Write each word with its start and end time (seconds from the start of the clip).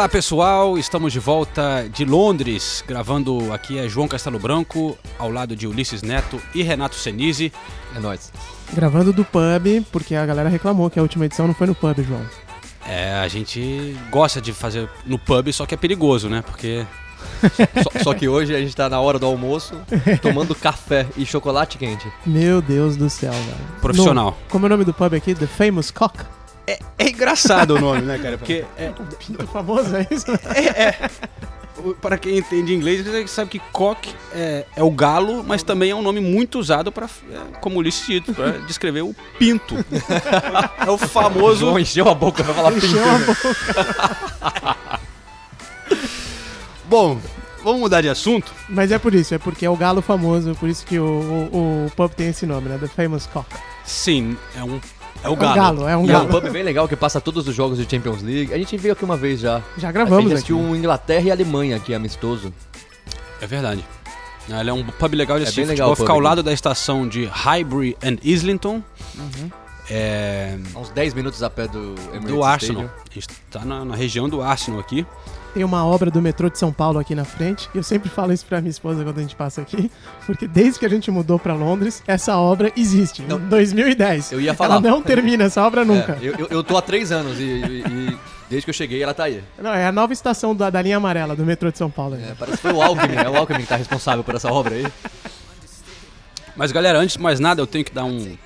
Olá 0.00 0.08
pessoal, 0.08 0.78
estamos 0.78 1.12
de 1.12 1.18
volta 1.18 1.86
de 1.92 2.06
Londres, 2.06 2.82
gravando 2.88 3.52
aqui 3.52 3.78
é 3.78 3.86
João 3.86 4.08
Castelo 4.08 4.38
Branco, 4.38 4.96
ao 5.18 5.30
lado 5.30 5.54
de 5.54 5.66
Ulisses 5.66 6.00
Neto 6.00 6.40
e 6.54 6.62
Renato 6.62 6.94
Senise. 6.94 7.52
É 7.94 8.00
nóis. 8.00 8.32
Gravando 8.72 9.12
do 9.12 9.26
pub, 9.26 9.84
porque 9.92 10.14
a 10.14 10.24
galera 10.24 10.48
reclamou 10.48 10.88
que 10.88 10.98
a 10.98 11.02
última 11.02 11.26
edição 11.26 11.46
não 11.46 11.52
foi 11.52 11.66
no 11.66 11.74
pub, 11.74 11.98
João. 12.02 12.22
É, 12.88 13.12
a 13.12 13.28
gente 13.28 13.94
gosta 14.10 14.40
de 14.40 14.54
fazer 14.54 14.88
no 15.04 15.18
pub, 15.18 15.52
só 15.52 15.66
que 15.66 15.74
é 15.74 15.76
perigoso, 15.76 16.30
né? 16.30 16.42
Porque 16.46 16.86
Só, 17.82 18.02
só 18.02 18.14
que 18.14 18.26
hoje 18.26 18.54
a 18.56 18.58
gente 18.58 18.74
tá 18.74 18.88
na 18.88 18.98
hora 19.02 19.18
do 19.18 19.26
almoço, 19.26 19.74
tomando 20.22 20.54
café 20.54 21.06
e 21.14 21.26
chocolate 21.26 21.76
quente. 21.76 22.10
Meu 22.24 22.62
Deus 22.62 22.96
do 22.96 23.10
céu, 23.10 23.32
velho. 23.32 23.80
Profissional. 23.82 24.30
No- 24.30 24.36
como 24.48 24.64
é 24.64 24.68
o 24.68 24.70
nome 24.70 24.84
do 24.86 24.94
pub 24.94 25.12
aqui? 25.12 25.34
The 25.34 25.46
Famous 25.46 25.90
Cock? 25.90 26.24
É, 26.72 26.78
é 26.98 27.08
engraçado 27.08 27.74
o 27.76 27.80
nome, 27.80 28.02
né, 28.02 28.18
cara? 28.18 28.38
Porque 28.38 28.64
é, 28.76 28.92
Pinto 29.18 29.46
famoso, 29.48 29.94
é 29.96 30.06
isso? 30.10 30.26
o- 31.78 31.94
para 31.94 32.18
quem 32.18 32.38
entende 32.38 32.74
inglês, 32.74 33.04
você 33.04 33.26
sabe 33.26 33.50
que 33.50 33.58
cock 33.72 34.14
é, 34.34 34.66
é 34.76 34.82
o 34.82 34.90
galo, 34.90 35.42
mas 35.42 35.62
também 35.62 35.90
é 35.90 35.94
um 35.94 36.02
nome 36.02 36.20
muito 36.20 36.58
usado 36.58 36.92
para, 36.92 37.08
como 37.60 37.76
o 37.76 37.78
Ulisses 37.78 38.06
disse, 38.06 38.32
para 38.32 38.52
descrever 38.68 39.02
o 39.02 39.14
pinto. 39.38 39.74
é 40.86 40.90
o 40.90 40.98
famoso 40.98 41.60
João 41.60 41.78
encheu 41.78 42.08
a 42.08 42.14
boca 42.14 42.44
pra 42.44 42.52
falar 42.54 42.72
pinto. 42.72 42.86
Encheu 42.86 43.02
a 43.04 43.18
né? 43.18 43.24
boca. 43.26 45.00
Bom, 46.88 47.18
vamos 47.62 47.80
mudar 47.80 48.00
de 48.00 48.08
assunto. 48.08 48.52
Mas 48.68 48.90
é 48.92 48.98
por 48.98 49.14
isso, 49.14 49.34
é 49.34 49.38
porque 49.38 49.64
é 49.64 49.70
o 49.70 49.76
galo 49.76 50.02
famoso, 50.02 50.54
por 50.56 50.68
isso 50.68 50.84
que 50.84 50.98
o, 50.98 51.04
o, 51.04 51.86
o 51.86 51.90
pub 51.96 52.10
tem 52.12 52.28
esse 52.28 52.44
nome, 52.46 52.68
né? 52.68 52.78
The 52.78 52.88
Famous 52.88 53.26
Cock. 53.26 53.46
Sim, 53.84 54.36
é 54.56 54.62
um 54.62 54.80
é 55.22 55.28
o 55.28 55.32
É 55.32 55.32
um 55.32 55.36
galo. 55.36 55.54
galo, 55.56 55.88
é 55.88 55.96
um 55.96 56.06
E 56.06 56.10
é 56.10 56.18
um 56.18 56.26
galo. 56.26 56.40
pub 56.40 56.50
bem 56.50 56.62
legal 56.62 56.86
que 56.88 56.96
passa 56.96 57.20
todos 57.20 57.46
os 57.46 57.54
jogos 57.54 57.78
de 57.78 57.88
Champions 57.90 58.22
League. 58.22 58.52
A 58.54 58.58
gente 58.58 58.76
veio 58.76 58.92
aqui 58.94 59.04
uma 59.04 59.16
vez 59.16 59.40
já. 59.40 59.60
Já 59.76 59.88
a 59.88 59.92
gravamos 59.92 60.18
gente 60.18 60.26
aqui. 60.28 60.34
assistiu 60.34 60.58
um 60.58 60.74
Inglaterra 60.74 61.24
e 61.26 61.30
Alemanha 61.30 61.76
aqui, 61.76 61.92
amistoso. 61.94 62.52
É 63.40 63.46
verdade. 63.46 63.84
Ah, 64.50 64.60
Ele 64.60 64.70
é 64.70 64.72
um 64.72 64.84
pub 64.84 65.14
legal 65.14 65.36
de 65.38 65.42
É 65.42 65.44
assistir 65.44 65.60
bem 65.60 65.68
futebol, 65.70 65.90
legal 65.90 65.92
o 65.92 65.96
fica 65.96 66.06
pub 66.06 66.10
ao 66.12 66.18
aqui. 66.18 66.24
lado 66.28 66.42
da 66.42 66.52
estação 66.52 67.06
de 67.08 67.24
Highbury 67.26 67.96
and 68.02 68.16
Islington. 68.22 68.82
É, 69.88 70.56
A 70.74 70.78
Uns 70.78 70.90
10 70.90 71.14
minutos 71.14 71.42
a 71.42 71.50
pé 71.50 71.66
do 71.66 71.94
Emirates 72.12 72.26
do 72.28 72.44
Arsenal. 72.44 72.82
Stadium. 72.84 73.02
A 73.10 73.14
gente 73.14 73.26
tá 73.50 73.64
na, 73.64 73.84
na 73.84 73.94
região 73.96 74.28
do 74.28 74.40
Arsenal 74.42 74.80
aqui. 74.80 75.04
Tem 75.52 75.64
uma 75.64 75.84
obra 75.84 76.10
do 76.12 76.22
metrô 76.22 76.48
de 76.48 76.58
São 76.58 76.72
Paulo 76.72 76.98
aqui 77.00 77.12
na 77.14 77.24
frente. 77.24 77.68
E 77.74 77.78
eu 77.78 77.82
sempre 77.82 78.08
falo 78.08 78.32
isso 78.32 78.46
pra 78.46 78.60
minha 78.60 78.70
esposa 78.70 79.02
quando 79.02 79.18
a 79.18 79.22
gente 79.22 79.34
passa 79.34 79.60
aqui. 79.60 79.90
Porque 80.24 80.46
desde 80.46 80.78
que 80.78 80.86
a 80.86 80.88
gente 80.88 81.10
mudou 81.10 81.38
pra 81.40 81.54
Londres, 81.54 82.02
essa 82.06 82.36
obra 82.36 82.72
existe. 82.76 83.22
Não. 83.22 83.36
Em 83.38 83.48
2010. 83.48 84.30
Eu 84.32 84.40
ia 84.40 84.54
falar. 84.54 84.76
Ela 84.76 84.80
não 84.80 85.02
termina 85.02 85.44
essa 85.44 85.66
obra 85.66 85.84
nunca. 85.84 86.12
É, 86.20 86.24
eu, 86.28 86.34
eu, 86.38 86.46
eu 86.50 86.64
tô 86.64 86.76
há 86.76 86.82
3 86.82 87.10
anos 87.10 87.40
e, 87.40 87.42
e- 87.42 87.82
e 87.84 88.18
desde 88.48 88.64
que 88.64 88.70
eu 88.70 88.74
cheguei 88.74 89.02
ela 89.02 89.12
tá 89.12 89.24
aí. 89.24 89.42
Não, 89.60 89.72
é 89.74 89.86
a 89.86 89.90
nova 89.92 90.12
estação 90.12 90.54
da, 90.54 90.70
da 90.70 90.80
linha 90.80 90.98
amarela 90.98 91.34
do 91.34 91.44
metrô 91.44 91.70
de 91.72 91.78
São 91.78 91.90
Paulo. 91.90 92.14
É, 92.14 92.32
parece 92.38 92.58
que 92.58 92.62
foi 92.62 92.72
o 92.72 92.80
Alckmin, 92.80 93.16
é 93.16 93.28
o 93.28 93.36
Alckmin 93.36 93.60
que 93.62 93.66
tá 93.66 93.76
responsável 93.76 94.22
por 94.22 94.36
essa 94.36 94.52
obra 94.52 94.74
aí. 94.76 94.86
Mas 96.56 96.72
galera, 96.72 96.98
antes 96.98 97.16
de 97.16 97.22
mais 97.22 97.40
nada, 97.40 97.60
eu 97.60 97.66
tenho 97.66 97.84
que 97.84 97.92
dar 97.92 98.04
um 98.04 98.36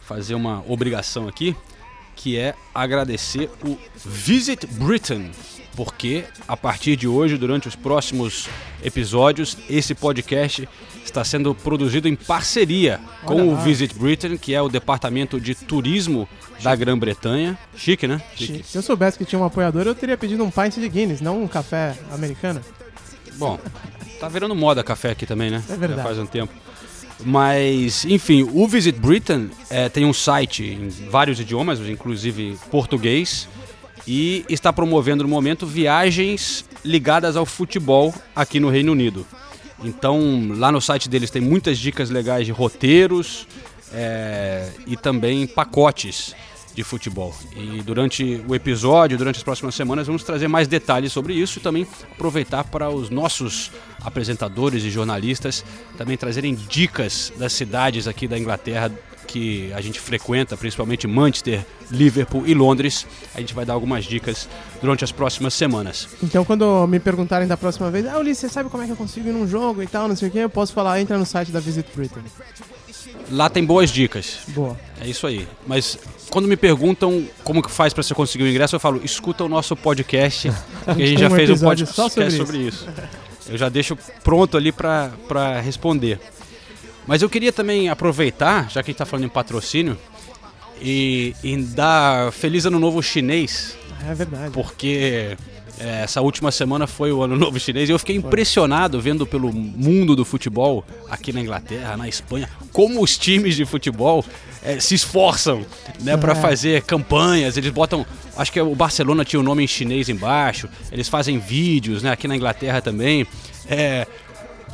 fazer 0.00 0.34
uma 0.34 0.64
obrigação 0.66 1.28
aqui, 1.28 1.54
que 2.16 2.38
é 2.38 2.54
agradecer 2.74 3.50
o 3.64 3.76
Visit 3.96 4.66
Britain, 4.66 5.30
porque 5.78 6.24
a 6.48 6.56
partir 6.56 6.96
de 6.96 7.06
hoje, 7.06 7.38
durante 7.38 7.68
os 7.68 7.76
próximos 7.76 8.48
episódios, 8.82 9.56
esse 9.70 9.94
podcast 9.94 10.68
está 11.04 11.22
sendo 11.22 11.54
produzido 11.54 12.08
em 12.08 12.16
parceria 12.16 12.98
com 13.24 13.52
o. 13.52 13.56
Visit 13.58 13.94
Britain, 13.94 14.36
que 14.36 14.52
é 14.52 14.60
o 14.60 14.68
departamento 14.68 15.40
de 15.40 15.54
turismo 15.54 16.28
da 16.64 16.74
Grã-Bretanha. 16.74 17.56
Chique, 17.76 18.08
né? 18.08 18.20
Se 18.36 18.64
eu 18.74 18.82
soubesse 18.82 19.16
que 19.16 19.24
tinha 19.24 19.38
um 19.38 19.44
apoiador, 19.44 19.86
eu 19.86 19.94
teria 19.94 20.18
pedido 20.18 20.42
um 20.42 20.50
pint 20.50 20.74
de 20.74 20.88
Guinness, 20.88 21.20
não 21.20 21.44
um 21.44 21.46
café 21.46 21.96
americano. 22.10 22.60
Bom, 23.34 23.56
tá 24.18 24.28
virando 24.28 24.56
moda 24.56 24.82
café 24.82 25.12
aqui 25.12 25.26
também, 25.26 25.48
né? 25.48 25.62
É 25.70 25.76
verdade. 25.76 25.98
Já 25.98 26.02
faz 26.02 26.18
um 26.18 26.26
tempo. 26.26 26.52
Mas, 27.24 28.04
enfim, 28.04 28.48
o 28.52 28.66
Visit 28.66 28.98
Britain 28.98 29.48
eh, 29.70 29.88
tem 29.88 30.04
um 30.04 30.12
site 30.12 30.64
em 30.64 30.88
vários 30.88 31.38
idiomas, 31.38 31.78
inclusive 31.80 32.58
português, 32.68 33.48
e 34.08 34.42
está 34.48 34.72
promovendo 34.72 35.22
no 35.22 35.28
momento 35.28 35.66
viagens 35.66 36.64
ligadas 36.82 37.36
ao 37.36 37.44
futebol 37.44 38.14
aqui 38.34 38.58
no 38.58 38.70
Reino 38.70 38.90
Unido. 38.90 39.26
Então, 39.84 40.48
lá 40.56 40.72
no 40.72 40.80
site 40.80 41.10
deles 41.10 41.30
tem 41.30 41.42
muitas 41.42 41.78
dicas 41.78 42.08
legais 42.08 42.46
de 42.46 42.50
roteiros 42.50 43.46
eh, 43.92 44.70
e 44.86 44.96
também 44.96 45.46
pacotes 45.46 46.34
de 46.74 46.82
futebol. 46.82 47.34
E 47.54 47.82
durante 47.82 48.42
o 48.48 48.54
episódio, 48.54 49.18
durante 49.18 49.36
as 49.36 49.42
próximas 49.42 49.74
semanas, 49.74 50.06
vamos 50.06 50.22
trazer 50.22 50.48
mais 50.48 50.66
detalhes 50.66 51.12
sobre 51.12 51.34
isso 51.34 51.58
e 51.58 51.62
também 51.62 51.86
aproveitar 52.10 52.64
para 52.64 52.88
os 52.88 53.10
nossos 53.10 53.70
apresentadores 54.00 54.84
e 54.84 54.90
jornalistas 54.90 55.64
também 55.98 56.16
trazerem 56.16 56.54
dicas 56.54 57.30
das 57.36 57.52
cidades 57.52 58.08
aqui 58.08 58.26
da 58.26 58.38
Inglaterra 58.38 58.90
que 59.28 59.70
a 59.74 59.80
gente 59.80 60.00
frequenta, 60.00 60.56
principalmente 60.56 61.06
Manchester, 61.06 61.64
Liverpool 61.90 62.44
e 62.46 62.54
Londres. 62.54 63.06
A 63.34 63.40
gente 63.40 63.54
vai 63.54 63.64
dar 63.64 63.74
algumas 63.74 64.04
dicas 64.04 64.48
durante 64.80 65.04
as 65.04 65.12
próximas 65.12 65.54
semanas. 65.54 66.08
Então, 66.22 66.44
quando 66.44 66.86
me 66.88 66.98
perguntarem 66.98 67.46
da 67.46 67.56
próxima 67.56 67.90
vez, 67.90 68.06
ah, 68.06 68.18
Ulisses, 68.18 68.40
você 68.40 68.48
sabe 68.48 68.70
como 68.70 68.82
é 68.82 68.86
que 68.86 68.92
eu 68.92 68.96
consigo 68.96 69.28
ir 69.28 69.32
num 69.32 69.46
jogo 69.46 69.82
e 69.82 69.86
tal, 69.86 70.08
não 70.08 70.16
sei 70.16 70.28
o 70.28 70.32
quê, 70.32 70.38
eu 70.38 70.50
posso 70.50 70.72
falar, 70.72 71.00
entra 71.00 71.18
no 71.18 71.26
site 71.26 71.52
da 71.52 71.60
Visit 71.60 71.86
Britain. 71.94 72.22
Lá 73.30 73.50
tem 73.50 73.64
boas 73.64 73.90
dicas. 73.90 74.38
Boa. 74.48 74.78
É 75.00 75.06
isso 75.06 75.26
aí. 75.26 75.46
Mas 75.66 75.98
quando 76.30 76.48
me 76.48 76.56
perguntam 76.56 77.26
como 77.44 77.62
que 77.62 77.70
faz 77.70 77.92
para 77.92 78.02
você 78.02 78.14
conseguir 78.14 78.44
o 78.44 78.48
ingresso, 78.48 78.74
eu 78.74 78.80
falo, 78.80 79.00
escuta 79.04 79.44
o 79.44 79.48
nosso 79.48 79.76
podcast, 79.76 80.50
que 80.96 81.02
a 81.02 81.06
gente 81.06 81.08
tem 81.08 81.18
já 81.18 81.28
um 81.28 81.36
fez 81.36 81.50
um 81.50 81.66
podcast 81.66 81.94
sobre 81.94 82.30
sobre 82.30 82.58
isso. 82.58 82.88
Eu 83.46 83.58
já 83.58 83.68
deixo 83.68 83.96
pronto 84.24 84.56
ali 84.56 84.72
para 84.72 85.60
responder. 85.62 86.18
Mas 87.08 87.22
eu 87.22 87.28
queria 87.28 87.52
também 87.52 87.88
aproveitar, 87.88 88.68
já 88.70 88.82
que 88.82 88.90
a 88.90 88.92
gente 88.92 88.98
tá 88.98 89.06
falando 89.06 89.24
em 89.24 89.28
patrocínio, 89.30 89.98
e, 90.80 91.34
e 91.42 91.56
dar 91.56 92.30
feliz 92.32 92.66
ano 92.66 92.78
novo 92.78 93.02
chinês, 93.02 93.76
É 94.08 94.14
verdade. 94.14 94.52
porque 94.52 95.36
é, 95.80 96.02
essa 96.02 96.20
última 96.20 96.52
semana 96.52 96.86
foi 96.86 97.10
o 97.10 97.22
ano 97.22 97.34
novo 97.38 97.58
chinês 97.58 97.88
e 97.88 97.92
eu 97.92 97.98
fiquei 97.98 98.14
impressionado 98.14 99.00
vendo 99.00 99.26
pelo 99.26 99.52
mundo 99.52 100.14
do 100.14 100.24
futebol 100.24 100.84
aqui 101.10 101.32
na 101.32 101.40
Inglaterra, 101.40 101.96
na 101.96 102.06
Espanha, 102.06 102.48
como 102.72 103.02
os 103.02 103.16
times 103.18 103.56
de 103.56 103.64
futebol 103.64 104.24
é, 104.62 104.78
se 104.78 104.94
esforçam 104.94 105.64
né, 106.00 106.16
para 106.16 106.32
É. 106.32 106.36
fazer 106.36 106.82
campanhas. 106.82 107.56
Eles 107.56 107.70
botam, 107.70 108.04
acho 108.36 108.52
que 108.52 108.60
o 108.60 108.74
Barcelona 108.74 109.24
tinha 109.24 109.40
o 109.40 109.42
nome 109.42 109.64
em 109.64 109.66
chinês 109.66 110.08
embaixo. 110.08 110.68
Eles 110.92 111.08
fazem 111.08 111.38
vídeos, 111.38 112.02
né, 112.02 112.12
aqui 112.12 112.28
na 112.28 112.36
Inglaterra 112.36 112.80
também. 112.82 113.26
É, 113.68 114.06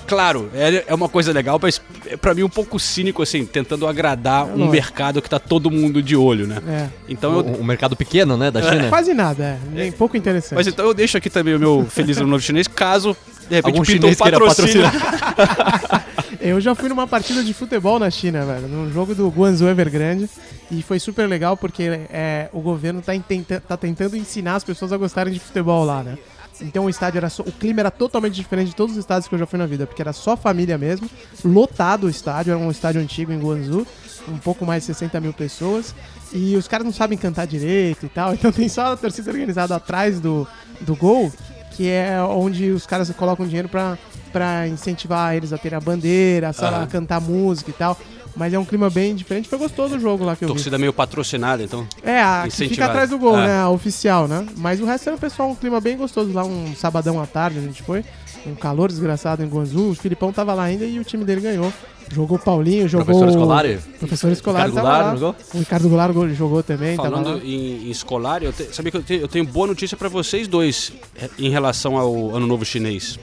Claro, 0.06 0.50
é 0.54 0.84
é 0.86 0.94
uma 0.94 1.08
coisa 1.08 1.32
legal, 1.32 1.58
mas 1.60 1.80
é 2.06 2.16
pra 2.16 2.34
mim 2.34 2.42
um 2.42 2.48
pouco 2.48 2.78
cínico, 2.78 3.22
assim, 3.22 3.44
tentando 3.46 3.86
agradar 3.86 4.44
um 4.46 4.68
mercado 4.68 5.20
que 5.22 5.28
tá 5.30 5.38
todo 5.38 5.70
mundo 5.70 6.02
de 6.02 6.14
olho, 6.16 6.46
né? 6.46 6.58
É. 6.68 6.88
Então 7.08 7.38
eu, 7.38 7.64
mercado 7.64 7.96
pequeno, 7.96 8.36
né, 8.36 8.50
da 8.50 8.60
China. 8.62 8.88
Quase 8.88 9.14
nada, 9.14 9.42
é. 9.44 9.58
Nem 9.72 9.92
pouco 9.92 10.16
interessante. 10.16 10.54
Mas 10.54 10.66
então 10.66 10.84
eu 10.86 10.94
deixo 10.94 11.16
aqui 11.16 11.30
também 11.30 11.54
o 11.54 11.58
meu 11.58 11.86
Feliz 11.88 12.18
Ano 12.18 12.28
Novo 12.28 12.42
Chinês, 12.42 12.68
caso 12.68 13.16
de 13.48 13.56
repente 13.56 13.74
Algum 13.76 13.84
pinta 13.86 14.06
um 14.06 14.10
chinês 14.10 14.20
queira 14.20 14.38
patrocínio. 14.38 14.86
Eu 16.40 16.60
já 16.60 16.74
fui 16.74 16.90
numa 16.90 17.06
partida 17.06 17.42
de 17.42 17.54
futebol 17.54 17.98
na 17.98 18.10
China, 18.10 18.44
velho, 18.44 18.68
num 18.68 18.92
jogo 18.92 19.14
do 19.14 19.28
Guangzhou 19.28 19.68
Evergrande. 19.68 20.28
E 20.70 20.82
foi 20.82 20.98
super 20.98 21.26
legal 21.26 21.56
porque 21.56 21.84
é, 22.10 22.48
o 22.52 22.60
governo 22.60 23.00
tá, 23.00 23.14
intenta- 23.14 23.62
tá 23.66 23.76
tentando 23.78 24.14
ensinar 24.14 24.56
as 24.56 24.64
pessoas 24.64 24.92
a 24.92 24.96
gostarem 24.98 25.32
de 25.32 25.40
futebol 25.40 25.84
lá, 25.84 26.02
né? 26.02 26.18
Então 26.60 26.84
o 26.84 26.90
estádio 26.90 27.18
era 27.18 27.28
só, 27.28 27.42
o 27.42 27.52
clima 27.52 27.80
era 27.80 27.90
totalmente 27.90 28.34
diferente 28.34 28.68
de 28.68 28.76
todos 28.76 28.94
os 28.94 28.98
estádios 29.00 29.28
que 29.28 29.34
eu 29.34 29.38
já 29.38 29.46
fui 29.46 29.58
na 29.58 29.66
vida, 29.66 29.86
porque 29.86 30.00
era 30.00 30.12
só 30.12 30.36
família 30.36 30.78
mesmo, 30.78 31.08
lotado 31.44 32.04
o 32.04 32.10
estádio, 32.10 32.52
era 32.52 32.58
um 32.58 32.70
estádio 32.70 33.00
antigo 33.00 33.32
em 33.32 33.38
Guangzhou, 33.38 33.86
um 34.28 34.38
pouco 34.38 34.64
mais 34.64 34.82
de 34.82 34.86
60 34.86 35.20
mil 35.20 35.32
pessoas, 35.32 35.94
e 36.32 36.56
os 36.56 36.68
caras 36.68 36.84
não 36.84 36.92
sabem 36.92 37.18
cantar 37.18 37.46
direito 37.46 38.06
e 38.06 38.08
tal, 38.08 38.32
então 38.34 38.52
tem 38.52 38.68
só 38.68 38.92
a 38.92 38.96
torcida 38.96 39.30
organizada 39.30 39.74
atrás 39.74 40.20
do, 40.20 40.46
do 40.80 40.94
gol, 40.94 41.32
que 41.72 41.88
é 41.88 42.20
onde 42.22 42.70
os 42.70 42.86
caras 42.86 43.10
colocam 43.10 43.46
dinheiro 43.46 43.68
pra, 43.68 43.98
pra 44.32 44.68
incentivar 44.68 45.34
eles 45.34 45.52
a 45.52 45.58
terem 45.58 45.76
a 45.76 45.80
bandeira, 45.80 46.52
sei 46.52 46.70
lá, 46.70 46.78
Aham. 46.78 46.86
cantar 46.86 47.20
música 47.20 47.70
e 47.70 47.74
tal. 47.74 47.98
Mas 48.36 48.52
é 48.52 48.58
um 48.58 48.64
clima 48.64 48.90
bem 48.90 49.14
diferente. 49.14 49.48
Foi 49.48 49.58
gostoso 49.58 49.96
o 49.96 50.00
jogo 50.00 50.24
lá 50.24 50.34
que 50.34 50.44
eu 50.44 50.48
vi. 50.48 50.54
Torcida 50.54 50.76
meio 50.76 50.92
patrocinada, 50.92 51.62
então. 51.62 51.86
É, 52.02 52.20
a 52.20 52.44
que 52.50 52.68
fica 52.68 52.86
atrás 52.86 53.10
do 53.10 53.18
gol, 53.18 53.38
É. 53.38 53.46
né? 53.46 53.58
A 53.60 53.68
oficial, 53.70 54.26
né? 54.26 54.44
Mas 54.56 54.80
o 54.80 54.84
resto 54.84 55.08
era 55.08 55.16
o 55.16 55.20
pessoal, 55.20 55.50
um 55.50 55.54
clima 55.54 55.80
bem 55.80 55.96
gostoso 55.96 56.32
lá, 56.32 56.44
um 56.44 56.74
sabadão 56.74 57.20
à 57.22 57.26
tarde 57.26 57.58
a 57.58 57.62
gente 57.62 57.82
foi. 57.82 58.04
Um 58.46 58.54
calor 58.54 58.88
desgraçado 58.88 59.42
em 59.42 59.46
Guangzhou. 59.48 59.90
O 59.90 59.94
Filipão 59.94 60.32
tava 60.32 60.52
lá 60.54 60.64
ainda 60.64 60.84
e 60.84 60.98
o 60.98 61.04
time 61.04 61.24
dele 61.24 61.40
ganhou. 61.40 61.72
Jogou 62.12 62.36
o 62.36 62.40
Paulinho, 62.40 62.86
jogou. 62.86 63.06
Professor 63.06 63.32
Scolari? 63.32 63.78
Professor 63.98 64.30
Escolar 64.30 64.66
Ricardo 64.66 64.74
tava 64.74 64.88
Goulart 64.88 65.06
lá. 65.06 65.16
jogou? 65.16 65.36
O 65.54 65.58
Ricardo 65.58 65.88
Goulart 65.88 66.14
jogou 66.34 66.62
também, 66.62 66.96
tava 66.96 67.08
Falando 67.10 67.38
lá. 67.38 67.44
em, 67.44 67.86
em 67.86 67.90
escolar, 67.90 68.42
eu 68.42 68.52
te, 68.52 68.64
sabia 68.74 68.90
que 68.90 68.98
eu 68.98 69.02
tenho, 69.02 69.20
eu 69.22 69.28
tenho 69.28 69.44
boa 69.46 69.66
notícia 69.66 69.96
pra 69.96 70.10
vocês 70.10 70.46
dois 70.46 70.92
eh, 71.16 71.30
em 71.38 71.48
relação 71.48 71.96
ao 71.96 72.36
Ano 72.36 72.46
Novo 72.46 72.62
Chinês. 72.64 73.18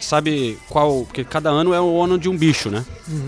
Sabe 0.00 0.58
qual. 0.68 1.04
Porque 1.04 1.24
cada 1.24 1.48
ano 1.50 1.72
é 1.72 1.80
o 1.80 2.02
ano 2.02 2.18
de 2.18 2.28
um 2.28 2.36
bicho, 2.36 2.70
né? 2.70 2.84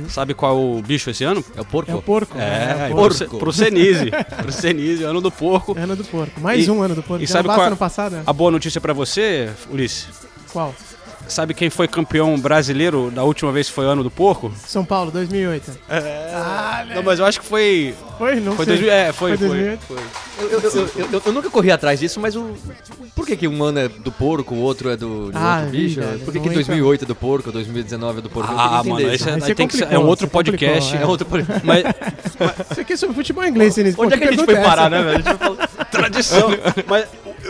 Sabe 0.08 0.34
qual 0.34 0.58
o 0.58 0.82
bicho 0.82 1.08
esse 1.10 1.24
ano? 1.24 1.42
É 1.56 1.60
o 1.62 1.64
porco? 1.64 1.90
É 1.90 1.94
o 1.94 2.02
porco. 2.02 2.36
É, 2.36 2.40
né? 2.40 2.88
é 2.90 2.94
o 2.94 2.96
pro, 2.96 3.14
porco. 3.18 3.38
Pro 3.38 3.52
Senise. 3.52 4.10
pro 4.10 4.52
Senise, 4.52 5.02
ano 5.04 5.20
do 5.22 5.30
porco. 5.30 5.74
Ano 5.78 5.96
do 5.96 6.04
porco. 6.04 6.38
Mais 6.40 6.66
E- 6.66 6.70
um 6.70 6.82
ano 6.82 6.94
do 6.94 7.02
porco. 7.02 7.22
e 7.24 7.26
Já 7.26 7.34
sabe 7.34 7.48
qual- 7.48 7.60
ano 7.62 7.76
passado, 7.76 8.12
né? 8.16 8.22
A 8.26 8.32
boa 8.34 8.50
notícia 8.50 8.80
pra 8.82 8.92
você, 8.92 9.50
Ulisses. 9.70 10.08
Qual? 10.52 10.74
Sabe 11.28 11.54
quem 11.54 11.68
foi 11.68 11.88
campeão 11.88 12.38
brasileiro 12.38 13.10
da 13.10 13.24
última 13.24 13.50
vez 13.52 13.66
que 13.68 13.72
foi 13.74 13.84
ano 13.84 14.02
do 14.02 14.10
porco? 14.10 14.52
São 14.66 14.84
Paulo, 14.84 15.10
2008. 15.10 15.72
Não, 16.94 17.02
mas 17.02 17.18
eu 17.18 17.26
acho 17.26 17.40
que 17.40 17.46
foi. 17.46 17.94
Foi? 18.16 18.36
Não 18.40 18.52
Foi 18.56 18.64
sei. 18.64 18.74
2000, 18.76 18.92
é, 18.92 19.12
foi, 19.12 19.36
Foi 19.36 19.48
foi. 19.48 19.48
2008? 19.48 19.82
Eu, 20.38 20.48
eu, 20.50 20.88
eu, 21.12 21.22
eu- 21.26 21.32
nunca 21.32 21.50
corri 21.50 21.70
atrás 21.70 21.98
disso, 22.00 22.20
mas 22.20 22.36
o. 22.36 22.54
Por 23.14 23.26
que, 23.26 23.36
que 23.36 23.48
um 23.48 23.62
ano 23.62 23.78
é 23.80 23.88
do 23.88 24.12
porco, 24.12 24.54
o 24.54 24.58
outro 24.58 24.88
é 24.90 24.96
do 24.96 25.30
de 25.32 25.36
Ah, 25.36 25.56
outro 25.56 25.70
bicho? 25.70 26.00
velho, 26.00 26.18
Por 26.20 26.26
que, 26.32 26.38
que 26.40 26.46
entra- 26.48 26.54
2008 26.54 27.04
é 27.04 27.06
do 27.06 27.14
porco, 27.14 27.50
2019 27.52 28.18
é 28.18 28.22
do 28.22 28.30
porco? 28.30 28.52
Ah, 28.56 28.82
mano, 28.84 29.00
isso. 29.12 29.28
é, 29.28 29.34
Aí 29.34 29.40
você 29.40 29.54
tem 29.54 29.66
que 29.66 29.76
ser- 29.76 29.92
é 29.92 29.98
um 29.98 30.06
outro 30.06 30.26
você 30.26 30.32
complicou, 30.32 30.58
podcast. 30.68 30.96
é. 30.96 31.02
É 31.02 31.06
outro 31.06 31.26
podcast. 31.26 31.66
Mas 31.66 31.84
Isso 32.70 32.80
aqui 32.80 32.92
é 32.92 32.96
sobre 32.96 33.14
futebol 33.16 33.44
inglês. 33.44 33.76
Onde 33.98 34.14
é 34.14 34.16
que 34.18 34.24
a 34.24 34.30
gente 34.32 34.44
foi 34.44 34.56
parar, 34.56 34.88
né, 34.90 35.02
velho? 35.02 35.10
A 35.10 35.16
gente 35.16 35.24
foi 35.24 35.36
falar- 35.38 35.66
tradição. 35.90 36.48
Mas 36.86 37.06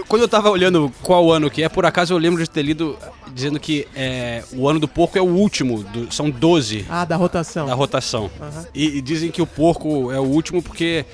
quando 0.08 0.22
eu 0.22 0.28
tava 0.28 0.50
olhando 0.50 0.92
qual 1.02 1.30
ano 1.32 1.50
que 1.50 1.62
é, 1.62 1.68
por 1.68 1.84
acaso 1.86 2.12
eu 2.14 2.18
lembro 2.18 2.42
de 2.42 2.48
ter 2.50 2.62
lido 2.62 2.96
dizendo 3.32 3.58
que 3.60 3.86
é, 3.94 4.42
o 4.52 4.68
ano 4.68 4.80
do 4.80 4.88
porco 4.88 5.16
é 5.18 5.20
o 5.20 5.24
último, 5.26 5.82
do- 5.82 6.12
são 6.12 6.30
12 6.30 6.86
Ah, 6.88 7.04
da 7.04 7.16
rotação. 7.16 7.66
da 7.66 7.74
rotação. 7.74 8.30
Aham. 8.40 8.66
E, 8.74 8.98
e 8.98 9.00
dizem 9.00 9.30
que 9.30 9.42
o 9.42 9.46
porco 9.46 10.10
é 10.12 10.18
o 10.18 10.24
último 10.24 10.62
porque 10.62 11.04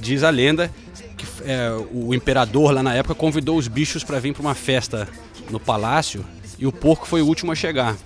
diz 0.00 0.22
a 0.22 0.30
lenda 0.30 0.70
que 1.16 1.24
é, 1.44 1.70
o 1.92 2.14
imperador 2.14 2.72
lá 2.72 2.82
na 2.82 2.94
época 2.94 3.14
convidou 3.14 3.56
os 3.56 3.68
bichos 3.68 4.02
para 4.04 4.18
vir 4.18 4.32
para 4.32 4.40
uma 4.42 4.54
festa 4.54 5.06
no 5.50 5.60
palácio 5.60 6.24
e 6.58 6.66
o 6.66 6.72
porco 6.72 7.06
foi 7.06 7.22
o 7.22 7.26
último 7.26 7.52
a 7.52 7.54
chegar. 7.54 7.96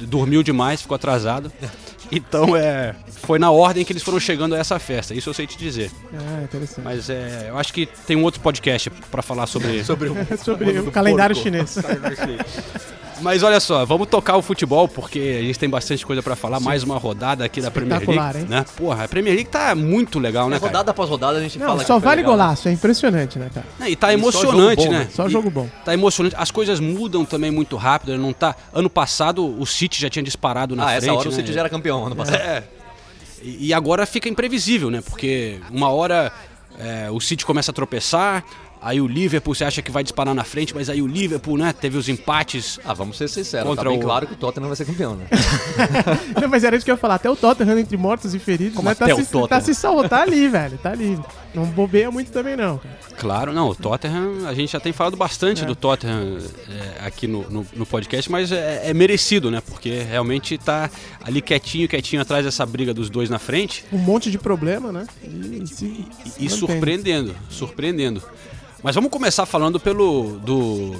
Dormiu 0.00 0.42
demais, 0.42 0.82
ficou 0.82 0.94
atrasado. 0.96 1.50
Então 2.12 2.56
é, 2.56 2.94
foi 3.22 3.38
na 3.38 3.50
ordem 3.50 3.84
que 3.84 3.92
eles 3.92 4.02
foram 4.02 4.20
chegando 4.20 4.54
a 4.54 4.58
essa 4.58 4.78
festa. 4.78 5.14
Isso 5.14 5.28
eu 5.30 5.34
sei 5.34 5.46
te 5.46 5.56
dizer. 5.58 5.90
Ah, 6.12 6.42
interessante. 6.44 6.84
Mas 6.84 7.08
é, 7.10 7.46
eu 7.48 7.58
acho 7.58 7.72
que 7.72 7.86
tem 7.86 8.16
um 8.16 8.22
outro 8.22 8.40
podcast 8.40 8.90
para 8.90 9.22
falar 9.22 9.46
sobre 9.46 9.82
Sobre 9.84 10.08
o. 10.10 10.38
sobre 10.38 10.70
ano 10.70 10.80
o 10.82 10.84
do 10.84 10.90
calendário 10.92 11.34
porco. 11.34 11.48
chinês. 11.50 11.76
Mas 13.24 13.42
olha 13.42 13.58
só, 13.58 13.86
vamos 13.86 14.06
tocar 14.08 14.36
o 14.36 14.42
futebol 14.42 14.86
porque 14.86 15.38
a 15.40 15.42
gente 15.42 15.58
tem 15.58 15.68
bastante 15.68 16.04
coisa 16.04 16.22
pra 16.22 16.36
falar. 16.36 16.60
Mais 16.60 16.82
uma 16.82 16.98
rodada 16.98 17.42
aqui 17.42 17.58
da 17.60 17.70
Premier 17.70 17.98
League, 18.06 18.38
hein? 18.38 18.46
né? 18.46 18.66
Porra, 18.76 19.04
a 19.04 19.08
Premier 19.08 19.34
League 19.34 19.48
tá 19.48 19.74
muito 19.74 20.18
legal, 20.18 20.50
né, 20.50 20.56
É, 20.56 20.60
cara? 20.60 20.70
rodada 20.70 20.90
após 20.90 21.08
rodada 21.08 21.38
a 21.38 21.40
gente 21.40 21.58
Não, 21.58 21.66
fala 21.68 21.84
só 21.84 21.98
vale 21.98 22.16
legal. 22.16 22.32
golaço. 22.32 22.68
É 22.68 22.72
impressionante, 22.72 23.38
né, 23.38 23.50
cara? 23.52 23.66
Não, 23.80 23.86
E 23.88 23.96
tá 23.96 24.08
E 24.12 24.18
só 24.18 24.18
emocionante, 24.18 24.82
jogo 24.82 24.84
bom, 24.84 24.92
né? 24.92 25.04
né? 25.04 25.08
Só 25.10 25.28
jogo 25.28 25.50
bom. 25.50 25.68
Tá 25.86 25.94
emocionante. 25.94 26.36
As 26.38 26.50
coisas 26.50 26.78
mudam 26.80 27.24
também 27.24 27.50
muito 27.50 27.76
rápido, 27.76 28.12
né? 28.12 28.18
não 28.18 28.34
tá. 28.34 28.54
Ano 28.74 28.90
passado 28.90 29.58
o 29.58 29.64
City 29.64 30.02
já 30.02 30.10
tinha 30.10 30.22
disparado 30.22 30.76
na 30.76 30.84
Ah, 30.84 30.88
frente, 30.88 31.04
essa 31.04 31.12
hora 31.14 31.28
o 31.28 31.30
né? 31.32 31.36
City 31.38 31.52
já 31.52 31.60
era 31.60 31.70
campeão 31.70 32.04
ano 32.04 32.14
passado. 32.14 32.36
É. 32.36 32.62
E 33.42 33.68
e 33.68 33.72
agora 33.74 34.04
fica 34.04 34.28
imprevisível, 34.28 34.90
né? 34.90 35.00
Porque 35.02 35.60
uma 35.70 35.88
hora 35.88 36.30
é, 36.78 37.10
o 37.10 37.20
City 37.20 37.46
começa 37.46 37.70
a 37.70 37.74
tropeçar, 37.74 38.44
aí 38.80 39.00
o 39.00 39.06
Liverpool 39.06 39.54
você 39.54 39.64
acha 39.64 39.80
que 39.82 39.90
vai 39.90 40.02
disparar 40.02 40.34
na 40.34 40.44
frente, 40.44 40.74
mas 40.74 40.88
aí 40.90 41.00
o 41.02 41.06
Liverpool, 41.06 41.56
né, 41.56 41.72
teve 41.72 41.96
os 41.96 42.08
empates. 42.08 42.78
Ah, 42.84 42.92
vamos 42.94 43.16
ser 43.16 43.28
sinceros. 43.28 43.66
Contra 43.68 43.84
tá 43.84 43.90
bem 43.90 43.98
o- 43.98 44.02
claro 44.02 44.26
que 44.26 44.34
o 44.34 44.36
Tottenham 44.36 44.68
vai 44.68 44.76
ser 44.76 44.84
campeão, 44.84 45.14
né? 45.16 45.26
Não, 46.40 46.48
mas 46.48 46.64
era 46.64 46.76
isso 46.76 46.84
que 46.84 46.90
eu 46.90 46.94
ia 46.94 46.98
falar. 47.00 47.14
Até 47.16 47.30
o 47.30 47.36
Tottenham 47.36 47.78
entre 47.78 47.96
mortos 47.96 48.34
e 48.34 48.38
feridos, 48.38 48.74
Como 48.76 48.88
né? 48.88 48.94
Tá 48.94 49.06
o 49.06 49.08
se, 49.16 49.24
Tottenham? 49.26 49.48
tá 49.48 49.60
se 49.60 49.74
salvando. 49.74 50.08
Tá 50.08 50.22
ali, 50.22 50.48
velho. 50.48 50.78
Tá 50.78 50.90
ali. 50.90 51.18
Não 51.54 51.64
bobeia 51.66 52.10
muito 52.10 52.32
também, 52.32 52.56
não. 52.56 52.80
Claro, 53.16 53.52
não, 53.52 53.68
o 53.68 53.74
Tottenham, 53.76 54.46
a 54.48 54.54
gente 54.54 54.72
já 54.72 54.80
tem 54.80 54.92
falado 54.92 55.16
bastante 55.16 55.64
do 55.64 55.76
Tottenham 55.76 56.38
é, 57.00 57.06
aqui 57.06 57.26
no, 57.28 57.48
no, 57.48 57.66
no 57.74 57.86
podcast, 57.86 58.30
mas 58.30 58.50
é, 58.50 58.90
é 58.90 58.94
merecido, 58.94 59.50
né? 59.52 59.62
Porque 59.64 60.00
realmente 60.02 60.58
tá 60.58 60.90
ali 61.22 61.40
quietinho, 61.40 61.88
quietinho 61.88 62.20
atrás 62.20 62.44
dessa 62.44 62.66
briga 62.66 62.92
dos 62.92 63.08
dois 63.08 63.30
na 63.30 63.38
frente 63.38 63.84
Um 63.92 63.98
monte 63.98 64.30
de 64.32 64.38
problema, 64.38 64.90
né? 64.90 65.06
E, 65.22 65.64
se- 65.66 65.84
e, 65.84 66.06
e 66.38 66.42
mantém. 66.42 66.48
surpreendendo, 66.48 67.36
surpreendendo. 67.48 68.20
Mas 68.84 68.94
vamos 68.94 69.10
começar 69.10 69.46
falando 69.46 69.80
pelo 69.80 70.38
do 70.40 70.94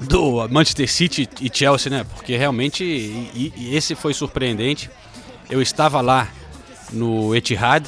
do 0.00 0.46
Manchester 0.50 0.90
City 0.90 1.26
e 1.40 1.50
Chelsea, 1.52 1.90
né? 1.90 2.04
Porque 2.14 2.36
realmente 2.36 2.84
e- 2.84 3.52
e 3.56 3.74
esse 3.74 3.94
foi 3.94 4.12
surpreendente. 4.12 4.90
Eu 5.48 5.62
estava 5.62 6.00
lá 6.02 6.28
no 6.92 7.34
Etihad 7.34 7.86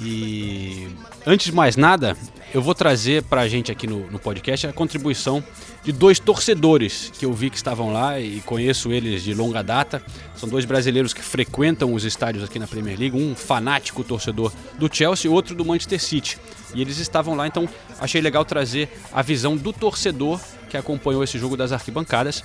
e 0.00 0.88
antes 1.26 1.46
de 1.46 1.52
mais 1.52 1.76
nada, 1.76 2.16
eu 2.54 2.60
vou 2.60 2.74
trazer 2.74 3.22
pra 3.22 3.48
gente 3.48 3.72
aqui 3.72 3.86
no, 3.86 4.10
no 4.10 4.18
podcast 4.18 4.66
a 4.66 4.72
contribuição 4.72 5.42
de 5.82 5.90
dois 5.90 6.18
torcedores 6.18 7.10
que 7.18 7.24
eu 7.24 7.32
vi 7.32 7.48
que 7.48 7.56
estavam 7.56 7.92
lá 7.92 8.20
e 8.20 8.40
conheço 8.42 8.92
eles 8.92 9.22
de 9.22 9.32
longa 9.32 9.62
data. 9.62 10.02
São 10.36 10.48
dois 10.48 10.64
brasileiros 10.64 11.14
que 11.14 11.22
frequentam 11.22 11.94
os 11.94 12.04
estádios 12.04 12.44
aqui 12.44 12.58
na 12.58 12.66
Premier 12.66 12.98
League, 12.98 13.16
um 13.16 13.34
fanático 13.34 14.04
torcedor 14.04 14.52
do 14.78 14.94
Chelsea 14.94 15.30
e 15.30 15.32
outro 15.32 15.54
do 15.54 15.64
Manchester 15.64 16.00
City. 16.00 16.38
E 16.74 16.80
eles 16.80 16.98
estavam 16.98 17.34
lá, 17.34 17.46
então 17.46 17.68
achei 17.98 18.20
legal 18.20 18.44
trazer 18.44 18.88
a 19.12 19.22
visão 19.22 19.56
do 19.56 19.72
torcedor 19.72 20.40
que 20.68 20.76
acompanhou 20.76 21.24
esse 21.24 21.38
jogo 21.38 21.56
das 21.56 21.72
arquibancadas. 21.72 22.44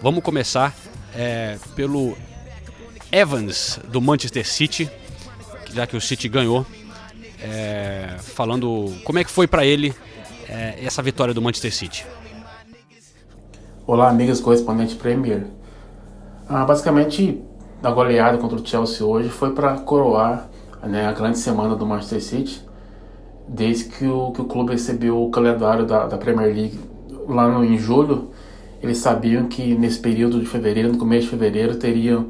Vamos 0.00 0.22
começar 0.22 0.74
é, 1.14 1.58
pelo 1.74 2.16
Evans 3.10 3.80
do 3.88 4.00
Manchester 4.00 4.46
City, 4.46 4.88
já 5.72 5.86
que 5.86 5.96
o 5.96 6.00
City 6.00 6.28
ganhou, 6.28 6.66
é, 7.42 8.16
falando 8.18 8.92
como 9.04 9.18
é 9.18 9.24
que 9.24 9.30
foi 9.30 9.46
pra 9.46 9.64
ele 9.64 9.94
é, 10.48 10.78
essa 10.84 11.02
vitória 11.02 11.34
do 11.34 11.42
Manchester 11.42 11.74
City. 11.74 12.06
Olá, 13.86 14.08
amigas 14.08 14.40
correspondente 14.40 14.96
Premier. 14.96 15.46
Ah, 16.48 16.64
basicamente, 16.64 17.42
a 17.82 17.90
goleada 17.90 18.38
contra 18.38 18.58
o 18.58 18.66
Chelsea 18.66 19.06
hoje 19.06 19.28
foi 19.28 19.52
para 19.52 19.78
coroar 19.78 20.48
né, 20.82 21.06
a 21.06 21.12
grande 21.12 21.38
semana 21.38 21.74
do 21.74 21.86
Manchester 21.86 22.22
City, 22.22 22.62
desde 23.46 23.84
que 23.84 24.06
o, 24.06 24.30
que 24.32 24.40
o 24.40 24.44
clube 24.44 24.72
recebeu 24.72 25.22
o 25.22 25.30
calendário 25.30 25.86
da, 25.86 26.06
da 26.06 26.18
Premier 26.18 26.54
League 26.54 26.78
lá 27.28 27.48
no, 27.48 27.64
em 27.64 27.78
julho. 27.78 28.30
Eles 28.82 28.98
sabiam 28.98 29.46
que 29.46 29.74
nesse 29.74 29.98
período 29.98 30.38
de 30.38 30.46
fevereiro, 30.46 30.92
no 30.92 30.98
começo 30.98 31.24
de 31.24 31.30
fevereiro, 31.30 31.76
teriam 31.76 32.28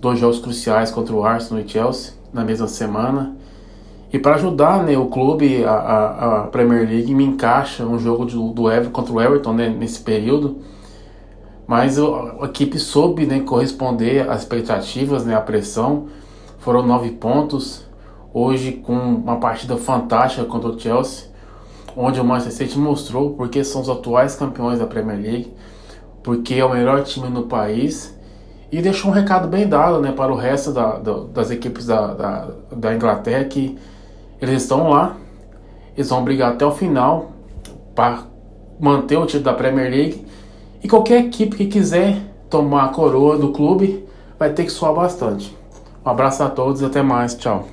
dois 0.00 0.18
jogos 0.18 0.38
cruciais 0.38 0.90
contra 0.90 1.14
o 1.14 1.24
Arsenal 1.24 1.62
e 1.62 1.68
Chelsea 1.68 2.12
na 2.32 2.44
mesma 2.44 2.68
semana. 2.68 3.36
E 4.12 4.18
para 4.18 4.34
ajudar 4.34 4.82
né, 4.84 4.96
o 4.98 5.06
clube, 5.06 5.64
a, 5.64 5.72
a, 5.72 6.40
a 6.42 6.46
Premier 6.48 6.86
League 6.86 7.14
me 7.14 7.24
encaixa 7.24 7.84
um 7.84 7.98
jogo 7.98 8.26
do, 8.26 8.50
do 8.52 8.70
Everton 8.70 8.90
contra 8.92 9.12
o 9.14 9.20
Everton 9.20 9.52
né, 9.54 9.68
nesse 9.70 10.00
período. 10.00 10.58
Mas 11.66 11.98
o- 11.98 12.14
a 12.42 12.44
equipe 12.46 12.78
soube 12.78 13.24
né, 13.24 13.40
corresponder 13.40 14.28
às 14.28 14.40
expectativas, 14.42 15.24
né, 15.24 15.34
à 15.34 15.40
pressão. 15.40 16.08
Foram 16.58 16.82
nove 16.86 17.10
pontos. 17.12 17.86
Hoje 18.34 18.72
com 18.72 18.92
uma 18.94 19.36
partida 19.36 19.76
fantástica 19.76 20.44
contra 20.46 20.68
o 20.70 20.78
Chelsea, 20.78 21.28
onde 21.96 22.18
o 22.20 22.24
Manchester 22.24 22.66
City 22.68 22.78
mostrou 22.78 23.30
porque 23.34 23.62
são 23.62 23.80
os 23.82 23.88
atuais 23.90 24.34
campeões 24.34 24.78
da 24.78 24.86
Premier 24.86 25.18
League, 25.20 25.52
porque 26.22 26.54
é 26.54 26.64
o 26.64 26.70
melhor 26.70 27.02
time 27.02 27.28
no 27.28 27.42
país 27.44 28.14
e 28.70 28.80
deixou 28.80 29.10
um 29.10 29.14
recado 29.14 29.48
bem 29.48 29.68
dado 29.68 30.00
né, 30.00 30.12
para 30.12 30.32
o 30.32 30.36
resto 30.36 30.72
da- 30.72 30.96
da- 30.98 31.24
das 31.32 31.50
equipes 31.50 31.84
da, 31.86 32.14
da, 32.14 32.48
da 32.74 32.94
Inglaterra 32.94 33.44
que 33.44 33.76
eles 34.42 34.62
estão 34.62 34.90
lá, 34.90 35.16
eles 35.96 36.10
vão 36.10 36.24
brigar 36.24 36.52
até 36.52 36.66
o 36.66 36.72
final 36.72 37.32
para 37.94 38.24
manter 38.80 39.16
o 39.16 39.26
título 39.26 39.44
da 39.44 39.54
Premier 39.54 39.90
League 39.90 40.26
e 40.82 40.88
qualquer 40.88 41.24
equipe 41.24 41.56
que 41.56 41.66
quiser 41.66 42.20
tomar 42.50 42.86
a 42.86 42.88
coroa 42.88 43.38
do 43.38 43.52
clube 43.52 44.06
vai 44.38 44.52
ter 44.52 44.64
que 44.64 44.70
suar 44.70 44.92
bastante. 44.94 45.56
Um 46.04 46.10
abraço 46.10 46.42
a 46.42 46.50
todos 46.50 46.80
e 46.82 46.84
até 46.84 47.02
mais. 47.02 47.34
Tchau. 47.34 47.68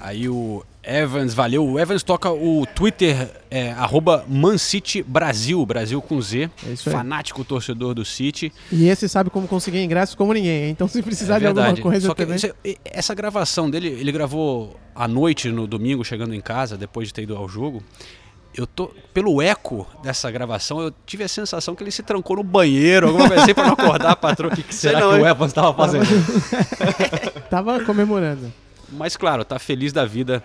Aí 0.00 0.28
o 0.28 0.62
Evans, 0.82 1.32
valeu. 1.32 1.64
O 1.64 1.78
Evans 1.78 2.02
toca 2.02 2.30
o 2.30 2.66
Twitter, 2.74 3.30
é, 3.50 3.70
arroba 3.72 4.24
ManCityBrasil, 4.28 5.06
Brasil, 5.64 5.66
Brasil 5.66 6.02
com 6.02 6.20
Z. 6.20 6.50
É 6.66 6.72
isso 6.72 6.88
aí. 6.88 6.94
Fanático 6.94 7.44
torcedor 7.44 7.94
do 7.94 8.04
City. 8.04 8.52
E 8.70 8.88
esse 8.88 9.08
sabe 9.08 9.30
como 9.30 9.46
conseguir 9.46 9.82
ingressos 9.82 10.14
como 10.16 10.32
ninguém. 10.32 10.64
hein? 10.64 10.70
Então, 10.70 10.88
se 10.88 11.00
precisar 11.02 11.36
É 11.36 11.40
de 11.40 11.46
alguma 11.46 11.76
coisa 11.76 12.08
Só 12.08 12.14
que 12.14 12.22
também. 12.22 12.36
isso- 12.36 12.50
essa 12.84 13.14
gravação 13.14 13.70
dele, 13.70 13.88
ele 13.88 14.10
gravou 14.10 14.76
à 14.94 15.06
noite 15.06 15.48
no 15.50 15.66
domingo, 15.66 16.04
chegando 16.04 16.34
em 16.34 16.40
casa, 16.40 16.76
depois 16.76 17.08
de 17.08 17.14
ter 17.14 17.22
ido 17.22 17.36
ao 17.36 17.48
jogo. 17.48 17.82
eu 18.54 18.66
tô. 18.66 18.90
Pelo 19.14 19.40
eco 19.40 19.86
dessa 20.02 20.30
gravação, 20.30 20.78
eu 20.78 20.92
tive 21.06 21.24
a 21.24 21.28
sensação 21.28 21.74
que 21.74 21.82
ele 21.82 21.90
se 21.90 22.02
trancou 22.02 22.36
no 22.36 22.42
banheiro, 22.42 23.06
alguma 23.06 23.26
coisa 23.28 23.44
assim, 23.44 23.54
pra 23.54 23.64
não 23.64 23.72
acordar 23.72 24.10
a 24.10 24.16
patroa. 24.16 24.52
O 24.52 24.56
que, 24.56 24.62
Será 24.74 25.00
não, 25.00 25.14
que 25.14 25.20
o 25.20 25.26
Evans 25.26 25.52
tava 25.54 25.72
fazendo? 25.72 26.04
Tava 27.48 27.80
comemorando. 27.84 28.52
Mas 28.90 29.16
claro, 29.16 29.42
tá 29.44 29.58
feliz 29.58 29.90
da 29.92 30.04
vida. 30.04 30.42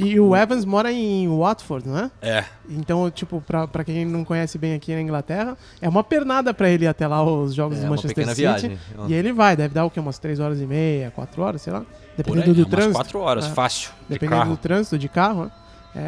E 0.00 0.20
o 0.20 0.34
Evans 0.36 0.64
mora 0.64 0.92
em 0.92 1.28
Watford, 1.28 1.88
não 1.88 1.98
é? 1.98 2.10
É. 2.22 2.44
Então, 2.68 3.10
tipo, 3.10 3.40
pra, 3.40 3.66
pra 3.66 3.82
quem 3.84 4.04
não 4.04 4.24
conhece 4.24 4.56
bem 4.58 4.74
aqui 4.74 4.94
na 4.94 5.00
Inglaterra, 5.00 5.56
é 5.80 5.88
uma 5.88 6.04
pernada 6.04 6.54
pra 6.54 6.68
ele 6.70 6.84
ir 6.84 6.88
até 6.88 7.06
lá 7.06 7.22
os 7.22 7.54
jogos 7.54 7.78
É, 7.78 7.80
do 7.80 7.84
uma 7.84 7.90
Manchester 7.90 8.14
pequena 8.14 8.34
City. 8.34 8.42
viagem. 8.68 8.78
E 9.08 9.14
ele 9.14 9.32
vai, 9.32 9.56
deve 9.56 9.74
dar 9.74 9.84
o 9.84 9.90
quê? 9.90 9.98
Umas 10.00 10.18
3 10.18 10.38
horas 10.40 10.60
e 10.60 10.66
meia, 10.66 11.10
4 11.10 11.42
horas, 11.42 11.62
sei 11.62 11.72
lá. 11.72 11.84
Dependendo 12.16 12.50
aí, 12.50 12.54
do 12.54 12.60
umas 12.62 12.70
trânsito. 12.70 12.94
quatro 12.94 13.18
horas, 13.20 13.46
É. 13.46 13.50
fácil. 13.50 13.90
De 14.08 14.14
Dependendo 14.14 14.44
do 14.50 14.56
trânsito 14.56 14.98
de 14.98 15.08
carro, 15.08 15.44
né? 15.44 15.50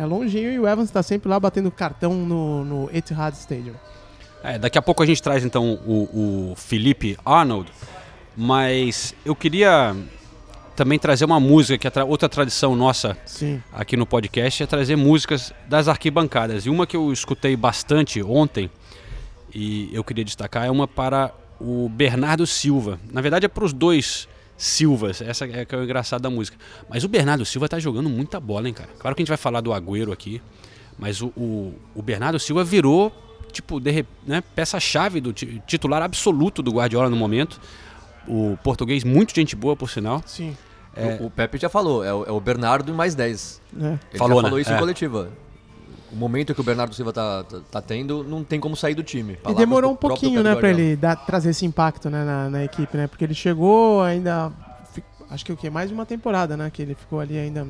É 0.03 0.05
longinho 0.05 0.53
e 0.53 0.59
o 0.61 0.69
Evans 0.69 0.91
tá 0.91 1.03
sempre 1.03 1.29
lá 1.29 1.41
batendo 1.41 1.71
cartão 1.71 2.13
no, 2.15 2.65
no 2.65 2.91
Etihad 2.93 3.35
Stadium. 3.35 3.75
É, 4.45 4.59
daqui 4.59 4.79
a 4.79 4.83
pouco 4.83 5.03
a 5.03 5.07
gente 5.07 5.23
traz 5.23 5.45
então 5.45 5.79
o, 5.87 6.51
o 6.53 6.55
Felipe 6.57 7.17
Arnold, 7.25 7.71
mas 8.37 9.15
eu 9.25 9.35
queria 9.35 9.95
também 10.77 10.99
trazer 10.99 11.25
uma 11.25 11.39
música, 11.41 11.77
que 11.79 11.87
é 11.87 11.91
tra- 11.91 12.05
outra 12.05 12.29
tradição 12.29 12.75
nossa 12.75 13.17
Sim. 13.27 13.63
aqui 13.73 13.97
no 13.97 14.07
podcast, 14.07 14.63
é 14.63 14.67
trazer 14.67 14.97
músicas 14.97 15.53
das 15.69 15.89
arquibancadas. 15.89 16.67
E 16.67 16.71
uma 16.71 16.87
que 16.87 16.97
eu 16.97 17.13
escutei 17.13 17.55
bastante 17.57 18.23
ontem, 18.23 18.71
e 19.55 19.91
eu 19.93 20.03
queria 20.05 20.25
destacar, 20.25 20.67
é 20.67 20.71
uma 20.71 20.87
para 20.89 21.33
o 21.61 21.89
Bernardo 21.89 22.47
Silva. 22.47 22.99
Na 23.13 23.21
verdade 23.21 23.45
é 23.47 23.49
para 23.49 23.65
os 23.65 23.73
dois 23.73 24.29
Silvas, 24.57 25.23
essa 25.23 25.47
é 25.47 25.65
que 25.65 25.75
é 25.75 25.79
o 25.79 25.83
engraçado 25.85 26.21
da 26.21 26.29
música. 26.29 26.57
Mas 26.89 27.03
o 27.03 27.09
Bernardo 27.09 27.45
Silva 27.47 27.67
tá 27.67 27.79
jogando 27.79 28.11
muita 28.11 28.39
bola, 28.39 28.69
hein, 28.69 28.75
cara? 28.75 28.91
Claro 28.99 29.17
que 29.17 29.23
a 29.23 29.25
gente 29.25 29.31
vai 29.31 29.39
falar 29.39 29.63
do 29.63 29.73
Agüero 29.73 30.13
aqui, 30.13 30.41
mas 30.99 31.23
o, 31.23 31.29
o, 31.29 31.75
o 31.95 32.03
Bernardo 32.03 32.39
Silva 32.39 32.63
virou, 32.63 33.11
tipo, 33.51 33.81
de 33.81 34.05
né, 34.27 34.43
peça-chave 34.55 35.19
do 35.19 35.33
ti- 35.33 35.63
titular 35.67 36.03
absoluto 36.03 36.63
do 36.63 36.71
Guardiola 36.73 37.09
no 37.09 37.17
momento. 37.17 37.59
O 38.29 38.59
português, 38.63 39.03
muito 39.05 39.35
gente 39.35 39.57
boa, 39.57 39.75
por 39.77 39.89
sinal. 39.91 40.23
Sim. 40.27 40.57
O, 41.21 41.27
o 41.27 41.31
Pepe 41.31 41.57
já 41.59 41.69
falou, 41.69 42.05
é 42.05 42.13
o, 42.13 42.25
é 42.27 42.33
o 42.33 42.41
Bernardo 42.41 42.91
e 42.93 42.95
mais 42.95 43.15
10. 43.15 43.61
É. 43.81 43.87
Ele 43.87 43.99
Falou, 44.19 44.37
já 44.39 44.43
né? 44.43 44.49
falou 44.49 44.61
isso 44.61 44.71
É. 44.73 44.77
em 44.77 44.79
coletiva. 44.79 45.29
O 46.13 46.17
momento 46.17 46.53
que 46.55 46.61
o 46.61 46.65
Bernardo 46.65 46.93
Silva 46.95 47.13
tá, 47.13 47.45
tá, 47.45 47.61
tá 47.71 47.81
tendo, 47.81 48.25
não 48.25 48.43
tem 48.43 48.59
como 48.59 48.75
sair 48.77 48.95
do 48.97 49.03
time. 49.03 49.39
E 49.49 49.55
demorou 49.55 49.93
um 49.93 49.97
pouquinho, 49.97 50.43
né, 50.43 50.55
pra 50.57 50.63
Guardiola. 50.69 50.81
ele 50.89 50.97
dar, 50.97 51.15
trazer 51.15 51.51
esse 51.51 51.65
impacto 51.65 52.11
né, 52.11 52.25
na, 52.25 52.51
na 52.51 52.65
equipe, 52.65 52.97
né? 52.97 53.07
Porque 53.07 53.25
ele 53.25 53.35
chegou 53.35 54.03
ainda. 54.03 54.51
Acho 55.31 55.45
que 55.45 55.53
o 55.53 55.57
que? 55.57 55.71
Mais 55.71 55.89
de 55.89 55.95
uma 55.95 56.05
temporada, 56.05 56.57
né? 56.57 56.69
Que 56.71 56.83
ele 56.83 56.97
ficou 56.97 57.21
ali 57.21 57.39
ainda. 57.39 57.65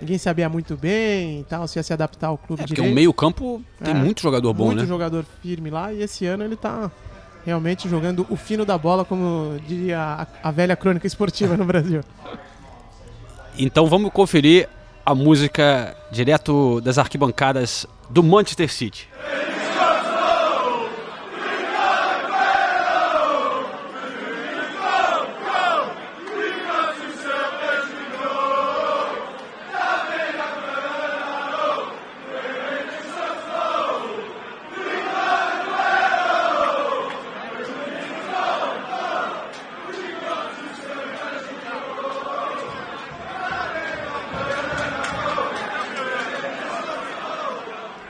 Ninguém 0.00 0.18
sabia 0.18 0.48
muito 0.48 0.76
bem 0.76 1.40
e 1.40 1.44
tal, 1.44 1.66
se 1.68 1.78
ia 1.78 1.82
se 1.84 1.92
adaptar 1.92 2.26
ao 2.28 2.36
clube 2.38 2.62
É, 2.62 2.66
porque 2.66 2.74
direito. 2.74 2.92
o 2.92 2.94
meio-campo 2.94 3.62
tem 3.82 3.94
É. 3.94 3.96
muito 3.96 4.20
jogador 4.22 4.52
bom, 4.52 4.66
muito 4.66 4.80
né? 4.82 4.86
jogador 4.86 5.24
firme 5.40 5.70
lá 5.70 5.92
e 5.92 6.02
esse 6.02 6.26
ano 6.26 6.42
ele 6.44 6.56
tá 6.56 6.90
realmente 7.48 7.88
jogando 7.88 8.26
o 8.28 8.36
fino 8.36 8.62
da 8.62 8.76
bola, 8.76 9.06
como 9.06 9.58
diria 9.66 9.98
a, 9.98 10.26
a 10.42 10.50
velha 10.50 10.76
crônica 10.76 11.06
esportiva 11.06 11.56
no 11.56 11.64
Brasil. 11.64 12.02
Então 13.58 13.86
vamos 13.86 14.12
conferir 14.12 14.68
a 15.04 15.14
música 15.14 15.96
direto 16.12 16.78
das 16.82 16.98
arquibancadas 16.98 17.86
do 18.10 18.22
Manchester 18.22 18.70
City. 18.70 19.08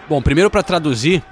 Bom, 0.08 0.22
primeiro 0.22 0.50
para 0.50 0.62
traduzir, 0.62 1.22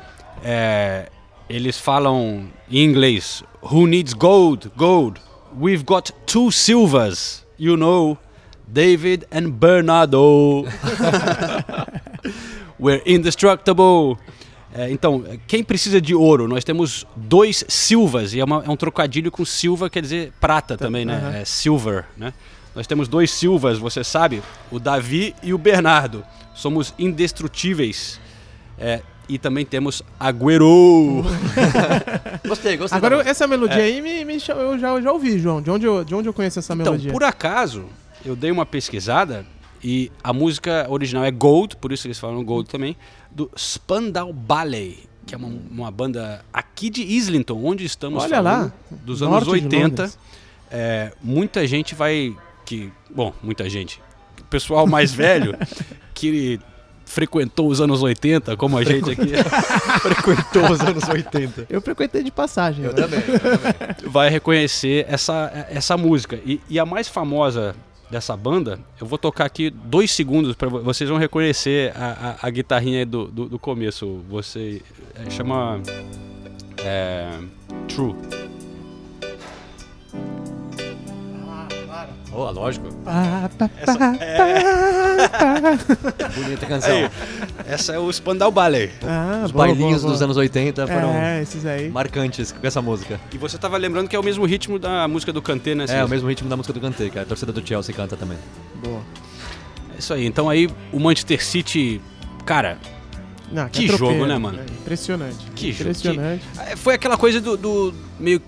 é, 0.45 1.09
eles 1.49 1.78
falam 1.78 2.47
em 2.71 2.85
inglês: 2.85 3.42
Who 3.62 3.87
needs 3.87 4.12
gold? 4.12 4.71
Gold. 4.76 5.21
We've 5.59 5.83
got 5.85 6.11
two 6.26 6.50
silvers, 6.52 7.45
you 7.59 7.76
know, 7.76 8.18
David 8.66 9.26
and 9.33 9.50
Bernardo. 9.52 10.64
We're 12.78 13.02
indestructible. 13.06 14.18
É, 14.75 14.90
então, 14.90 15.25
quem 15.47 15.64
precisa 15.64 15.99
de 15.99 16.14
ouro? 16.14 16.47
Nós 16.47 16.62
temos 16.62 17.06
dois 17.16 17.64
silvas, 17.68 18.35
e 18.35 18.40
é, 18.40 18.45
uma- 18.45 18.62
é 18.66 18.68
um 18.71 18.76
trocadilho 18.76 19.30
com 19.33 19.42
silva, 19.47 19.88
quer 19.88 20.02
dizer 20.02 20.35
prata 20.38 20.76
também, 20.76 21.06
né? 21.06 21.16
aham. 21.16 21.37
É 21.38 21.45
silver, 21.47 22.04
né? 22.14 22.35
Nós 22.75 22.87
temos 22.87 23.09
dois 23.09 23.30
silvas, 23.30 23.78
você 23.78 24.04
sabe, 24.04 24.42
o 24.71 24.78
Davi 24.78 25.35
e 25.42 25.54
o 25.54 25.59
Bernardo. 25.59 26.23
Somos 26.54 26.92
indestrutíveis. 26.99 28.21
É, 28.78 29.00
e 29.28 29.38
também 29.38 29.64
temos 29.64 30.02
Agüero. 30.21 31.25
Gostei, 32.47 32.76
gostei. 32.76 32.97
Agora, 32.97 33.28
essa 33.28 33.47
melodia 33.47 33.83
aí 33.83 34.00
me, 34.00 34.25
me 34.25 34.35
eu 34.35 34.78
já, 34.78 34.88
eu 34.90 35.02
já 35.02 35.12
ouvi, 35.12 35.38
João. 35.38 35.61
De 35.61 35.71
onde 35.71 35.85
eu, 35.87 36.04
de 36.04 36.14
onde 36.14 36.28
eu 36.28 36.33
conheço 36.33 36.59
essa 36.59 36.75
Então, 36.75 36.92
melodia? 36.92 37.12
por 37.12 37.25
acaso, 37.25 37.87
eu 38.25 38.37
dei 38.37 38.50
uma 38.52 38.64
pesquisada 38.64 39.45
e 39.83 40.11
a 40.23 40.33
música 40.33 40.87
original 40.88 41.25
é 41.25 41.30
Gold, 41.30 41.76
por 41.76 41.92
isso 41.92 42.06
eles 42.06 42.18
falam 42.18 42.45
Gold 42.45 42.68
também, 42.68 42.97
do 43.30 43.50
Spandau 43.56 44.33
Ballet, 44.33 45.09
que 45.26 45.35
é 45.35 45.38
uma, 45.38 45.49
uma 45.71 45.90
banda 45.90 46.45
aqui 46.52 46.88
de 46.88 47.02
Islington, 47.02 47.61
onde 47.64 47.85
estamos 47.85 48.23
Olha 48.25 48.40
lá, 48.40 48.52
falando, 48.52 48.73
dos 49.02 49.21
norte 49.21 49.49
anos 49.49 49.61
de 49.61 49.64
80. 49.66 50.02
Londres. 50.02 50.18
É, 50.71 51.12
muita 51.23 51.66
gente 51.66 51.95
vai 51.95 52.35
que, 52.64 52.92
bom, 53.11 53.33
muita 53.42 53.68
gente. 53.68 54.00
O 54.40 54.45
pessoal 54.45 54.87
mais 54.87 55.12
velho 55.12 55.56
que 56.14 56.61
frequentou 57.07 57.69
os 57.69 57.81
anos 57.81 58.03
80, 58.03 58.57
como 58.57 58.77
a 58.77 58.85
gente 58.85 59.11
aqui, 59.11 59.33
frequentou 60.03 60.71
os 60.71 60.81
anos 60.81 61.09
80. 61.09 61.67
Eu 61.71 61.81
frequentei 61.81 62.23
de 62.23 62.31
passagem. 62.31 62.85
Eu 62.85 62.93
né? 62.93 63.03
também. 63.03 63.21
eu 63.21 63.41
também. 63.41 64.11
vai 64.11 64.29
reconhecer 64.29 65.07
essa, 65.09 65.67
essa 65.71 65.97
música. 65.97 66.39
E, 66.45 66.61
e 66.69 66.79
a 66.79 66.85
mais 66.85 67.09
famosa 67.09 67.75
dessa 68.11 68.37
banda, 68.37 68.79
eu 69.01 69.07
vou 69.07 69.19
tocar 69.19 69.47
aqui 69.47 69.71
dois 69.71 70.11
segundos 70.11 70.55
para 70.55 70.69
vocês 70.69 71.09
vão 71.09 71.19
reconhecer 71.19 71.93
a, 71.97 72.37
a, 72.43 72.47
a 72.47 72.51
guitarrinha 72.51 73.01
aí 73.01 73.05
do, 73.05 73.27
do, 73.27 73.49
do 73.49 73.59
começo. 73.59 74.21
Você 74.29 74.83
é, 75.15 75.31
chama 75.31 75.81
é, 76.79 77.31
True. 77.89 78.46
Oh, 82.33 82.50
lógico. 82.50 82.92
Pá, 83.04 83.49
pá, 83.56 83.71
Essa- 83.78 83.99
pá, 83.99 84.12
pá. 84.12 84.18
Bonita 86.42 86.66
canção. 86.66 86.95
Aí, 86.95 87.11
essa 87.66 87.92
é 87.95 87.99
o 87.99 88.12
Spandau 88.12 88.50
Ballet. 88.50 88.92
Ah, 89.02 89.42
Os 89.45 89.52
boa, 89.52 89.66
bailinhos 89.66 90.02
boa, 90.02 90.12
dos 90.12 90.21
boa. 90.21 90.25
anos 90.26 90.37
80 90.37 90.87
foram 90.87 91.12
É, 91.14 91.42
esses 91.42 91.64
aí. 91.64 91.88
marcantes 91.88 92.52
com 92.52 92.66
essa 92.66 92.83
música. 92.83 93.21
E 93.33 93.38
você 93.38 93.56
tava 93.56 93.76
lembrando 93.76 94.09
que 94.09 94.16
é 94.16 94.18
o 94.18 94.23
mesmo 94.23 94.45
ritmo 94.45 94.78
da 94.78 95.06
música 95.09 95.33
do 95.33 95.40
Kanté, 95.40 95.75
né? 95.75 95.87
É, 95.88 96.04
o 96.04 96.09
mesmo 96.09 96.28
ritmo 96.28 96.49
da 96.49 96.56
música 96.56 96.73
do 96.75 96.80
Kanté, 96.80 97.09
que 97.09 97.18
a 97.18 97.25
torcida 97.25 97.52
do 97.52 97.66
Chelsea 97.66 97.95
canta 97.95 98.16
também. 98.16 98.38
Boa. 98.83 99.00
É 99.95 99.99
isso 99.99 100.12
aí. 100.12 100.26
Então 100.26 100.50
aí 100.50 100.68
o 100.92 100.99
Manchester 101.00 101.42
City, 101.45 102.00
cara, 102.45 102.78
Não, 103.50 103.68
Que 103.68 103.85
é 103.85 103.88
tropeiro, 103.88 104.14
jogo, 104.14 104.26
né, 104.26 104.37
mano? 104.37 104.59
É 104.59 104.62
impressionante. 104.64 105.47
Que 105.54 105.73
jogo, 105.73 105.90
Impressionante. 105.90 106.45
É, 106.59 106.76
Foi 106.76 106.95
aquela 106.95 107.16
coisa 107.16 107.40
do, 107.40 107.56
do 107.56 107.95
meio 108.18 108.42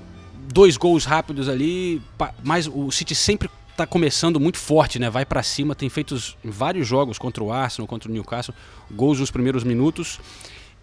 dois 0.52 0.76
gols 0.76 1.04
rápidos 1.04 1.48
ali, 1.48 2.02
mas 2.42 2.66
o 2.66 2.90
City 2.90 3.14
sempre 3.14 3.48
tá 3.78 3.86
começando 3.86 4.38
muito 4.40 4.58
forte, 4.58 4.98
né? 4.98 5.08
Vai 5.08 5.24
pra 5.24 5.42
cima, 5.42 5.74
tem 5.74 5.88
feito 5.88 6.12
os- 6.14 6.36
vários 6.44 6.86
jogos 6.86 7.18
contra 7.18 7.42
o 7.42 7.52
Arsenal, 7.52 7.86
contra 7.86 8.08
o 8.10 8.12
Newcastle, 8.12 8.54
gols 8.90 9.18
nos 9.20 9.30
primeiros 9.30 9.64
minutos. 9.64 10.18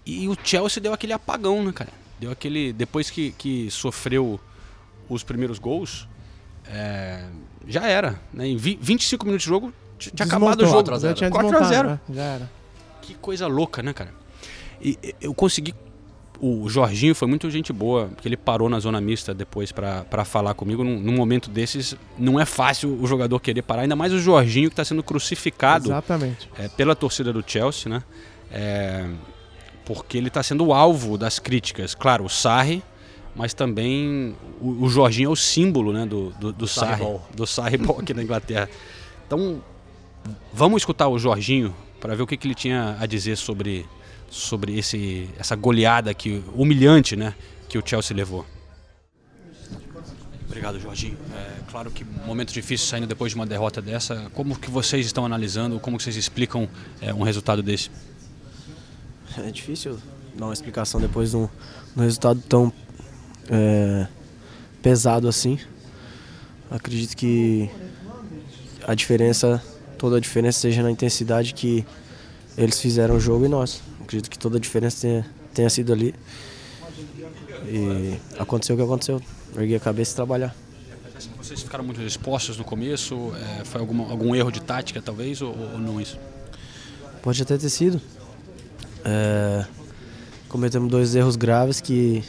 E 0.05 0.27
o 0.27 0.37
Chelsea 0.43 0.81
deu 0.81 0.93
aquele 0.93 1.13
apagão, 1.13 1.63
né, 1.63 1.71
cara? 1.71 1.89
Deu 2.19 2.31
aquele 2.31 2.71
depois 2.73 3.09
que, 3.09 3.31
que 3.37 3.69
sofreu 3.69 4.39
os 5.09 5.23
primeiros 5.23 5.59
gols, 5.59 6.07
é, 6.67 7.25
já 7.67 7.85
era, 7.87 8.19
né? 8.33 8.47
Em 8.47 8.57
vi- 8.57 8.79
25 8.81 9.25
minutos 9.25 9.43
de 9.43 9.49
jogo 9.49 9.73
tinha 9.97 10.25
acabado 10.25 10.61
o 10.61 10.65
jogo. 10.65 10.73
4 10.83 10.93
a 10.95 10.97
0. 10.99 11.09
Já 11.11 11.15
tinha 11.15 11.29
4 11.29 11.47
a 11.47 11.51
desmontado, 11.51 11.75
0. 11.75 11.89
né? 11.89 11.99
Já 12.15 12.23
era. 12.23 12.51
Que 13.01 13.13
coisa 13.15 13.47
louca, 13.47 13.83
né, 13.83 13.93
cara? 13.93 14.13
E- 14.81 14.97
eu 15.21 15.33
consegui. 15.33 15.73
O 16.39 16.68
Jorginho 16.70 17.15
foi 17.15 17.27
muito 17.27 17.50
gente 17.50 17.72
boa, 17.72 18.08
porque 18.08 18.27
ele 18.27 18.38
parou 18.38 18.68
na 18.70 18.80
zona 18.80 19.00
mista 19.00 19.34
depois 19.34 19.72
pra 19.72 20.04
pra 20.04 20.25
falar 20.25 20.54
comigo. 20.54 20.84
Num, 20.84 21.00
num 21.00 21.13
momento 21.13 21.50
desses, 21.50 21.96
não 22.18 22.39
é 22.39 22.46
fácil 22.46 22.98
o 23.01 23.08
jogador 23.08 23.39
querer 23.39 23.62
parar, 23.62 23.84
ainda 23.84 23.96
mais 23.96 24.12
o 24.13 24.20
Jorginho 24.20 24.70
que 24.70 24.75
tá 24.75 24.84
sendo 24.84 25.01
crucificado 25.01 25.88
Exatamente. 25.88 26.50
é, 26.58 26.68
pela 26.68 26.96
torcida 26.96 27.32
do 27.32 27.44
Chelsea, 27.46 27.89
né? 27.89 28.04
É, 28.51 29.06
porque 29.86 30.18
ele 30.18 30.27
está 30.27 30.42
sendo 30.42 30.74
alvo 30.74 31.18
das 31.18 31.39
críticas. 31.39 31.94
Claro, 31.96 32.25
o 32.25 32.30
Sarri, 32.30 32.84
mas 33.36 33.54
também 33.54 34.36
o, 34.60 34.86
o 34.86 34.89
Jorginho 34.89 35.27
é 35.27 35.32
o 35.32 35.36
símbolo 35.36 35.94
né, 35.94 36.06
do, 36.06 36.32
do, 36.32 36.51
do 36.51 36.68
Sarri, 36.68 36.92
Sarriball. 36.92 37.27
do 37.36 37.48
Sarri 37.48 37.77
Ball 37.77 38.00
aqui 38.00 38.13
na 38.13 38.24
Inglaterra. 38.24 38.70
Então, 39.27 39.62
vamos 40.54 40.82
escutar 40.82 41.08
o 41.08 41.20
Jorginho 41.20 41.75
para 42.00 42.15
ver 42.15 42.24
o 42.24 42.27
que, 42.27 42.38
que 42.38 42.48
ele 42.48 42.56
tinha 42.56 42.98
a 43.00 43.06
dizer 43.06 43.36
sobre, 43.36 43.86
sobre 44.36 44.77
esse, 44.77 45.30
essa 45.39 45.56
goleada 45.56 46.13
que, 46.13 46.44
humilhante 46.54 47.15
né, 47.15 47.34
que 47.70 47.77
o 47.77 47.84
Chelsea 47.86 48.15
levou. 48.15 48.46
Obrigado, 50.46 50.77
Jorginho. 50.80 51.18
É, 51.34 51.72
claro 51.72 51.89
que 51.89 52.04
momento 52.04 52.54
difícil 52.54 52.86
saindo 52.86 53.08
depois 53.08 53.32
de 53.32 53.36
uma 53.38 53.46
derrota 53.46 53.82
dessa. 53.82 54.30
Como 54.34 54.60
que 54.60 54.70
vocês 54.70 55.06
estão 55.06 55.25
analisando? 55.25 55.80
Como 55.80 55.98
que 55.98 56.04
vocês 56.04 56.18
explicam 56.18 56.68
é, 57.01 57.13
um 57.13 57.24
resultado 57.24 57.63
desse? 57.63 57.89
É 59.38 59.50
difícil 59.51 59.98
dar 60.36 60.48
uma 60.48 60.54
explicação 60.54 61.00
depois 61.00 61.32
de 61.32 61.38
um, 61.38 61.46
de 61.46 62.00
um 62.00 62.01
resultado 62.01 62.42
tão 62.48 62.74
é, 63.50 64.08
pesado 64.82 65.30
assim. 65.30 65.58
Acredito 66.70 67.15
que 67.15 67.70
a 68.86 68.94
diferença, 68.94 69.63
toda 69.98 70.18
a 70.18 70.20
diferença 70.20 70.60
seja 70.60 70.84
na 70.84 70.92
intensidade 70.92 71.54
que 71.54 71.86
eles 72.58 72.80
fizeram 72.82 73.15
o 73.15 73.20
jogo 73.20 73.46
e 73.46 73.50
nós. 73.50 73.82
Acredito 74.05 74.29
que 74.29 74.38
toda 74.38 74.57
a 74.57 74.59
diferença 74.59 75.01
tenha, 75.01 75.25
tenha 75.51 75.69
sido 75.69 75.91
ali. 75.91 76.13
E 77.67 78.15
aconteceu 78.38 78.75
o 78.75 78.77
que 78.77 78.83
aconteceu. 78.83 79.19
Ergui 79.57 79.75
a 79.75 79.79
cabeça 79.79 80.12
e 80.12 80.15
trabalhar. 80.15 80.55
Vocês 81.41 81.63
ficaram 81.63 81.83
muito 81.83 82.00
expostos 82.03 82.55
no 82.55 82.63
começo? 82.63 83.33
É, 83.35 83.65
foi 83.65 83.81
alguma, 83.81 84.09
algum 84.12 84.35
erro 84.35 84.51
de 84.51 84.62
tática, 84.62 85.01
talvez, 85.01 85.41
ou, 85.41 85.57
ou 85.57 85.79
não 85.79 86.00
isso? 86.00 86.19
Pode 87.24 87.41
até 87.41 87.57
ter 87.57 87.69
sido. 87.69 88.00
É, 89.03 89.65
cometemos 90.47 90.89
dois 90.91 91.15
erros 91.15 91.35
graves 91.35 91.81
que 91.81 92.24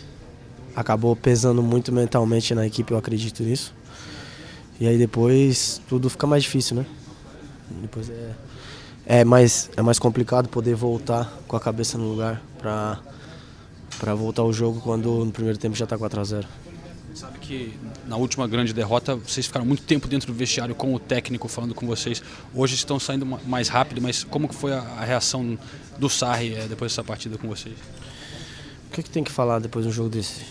acabou 0.75 1.15
pesando 1.15 1.63
muito 1.63 1.93
mentalmente 1.93 2.55
na 2.55 2.67
equipe, 2.67 2.91
eu 2.91 2.97
acredito 2.97 3.43
nisso. 3.43 3.75
E 4.81 4.87
aí 4.87 4.97
depois 4.97 5.81
tudo 5.87 6.09
fica 6.09 6.27
mais 6.27 6.43
difícil, 6.43 6.77
né? 6.77 6.87
Depois 7.83 8.09
é, 8.09 8.35
é, 9.07 9.25
mais, 9.25 9.71
é 9.77 9.83
mais 9.83 9.99
complicado 9.99 10.49
poder 10.49 10.75
voltar 10.75 11.33
com 11.47 11.57
a 11.57 11.61
cabeça 11.61 11.97
no 11.97 12.09
lugar 12.09 12.43
para 12.59 12.99
para 13.99 14.15
voltar 14.15 14.43
o 14.43 14.53
jogo 14.53 14.81
quando 14.81 15.25
no 15.25 15.33
primeiro 15.33 15.59
tempo 15.59 15.75
já 15.75 15.85
está 15.85 15.97
4 15.97 16.21
a 16.21 16.25
0 16.25 16.49
Sabe 17.15 17.39
que 17.39 17.73
na 18.07 18.17
última 18.17 18.47
grande 18.47 18.75
derrota 18.75 19.17
vocês 19.17 19.47
ficaram 19.47 19.65
muito 19.65 19.83
tempo 19.85 20.07
dentro 20.07 20.27
do 20.27 20.35
vestiário 20.35 20.75
com 20.75 20.95
o 20.95 20.99
técnico 20.99 21.49
falando 21.49 21.75
com 21.75 21.87
vocês. 21.87 22.23
Hoje 22.55 22.75
estão 22.75 23.01
saindo 23.01 23.25
mais 23.25 23.69
rápido, 23.69 24.03
mas 24.03 24.23
como 24.23 24.47
que 24.47 24.55
foi 24.55 24.75
a, 24.75 24.81
a 24.81 25.03
reação 25.03 25.59
do 25.99 26.11
Sarri 26.11 26.55
é, 26.55 26.67
depois 26.69 26.93
dessa 26.93 27.03
partida 27.03 27.39
com 27.39 27.49
vocês? 27.49 27.75
O 28.91 28.93
que, 28.93 29.03
que 29.03 29.09
tem 29.09 29.25
que 29.25 29.33
falar 29.33 29.61
depois 29.61 29.87
de 29.87 29.89
um 29.91 29.95
jogo 29.95 30.11
desse? 30.11 30.43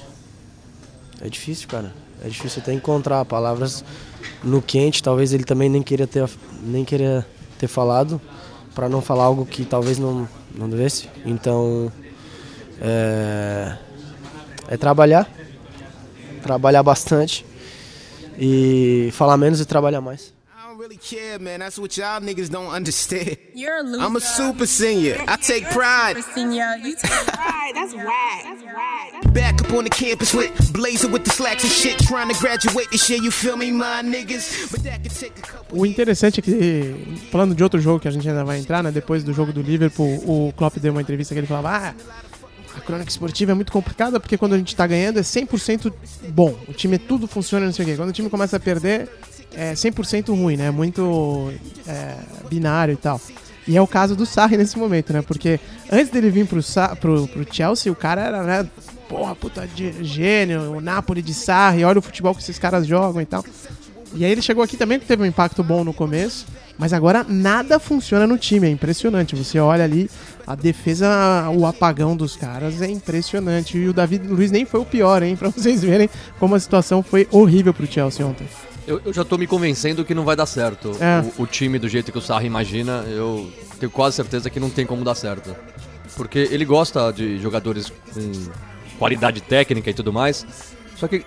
É 1.22 1.30
difícil, 1.30 1.68
cara. 1.68 1.94
É 2.24 2.28
difícil 2.28 2.64
até 2.64 2.74
encontrar 2.74 3.24
palavras 3.26 3.86
no 4.44 4.60
quente. 4.60 5.04
Talvez 5.04 5.34
ele 5.34 5.44
também 5.44 5.70
nem 5.70 5.84
queria 5.84 6.08
ter, 6.08 6.28
nem 6.64 6.84
queria 6.84 7.24
ter 7.60 7.68
falado 7.68 8.20
para 8.76 8.90
não 8.90 9.02
falar 9.02 9.24
algo 9.24 9.46
que 9.46 9.64
talvez 9.64 9.98
não, 9.98 10.28
não 10.54 10.70
devesse. 10.70 11.10
Então, 11.26 11.92
é, 12.82 13.78
é 14.68 14.78
trabalhar, 14.78 15.28
trabalhar 16.44 16.84
bastante 16.84 17.46
e 18.38 19.10
falar 19.14 19.38
menos 19.38 19.62
e 19.62 19.66
trabalhar 19.66 20.02
mais. 20.02 20.35
Really 20.86 20.98
care, 20.98 21.40
man. 21.40 21.62
That's 21.62 21.80
what 21.80 21.98
y'all 21.98 22.22
niggas 22.22 22.48
don't 22.48 22.70
understand. 22.70 23.38
You're 23.56 23.78
a 23.78 23.82
loser. 23.82 24.04
I'm 24.04 24.16
a 24.16 24.20
super 24.20 24.68
senior. 24.68 25.18
I 25.28 25.36
take 25.38 25.68
pride. 25.72 26.16
Super 26.16 26.32
senior. 26.34 26.76
You 26.76 26.96
take 26.96 27.26
pride. 27.26 27.72
That's 27.74 27.96
whack. 27.96 28.44
That's 28.44 28.62
whack. 28.62 29.34
Back 29.34 29.62
up 29.62 29.74
on 29.74 29.86
the 29.86 29.90
campus 29.90 30.32
with 30.32 30.52
blazer 30.74 31.08
with 31.08 31.24
the 31.24 31.32
slacks 31.32 31.64
and 31.64 31.74
shit, 31.74 31.98
trying 31.98 32.30
to 32.32 32.40
graduate 32.40 32.92
this 32.92 33.10
year. 33.10 33.20
You 33.20 33.32
feel 33.32 33.58
me, 33.58 33.72
my 33.72 34.04
niggas? 34.04 34.72
But 34.72 34.84
that 34.84 35.02
could 35.02 35.20
take 35.20 35.40
a 35.40 35.42
couple. 35.42 35.80
O 35.80 35.88
interessante 35.88 36.40
é 36.40 36.44
que, 36.44 37.18
falando 37.32 37.56
de 37.56 37.64
outro 37.64 37.82
jogo 37.82 38.00
que 38.00 38.08
a 38.08 38.12
gente 38.12 38.30
ainda 38.30 38.44
vai 38.44 38.60
entrar, 38.60 38.84
né? 38.84 38.92
Depois 38.92 39.24
do 39.24 39.34
jogo 39.34 39.52
do 39.52 39.64
Liverpool, 39.64 40.22
o 40.24 40.54
Klopp 40.54 40.78
deu 40.78 40.92
uma 40.92 41.02
entrevista 41.02 41.34
que 41.34 41.40
ele 41.40 41.48
falava: 41.48 41.70
Ah, 41.72 41.96
a 42.78 42.82
crônica 42.82 43.10
esportiva 43.10 43.54
é 43.54 43.56
muito 43.56 43.72
complicada 43.72 44.20
porque 44.20 44.38
quando 44.38 44.54
a 44.54 44.58
gente 44.60 44.76
tá 44.76 44.86
ganhando 44.86 45.18
é 45.18 45.24
100% 45.24 45.92
bom. 46.30 46.56
O 46.68 46.74
time 46.74 47.00
tudo 47.00 47.26
funciona, 47.26 47.66
não 47.66 47.74
sei 47.74 47.86
o 47.86 47.88
quê. 47.88 47.96
Quando 47.96 48.10
o 48.10 48.14
time 48.14 48.30
começa 48.30 48.58
a 48.58 48.60
perder, 48.60 49.10
é 49.56 49.74
100% 49.74 50.30
ruim, 50.30 50.58
né? 50.58 50.72
Muito 50.72 51.52
é, 51.88 52.16
binário 52.50 52.94
e 52.94 52.98
tal. 52.98 53.20
E 53.68 53.76
é 53.76 53.82
o 53.82 53.88
caso 53.88 54.16
do 54.16 54.26
Sarri 54.26 54.58
nesse 54.58 54.78
momento, 54.78 55.12
né? 55.14 55.22
Porque 55.22 55.60
antes 55.92 56.10
dele 56.10 56.30
vir 56.30 56.46
pro, 56.46 56.62
Sa- 56.62 56.96
pro, 56.96 57.28
pro 57.28 57.46
Chelsea, 57.52 57.92
o 57.92 57.96
cara 57.96 58.22
era, 58.22 58.44
né? 58.44 58.68
Porra, 59.10 59.36
puta 59.36 59.68
de 59.68 60.04
gênio, 60.04 60.78
o 60.78 60.82
Napoli 60.82 61.22
de 61.22 61.34
Sarri, 61.34 61.84
olha 61.84 62.00
o 62.00 62.02
futebol 62.02 62.34
que 62.34 62.42
esses 62.42 62.58
caras 62.60 62.86
jogam 62.88 63.22
e 63.22 63.26
tal. 63.26 63.44
E 64.14 64.24
aí 64.24 64.32
ele 64.32 64.42
chegou 64.42 64.64
aqui 64.64 64.78
também 64.78 65.00
teve 65.00 65.22
um 65.24 65.26
impacto 65.26 65.62
bom 65.62 65.84
no 65.84 65.94
começo, 65.94 66.46
mas 66.78 66.94
agora 66.94 67.26
nada 67.28 67.80
funciona 67.80 68.26
no 68.26 68.38
time, 68.38 68.66
é 68.68 68.70
impressionante. 68.70 69.36
Você 69.36 69.60
olha 69.60 69.84
ali, 69.84 70.10
a 70.48 70.56
defesa, 70.56 71.50
o 71.54 71.66
apagão 71.66 72.16
dos 72.16 72.36
caras 72.36 72.82
é 72.82 72.90
impressionante. 72.90 73.78
E 73.78 73.88
o 73.90 73.94
David 73.94 74.28
Luiz 74.28 74.52
nem 74.52 74.66
foi 74.66 74.80
o 74.80 74.86
pior, 74.86 75.22
hein? 75.22 75.36
Pra 75.38 75.50
vocês 75.50 75.82
verem 75.84 76.10
como 76.40 76.56
a 76.56 76.60
situação 76.60 77.04
foi 77.04 77.28
horrível 77.32 77.74
pro 77.74 77.86
Chelsea 77.86 78.26
ontem. 78.26 78.48
Eu, 78.88 79.02
eu 79.04 79.14
já 79.14 79.26
tô 79.26 79.38
me 79.38 79.48
convencendo 79.48 80.06
que 80.06 80.14
não 80.14 80.24
vai 80.24 80.36
dar 80.36 80.46
certo. 80.46 80.92
É. 81.00 81.22
O, 81.40 81.44
o 81.44 81.48
time 81.48 81.80
do 81.80 81.88
jeito 81.88 82.12
que 82.12 82.18
o 82.18 82.22
Sarri 82.22 82.46
imagina, 82.46 83.04
eu 83.08 83.52
tenho 83.80 83.92
quase 83.92 84.16
certeza 84.16 84.50
que 84.50 84.60
não 84.60 84.70
tem 84.70 84.86
como 84.86 85.04
dar 85.04 85.16
certo. 85.16 85.56
Porque 86.16 86.40
ele 86.52 86.66
gosta 86.66 87.12
de 87.12 87.38
jogadores 87.40 87.92
com 88.14 88.32
qualidade 88.98 89.42
técnica 89.42 89.90
e 89.90 89.94
tudo 89.94 90.14
mais. 90.14 90.46
Só 90.98 91.08
que, 91.08 91.26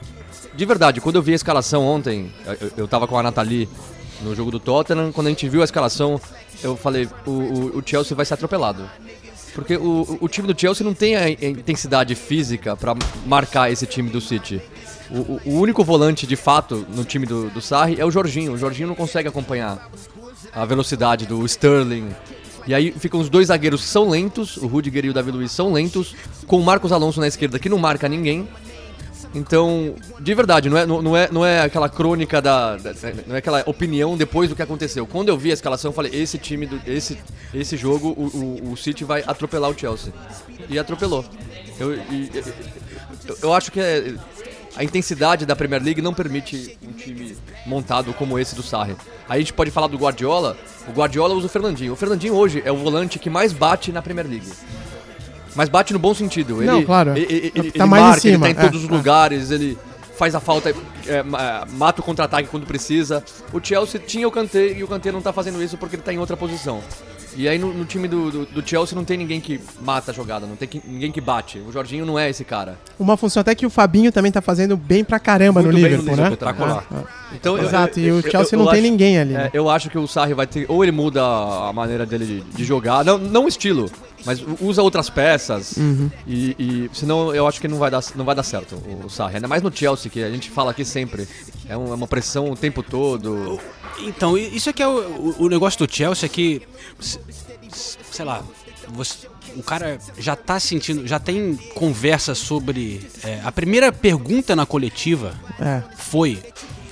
de 0.54 0.64
verdade, 0.64 1.00
quando 1.00 1.16
eu 1.16 1.22
vi 1.22 1.32
a 1.32 1.36
escalação 1.36 1.84
ontem, 1.84 2.32
eu, 2.60 2.70
eu 2.78 2.88
tava 2.88 3.06
com 3.06 3.18
a 3.18 3.22
Nathalie 3.22 3.68
no 4.22 4.34
jogo 4.34 4.50
do 4.50 4.58
Tottenham, 4.58 5.12
quando 5.12 5.26
a 5.28 5.30
gente 5.30 5.48
viu 5.48 5.60
a 5.60 5.64
escalação, 5.64 6.20
eu 6.62 6.76
falei, 6.76 7.08
o, 7.26 7.30
o, 7.30 7.78
o 7.78 7.82
Chelsea 7.84 8.16
vai 8.16 8.24
ser 8.24 8.34
atropelado. 8.34 8.88
Porque 9.54 9.76
o, 9.76 10.18
o 10.20 10.28
time 10.28 10.46
do 10.52 10.58
Chelsea 10.58 10.84
não 10.84 10.94
tem 10.94 11.16
a 11.16 11.28
intensidade 11.28 12.14
física 12.14 12.76
pra 12.76 12.94
marcar 13.26 13.70
esse 13.70 13.86
time 13.86 14.08
do 14.08 14.20
City. 14.20 14.62
O, 15.10 15.40
o- 15.50 15.60
único 15.60 15.82
volante 15.84 16.26
de 16.26 16.36
fato 16.36 16.86
no 16.94 17.04
time 17.04 17.24
do, 17.24 17.48
do 17.50 17.60
Sarri 17.60 17.98
é 18.00 18.04
o 18.04 18.10
Jorginho. 18.10 18.52
O 18.52 18.58
Jorginho 18.58 18.88
não 18.88 18.94
consegue 18.94 19.28
acompanhar 19.28 19.90
a 20.52 20.64
velocidade 20.64 21.24
do 21.26 21.44
Sterling. 21.46 22.08
E 22.66 22.74
aí 22.74 22.92
ficam 22.92 23.18
os 23.18 23.30
dois 23.30 23.48
zagueiros 23.48 23.80
que 23.80 23.86
são 23.86 24.08
lentos, 24.10 24.58
o 24.58 24.66
Rudiger 24.66 25.06
e 25.06 25.08
o 25.10 25.14
Davi 25.14 25.30
Luiz 25.30 25.50
são 25.52 25.72
lentos, 25.72 26.14
com 26.46 26.60
o 26.60 26.64
Marcos 26.64 26.92
Alonso 26.92 27.18
na 27.20 27.26
esquerda 27.26 27.58
que 27.58 27.68
não 27.68 27.78
marca 27.78 28.06
ninguém. 28.08 28.46
Então, 29.34 29.94
de 30.20 30.34
verdade, 30.34 30.68
não 30.70 30.76
é, 30.78 30.86
não, 30.86 31.16
é, 31.16 31.28
não 31.30 31.44
é 31.46 31.60
aquela 31.60 31.88
crônica 31.88 32.40
da, 32.40 32.76
da- 32.76 32.94
Não 33.26 33.34
é 33.34 33.38
aquela 33.38 33.62
opinião 33.66 34.16
depois 34.16 34.48
do 34.48 34.56
que 34.56 34.62
aconteceu. 34.62 35.06
Quando 35.06 35.28
eu 35.28 35.36
vi 35.36 35.50
a 35.50 35.54
escalação, 35.54 35.90
eu 35.90 35.94
falei: 35.94 36.12
esse 36.14 36.38
time, 36.38 36.66
do, 36.66 36.80
esse, 36.86 37.18
esse 37.52 37.76
jogo, 37.76 38.08
o, 38.08 38.26
o, 38.68 38.72
o 38.72 38.76
City 38.76 39.04
vai 39.04 39.22
atropelar 39.26 39.70
o 39.70 39.78
Chelsea. 39.78 40.12
E 40.68 40.78
atropelou. 40.78 41.24
Eu, 41.78 41.94
e- 41.94 41.98
e- 42.10 42.30
eu, 43.26 43.36
eu 43.42 43.52
acho 43.52 43.70
que 43.70 43.80
é- 43.80 44.14
a 44.78 44.84
intensidade 44.84 45.44
da 45.44 45.56
Premier 45.56 45.82
League 45.82 46.00
não 46.00 46.14
permite 46.14 46.78
um 46.88 46.92
time 46.92 47.36
montado 47.66 48.14
como 48.14 48.38
esse 48.38 48.54
do 48.54 48.62
Sarri. 48.62 48.94
Aí 49.28 49.36
a 49.36 49.38
gente 49.40 49.52
pode 49.52 49.70
falar 49.72 49.88
do 49.88 49.98
Guardiola. 49.98 50.56
O 50.88 50.92
Guardiola 50.92 51.34
usa 51.34 51.46
o 51.46 51.50
Fernandinho. 51.50 51.92
O 51.92 51.96
Fernandinho 51.96 52.34
hoje 52.34 52.62
é 52.64 52.70
o 52.70 52.76
volante 52.76 53.18
que 53.18 53.28
mais 53.28 53.52
bate 53.52 53.90
na 53.90 54.00
Premier 54.00 54.26
League. 54.26 54.48
Mas 55.56 55.68
bate 55.68 55.92
no 55.92 55.98
bom 55.98 56.14
sentido. 56.14 56.62
Ele, 56.62 56.70
Não, 56.70 56.84
claro. 56.84 57.10
Ele, 57.16 57.22
ele- 57.28 57.52
ele- 57.54 57.72
Tá 57.72 57.84
ele 57.84 57.90
mais 57.90 58.02
em 58.02 58.06
marca, 58.06 58.26
ele 58.28 58.34
cima, 58.34 58.46
tá 58.46 58.50
em 58.52 58.56
é, 58.56 58.68
todos 58.68 58.84
os 58.84 58.88
é. 58.88 58.92
lugares, 58.92 59.50
ele 59.50 59.76
faz 60.16 60.34
a 60.34 60.40
falta, 60.40 60.72
é, 61.06 61.22
ma- 61.24 61.66
mata 61.72 62.00
o 62.00 62.04
contra-ataque 62.04 62.48
quando 62.48 62.64
precisa. 62.66 63.24
O 63.52 63.60
Chelsea 63.62 64.00
tinha 64.00 64.28
o 64.28 64.30
Kanté 64.30 64.72
e 64.78 64.84
o 64.84 64.88
Kanté 64.88 65.10
não 65.10 65.20
tá 65.20 65.32
fazendo 65.32 65.60
isso 65.62 65.76
porque 65.76 65.96
ele 65.96 66.02
tá 66.02 66.12
em 66.12 66.18
outra 66.18 66.36
posição. 66.36 66.80
E 67.36 67.48
aí 67.48 67.58
no, 67.58 67.72
no 67.72 67.84
time 67.84 68.08
do, 68.08 68.30
do, 68.30 68.46
do 68.46 68.68
Chelsea 68.68 68.96
não 68.96 69.04
tem 69.04 69.16
ninguém 69.16 69.40
que 69.40 69.60
mata 69.80 70.10
a 70.10 70.14
jogada, 70.14 70.46
não 70.46 70.56
tem 70.56 70.66
que- 70.68 70.82
ninguém 70.84 71.12
que 71.12 71.20
bate. 71.20 71.58
O 71.58 71.70
Jorginho 71.72 72.04
não 72.04 72.18
é 72.18 72.28
esse 72.30 72.44
cara. 72.44 72.78
Uma 72.98 73.16
função 73.16 73.40
até 73.40 73.54
que 73.54 73.64
o 73.66 73.70
Fabinho 73.70 74.10
também 74.10 74.32
tá 74.32 74.40
fazendo 74.40 74.76
bem 74.76 75.04
pra 75.04 75.18
caramba 75.20 75.60
Muito 75.62 75.72
no 75.72 75.78
Liverpool, 75.78 76.16
né? 76.16 76.24
Espetacular. 76.24 76.84
Ah, 76.90 76.96
ah. 77.04 77.34
Então, 77.34 77.56
eu- 77.58 77.64
Exato, 77.64 78.00
eu- 78.00 78.04
e 78.06 78.12
o 78.12 78.18
eu- 78.26 78.30
Chelsea 78.30 78.56
eu 78.56 78.64
não 78.64 78.70
tem 78.70 78.80
acho- 78.80 78.90
ninguém 78.90 79.18
ali. 79.18 79.34
É, 79.34 79.38
né? 79.38 79.50
eu 79.52 79.68
acho 79.68 79.88
que 79.90 79.98
o 79.98 80.06
Sarri 80.08 80.34
vai 80.34 80.46
ter. 80.46 80.66
Ou 80.68 80.82
ele 80.82 80.92
muda 80.92 81.22
a 81.22 81.72
maneira 81.72 82.04
dele 82.06 82.24
de, 82.26 82.40
de 82.56 82.64
jogar, 82.64 83.04
não, 83.04 83.18
não 83.18 83.44
o 83.44 83.48
estilo, 83.48 83.90
mas 84.24 84.42
usa 84.60 84.82
outras 84.82 85.08
peças. 85.10 85.76
Uhum. 85.76 86.10
E, 86.26 86.56
e 86.58 86.90
senão 86.92 87.34
eu 87.34 87.46
acho 87.46 87.60
que 87.60 87.68
não 87.68 87.78
vai 87.78 87.90
dar, 87.90 88.02
não 88.16 88.24
vai 88.24 88.34
dar 88.34 88.42
certo 88.42 88.74
o, 88.74 89.06
o 89.06 89.10
Sarri. 89.10 89.36
Ainda 89.36 89.46
mais 89.48 89.62
no 89.62 89.70
Chelsea, 89.74 90.10
que 90.10 90.22
a 90.22 90.30
gente 90.30 90.50
fala 90.50 90.70
aqui 90.70 90.84
sempre. 90.84 91.28
É 91.68 91.76
um- 91.76 91.92
é 91.92 91.94
uma 91.94 92.06
pressão 92.06 92.50
o 92.50 92.56
tempo 92.56 92.82
todo. 92.82 93.60
Então, 94.02 94.36
isso 94.38 94.68
é 94.70 94.72
que 94.72 94.82
é 94.82 94.86
o, 94.86 94.90
o- 94.98 95.36
o 95.44 95.48
negócio 95.48 95.84
do 95.86 95.92
Chelsea 95.92 96.26
é 96.26 96.28
que, 96.28 96.62
sei 98.10 98.24
lá, 98.24 98.42
você- 98.88 99.26
o 99.56 99.62
cara 99.62 99.98
já 100.18 100.36
tá 100.36 100.58
sentindo, 100.60 101.06
já 101.06 101.18
tem 101.18 101.56
conversa 101.74 102.34
sobre. 102.34 103.06
é, 103.24 103.40
a 103.44 103.50
primeira 103.50 103.90
pergunta 103.92 104.54
na 104.54 104.64
coletiva 104.66 105.34
É, 105.60 105.82
foi: 105.96 106.40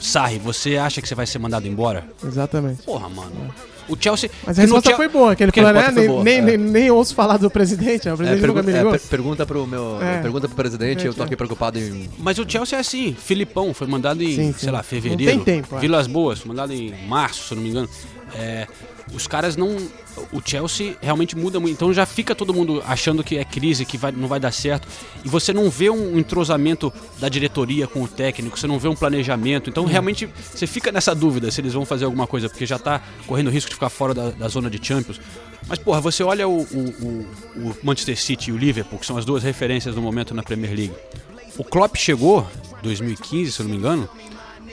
Sarri, 0.01 0.39
você 0.39 0.77
acha 0.77 1.01
que 1.01 1.09
você 1.09 1.15
vai 1.15 1.27
ser 1.27 1.39
mandado 1.39 1.67
embora? 1.69 2.07
exatamente. 2.25 2.83
Porra, 2.83 3.09
mano. 3.09 3.55
O 3.89 3.97
Chelsea. 3.99 4.31
Mas 4.47 4.59
a 4.59 4.63
resposta 4.63 4.91
Chel- 4.91 4.97
foi 4.97 5.09
boa, 5.09 5.35
que 5.37 5.43
ele 5.45 5.53
falou, 5.53 5.73
né? 5.73 5.91
Nem, 5.93 6.07
boa, 6.09 6.25
nem, 6.25 6.39
é. 6.39 6.41
nem, 6.43 6.57
nem 6.59 6.91
ouço 6.91 7.15
falar 7.15 7.37
do 7.37 7.49
presidente, 7.51 8.07
né? 8.07 8.13
o 8.13 8.15
É, 8.15 8.17
presidente 8.17 8.47
nunca 8.47 8.53
pergu- 8.63 8.67
me 8.67 8.73
é, 8.73 8.79
ligou. 8.79 8.93
per- 8.93 9.01
pergunta 9.09 9.47
pro 9.47 9.67
meu. 9.67 10.03
É. 10.03 10.21
Pergunta 10.23 10.49
pro 10.49 10.57
presidente, 10.57 11.07
eu 11.07 11.15
tô 11.15 11.23
É. 11.23 11.27
aqui 11.27 11.37
preocupado 11.37 11.79
em. 11.79 12.09
Mas 12.19 12.39
o 12.39 12.45
Chelsea 12.49 12.77
é 12.77 12.81
assim, 12.81 13.15
Filipão 13.19 13.73
foi 13.73 13.87
mandado 13.87 14.23
em, 14.23 14.35
Sim, 14.35 14.53
sim. 14.53 14.59
sei 14.59 14.71
lá, 14.71 14.79
Não 14.79 14.85
fevereiro. 14.85 15.45
tem 15.45 15.63
tempo, 15.63 15.77
é. 15.77 15.81
Vilas 15.81 16.07
Boas, 16.07 16.39
foi 16.41 16.49
mandado 16.49 16.73
em 16.73 16.93
março, 17.07 17.49
se 17.49 17.53
eu 17.53 17.57
não 17.57 17.63
me 17.63 17.71
engano. 17.71 17.89
É, 18.35 18.67
os 19.15 19.27
caras 19.27 19.57
não. 19.57 19.77
O 20.33 20.41
Chelsea 20.45 20.97
realmente 21.01 21.37
muda 21.37 21.61
muito. 21.61 21.75
Então 21.75 21.93
já 21.93 22.07
fica 22.07 22.35
todo 22.35 22.53
mundo 22.53 22.83
achando 22.87 23.23
que 23.23 23.37
é 23.37 23.45
crise, 23.45 23.85
que 23.85 23.97
vai, 23.97 24.13
não 24.13 24.29
vai 24.29 24.41
dar 24.41 24.53
certo. 24.53 24.89
E 25.25 25.29
você 25.29 25.53
não 25.53 25.71
vê 25.71 25.91
um 25.91 26.19
entrosamento 26.19 26.93
da 27.19 27.29
diretoria 27.29 27.87
com 27.87 28.03
o 28.03 28.09
técnico, 28.09 28.59
você 28.59 28.67
não 28.67 28.79
vê 28.79 28.89
um 28.89 28.95
planejamento. 28.95 29.71
Então 29.71 29.85
realmente 29.85 30.29
você 30.53 30.67
fica 30.67 30.91
nessa 30.91 31.15
dúvida 31.15 31.51
se 31.51 31.61
eles 31.61 31.73
vão 31.73 31.85
fazer 31.85 32.05
alguma 32.05 32.27
coisa, 32.27 32.49
porque 32.49 32.67
já 32.67 32.79
tá 32.79 33.01
correndo 33.27 33.51
risco 33.51 33.69
de 33.69 33.75
ficar 33.75 33.91
fora 33.91 34.15
da, 34.15 34.31
da 34.31 34.49
zona 34.49 34.71
de 34.71 34.85
Champions. 34.85 35.21
Mas, 35.69 35.79
porra, 35.79 36.01
você 36.01 36.23
olha 36.23 36.47
o, 36.47 36.63
o, 36.63 37.27
o, 37.57 37.77
Manchester 37.83 38.17
City 38.17 38.51
e 38.51 38.53
o 38.53 38.57
Liverpool, 38.57 38.99
que 38.99 39.07
são 39.07 39.17
as 39.17 39.25
duas 39.25 39.43
referências 39.43 39.97
no 39.97 40.03
momento 40.03 40.33
na 40.33 40.43
Premier 40.43 40.73
League. 40.73 40.95
O 41.59 41.65
Klopp 41.65 41.97
chegou, 41.97 42.47
2015, 42.83 43.53
se 43.53 43.63
não 43.63 43.71
me 43.71 43.77
engano. 43.77 44.09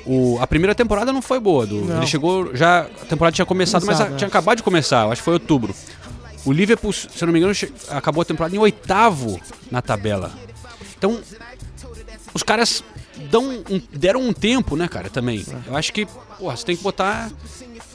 O, 0.06 0.38
a 0.42 0.48
primeira 0.48 0.76
temporada 0.76 1.14
não 1.14 1.22
foi 1.22 1.40
boa. 1.40 1.66
Do, 1.66 1.76
Não. 1.86 1.98
ele 1.98 2.08
chegou 2.08 2.56
já. 2.56 2.82
A 2.82 3.06
temporada 3.06 3.34
tinha 3.36 3.46
começado, 3.46 3.86
mas 3.86 4.02
a- 4.02 4.08
é. 4.08 4.16
tinha 4.16 4.28
acabado 4.28 4.58
de 4.58 4.64
começar. 4.64 5.06
Acho 5.06 5.22
que 5.22 5.26
foi 5.26 5.34
outubro. 5.34 5.74
O 6.46 6.52
Liverpool, 6.52 6.92
se 6.92 7.08
eu 7.22 7.26
não 7.26 7.32
me 7.34 7.40
engano, 7.40 7.54
acabou 7.90 8.22
a 8.22 8.26
temporada 8.26 8.54
em 8.54 8.60
oitavo 8.60 9.40
na 9.72 9.82
tabela. 9.82 10.32
Então, 10.98 11.20
os 12.34 12.44
caras 12.44 12.84
dão 13.32 13.46
um- 13.70 13.82
deram 13.94 14.22
um 14.22 14.34
tempo, 14.34 14.76
né, 14.76 14.88
cara, 14.90 15.10
também. 15.10 15.46
Eu 15.66 15.76
acho 15.78 15.94
que, 15.94 16.06
porra, 16.38 16.58
você 16.58 16.66
tem 16.66 16.76
que 16.76 16.84
botar. 16.84 17.32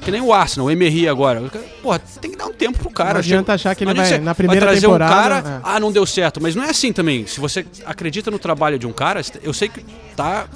Que 0.01 0.13
nem 0.13 0.21
o 0.23 0.33
Arsenal, 0.33 0.67
o 0.69 0.71
Emery 0.71 1.09
agora. 1.09 1.43
Porra, 1.83 1.99
tem 1.99 2.31
que 2.31 2.37
dar 2.37 2.47
um 2.47 2.53
tempo 2.53 2.79
pro 2.79 2.89
cara. 2.89 3.15
Não 3.15 3.19
adianta 3.19 3.53
achar 3.53 3.75
que 3.75 3.83
ele 3.85 3.93
vai- 3.93 4.19
na 4.19 4.35
primeira 4.35 4.65
trazer 4.67 4.81
temporada, 4.83 5.13
um 5.13 5.43
cara, 5.43 5.57
é. 5.59 5.61
ah, 5.65 5.81
não 5.81 5.91
deu 5.91 6.07
certo. 6.07 6.41
Mas 6.41 6.55
não 6.55 6.63
é 6.63 6.71
assim 6.71 6.93
também. 6.93 7.27
Se 7.27 7.41
você 7.41 7.67
acredita 7.85 8.31
no 8.31 8.39
trabalho 8.39 8.79
de 8.79 8.87
um 8.87 8.93
cara, 8.93 9.21
eu 9.43 9.53
sei 9.53 9.69
que 9.69 9.85
tá. 10.17 10.47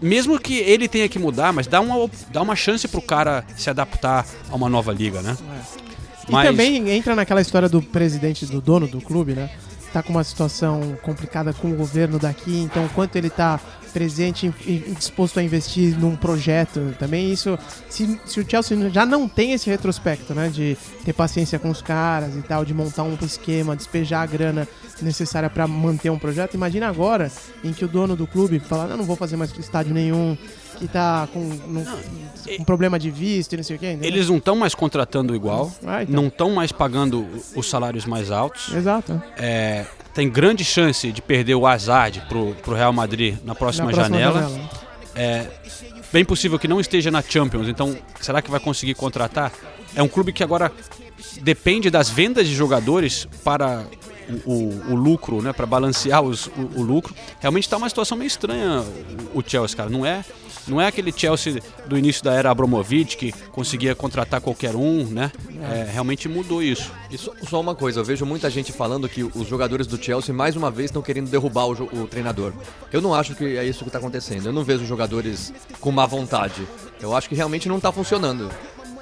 Mesmo 0.00 0.38
que 0.38 0.58
ele 0.58 0.86
tenha 0.88 1.08
que 1.08 1.18
mudar, 1.18 1.52
mas 1.52 1.66
dá 1.66 1.80
uma, 1.80 2.08
dá 2.30 2.40
uma 2.42 2.54
chance 2.54 2.86
pro 2.86 3.02
cara 3.02 3.44
se 3.56 3.68
adaptar 3.68 4.24
a 4.50 4.54
uma 4.54 4.68
nova 4.68 4.92
liga, 4.92 5.20
né? 5.22 5.36
E 6.28 6.32
também 6.32 6.90
entra 6.90 7.16
naquela 7.16 7.40
história 7.40 7.68
do 7.68 7.80
presidente, 7.82 8.46
do 8.46 8.60
dono 8.60 8.86
do 8.86 9.00
clube, 9.00 9.32
né? 9.32 9.50
Tá 9.92 10.02
com 10.02 10.12
uma 10.12 10.24
situação 10.24 10.98
complicada 11.02 11.52
com 11.52 11.70
o 11.70 11.74
governo 11.74 12.18
daqui, 12.18 12.58
então 12.58 12.84
o 12.84 12.88
quanto 12.90 13.16
ele 13.16 13.30
tá 13.30 13.58
presente 13.88 14.52
e 14.66 14.94
disposto 14.96 15.40
a 15.40 15.42
investir 15.42 15.98
num 15.98 16.14
projeto 16.14 16.94
também, 16.98 17.32
isso. 17.32 17.58
Se, 17.88 18.20
se 18.24 18.40
o 18.40 18.48
Chelsea 18.48 18.90
já 18.90 19.04
não 19.04 19.28
tem 19.28 19.52
esse 19.52 19.68
retrospecto, 19.68 20.34
né? 20.34 20.48
De 20.48 20.76
ter 21.04 21.12
paciência 21.12 21.58
com 21.58 21.70
os 21.70 21.82
caras 21.82 22.36
e 22.36 22.42
tal, 22.42 22.64
de 22.64 22.74
montar 22.74 23.02
um 23.02 23.16
esquema, 23.22 23.74
despejar 23.74 24.22
a 24.22 24.26
grana 24.26 24.68
necessária 25.00 25.48
para 25.48 25.66
manter 25.66 26.10
um 26.10 26.18
projeto, 26.18 26.54
imagina 26.54 26.88
agora 26.88 27.30
em 27.64 27.72
que 27.72 27.84
o 27.84 27.88
dono 27.88 28.14
do 28.14 28.26
clube 28.26 28.58
fala: 28.60 28.86
não, 28.86 28.98
não 28.98 29.04
vou 29.04 29.16
fazer 29.16 29.36
mais 29.36 29.56
estádio 29.58 29.94
nenhum, 29.94 30.36
que 30.78 30.88
tá 30.88 31.28
com, 31.32 31.50
com 32.56 32.64
problema 32.64 32.98
de 32.98 33.10
visto 33.10 33.52
e 33.52 33.56
não 33.56 33.64
sei 33.64 33.76
o 33.76 33.78
quê. 33.78 33.92
entendeu? 33.92 34.08
Eles 34.10 34.28
não 34.28 34.36
estão 34.38 34.56
mais 34.56 34.74
contratando 34.74 35.34
igual, 35.34 35.70
Ah, 35.86 36.02
então. 36.02 36.14
não 36.14 36.28
estão 36.28 36.50
mais 36.52 36.72
pagando 36.72 37.26
os 37.56 37.68
salários 37.68 38.04
mais 38.06 38.30
altos. 38.30 38.72
Exato. 38.74 39.20
É, 39.36 39.84
tem 40.14 40.28
grande 40.28 40.64
chance 40.64 41.10
de 41.12 41.20
perder 41.22 41.54
o 41.54 41.66
Hazard 41.66 42.22
pro, 42.28 42.54
pro 42.62 42.74
Real 42.74 42.92
Madrid 42.92 43.36
na 43.44 43.54
próxima, 43.54 43.86
Na 43.86 43.92
próxima 43.92 44.18
janela. 44.18 44.42
janela. 44.42 44.70
É 45.14 45.46
bem 46.12 46.24
possível 46.24 46.58
que 46.58 46.68
não 46.68 46.80
esteja 46.80 47.10
na 47.10 47.20
Champions, 47.22 47.68
então 47.68 47.96
será 48.20 48.40
que 48.40 48.50
vai 48.50 48.60
conseguir 48.60 48.94
contratar? 48.94 49.52
É 49.94 50.02
um 50.02 50.08
clube 50.08 50.32
que 50.32 50.42
agora 50.44 50.70
depende 51.42 51.90
das 51.90 52.08
vendas 52.08 52.46
de 52.46 52.54
jogadores 52.54 53.26
para 53.44 53.84
o, 54.44 54.92
o- 54.92 54.94
lucro, 54.94 55.40
né, 55.42 55.52
para 55.52 55.66
balancear 55.66 56.22
os- 56.22 56.46
o, 56.46 56.70
o 56.76 56.82
lucro. 56.82 57.14
Realmente 57.40 57.64
está 57.64 57.76
uma 57.76 57.88
situação 57.88 58.16
meio 58.16 58.26
estranha 58.28 58.84
o, 59.34 59.42
Chelsea, 59.46 59.76
cara. 59.76 59.88
Não 59.90 60.04
é, 60.04 60.24
não 60.66 60.80
é 60.80 60.86
aquele 60.86 61.12
Chelsea 61.16 61.62
do 61.86 61.96
início 61.96 62.22
da 62.22 62.32
era 62.34 62.50
Abramovich 62.50 63.16
que 63.16 63.32
conseguia 63.52 63.94
contratar 63.94 64.40
qualquer 64.40 64.76
um, 64.76 65.04
né? 65.06 65.32
É, 65.70 65.88
realmente 65.90 66.28
mudou 66.28 66.62
isso. 66.62 66.90
E 67.10 67.16
só, 67.18 67.60
uma 67.60 67.74
coisa, 67.74 68.00
eu 68.00 68.04
vejo 68.04 68.24
muita 68.26 68.48
gente 68.50 68.72
falando 68.72 69.08
que 69.08 69.22
os 69.22 69.46
jogadores 69.48 69.86
do 69.86 70.02
Chelsea 70.02 70.34
mais 70.34 70.56
uma 70.56 70.70
vez 70.70 70.86
estão 70.90 71.02
querendo 71.02 71.30
derrubar 71.30 71.66
o, 71.66 71.72
o 71.72 72.06
treinador. 72.06 72.52
Eu 72.92 73.00
não 73.00 73.14
acho 73.14 73.34
que 73.34 73.56
é 73.56 73.64
isso 73.64 73.80
que 73.80 73.88
está 73.88 73.98
acontecendo. 73.98 74.46
Eu 74.46 74.52
não 74.52 74.62
vejo 74.64 74.84
jogadores 74.84 75.52
com 75.80 75.90
má 75.90 76.06
vontade. 76.06 76.66
Eu 77.00 77.16
acho 77.16 77.28
que 77.28 77.34
realmente 77.34 77.68
não 77.68 77.76
está 77.76 77.90
funcionando. 77.92 78.50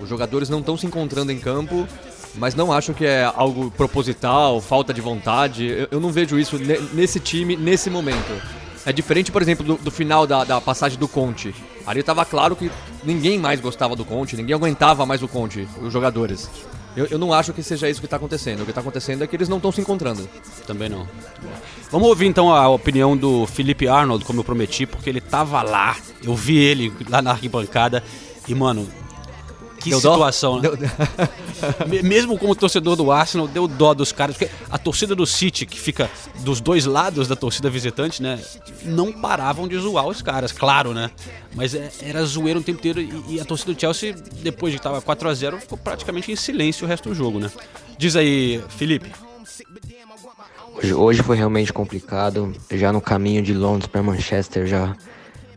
Os 0.00 0.09
jogadores 0.09 0.48
não 0.48 0.61
estão 0.61 0.76
se 0.76 0.87
encontrando 0.87 1.32
em 1.32 1.38
campo, 1.38 1.87
mas 2.35 2.54
não 2.54 2.72
acho 2.72 2.92
que 2.92 3.04
é 3.04 3.24
algo 3.35 3.70
proposital, 3.70 4.61
falta 4.61 4.92
de 4.92 5.00
vontade. 5.00 5.66
Eu, 5.66 5.88
eu 5.92 6.00
não 6.00 6.11
vejo 6.11 6.38
isso 6.38 6.59
ne- 6.59 6.80
nesse 6.92 7.18
time, 7.18 7.56
nesse 7.56 7.88
momento. 7.88 8.40
É 8.85 8.92
diferente, 8.92 9.32
por 9.32 9.42
exemplo, 9.42 9.64
do, 9.64 9.74
do 9.76 9.90
final 9.90 10.26
da, 10.26 10.44
da 10.44 10.61
passagem 10.61 10.98
do 10.98 11.09
Conte. 11.09 11.54
Ali 11.87 12.00
estava 12.00 12.24
claro 12.24 12.54
que 12.54 12.70
ninguém 13.02 13.38
mais 13.38 13.61
gostava 13.61 13.96
do 13.96 14.04
Conte, 14.04 14.37
ninguém 14.37 14.54
aguentava 14.54 15.04
mais 15.06 15.22
o 15.22 15.28
Conte, 15.28 15.66
os 15.80 15.92
jogadores. 15.92 16.48
Eu, 16.96 17.06
eu 17.11 17.18
não 17.18 17.32
acho 17.32 17.52
que 17.52 17.62
seja 17.62 17.90
isso 17.90 18.00
que 18.00 18.06
está 18.06 18.16
acontecendo. 18.16 18.61
O 18.61 18.64
que 18.64 18.70
está 18.70 18.80
acontecendo 18.80 19.22
é 19.22 19.26
que 19.26 19.35
eles 19.37 19.48
não 19.48 19.56
estão 19.59 19.70
se 19.72 19.80
encontrando. 19.80 20.28
Também 20.66 20.88
não. 20.88 21.06
Vamos 21.90 22.09
ouvir 22.09 22.26
então 22.26 22.50
a 22.50 22.68
opinião 22.68 23.16
do 23.16 23.46
Felipe 23.46 23.87
Arnold, 23.88 24.24
como 24.24 24.40
eu 24.40 24.44
prometi, 24.44 24.87
porque 24.87 25.11
ele 25.11 25.20
tava 25.20 25.62
lá. 25.62 25.96
Eu 26.22 26.35
vi 26.35 26.56
ele 26.56 26.92
lá 27.09 27.20
na 27.20 27.32
arquibancada 27.32 28.02
e, 28.48 28.54
mano, 28.54 28.88
que 29.87 29.90
Deu 29.90 30.01
dó? 30.01 30.12
situação, 30.14 30.61
né? 30.61 30.68
Deu- 30.68 30.79
Me- 31.88 32.03
Mesmo 32.03 32.38
como 32.38 32.55
torcedor 32.55 32.96
do 32.96 33.11
Arsenal, 33.11 33.49
deu 33.49 33.66
dó 33.66 33.94
dos 33.94 34.12
caras, 34.12 34.37
porque 34.37 34.53
a 34.70 34.77
torcida 34.79 35.14
do 35.14 35.27
City, 35.27 35.64
que 35.66 35.79
fica 35.81 36.11
dos 36.40 36.61
dois 36.61 36.85
lados 36.85 37.27
da 37.29 37.37
torcida 37.37 37.70
visitante, 37.70 38.22
né? 38.22 38.38
Não 38.85 39.12
paravam 39.12 39.66
de 39.66 39.79
zoar 39.79 40.07
os 40.07 40.20
caras, 40.22 40.53
claro, 40.53 40.92
né? 40.92 41.11
Mas 41.55 41.75
é- 41.75 41.90
era 42.03 42.25
zoeiro 42.25 42.61
o 42.61 42.62
tempo 42.62 42.79
inteiro 42.79 43.01
e, 43.01 43.37
e 43.37 43.40
a 43.40 43.44
torcida 43.44 43.72
do 43.72 43.81
Chelsea, 43.81 44.14
depois 44.42 44.72
de 44.72 44.79
que 44.79 44.85
tava 44.85 45.01
4x0, 45.01 45.61
ficou 45.61 45.79
praticamente 45.79 46.31
em 46.31 46.37
silêncio 46.37 46.85
o 46.85 46.88
resto 46.88 47.09
do 47.09 47.14
jogo, 47.14 47.38
né? 47.38 47.51
Diz 47.99 48.14
aí, 48.16 48.62
Felipe. 48.68 49.11
Hoje, 50.75 50.92
hoje 50.94 51.22
foi 51.22 51.37
realmente 51.37 51.72
complicado. 51.72 52.55
Já 52.70 52.92
no 52.92 53.01
caminho 53.01 53.42
de 53.42 53.55
Londres 53.55 53.87
para 53.87 54.03
Manchester, 54.03 54.66
já 54.66 54.94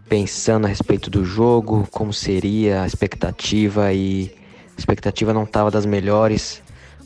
pensando 0.09 0.65
a 0.65 0.67
respeito 0.67 1.07
do 1.07 1.23
jogo, 1.23 1.87
como 1.91 2.11
seria 2.11 2.81
a 2.81 2.87
expectativa 2.87 3.93
e 3.93 4.35
a 4.75 4.79
expectativa 4.79 5.31
não 5.31 5.43
estava 5.43 5.69
das 5.69 5.85
melhores. 5.85 6.63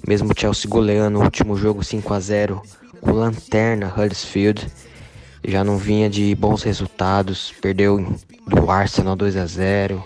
Mesmo 0.07 0.31
o 0.31 0.39
Chelsea 0.39 0.69
goleando 0.69 1.19
o 1.19 1.23
último 1.23 1.57
jogo 1.57 1.83
5 1.83 2.13
a 2.13 2.19
0 2.19 2.61
com 3.01 3.11
lanterna 3.11 3.87
Huddersfield, 3.87 4.67
já 5.45 5.63
não 5.63 5.77
vinha 5.77 6.09
de 6.09 6.33
bons 6.35 6.63
resultados. 6.63 7.53
Perdeu 7.61 8.17
do 8.47 8.71
Arsenal 8.71 9.17
2 9.17 9.35
a 9.35 9.45
0 9.45 10.01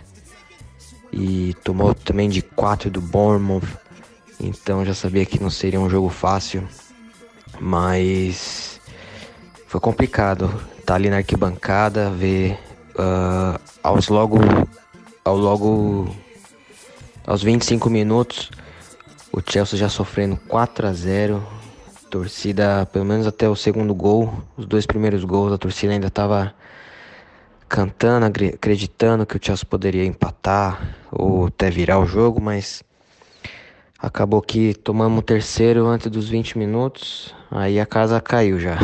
e 1.13 1.55
tomou 1.63 1.93
também 1.93 2.27
de 2.27 2.41
4 2.41 2.89
do 2.89 2.99
Bournemouth. 2.99 3.67
Então 4.39 4.83
já 4.83 4.95
sabia 4.95 5.25
que 5.25 5.41
não 5.41 5.51
seria 5.51 5.79
um 5.79 5.89
jogo 5.89 6.09
fácil. 6.09 6.67
Mas 7.59 8.81
foi 9.67 9.79
complicado 9.79 10.51
estar 10.79 10.95
ali 10.95 11.09
na 11.09 11.17
arquibancada, 11.17 12.09
ver 12.09 12.66
ah, 12.97 13.59
aos 13.83 14.07
logo 14.07 14.37
ao 15.23 15.37
logo 15.37 16.15
aos 17.25 17.43
25 17.43 17.89
minutos 17.89 18.49
o 19.31 19.41
Chelsea 19.41 19.77
já 19.77 19.89
sofrendo 19.89 20.37
4 20.47 20.87
a 20.87 20.93
0 20.93 21.43
torcida 22.09 22.87
pelo 22.91 23.05
menos 23.05 23.27
até 23.27 23.47
o 23.47 23.55
segundo 23.55 23.93
gol 23.93 24.43
os 24.57 24.65
dois 24.65 24.85
primeiros 24.85 25.23
gols 25.23 25.53
a 25.53 25.57
torcida 25.57 25.93
ainda 25.93 26.07
estava 26.07 26.53
cantando 27.67 28.25
acreditando 28.25 29.25
que 29.25 29.37
o 29.37 29.39
Chelsea 29.41 29.65
poderia 29.65 30.05
empatar 30.05 30.95
ou 31.11 31.47
até 31.47 31.69
virar 31.69 31.99
o 31.99 32.05
jogo 32.05 32.41
mas 32.41 32.83
Acabou 33.99 34.43
que 34.43 34.75
tomamos 34.75 35.19
o 35.19 35.21
terceiro 35.23 35.87
antes 35.87 36.11
dos 36.11 36.29
20 36.29 36.55
minutos, 36.55 37.33
aí 37.49 37.79
a 37.79 37.85
casa 37.85 38.21
caiu 38.21 38.59
já. 38.59 38.77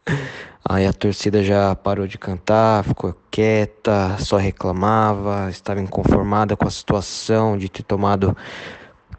aí 0.70 0.86
a 0.86 0.92
torcida 0.92 1.42
já 1.42 1.74
parou 1.74 2.06
de 2.06 2.16
cantar, 2.16 2.84
ficou 2.84 3.14
quieta, 3.30 4.16
só 4.18 4.36
reclamava, 4.36 5.48
estava 5.50 5.80
inconformada 5.80 6.56
com 6.56 6.68
a 6.68 6.70
situação 6.70 7.58
de 7.58 7.68
ter 7.68 7.82
tomado 7.82 8.36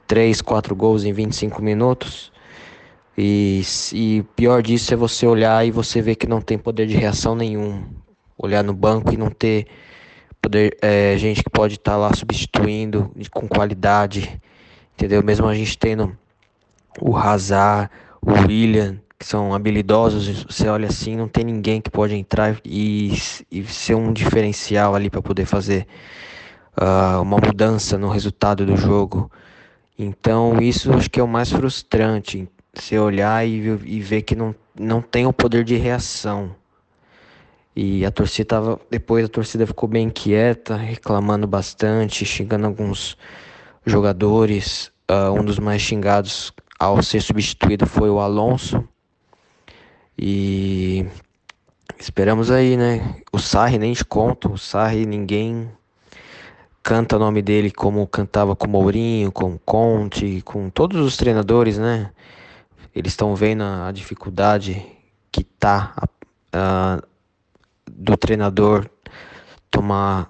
3, 0.08 0.42
4 0.42 0.76
gols 0.76 1.04
em 1.04 1.12
25 1.12 1.62
minutos. 1.62 2.32
E, 3.18 3.62
e 3.94 4.24
pior 4.36 4.64
disso 4.64 4.94
é 4.94 4.98
você 4.98 5.28
olhar 5.28 5.66
e 5.68 5.72
você 5.72 6.02
ver 6.02 6.16
que 6.16 6.26
não 6.26 6.40
tem 6.40 6.58
poder 6.58 6.88
de 6.88 6.96
reação 6.96 7.36
nenhum. 7.36 7.84
Olhar 8.38 8.64
no 8.64 8.74
banco 8.74 9.14
e 9.14 9.18
não 9.18 9.30
ter 9.30 9.68
poder, 10.42 10.78
é, 10.82 11.18
gente 11.18 11.44
que 11.44 11.50
pode 11.50 11.76
estar 11.76 11.98
lá 11.98 12.14
substituindo 12.16 13.12
com 13.32 13.48
qualidade 13.48 14.42
entendeu? 15.02 15.24
Mesmo 15.24 15.48
a 15.48 15.56
gente 15.56 15.78
tendo 15.78 16.16
o 17.00 17.18
Hazard, 17.18 17.90
o 18.22 18.32
William, 18.32 19.00
que 19.22 19.28
são 19.28 19.54
habilidosos, 19.54 20.46
você 20.46 20.68
olha 20.68 20.88
assim, 20.88 21.16
não 21.16 21.28
tem 21.28 21.44
ninguém 21.44 21.80
que 21.80 21.92
pode 21.92 22.16
entrar 22.16 22.60
e, 22.66 23.14
e 23.52 23.64
ser 23.66 23.94
um 23.94 24.12
diferencial 24.12 24.96
ali 24.96 25.12
para 25.12 25.22
poder 25.22 25.46
fazer 25.46 25.86
ah, 26.76 27.22
uma 27.22 27.38
mudança 27.38 28.00
no 28.00 28.10
resultado 28.10 28.66
do 28.66 28.76
jogo. 28.76 29.32
Então 29.98 30.60
isso 30.60 30.92
acho 30.92 31.08
que 31.08 31.20
é 31.20 31.24
o 31.24 31.28
mais 31.28 31.52
frustrante, 31.52 32.50
você 32.74 32.98
olhar 32.98 33.48
e, 33.48 33.58
e 33.86 34.00
ver 34.00 34.24
que 34.24 34.36
não, 34.36 34.56
não 34.76 35.04
tem 35.04 35.28
o 35.28 35.32
poder 35.32 35.64
de 35.64 35.76
reação. 35.76 36.56
E 37.76 38.04
a 38.04 38.10
torcida 38.10 38.48
tava, 38.48 38.82
depois 38.90 39.26
a 39.26 39.30
torcida 39.30 39.68
ficou 39.68 39.88
bem 39.88 40.10
quieta, 40.10 40.76
reclamando 40.76 41.46
bastante, 41.46 42.26
xingando 42.26 42.66
alguns 42.66 43.16
jogadores. 43.86 44.92
Ah, 45.08 45.32
um 45.32 45.46
dos 45.46 45.60
mais 45.60 45.80
xingados 45.80 46.52
ao 46.80 47.04
ser 47.04 47.22
substituído 47.22 47.86
foi 47.86 48.10
o 48.10 48.20
Alonso. 48.20 48.84
E 50.18 51.06
esperamos 52.00 52.52
aí, 52.52 52.78
né? 52.78 53.22
O 53.32 53.40
Sarri 53.40 53.78
nem 53.78 53.94
te 53.94 54.06
conto. 54.06 54.54
O 54.54 54.58
Sarri 54.58 55.06
ninguém 55.06 55.70
canta 56.84 57.16
o 57.16 57.20
nome 57.20 57.42
dele 57.42 57.72
como 57.72 58.06
cantava 58.08 58.56
com 58.56 58.68
Mourinho, 58.68 59.32
com 59.32 59.58
Conte, 59.60 60.42
com 60.42 60.70
todos 60.70 61.00
os 61.00 61.18
treinadores, 61.18 61.78
né? 61.78 62.12
Eles 62.94 63.14
estão 63.14 63.36
vendo 63.36 63.64
a 63.64 63.88
a 63.88 63.92
dificuldade 63.92 64.86
que 65.32 65.44
tá 65.44 65.94
ah, 66.52 67.02
do 67.90 68.18
treinador 68.18 68.90
tomar 69.70 70.30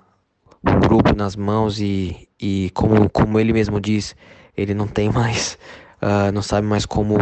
o 0.63 0.79
grupo 0.79 1.15
nas 1.15 1.35
mãos 1.35 1.79
e, 1.79 2.27
e 2.39 2.69
como, 2.73 3.09
como 3.09 3.39
ele 3.39 3.51
mesmo 3.51 3.79
diz, 3.79 4.15
ele 4.55 4.73
não 4.73 4.87
tem 4.87 5.09
mais, 5.11 5.57
ah, 6.01 6.31
não 6.31 6.41
sabe 6.41 6.67
mais 6.67 6.85
como 6.85 7.15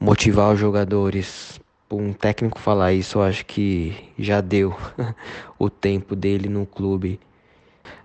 motivar 0.00 0.52
os 0.52 0.58
jogadores. 0.58 1.60
Um 1.96 2.12
técnico 2.12 2.58
falar 2.58 2.92
isso, 2.92 3.18
eu 3.18 3.22
acho 3.22 3.46
que 3.46 3.96
já 4.18 4.40
deu 4.40 4.76
o 5.58 5.70
tempo 5.70 6.16
dele 6.16 6.48
no 6.48 6.66
clube. 6.66 7.20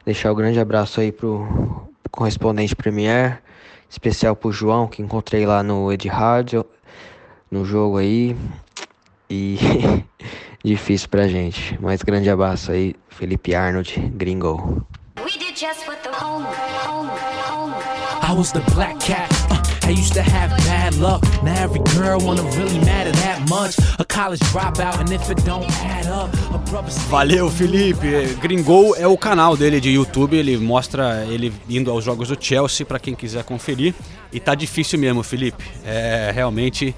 Deixar 0.05 0.31
o 0.31 0.35
grande 0.35 0.59
abraço 0.59 1.01
aí 1.01 1.11
pro 1.11 1.89
correspondente 2.11 2.75
Premier, 2.75 3.41
especial 3.89 4.35
pro 4.35 4.51
João, 4.51 4.87
que 4.87 5.01
encontrei 5.01 5.45
lá 5.45 5.61
no 5.63 5.91
Etihad, 5.91 6.53
no 7.49 7.65
jogo 7.65 7.97
aí. 7.97 8.35
E 9.29 9.57
difícil 10.63 11.09
pra 11.09 11.27
gente. 11.27 11.77
Mas 11.81 12.01
grande 12.01 12.29
abraço 12.29 12.71
aí, 12.71 12.95
Felipe 13.09 13.53
Arnold, 13.53 13.99
gringo. 14.15 14.85
We 15.17 15.31
did 15.37 15.57
just 15.57 15.87
what 15.87 16.01
the 16.03 16.09
home, 16.09 16.45
home, 16.85 17.09
home. 17.49 17.73
I 18.21 18.33
was 18.33 18.51
the 18.51 18.61
black 18.73 18.99
cat. 18.99 19.38
I 19.89 19.91
used 19.91 20.13
to 20.13 20.21
have 20.21 20.55
bad 20.67 20.93
luck. 20.99 21.23
Now 21.41 21.63
every 21.63 21.81
girl 21.95 22.19
wanna 22.23 22.43
really 22.55 22.77
matter 22.85 23.11
that 23.23 23.49
much. 23.49 23.75
A 23.97 24.05
college 24.05 24.39
dropout, 24.51 24.99
and 24.99 25.11
if 25.11 25.31
it 25.31 25.43
don't 25.43 25.67
add 25.83 26.05
up, 26.05 26.29
a 26.53 26.59
Valeu, 27.09 27.49
Felipe. 27.49 28.35
Gringol 28.39 28.95
é 28.95 29.07
o 29.07 29.17
canal 29.17 29.57
dele 29.57 29.81
de 29.81 29.89
YouTube. 29.89 30.37
Ele 30.37 30.57
mostra 30.57 31.25
ele 31.25 31.51
indo 31.67 31.89
aos 31.89 32.03
jogos 32.03 32.27
do 32.27 32.37
Chelsea 32.39 32.85
pra 32.85 32.99
quem 32.99 33.15
quiser 33.15 33.43
conferir. 33.43 33.95
E 34.31 34.39
tá 34.39 34.53
difícil 34.53 34.99
mesmo, 34.99 35.23
Felipe. 35.23 35.63
É 35.83 36.29
realmente. 36.35 36.95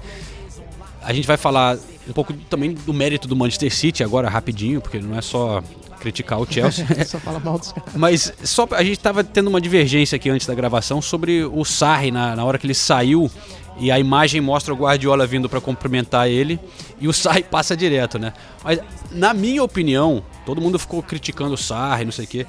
A 1.02 1.14
gente 1.14 1.26
vai 1.26 1.38
falar 1.38 1.78
um 2.06 2.12
pouco 2.12 2.34
também 2.50 2.74
do 2.74 2.92
mérito 2.92 3.26
do 3.26 3.34
Manchester 3.34 3.74
City 3.74 4.04
agora, 4.04 4.28
rapidinho, 4.28 4.82
porque 4.82 4.98
não 4.98 5.16
é 5.16 5.22
só 5.22 5.62
criticar 6.02 6.40
o 6.40 6.46
Chelsea. 6.50 6.84
Só 7.06 7.18
fala 7.20 7.38
mal 7.38 7.58
dos 7.58 7.72
caras. 7.72 7.94
Mas 7.94 8.32
só 8.42 8.66
a 8.72 8.82
gente 8.82 8.98
tava 8.98 9.22
tendo 9.22 9.48
uma 9.48 9.60
divergência 9.60 10.16
aqui 10.16 10.28
antes 10.28 10.46
da 10.46 10.54
gravação 10.54 11.00
sobre 11.00 11.44
o 11.44 11.64
Sarri 11.64 12.10
na, 12.10 12.34
na 12.34 12.44
hora 12.44 12.58
que 12.58 12.66
ele 12.66 12.74
saiu 12.74 13.30
e 13.78 13.90
a 13.90 13.98
imagem 13.98 14.40
mostra 14.40 14.74
o 14.74 14.76
Guardiola 14.76 15.26
vindo 15.26 15.48
para 15.48 15.60
cumprimentar 15.60 16.28
ele 16.28 16.58
e 17.00 17.06
o 17.06 17.12
Sarri 17.12 17.44
passa 17.48 17.76
direto, 17.76 18.18
né? 18.18 18.32
Mas 18.64 18.80
na 19.12 19.32
minha 19.32 19.62
opinião, 19.62 20.22
todo 20.44 20.60
mundo 20.60 20.78
ficou 20.78 21.02
criticando 21.02 21.54
o 21.54 21.58
Sarri, 21.58 22.04
não 22.04 22.12
sei 22.12 22.24
o 22.24 22.28
quê. 22.28 22.46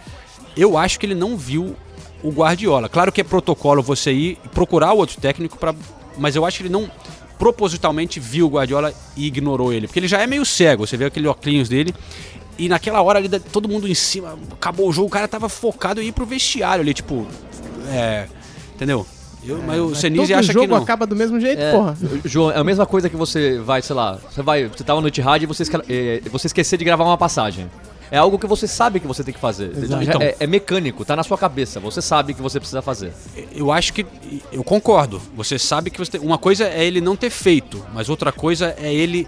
Eu 0.58 0.78
acho 0.78 1.00
que 1.00 1.06
ele 1.06 1.16
não 1.16 1.38
viu 1.38 1.76
o 2.24 2.32
Guardiola. 2.32 2.89
Claro 2.89 3.12
que 3.12 3.22
é 3.22 3.24
protocolo 3.24 3.84
você 3.84 4.12
ir 4.12 4.38
e 4.44 4.50
procurar 4.50 4.94
o 4.94 4.98
outro 4.98 5.22
técnico 5.22 5.58
para, 5.58 5.76
mas 6.18 6.36
eu 6.36 6.46
acho 6.46 6.58
que 6.58 6.63
ele 6.63 6.74
não 6.74 6.89
propositalmente 7.38 8.20
viu 8.20 8.48
o 8.48 8.50
Guardiola 8.50 8.94
e 9.18 9.26
ignorou 9.26 9.74
ele, 9.74 9.88
porque 9.88 10.00
ele 10.00 10.08
já 10.08 10.22
é 10.22 10.28
meio 10.28 10.46
cego. 10.46 10.88
Você 10.88 10.96
vê 10.96 11.06
aquele 11.06 11.28
óculos 11.28 11.68
dele 11.68 11.94
e 12.58 12.70
naquela 12.70 13.02
hora 13.02 13.20
ali, 13.20 13.28
todo 13.39 13.68
mundo 13.68 13.88
em 13.88 13.96
cima, 13.96 14.38
acabou 14.52 14.88
o 14.89 14.94
jogo, 14.94 15.08
o 15.08 15.12
cara 15.12 15.28
tava 15.28 15.50
focado 15.50 16.02
em 16.02 16.08
ir 16.08 16.12
pro 16.12 16.26
vestiário 16.26 16.82
ali, 16.82 16.94
tipo. 16.94 17.26
É. 17.92 18.28
Entendeu? 18.76 19.06
Eu, 19.46 19.62
mas 19.62 19.80
o 19.80 19.89
Mas 19.89 19.98
Senise 19.98 20.28
todo 20.32 20.39
acha 20.39 20.54
jogo 20.54 20.66
que 20.68 20.72
não. 20.74 20.78
acaba 20.82 21.06
do 21.06 21.16
mesmo 21.16 21.38
jeito, 21.39 21.62
É, 21.62 21.72
porra. 21.74 21.98
João, 22.24 22.50
é 22.52 22.58
a 22.58 22.63
mesma 22.63 22.86
coisa 22.86 23.10
que 23.10 23.16
você 23.16 23.60
vai, 23.60 23.82
sei 23.82 23.94
lá, 23.96 24.18
você 24.30 24.42
vai, 24.42 24.68
você 24.68 24.84
tava 24.86 25.02
no 25.02 25.08
Etihad 25.10 25.44
e 25.44 25.46
você, 25.46 25.63
esque- 25.63 25.82
eh, 25.89 26.22
você 26.32 26.48
esquecer 26.48 26.78
de 26.78 26.86
gravar 26.86 27.04
uma 27.04 27.18
passagem. 27.18 27.70
É 28.10 28.18
algo 28.18 28.38
que 28.39 28.46
você 28.48 28.68
sabe 28.68 29.00
que 29.00 29.08
você 29.08 29.24
tem 29.24 29.34
que 29.34 29.39
fazer. 29.39 29.72
Então. 30.02 30.22
é, 30.22 30.36
é 30.39 30.46
mecânico, 30.48 31.04
tá 31.04 31.16
na 31.16 31.24
sua 31.24 31.38
cabeça. 31.38 31.80
Você 31.80 32.00
sabe 32.02 32.34
que 32.34 32.42
você 32.42 32.60
precisa 32.60 32.82
fazer. 32.82 33.12
Eu 33.56 33.72
acho 33.72 33.92
que. 33.92 34.06
Eu 34.52 34.63
concordo. 34.63 35.20
Você 35.36 35.58
sabe 35.58 35.89
que 35.89 35.98
você 35.98 36.12
tem, 36.12 36.22
Uma 36.22 36.38
coisa 36.38 36.66
é 36.66 36.86
ele 36.86 37.02
não 37.02 37.16
ter 37.16 37.32
feito, 37.32 37.84
mas 37.94 38.10
outra 38.10 38.32
coisa 38.32 38.76
é 38.80 38.94
ele 38.94 39.28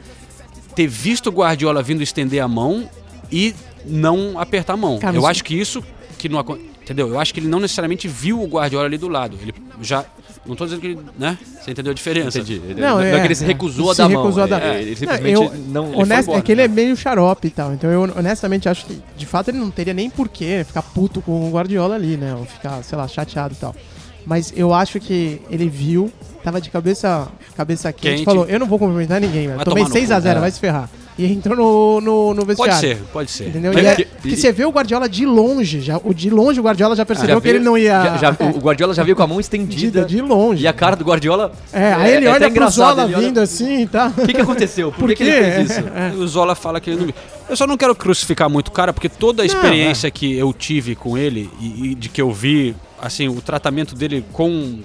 ter 0.75 0.87
visto 0.87 1.27
o 1.27 1.31
Guardiola 1.31 1.81
vindo 1.81 2.03
estender 2.03 2.41
a 2.43 2.47
mão 2.47 2.87
e 3.35 3.53
não 3.85 4.39
apertar 4.39 4.73
a 4.73 4.77
mão. 4.77 4.97
Cara, 4.97 5.15
eu 5.15 5.27
acho 5.27 5.43
que 5.43 5.53
isso 5.59 5.83
que 6.17 6.29
não 6.29 6.39
Entendeu? 6.85 7.09
Eu 7.09 7.19
acho 7.19 7.33
que 7.33 7.39
ele 7.39 7.47
não 7.47 7.59
necessariamente 7.59 8.07
viu 8.07 8.39
o 8.39 8.45
Guardiola 8.45 8.85
ali 8.85 8.95
do 8.97 9.07
lado. 9.07 9.35
Ele 9.41 9.51
já. 9.81 10.05
Não 10.45 10.55
tô 10.55 10.65
dizendo 10.65 10.81
que 10.81 10.87
ele. 10.87 10.99
né? 11.17 11.35
Você 11.59 11.71
entendeu 11.71 11.91
a 11.91 11.95
diferença? 11.95 12.37
Entendi. 12.37 12.61
Não, 12.77 12.99
é, 12.99 13.19
que 13.19 13.25
ele 13.25 13.33
se 13.33 13.43
recusou 13.43 13.89
a 13.89 13.95
se 13.95 13.97
dar 13.97 14.05
a 14.05 14.09
mão. 14.09 14.21
recusou 14.21 14.43
a 14.43 14.45
dar- 14.45 14.61
É, 14.61 14.81
ele 14.81 14.91
Não, 14.91 14.97
simplesmente 14.97 15.33
eu- 15.33 15.53
não. 15.69 15.85
ele 15.87 15.95
honest- 15.95 16.07
foi 16.13 16.21
embora. 16.21 16.37
é 16.37 16.41
que 16.43 16.51
ele 16.51 16.61
é 16.61 16.67
meio 16.67 16.95
xarope 16.95 17.47
e 17.47 17.49
tal. 17.49 17.73
Então 17.73 17.89
eu 17.89 18.01
honestamente 18.15 18.69
acho 18.69 18.85
que, 18.85 19.01
de 19.17 19.25
fato, 19.25 19.49
ele 19.49 19.57
não 19.57 19.71
teria 19.71 19.95
nem 19.95 20.11
porquê 20.11 20.63
ficar 20.63 20.83
puto 20.83 21.21
com 21.23 21.49
o 21.49 21.51
Guardiola 21.51 21.95
ali, 21.95 22.17
né? 22.17 22.35
Ou 22.35 22.45
ficar, 22.45 22.83
sei 22.83 22.95
lá, 22.95 23.07
chateado 23.07 23.55
e 23.55 23.57
tal. 23.57 23.75
Mas 24.23 24.53
eu 24.55 24.71
acho 24.71 24.99
que 24.99 25.41
ele 25.49 25.67
viu, 25.67 26.11
tava 26.43 26.61
de 26.61 26.69
cabeça, 26.69 27.27
cabeça 27.57 27.91
quente, 27.91 28.17
Quente. 28.17 28.25
falou: 28.25 28.45
Eu 28.45 28.59
não 28.59 28.67
vou 28.67 28.77
cumprimentar 28.77 29.19
ninguém, 29.19 29.47
velho. 29.47 29.59
Tomei 29.65 29.83
tomar 29.83 29.89
no 29.89 30.07
6x0, 30.07 30.35
cu. 30.35 30.39
vai 30.41 30.51
se 30.51 30.59
ferrar. 30.59 30.87
E 31.17 31.31
entrou 31.31 31.55
no, 31.55 32.01
no, 32.01 32.33
no 32.33 32.45
Pode 32.45 32.57
vestiário. 32.71 32.79
ser, 32.97 32.97
pode 33.13 33.31
ser. 33.31 33.47
Entendeu? 33.47 33.71
Mas 33.73 33.83
E 33.83 33.87
é 33.87 33.91
é- 33.91 33.95
que- 33.95 34.05
que 34.05 34.35
você 34.35 34.51
vê 34.51 34.65
o 34.65 34.69
Guardiola 34.69 35.07
de 35.07 35.25
longe, 35.25 35.79
já, 35.79 35.97
o 36.03 36.13
de 36.13 36.29
longe 36.29 36.59
o 36.59 36.63
Guardiola 36.63 36.93
já 36.93 37.05
percebeu 37.05 37.35
Já 37.35 37.41
que 37.41 37.47
ele 37.47 37.59
veio- 37.59 37.69
não 37.71 37.77
ia. 37.77 38.03
já- 38.03 38.17
já- 38.17 38.31
o 38.53 38.59
Guardiola 38.59 38.93
já 38.93 39.01
veio 39.01 39.15
com 39.15 39.23
a 39.23 39.27
mão 39.27 39.39
estendida. 39.39 40.03
de, 40.03 40.15
de 40.17 40.21
longe. 40.21 40.63
E 40.63 40.67
a 40.67 40.73
cara 40.73 40.93
do 40.97 41.05
Guardiola. 41.05 41.53
É, 41.71 41.93
aí 41.93 42.15
ele 42.15 42.25
é 42.25 42.31
olha 42.31 42.51
pro 42.51 42.69
Zola 42.69 43.03
ele 43.05 43.15
olha- 43.15 43.27
vindo 43.27 43.39
assim 43.39 43.83
e 43.83 43.87
tal. 43.87 44.09
O 44.09 44.25
que, 44.27 44.33
que 44.33 44.41
aconteceu? 44.41 44.91
Por, 44.91 44.99
Por 44.99 45.09
que, 45.09 45.15
que 45.15 45.23
ele 45.23 45.51
fez 45.51 45.69
isso? 45.71 45.83
É. 45.95 46.11
O 46.17 46.27
Zola 46.27 46.53
fala 46.53 46.81
que 46.81 46.89
ele 46.89 47.05
não. 47.05 47.13
Eu 47.47 47.55
só 47.55 47.65
não 47.65 47.77
quero 47.77 47.95
crucificar 47.95 48.49
muito 48.49 48.67
o 48.67 48.71
cara, 48.71 48.91
porque 48.91 49.07
toda 49.07 49.41
a 49.41 49.45
Não, 49.45 49.53
experiência 49.53 50.11
que 50.11 50.35
eu 50.35 50.51
tive 50.51 50.95
com 50.95 51.17
ele 51.17 51.49
e, 51.61 51.91
e 51.91 51.95
de 51.95 52.09
que 52.09 52.21
eu 52.21 52.29
vi, 52.33 52.75
assim, 53.01 53.29
o 53.29 53.39
tratamento 53.39 53.95
dele 53.95 54.25
com 54.33 54.79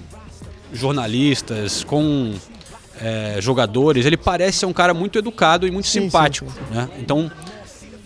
jornalistas, 0.71 1.83
com 1.83 2.31
é, 3.01 3.41
jogadores, 3.41 4.05
ele 4.05 4.17
parece 4.17 4.59
ser 4.59 4.65
um 4.65 4.73
cara 4.73 4.93
muito 4.93 5.17
educado 5.17 5.67
e 5.67 5.71
muito 5.71 5.87
Sim, 5.87 6.01
simpático, 6.01 6.49
sim, 6.49 6.57
sim, 6.57 6.75
né? 6.75 6.89
Então, 6.99 7.31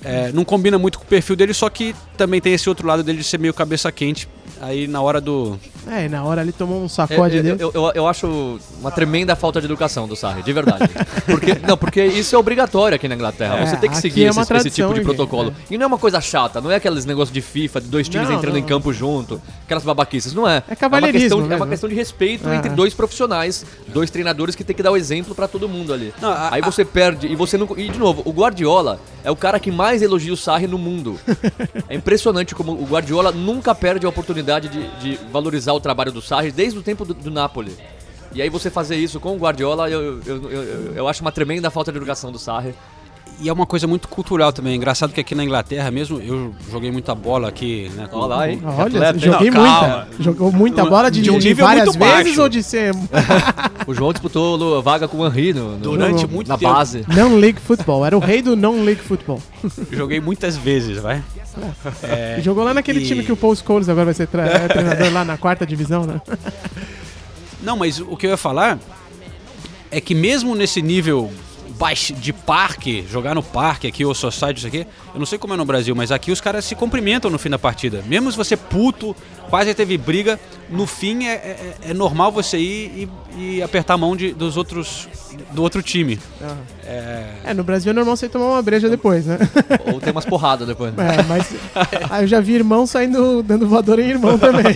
é, 0.03 0.31
não 0.31 0.45
combina 0.45 0.77
muito 0.77 0.99
com 0.99 1.03
o 1.03 1.07
perfil 1.07 1.35
dele, 1.35 1.53
só 1.53 1.69
que 1.69 1.95
também 2.15 2.39
tem 2.39 2.53
esse 2.53 2.69
outro 2.69 2.87
lado 2.87 3.03
dele 3.03 3.17
de 3.17 3.23
ser 3.23 3.39
meio 3.39 3.53
cabeça 3.53 3.91
quente. 3.91 4.27
Aí 4.61 4.87
na 4.87 5.01
hora 5.01 5.19
do. 5.19 5.59
É, 5.87 6.05
e 6.05 6.09
na 6.09 6.23
hora 6.23 6.41
ele 6.41 6.51
tomou 6.51 6.81
um 6.81 6.85
É, 6.85 6.89
sacode 6.89 7.37
eu, 7.37 7.43
dele. 7.43 7.57
eu, 7.61 7.71
eu, 7.73 7.91
eu 7.93 8.07
acho 8.07 8.57
uma 8.79 8.89
tremenda 8.89 9.35
falta 9.35 9.59
de 9.59 9.65
educação 9.65 10.07
do 10.07 10.15
Sarri, 10.15 10.41
de 10.41 10.53
verdade. 10.53 10.89
Porque, 11.25 11.55
não, 11.67 11.75
porque 11.77 12.03
isso 12.05 12.35
é 12.35 12.39
obrigatório 12.39 12.95
aqui 12.95 13.07
na 13.07 13.15
Inglaterra. 13.15 13.57
É, 13.57 13.65
Você 13.65 13.77
tem 13.77 13.89
que 13.89 13.97
seguir 13.97 14.25
é 14.25 14.27
esse, 14.29 14.37
uma 14.37 14.43
esse 14.43 14.47
tradição, 14.47 14.87
tipo 14.93 14.99
de 14.99 15.05
protocolo. 15.05 15.49
gente? 15.49 15.73
E 15.73 15.77
não 15.77 15.83
é 15.85 15.87
uma 15.87 15.97
coisa 15.97 16.21
chata, 16.21 16.61
não 16.61 16.69
é 16.71 16.75
aqueles 16.75 17.03
negócios 17.05 17.33
de 17.33 17.41
FIFA, 17.41 17.81
de 17.81 17.87
dois 17.87 18.07
times 18.07 18.29
Não, 18.29 18.35
entrando 18.37 18.53
não. 18.53 18.59
em 18.59 18.63
campo 18.63 18.93
junto, 18.93 19.41
aquelas 19.65 19.83
babaquices. 19.83 20.33
Não 20.33 20.47
é. 20.47 20.57
É 20.57 20.63
uma 20.71 20.75
cavalheirismo 20.75 21.21
questão, 21.29 21.47
de- 21.47 21.53
é 21.53 21.57
uma 21.57 21.67
questão 21.67 21.89
de 21.89 21.95
respeito 21.95 22.47
É. 22.47 22.55
entre 22.55 22.69
dois 22.69 22.93
profissionais, 22.93 23.65
dois 23.87 24.09
treinadores 24.11 24.55
que 24.55 24.63
tem 24.63 24.75
que 24.75 24.83
dar 24.83 24.91
o 24.91 24.97
exemplo 24.97 25.33
pra 25.35 25.47
todo 25.47 25.67
mundo 25.67 25.91
ali. 25.93 26.13
Não, 26.21 26.29
a- 26.29 26.49
Aí 26.53 26.61
você 26.61 26.85
perde 26.85 27.27
e 27.27 27.35
você 27.35 27.57
não. 27.57 27.67
E 27.77 27.89
de 27.89 27.97
novo, 27.99 28.21
o 28.25 28.31
Guardiola 28.31 28.99
é 29.23 29.31
o 29.31 29.35
cara 29.35 29.59
que 29.59 29.71
mais 29.71 30.01
elogia 30.01 30.31
o 30.33 30.37
Sarri 30.37 30.67
no 30.67 30.77
mundo. 30.77 31.19
É 31.89 31.95
impressionante 31.95 32.55
como 32.55 32.71
o 32.71 32.85
Guardiola 32.85 33.31
nunca 33.31 33.73
perde 33.75 34.05
a 34.05 34.09
oportunidade 34.09 34.34
de, 34.69 34.87
de 34.99 35.15
valorizar 35.31 35.73
o 35.73 35.79
trabalho 35.79 36.11
do 36.11 36.21
Sarri 36.21 36.51
desde 36.51 36.79
o 36.79 36.81
tempo 36.81 37.05
do, 37.05 37.13
do 37.13 37.31
Napoli. 37.31 37.75
E 38.33 38.41
aí 38.41 38.49
você 38.49 38.69
fazer 38.69 38.95
isso 38.97 39.19
com 39.19 39.33
o 39.35 39.37
Guardiola, 39.37 39.89
eu, 39.89 40.19
eu, 40.25 40.51
eu- 40.51 40.93
eu 40.95 41.07
acho 41.07 41.21
uma 41.21 41.31
tremenda 41.31 41.69
falta 41.71 41.91
de 41.91 41.97
educação 41.97 42.31
do 42.31 42.39
Sarri. 42.39 42.73
E 43.41 43.49
é 43.49 43.53
uma 43.53 43.65
coisa 43.65 43.85
muito 43.85 44.07
cultural 44.07 44.53
também. 44.53 44.75
Engraçado 44.75 45.11
que 45.13 45.19
aqui 45.19 45.35
na 45.35 45.43
Inglaterra 45.43 45.91
mesmo, 45.91 46.19
eu 46.21 46.55
joguei 46.71 46.89
muita 46.91 47.13
bola 47.13 47.49
aqui, 47.49 47.91
né? 47.95 48.07
com- 48.09 48.17
Olha 48.19 48.27
lá, 48.35 48.49
hein? 48.49 48.61
Olha, 48.63 48.83
Atleta, 48.85 49.13
hein? 49.13 49.19
joguei 49.19 49.51
Não, 49.51 49.63
calma. 49.63 49.97
muita. 50.07 50.23
Jogou 50.23 50.51
muita 50.51 50.85
bola 50.85 51.11
de, 51.11 51.21
de 51.21 51.29
um 51.29 51.37
de 51.37 51.49
nível 51.49 51.65
várias 51.65 51.85
muito 51.87 51.99
vezes 51.99 52.23
baixo. 52.25 52.41
ou 52.41 52.49
de 52.49 52.63
ser 52.63 52.93
O 53.85 53.93
João 53.93 54.13
disputou 54.13 54.81
vaga 54.81 55.07
com 55.07 55.17
o 55.17 55.27
Henry 55.27 55.53
no, 55.53 55.71
no- 55.73 55.77
Durante 55.77 56.23
no- 56.23 56.29
muito 56.29 56.47
na 56.47 56.57
tempo. 56.57 56.73
base. 56.73 57.05
non-league 57.07 57.59
football. 57.59 58.05
Era 58.05 58.15
o 58.15 58.19
rei 58.21 58.41
do 58.41 58.55
non-league 58.55 59.01
football. 59.01 59.41
Joguei 59.91 60.19
muitas 60.21 60.55
vezes, 60.55 60.97
vai. 60.99 61.21
É, 62.03 62.39
jogou 62.41 62.63
lá 62.63 62.73
naquele 62.73 63.01
e- 63.01 63.05
time 63.05 63.23
que 63.23 63.31
o 63.31 63.37
Paul 63.37 63.55
Scholes 63.55 63.89
agora 63.89 64.05
vai 64.05 64.13
ser 64.13 64.23
é 64.33 64.67
treinador 64.67 65.11
lá 65.11 65.25
na 65.25 65.37
quarta 65.37 65.65
divisão, 65.65 66.03
né? 66.05 66.21
Não, 67.61 67.75
mas 67.77 67.99
o 67.99 68.15
que 68.15 68.25
eu 68.27 68.31
ia 68.31 68.37
falar 68.37 68.79
é 69.91 69.99
que 70.01 70.13
mesmo 70.15 70.55
nesse 70.55 70.81
nível 70.81 71.31
de 72.17 72.33
parque, 72.33 73.05
jogar 73.09 73.35
no 73.35 73.43
parque 73.43 73.87
aqui, 73.87 74.05
ou 74.05 74.13
society, 74.13 74.59
isso 74.59 74.67
aqui, 74.67 74.87
eu 75.13 75.19
não 75.19 75.25
sei 75.25 75.37
como 75.37 75.53
é 75.53 75.57
no 75.57 75.65
Brasil, 75.65 75.95
mas 75.95 76.11
aqui 76.11 76.31
os 76.31 76.41
caras 76.41 76.65
se 76.65 76.75
cumprimentam 76.75 77.29
no 77.29 77.37
fim 77.37 77.49
da 77.49 77.59
partida. 77.59 78.03
Mesmo 78.07 78.31
se 78.31 78.37
você 78.37 78.55
puto, 78.55 79.15
quase 79.49 79.73
teve 79.73 79.97
briga, 79.97 80.39
no 80.69 80.85
fim 80.87 81.25
é, 81.25 81.33
é- 81.33 81.73
é 81.89 81.93
normal 81.93 82.31
você 82.31 82.57
ir 82.57 83.09
e, 83.37 83.57
e 83.57 83.61
apertar 83.63 83.93
a 83.93 83.97
mão 83.97 84.15
de, 84.15 84.33
dos 84.33 84.57
outros, 84.57 85.07
do 85.51 85.61
outro 85.61 85.81
time. 85.83 86.19
É, 86.83 87.31
É, 87.45 87.53
no 87.53 87.63
Brasil 87.63 87.89
é 87.91 87.93
normal 87.93 88.15
você 88.15 88.27
tomar 88.29 88.45
uma 88.47 88.61
breja 88.61 88.89
depois, 88.89 89.25
né? 89.25 89.37
Ou 89.93 89.99
tem 89.99 90.11
umas 90.11 90.25
porradas 90.25 90.67
depois. 90.67 90.93
né? 90.93 91.17
É, 91.19 91.23
mas 91.23 91.47
aí 92.09 92.23
eu 92.23 92.27
já 92.27 92.39
vi 92.39 92.53
irmão 92.53 92.85
saindo 92.87 93.41
dando 93.43 93.67
voadora 93.67 94.01
em 94.01 94.09
irmão 94.09 94.37
também. 94.37 94.75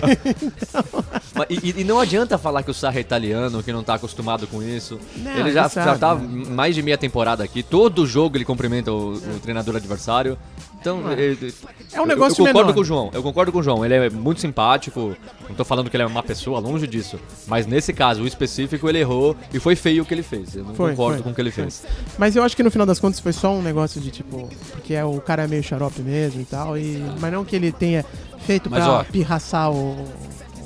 Mas- 1.34 1.48
E, 1.62 1.80
e 1.80 1.84
não 1.84 1.98
adianta 2.00 2.36
falar 2.38 2.62
que 2.62 2.70
o 2.70 2.74
Sarra 2.74 2.98
é 2.98 3.00
italiano, 3.00 3.62
que 3.62 3.72
não 3.72 3.82
tá 3.82 3.94
acostumado 3.94 4.46
com 4.46 4.62
isso. 4.62 4.98
Não, 5.16 5.30
ele 5.38 5.52
já, 5.52 5.68
sabe, 5.68 5.86
já 5.90 5.98
tá 5.98 6.14
né? 6.14 6.44
mais 6.50 6.74
de 6.74 6.82
meia 6.82 6.98
temporada 6.98 7.42
aqui. 7.42 7.62
Todo 7.62 8.06
jogo 8.06 8.36
ele 8.36 8.44
cumprimenta 8.44 8.92
o, 8.92 9.14
o 9.14 9.40
treinador 9.40 9.76
adversário. 9.76 10.36
Então, 10.80 11.02
Ah. 11.06 11.12
ele- 11.12 11.52
É 11.92 11.98
um 11.98 12.04
eu- 12.04 12.06
negócio 12.06 12.32
eu, 12.40 12.46
concordo 12.46 12.58
menor. 12.60 12.74
com 12.74 12.80
o 12.80 12.84
João. 12.84 13.10
Eu 13.12 13.22
concordo 13.22 13.52
com 13.52 13.58
o 13.58 13.62
João. 13.62 13.84
Ele 13.84 13.94
é 13.94 14.08
muito 14.10 14.40
simpático. 14.40 15.14
Não 15.48 15.54
tô 15.54 15.64
falando 15.64 15.90
que 15.90 15.96
ele 15.96 16.04
é 16.04 16.06
uma 16.06 16.22
pessoa, 16.22 16.58
longe 16.58 16.86
disso. 16.86 17.18
Mas 17.46 17.66
nesse 17.66 17.92
caso, 17.92 18.22
o 18.22 18.26
específico, 18.26 18.88
ele 18.88 18.98
errou 18.98 19.36
e 19.52 19.58
foi 19.60 19.76
feio 19.76 20.02
o 20.02 20.06
que 20.06 20.14
ele 20.14 20.22
fez. 20.22 20.56
Eu 20.56 20.64
não 20.64 20.74
Foi, 20.74 20.90
concordo 20.90 21.16
foi, 21.18 21.24
com 21.24 21.30
o 21.30 21.34
que 21.34 21.40
ele 21.40 21.50
fez. 21.50 21.84
Mas 22.18 22.34
eu 22.34 22.42
acho 22.42 22.56
que 22.56 22.62
no 22.62 22.70
final 22.70 22.86
das 22.86 22.98
contas 22.98 23.20
foi 23.20 23.32
só 23.32 23.52
um 23.52 23.60
negócio 23.62 24.00
de 24.00 24.10
tipo. 24.10 24.48
Porque 24.72 24.94
é, 24.94 25.04
o 25.04 25.20
cara 25.20 25.44
é 25.44 25.46
meio 25.46 25.62
xarope 25.62 26.00
mesmo 26.00 26.40
e 26.40 26.44
tal. 26.46 26.78
E, 26.78 27.02
mas 27.20 27.30
não 27.32 27.44
que 27.44 27.54
ele 27.56 27.70
tenha 27.72 28.04
feito 28.46 28.70
Mas, 28.70 28.82
pra 28.82 28.92
ó, 28.92 29.04
pirraçar 29.04 29.70
o. 29.70 30.06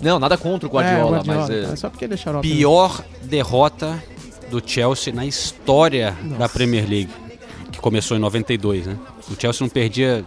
Não, 0.00 0.18
nada 0.20 0.36
contra 0.36 0.68
o 0.68 0.70
Guardiola, 0.70 1.00
É, 1.18 1.20
o 1.22 1.26
mas. 1.26 1.36
Guardiola, 1.38 1.68
é- 1.70 1.72
é 1.72 1.76
só 1.76 1.90
porque 1.90 2.04
ele 2.04 2.14
é 2.14 2.16
xarope. 2.16 2.48
pior 2.48 3.02
derrota 3.22 4.02
do 4.50 4.62
Chelsea 4.64 5.12
na 5.12 5.24
história 5.26 6.14
da 6.38 6.48
Premier 6.48 6.88
League, 6.88 7.10
que 7.74 7.80
começou 7.80 8.16
em 8.16 8.20
92, 8.20 8.86
né? 8.86 8.96
O 9.30 9.40
Chelsea 9.40 9.64
não 9.64 9.68
perdia 9.68 10.24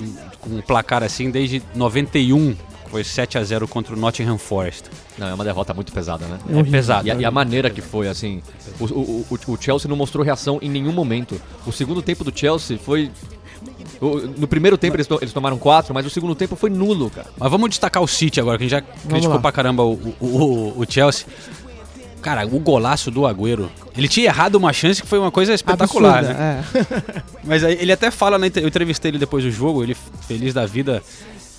um- 0.00 0.14
com 0.40 0.50
um 0.56 0.60
placar 0.60 1.02
assim 1.02 1.30
desde 1.30 1.62
91, 1.74 2.54
que 2.54 2.90
foi 2.90 3.04
7 3.04 3.36
a 3.38 3.42
0 3.44 3.66
contra 3.68 3.94
o 3.94 3.98
Nottingham 3.98 4.38
Forest. 4.38 4.84
Não, 5.18 5.28
é 5.28 5.34
uma 5.34 5.44
derrota 5.44 5.74
muito 5.74 5.92
pesada, 5.92 6.26
né? 6.26 6.38
É 6.58 6.62
pesado. 6.64 7.06
E 7.06 7.10
a, 7.10 7.14
e 7.14 7.24
a 7.24 7.30
maneira 7.30 7.68
que 7.70 7.80
foi, 7.80 8.08
assim. 8.08 8.42
O, 8.78 8.84
o, 8.84 9.26
o, 9.30 9.52
o 9.52 9.58
Chelsea 9.60 9.88
não 9.88 9.96
mostrou 9.96 10.24
reação 10.24 10.58
em 10.62 10.68
nenhum 10.70 10.92
momento. 10.92 11.40
O 11.66 11.72
segundo 11.72 12.00
tempo 12.02 12.24
do 12.24 12.32
Chelsea 12.36 12.78
foi. 12.78 13.10
no 14.38 14.46
primeiro 14.48 14.78
tempo 14.78 14.96
eles, 14.96 15.06
to- 15.06 15.18
eles 15.20 15.32
tomaram 15.32 15.58
quatro, 15.58 15.92
mas 15.92 16.06
o 16.06 16.10
segundo 16.10 16.34
tempo 16.34 16.56
foi 16.56 16.70
nulo, 16.70 17.10
cara. 17.10 17.28
Mas 17.38 17.50
vamos 17.50 17.68
destacar 17.70 18.02
o 18.02 18.08
City 18.08 18.40
agora, 18.40 18.56
que 18.56 18.64
a 18.64 18.68
gente 18.68 18.70
já 18.70 18.80
criticou 18.82 19.34
lá. 19.36 19.40
pra 19.40 19.52
caramba 19.52 19.82
o, 19.84 19.92
o, 20.20 20.26
o- 20.26 20.80
o 20.80 20.86
Chelsea. 20.88 21.26
Cara, 22.22 22.44
o 22.46 22.58
golaço 22.60 23.10
do 23.10 23.22
Agüero. 23.26 23.70
Ele 23.96 24.06
tinha 24.08 24.26
errado 24.26 24.54
uma 24.56 24.72
chance 24.72 25.00
que 25.00 25.08
foi 25.08 25.18
uma 25.18 25.30
coisa 25.30 25.54
espetacular, 25.54 26.18
Absurda, 26.18 26.38
né? 26.38 26.64
é. 26.74 27.22
Mas 27.44 27.64
aí 27.64 27.78
ele 27.80 27.92
até 27.92 28.10
fala, 28.10 28.38
na 28.38 28.46
entre- 28.46 28.62
eu 28.62 28.68
entrevistei 28.68 29.10
ele 29.10 29.18
depois 29.18 29.42
do 29.44 29.50
jogo, 29.50 29.82
ele 29.82 29.96
feliz 30.28 30.52
da 30.52 30.66
vida. 30.66 31.02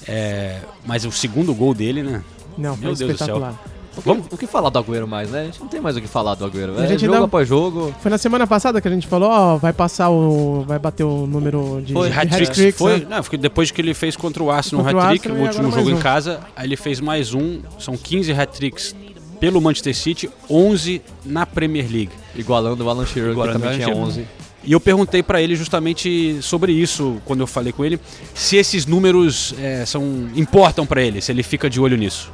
é, 0.08 0.60
mas 0.86 1.06
o 1.06 1.12
segundo 1.12 1.54
gol 1.54 1.74
dele, 1.74 2.04
né? 2.04 2.24
Não, 2.58 2.76
foi 2.76 2.86
Meu 2.88 2.96
Deus 2.96 3.00
do 3.12 3.18
céu. 3.18 3.36
espetacular. 3.38 3.56
O 3.98 4.02
que, 4.02 4.36
o 4.36 4.38
que 4.38 4.48
falar 4.48 4.70
do 4.70 4.80
Agüero 4.80 5.06
mais, 5.06 5.30
né? 5.32 5.42
A 5.42 5.44
gente 5.46 5.60
não 5.60 5.68
tem 5.68 5.82
mais 5.82 5.98
o 5.98 6.02
que 6.02 6.08
falar 6.08 6.34
do 6.36 6.46
Agüero. 6.46 6.80
A 6.80 6.86
É 6.86 6.88
gente 6.88 7.02
jogo 7.02 7.14
ainda- 7.14 7.26
após 7.26 7.46
jogo. 7.48 7.94
Foi 8.00 8.10
na 8.10 8.18
semana 8.18 8.48
passada 8.48 8.80
que 8.80 8.88
a 8.88 8.92
gente 8.92 9.06
falou, 9.06 9.30
ó, 9.30 9.58
vai 9.58 9.74
passar 9.74 10.10
o. 10.10 10.64
Vai 10.66 10.80
bater 10.80 11.04
o 11.04 11.28
número 11.28 11.82
de, 11.86 11.92
Foi 11.92 12.10
de 12.10 12.18
hat-tricks. 12.18 12.50
hat-tricks, 12.50 12.78
Foi, 12.80 13.00
né? 13.00 13.08
não, 13.10 13.40
depois 13.40 13.70
que 13.70 13.82
ele 13.82 13.94
fez 13.94 14.16
contra 14.16 14.42
o 14.42 14.50
Arsenal 14.50 14.82
um 14.82 14.86
Contra 14.86 14.98
o 14.98 15.02
hat-trick, 15.02 15.28
no 15.28 15.38
e 15.38 15.42
último 15.42 15.64
jogo 15.72 15.76
mais 15.76 15.88
em 15.90 15.94
um. 15.94 16.00
casa. 16.00 16.40
Aí 16.56 16.68
ele 16.68 16.78
fez 16.78 17.02
mais 17.02 17.34
um, 17.34 17.60
são 17.78 17.98
15 17.98 18.32
hat-tricks 18.32 18.96
pelo 19.42 19.60
Manchester 19.60 19.96
City, 19.96 20.30
11 20.48 21.02
na 21.26 21.48
Premier 21.48 21.92
League. 21.92 22.12
Igualando 22.36 22.86
o 22.86 22.90
Alan 22.90 23.08
Shearer, 23.08 23.34
que 23.34 23.52
também 23.52 23.72
tinha 23.72 23.88
Shearer. 23.88 24.04
11. 24.04 24.28
E 24.64 24.72
eu 24.72 24.80
perguntei 24.80 25.24
pra 25.24 25.42
ele 25.42 25.56
justamente 25.56 26.40
sobre 26.44 26.72
isso 26.72 27.20
quando 27.26 27.40
eu 27.40 27.48
falei 27.48 27.74
com 27.74 27.84
ele, 27.84 28.00
se 28.36 28.58
esses 28.58 28.86
números 28.86 29.56
é, 29.60 29.84
são 29.88 30.30
importam 30.36 30.86
pra 30.86 31.02
ele, 31.02 31.20
se 31.20 31.32
ele 31.32 31.42
fica 31.42 31.68
de 31.68 31.82
olho 31.82 31.98
nisso. 31.98 32.32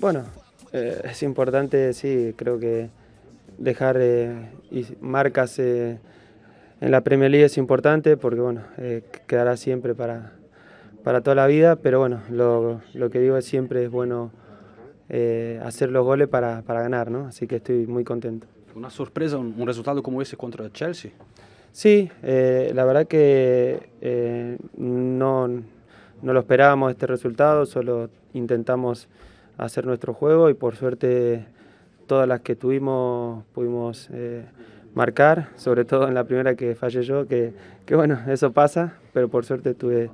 Bueno, 0.00 0.24
eh, 0.72 1.08
es 1.12 1.22
importante, 1.22 1.92
sí, 1.92 2.34
creo 2.36 2.58
que 2.58 2.88
dejar 3.56 3.96
eh, 4.00 4.50
y 4.72 4.84
marcas 5.00 5.60
eh, 5.60 6.00
en 6.80 6.90
la 6.90 7.02
Premier 7.02 7.30
League 7.30 7.44
es 7.44 7.56
importante 7.56 8.16
porque, 8.16 8.40
bueno, 8.40 8.62
eh, 8.78 9.04
quedará 9.28 9.56
siempre 9.56 9.94
para, 9.94 10.32
para 11.02 11.20
toda 11.20 11.34
la 11.34 11.46
vida, 11.46 11.76
pero 11.76 11.98
bueno, 11.98 12.20
lo, 12.30 12.80
lo 12.94 13.10
que 13.10 13.20
digo 13.20 13.36
es 13.36 13.44
siempre 13.44 13.84
es 13.84 13.90
bueno 13.90 14.30
eh, 15.08 15.60
hacer 15.64 15.90
los 15.90 16.04
goles 16.04 16.28
para, 16.28 16.62
para 16.62 16.82
ganar, 16.82 17.10
¿no? 17.10 17.26
Así 17.26 17.46
que 17.46 17.56
estoy 17.56 17.86
muy 17.86 18.04
contento. 18.04 18.46
Uma 18.74 18.88
surpresa, 18.88 19.36
um, 19.36 19.52
um 19.58 19.66
resultado 19.66 20.02
como 20.02 20.22
esse 20.22 20.36
contra 20.36 20.70
Chelsea? 20.70 21.10
Sí, 21.72 22.10
eh, 22.22 22.72
la 22.74 22.84
verdad 22.84 23.06
que 23.06 23.90
eh, 24.00 24.56
no, 24.76 25.48
no 25.48 26.32
lo 26.32 26.40
esperábamos 26.40 26.90
este 26.90 27.06
resultado, 27.06 27.66
solo 27.66 28.08
intentamos 28.32 29.08
hacer 29.58 29.86
nuestro 29.86 30.14
juego 30.14 30.48
y 30.48 30.54
por 30.54 30.76
suerte 30.76 31.44
todas 32.06 32.26
las 32.26 32.40
que 32.40 32.56
tuvimos 32.56 33.44
pudimos 33.54 34.08
eh, 34.12 34.44
marcar, 34.94 35.48
sobre 35.56 35.84
todo 35.84 36.08
en 36.08 36.14
la 36.14 36.24
primera 36.24 36.54
que 36.54 36.74
fallé 36.74 37.02
yo, 37.02 37.26
que, 37.26 37.52
que 37.86 37.94
bueno, 37.94 38.18
eso 38.28 38.52
pasa, 38.52 38.94
pero 39.12 39.28
por 39.28 39.44
suerte 39.44 39.74
tuve, 39.74 40.10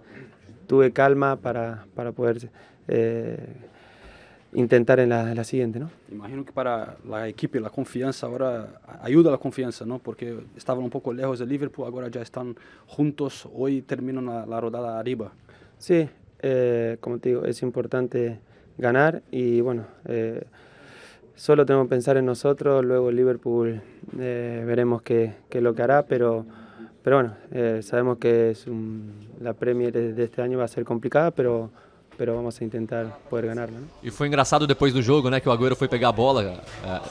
tuve 0.69 0.93
calma 0.93 1.37
para, 1.37 1.87
para 1.97 2.13
poder 2.13 2.51
eh, 2.87 3.39
intentar 4.53 5.01
en 5.01 5.09
la, 5.09 5.31
en 5.31 5.37
la 5.37 5.45
siguiente, 5.45 5.81
¿no? 5.81 5.91
Imagino 6.13 6.45
que 6.45 6.53
para 6.53 6.97
a 7.13 7.29
equipe 7.29 7.59
a 7.59 7.71
confiança 7.71 8.27
agora 8.27 8.81
ajuda 9.03 9.35
a 9.35 9.39
confiança, 9.39 9.85
não? 9.85 9.99
Porque 9.99 10.39
estavam 10.57 10.85
um 10.85 10.91
pouco 10.91 11.11
lejos 11.11 11.39
de 11.41 11.47
Liverpool, 11.47 11.87
agora 11.87 12.11
já 12.13 12.23
estão 12.23 12.55
juntos, 12.87 13.49
hoje 13.53 13.83
terminam 13.83 14.23
na, 14.23 14.47
na 14.47 14.61
rodada 14.61 14.99
arriba. 14.99 15.33
Sí, 15.79 16.09
eh, 16.41 16.99
como 17.01 17.19
te 17.19 17.31
digo, 17.31 17.45
es 17.45 17.63
importante 17.63 18.39
ganar 18.77 19.23
y 19.31 19.61
bueno, 19.61 19.87
eh, 20.07 20.45
solo 21.35 21.65
tenemos 21.65 21.87
que 21.87 21.91
pensar 21.91 22.17
en 22.17 22.27
nosotros, 22.27 22.85
luego 22.85 23.11
Liverpool 23.11 23.81
eh, 24.19 24.65
veremos 24.67 25.03
qué, 25.03 25.35
qué 25.49 25.59
es 25.59 25.65
lo 25.65 25.75
que 25.75 25.83
hará, 25.83 26.07
pero, 26.07 26.47
pero 27.09 27.17
bueno, 27.23 27.35
eh, 27.53 27.81
sabemos 27.83 28.19
que 28.19 28.51
es 28.51 28.67
un- 28.67 29.11
la 29.41 29.55
Premier 29.55 29.91
de 29.91 30.25
este 30.25 30.43
año 30.43 30.59
va 30.59 30.65
a 30.65 30.69
ser 30.69 30.85
complicada, 30.85 31.31
pero, 31.31 31.71
pero 32.19 32.35
vamos 32.37 32.61
a 32.61 32.65
intentar 32.65 33.07
poder 33.31 33.47
ganarla. 33.47 33.79
¿no? 33.81 33.87
E 34.03 34.11
foi 34.11 34.27
engraçado 34.29 34.67
depois 34.67 34.93
do 34.93 35.01
jogo, 35.01 35.31
né? 35.31 35.41
Que 35.41 35.49
o 35.49 35.53
Agüero 35.53 35.75
foi 35.75 35.89
pegar 35.89 36.11
a 36.11 36.13
bola. 36.13 36.61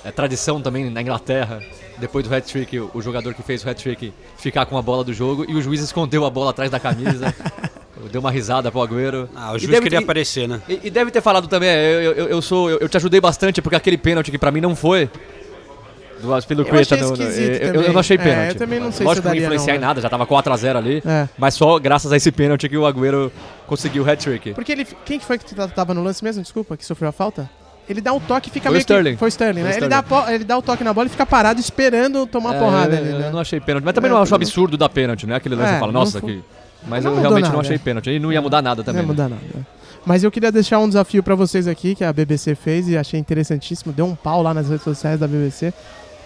É, 0.04 0.10
é 0.10 0.12
tradição 0.12 0.62
também 0.62 0.88
na 0.92 1.02
Inglaterra. 1.02 1.64
Depois 1.98 2.28
do 2.28 2.32
hat-trick, 2.36 2.78
o 2.80 3.02
jogador 3.02 3.34
que 3.34 3.42
fez 3.42 3.66
o 3.66 3.70
hat-trick 3.70 4.14
ficar 4.38 4.68
com 4.68 4.78
a 4.78 4.84
bola 4.84 5.04
do 5.04 5.14
jogo 5.14 5.46
e 5.50 5.56
o 5.56 5.62
juiz 5.64 5.82
escondeu 5.82 6.26
a 6.26 6.30
bola 6.30 6.52
atrás 6.52 6.70
da 6.70 6.80
camisa. 6.80 7.34
Deu 8.12 8.22
uma 8.22 8.30
risada 8.32 8.72
pro 8.72 8.82
Agüero. 8.84 9.28
Ah, 9.36 9.52
o 9.54 9.56
E 9.58 9.60
juiz 9.62 9.72
deve 9.72 9.82
queria 9.84 9.98
ter- 10.00 10.04
aparecer, 10.06 10.48
né? 10.48 10.62
E, 10.70 10.80
e 10.84 10.90
deve 10.92 11.10
ter 11.10 11.20
falado 11.22 11.48
também, 11.48 11.68
é, 11.70 11.96
eu, 12.06 12.14
eu, 12.14 12.28
eu 12.30 12.42
sou. 12.42 12.70
Eu, 12.70 12.78
eu 12.80 12.88
te 12.88 12.96
ajudei 12.98 13.20
bastante, 13.20 13.62
porque 13.64 13.76
aquele 13.76 13.98
pênalti 13.98 14.30
que 14.30 14.38
pra 14.38 14.52
mim 14.52 14.62
não 14.62 14.76
foi. 14.76 15.10
Do 16.22 16.34
Aspilicueta 16.34 16.96
Eu 16.96 17.14
achei 17.14 17.18
no, 17.18 17.18
no, 17.18 17.24
eu, 17.78 17.82
eu 17.84 17.94
não 17.94 18.00
achei 18.00 18.18
É, 18.18 18.20
pênalti. 18.24 18.48
eu 18.50 18.56
também 18.56 18.80
não 18.80 18.92
sei 18.92 18.98
se 19.00 19.04
Lógico 19.04 19.30
que 19.30 19.36
não 19.36 19.44
influenciar 19.44 19.74
não, 19.74 19.78
em 19.78 19.82
nada, 19.82 20.02
já 20.02 20.10
tava 20.10 20.26
4x0 20.26 20.76
ali. 20.76 21.04
É. 21.06 21.28
Mas 21.38 21.54
só 21.54 21.78
graças 21.80 22.12
a 22.12 22.18
esse 22.18 22.32
pênalti 22.32 22.68
que 22.68 22.78
o 22.78 22.86
Agüero 22.86 23.32
conseguiu 23.68 24.04
o 24.04 24.10
hat-trick. 24.10 24.54
Porque 24.54 24.72
ele. 24.72 24.86
Quem 25.06 25.20
que 25.20 25.26
foi 25.26 25.38
que 25.38 25.54
tava 25.76 25.94
no 25.94 26.04
lance 26.04 26.24
mesmo? 26.24 26.42
Desculpa, 26.42 26.76
que 26.78 26.86
sofreu 26.86 27.10
a 27.10 27.12
falta? 27.12 27.50
Ele 27.90 28.02
dá 28.02 28.12
um 28.12 28.20
toque 28.20 28.50
e 28.50 28.52
fica 28.52 28.66
Foi 28.66 28.72
meio 28.74 28.82
Sterling. 28.82 29.12
que. 29.12 29.18
Foi 29.18 29.30
Sterling, 29.30 29.62
Foi 29.62 29.70
né? 29.70 29.78
Ele, 29.78 29.88
dá, 29.88 30.00
Sterling. 30.00 30.24
po- 30.26 30.30
ele 30.32 30.44
dá 30.44 30.58
o 30.58 30.62
toque 30.62 30.84
na 30.84 30.94
bola 30.94 31.08
e 31.08 31.10
fica 31.10 31.26
parado 31.26 31.60
esperando 31.60 32.28
tomar 32.28 32.56
É, 32.56 32.60
porrada 32.60 32.96
eu, 32.96 33.00
ali, 33.02 33.12
eu 33.12 33.20
né? 33.20 33.30
não 33.32 33.40
achei 33.40 33.60
pênalti. 33.62 33.86
Mas 33.86 33.94
também 33.94 34.12
É, 34.12 34.14
não 34.14 34.22
acho 34.22 34.36
absurdo 34.36 34.76
dar 34.78 34.90
pênalti, 34.90 35.26
né? 35.26 35.36
Aquele 35.36 35.56
lance 35.56 35.72
É, 35.72 35.76
eu 35.76 35.80
falo, 35.80 35.92
não 35.94 36.02
nossa, 36.02 36.20
que. 36.20 36.44
Mas 36.86 37.04
Não 37.04 37.12
eu 37.14 37.20
realmente 37.22 37.44
nada, 37.44 37.54
não 37.54 37.62
achei 37.62 37.76
é. 37.76 37.80
pênalti. 37.80 38.10
E 38.12 38.20
não 38.20 38.32
ia 38.32 38.42
mudar 38.42 38.62
nada 38.62 38.84
também. 38.84 39.02
Não 39.02 39.14
ia 39.14 39.16
né? 39.24 39.24
mudar 39.24 39.30
nada. 39.54 39.68
Mas 40.06 40.24
eu 40.24 40.32
queria 40.32 40.52
deixar 40.52 40.80
um 40.80 40.88
desafio 40.88 41.22
pra 41.24 41.34
vocês 41.36 41.68
aqui, 41.68 41.96
que 41.96 42.04
a 42.04 42.14
BBC 42.14 42.56
fez 42.56 42.88
e 42.88 42.98
achei 42.98 43.20
interessantíssimo. 43.20 43.92
Deu 43.92 44.06
um 44.06 44.16
pau 44.16 44.42
lá 44.42 44.54
nas 44.54 44.70
redes 44.70 44.84
sociais 44.84 45.20
da 45.20 45.28
BBC, 45.28 45.74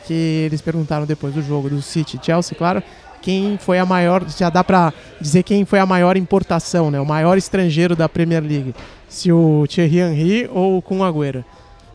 que 0.05 0.13
eles 0.45 0.61
perguntaram 0.61 1.05
depois 1.05 1.33
do 1.33 1.41
jogo 1.41 1.69
do 1.69 1.81
City 1.81 2.19
Chelsea, 2.21 2.57
claro, 2.57 2.81
quem 3.21 3.57
foi 3.57 3.77
a 3.79 3.85
maior, 3.85 4.23
já 4.29 4.49
dá 4.49 4.63
pra 4.63 4.93
dizer 5.19 5.43
quem 5.43 5.65
foi 5.65 5.79
a 5.79 5.85
maior 5.85 6.17
importação, 6.17 6.89
né? 6.89 6.99
O 6.99 7.05
maior 7.05 7.37
estrangeiro 7.37 7.95
da 7.95 8.09
Premier 8.09 8.41
League. 8.43 8.73
Se 9.07 9.31
o 9.31 9.65
Thierry 9.67 9.99
Henry 9.99 10.49
ou 10.51 10.77
o 10.77 10.81
Kun 10.81 11.03
Agüero. 11.03 11.43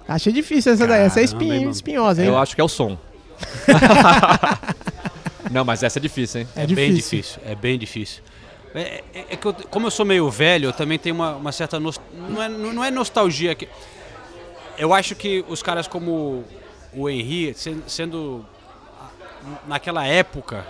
Achei 0.07 0.33
difícil 0.33 0.73
essa 0.73 0.87
daí, 0.87 1.03
essa 1.03 1.21
é 1.21 1.27
Caramba, 1.27 1.45
espinho, 1.45 1.71
espinhosa, 1.71 2.23
hein? 2.23 2.29
Eu 2.29 2.39
acho 2.39 2.55
que 2.55 2.61
é 2.61 2.65
o 2.65 2.69
som. 2.69 2.97
não, 5.51 5.65
mas 5.65 5.83
essa 5.83 5.99
é 5.99 6.03
difícil, 6.03 6.43
hein? 6.43 6.49
É 6.55 6.67
bem 6.67 6.93
difícil. 6.93 7.19
difícil, 7.19 7.41
é 7.45 7.55
bem 7.55 7.79
difícil. 7.79 8.23
É, 8.75 9.03
é- 9.15 9.25
é 9.31 9.37
que 9.37 9.47
eu- 9.47 9.55
como 9.71 9.87
eu 9.87 9.91
sou 9.91 10.05
meio 10.05 10.29
velho, 10.31 10.69
eu 10.69 10.73
também 10.73 10.99
tenho 10.99 11.15
uma, 11.15 11.35
uma 11.37 11.53
certa. 11.53 11.81
Não 11.81 11.91
é, 12.43 12.49
não 12.49 12.85
é 12.85 12.91
nostalgia. 12.91 13.55
Que, 13.55 13.69
eu 14.79 14.93
acho 14.93 15.15
que 15.15 15.45
os 15.49 15.63
caras 15.63 15.89
como 15.89 16.45
o 16.97 17.09
Henry, 17.09 17.53
sen- 17.55 17.83
sendo. 17.87 18.45
naquela 19.67 20.05
época. 20.07 20.67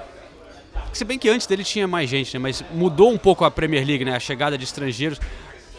Se 0.93 1.05
bem 1.05 1.19
que 1.19 1.29
antes 1.29 1.47
dele 1.47 1.65
tinha 1.65 1.87
mais 1.87 2.09
gente, 2.11 2.35
né? 2.35 2.39
Mas 2.39 2.63
mudou 2.75 3.11
um 3.11 3.17
pouco 3.19 3.45
a 3.45 3.51
Premier 3.51 3.87
League, 3.87 4.05
né? 4.05 4.15
A 4.15 4.21
chegada 4.21 4.57
de 4.59 4.65
estrangeiros. 4.65 5.19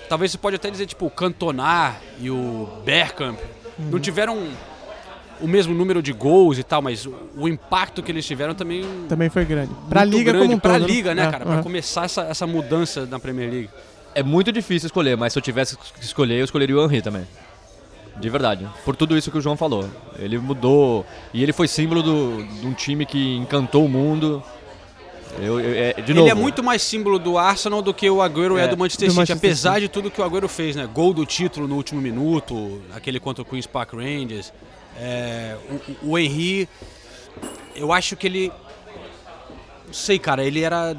Talvez 0.10 0.32
você 0.32 0.38
pode 0.38 0.56
até 0.56 0.70
dizer, 0.70 0.86
tipo, 0.86 1.06
o 1.06 1.10
Cantona 1.12 1.96
e 2.20 2.30
o 2.32 2.68
Bergkamp 2.86 3.38
Uhum. 3.78 3.90
não 3.92 4.00
tiveram 4.00 4.48
o 5.40 5.48
mesmo 5.48 5.72
número 5.76 6.02
de 6.02 6.12
gols 6.12 6.58
e 6.58 6.64
tal, 6.64 6.82
mas 6.82 7.06
o, 7.06 7.14
o 7.38 7.48
impacto 7.48 8.02
que 8.02 8.12
eles 8.12 8.26
tiveram 8.26 8.56
também. 8.56 8.84
Também 9.08 9.30
foi 9.30 9.46
grande. 9.46 9.72
Pra 9.88 10.04
liga 10.04 10.32
grande 10.32 10.46
como 10.48 10.56
um 10.58 10.60
pra 10.60 10.80
todo. 10.80 10.88
liga, 10.88 11.14
né, 11.14 11.26
É, 11.26 11.32
cara? 11.32 11.46
Pra 11.46 11.54
aham. 11.56 11.64
começar 11.64 12.06
essa, 12.06 12.22
essa 12.24 12.48
mudança 12.48 13.06
na 13.06 13.20
Premier 13.20 13.52
League. 13.52 13.70
É 14.16 14.24
muito 14.24 14.52
difícil 14.52 14.88
escolher, 14.88 15.16
mas 15.16 15.34
se 15.34 15.38
eu 15.38 15.44
tivesse 15.44 15.78
que 15.78 16.04
escolher, 16.04 16.40
eu 16.40 16.46
escolheria 16.46 16.76
o 16.76 16.84
Henry 16.86 17.04
também. 17.04 17.28
De 18.20 18.30
verdade. 18.30 18.68
Por 18.84 18.96
tudo 18.96 19.18
isso 19.18 19.30
que 19.32 19.38
o 19.38 19.42
João 19.42 19.56
falou. 19.56 19.88
Ele 20.18 20.38
mudou. 20.40 21.06
E 21.34 21.44
ele 21.44 21.54
foi 21.54 21.68
símbolo 21.68 22.02
do- 22.02 22.44
de 22.44 22.66
um 22.66 22.74
time 22.74 23.06
que 23.06 23.36
encantou 23.36 23.86
o 23.86 23.90
mundo. 23.90 24.42
Eu, 25.40 25.60
eu- 25.60 25.74
é, 25.76 25.94
de 26.02 26.14
novo. 26.14 26.26
Ele 26.28 26.32
é 26.32 26.34
muito 26.42 26.64
mais 26.64 26.82
símbolo 26.82 27.20
do 27.20 27.38
Arsenal 27.38 27.82
do 27.82 27.94
que 27.94 28.10
o 28.10 28.22
Agüero 28.24 28.58
é, 28.58 28.64
É, 28.64 28.68
do 28.68 28.76
Manchester 28.78 29.08
do 29.08 29.12
City, 29.12 29.20
Manchester 29.20 29.38
apesar 29.50 29.74
City. 29.76 29.82
de 29.82 29.90
tudo 29.90 30.10
que 30.10 30.20
o 30.20 30.24
Agüero 30.24 30.48
fez, 30.48 30.76
né? 30.76 30.88
Gol 30.92 31.14
do 31.14 31.26
título 31.26 31.68
no 31.68 31.76
último 31.76 32.02
minuto, 32.02 32.82
aquele 32.94 33.20
contra 33.20 33.44
o 33.44 33.46
Queen's 33.46 33.68
Park 33.68 33.94
Rangers. 33.94 34.52
É, 35.00 35.56
o, 36.02 36.12
o 36.14 36.18
Henry, 36.18 36.68
eu 37.76 37.94
acho 37.94 38.16
que 38.16 38.26
ele. 38.26 38.52
Não 39.86 39.94
sei, 39.94 40.18
cara, 40.18 40.44
ele 40.44 40.62
era 40.62 40.98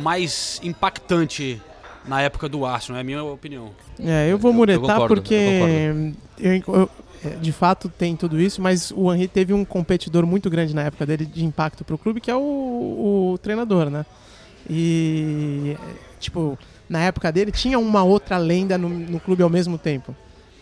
mais 0.00 0.60
impactante 0.62 1.60
na 2.06 2.22
época 2.22 2.48
do 2.48 2.64
Arsenal, 2.64 2.98
é 2.98 3.00
a 3.00 3.04
minha 3.04 3.22
opinião. 3.24 3.70
É, 3.98 4.30
eu 4.30 4.38
vou 4.38 4.52
muretar 4.52 4.80
concordo, 4.80 5.14
eu 5.14 5.16
porque 5.16 5.90
eu, 6.38 6.62
eu- 6.74 6.90
é, 7.24 7.30
de 7.36 7.50
fato 7.52 7.88
tem 7.88 8.14
tudo 8.14 8.40
isso, 8.40 8.60
mas 8.60 8.90
o 8.94 9.12
Henry 9.12 9.26
teve 9.28 9.52
um 9.52 9.64
competidor 9.64 10.26
muito 10.26 10.48
grande 10.50 10.74
na 10.74 10.82
época 10.82 11.04
dele 11.06 11.24
de 11.24 11.44
impacto 11.44 11.84
pro 11.84 11.96
clube, 11.98 12.20
que 12.20 12.30
é 12.30 12.36
o, 12.36 13.32
o 13.34 13.38
treinador, 13.38 13.88
né? 13.90 14.04
E, 14.68 15.76
é, 15.80 15.94
tipo, 16.20 16.58
na 16.88 17.00
época 17.00 17.30
dele 17.32 17.52
tinha 17.52 17.78
uma 17.78 18.02
outra 18.02 18.36
lenda 18.36 18.76
no, 18.76 18.88
no 18.88 19.20
clube 19.20 19.42
ao 19.42 19.48
mesmo 19.50 19.78
tempo. 19.78 20.14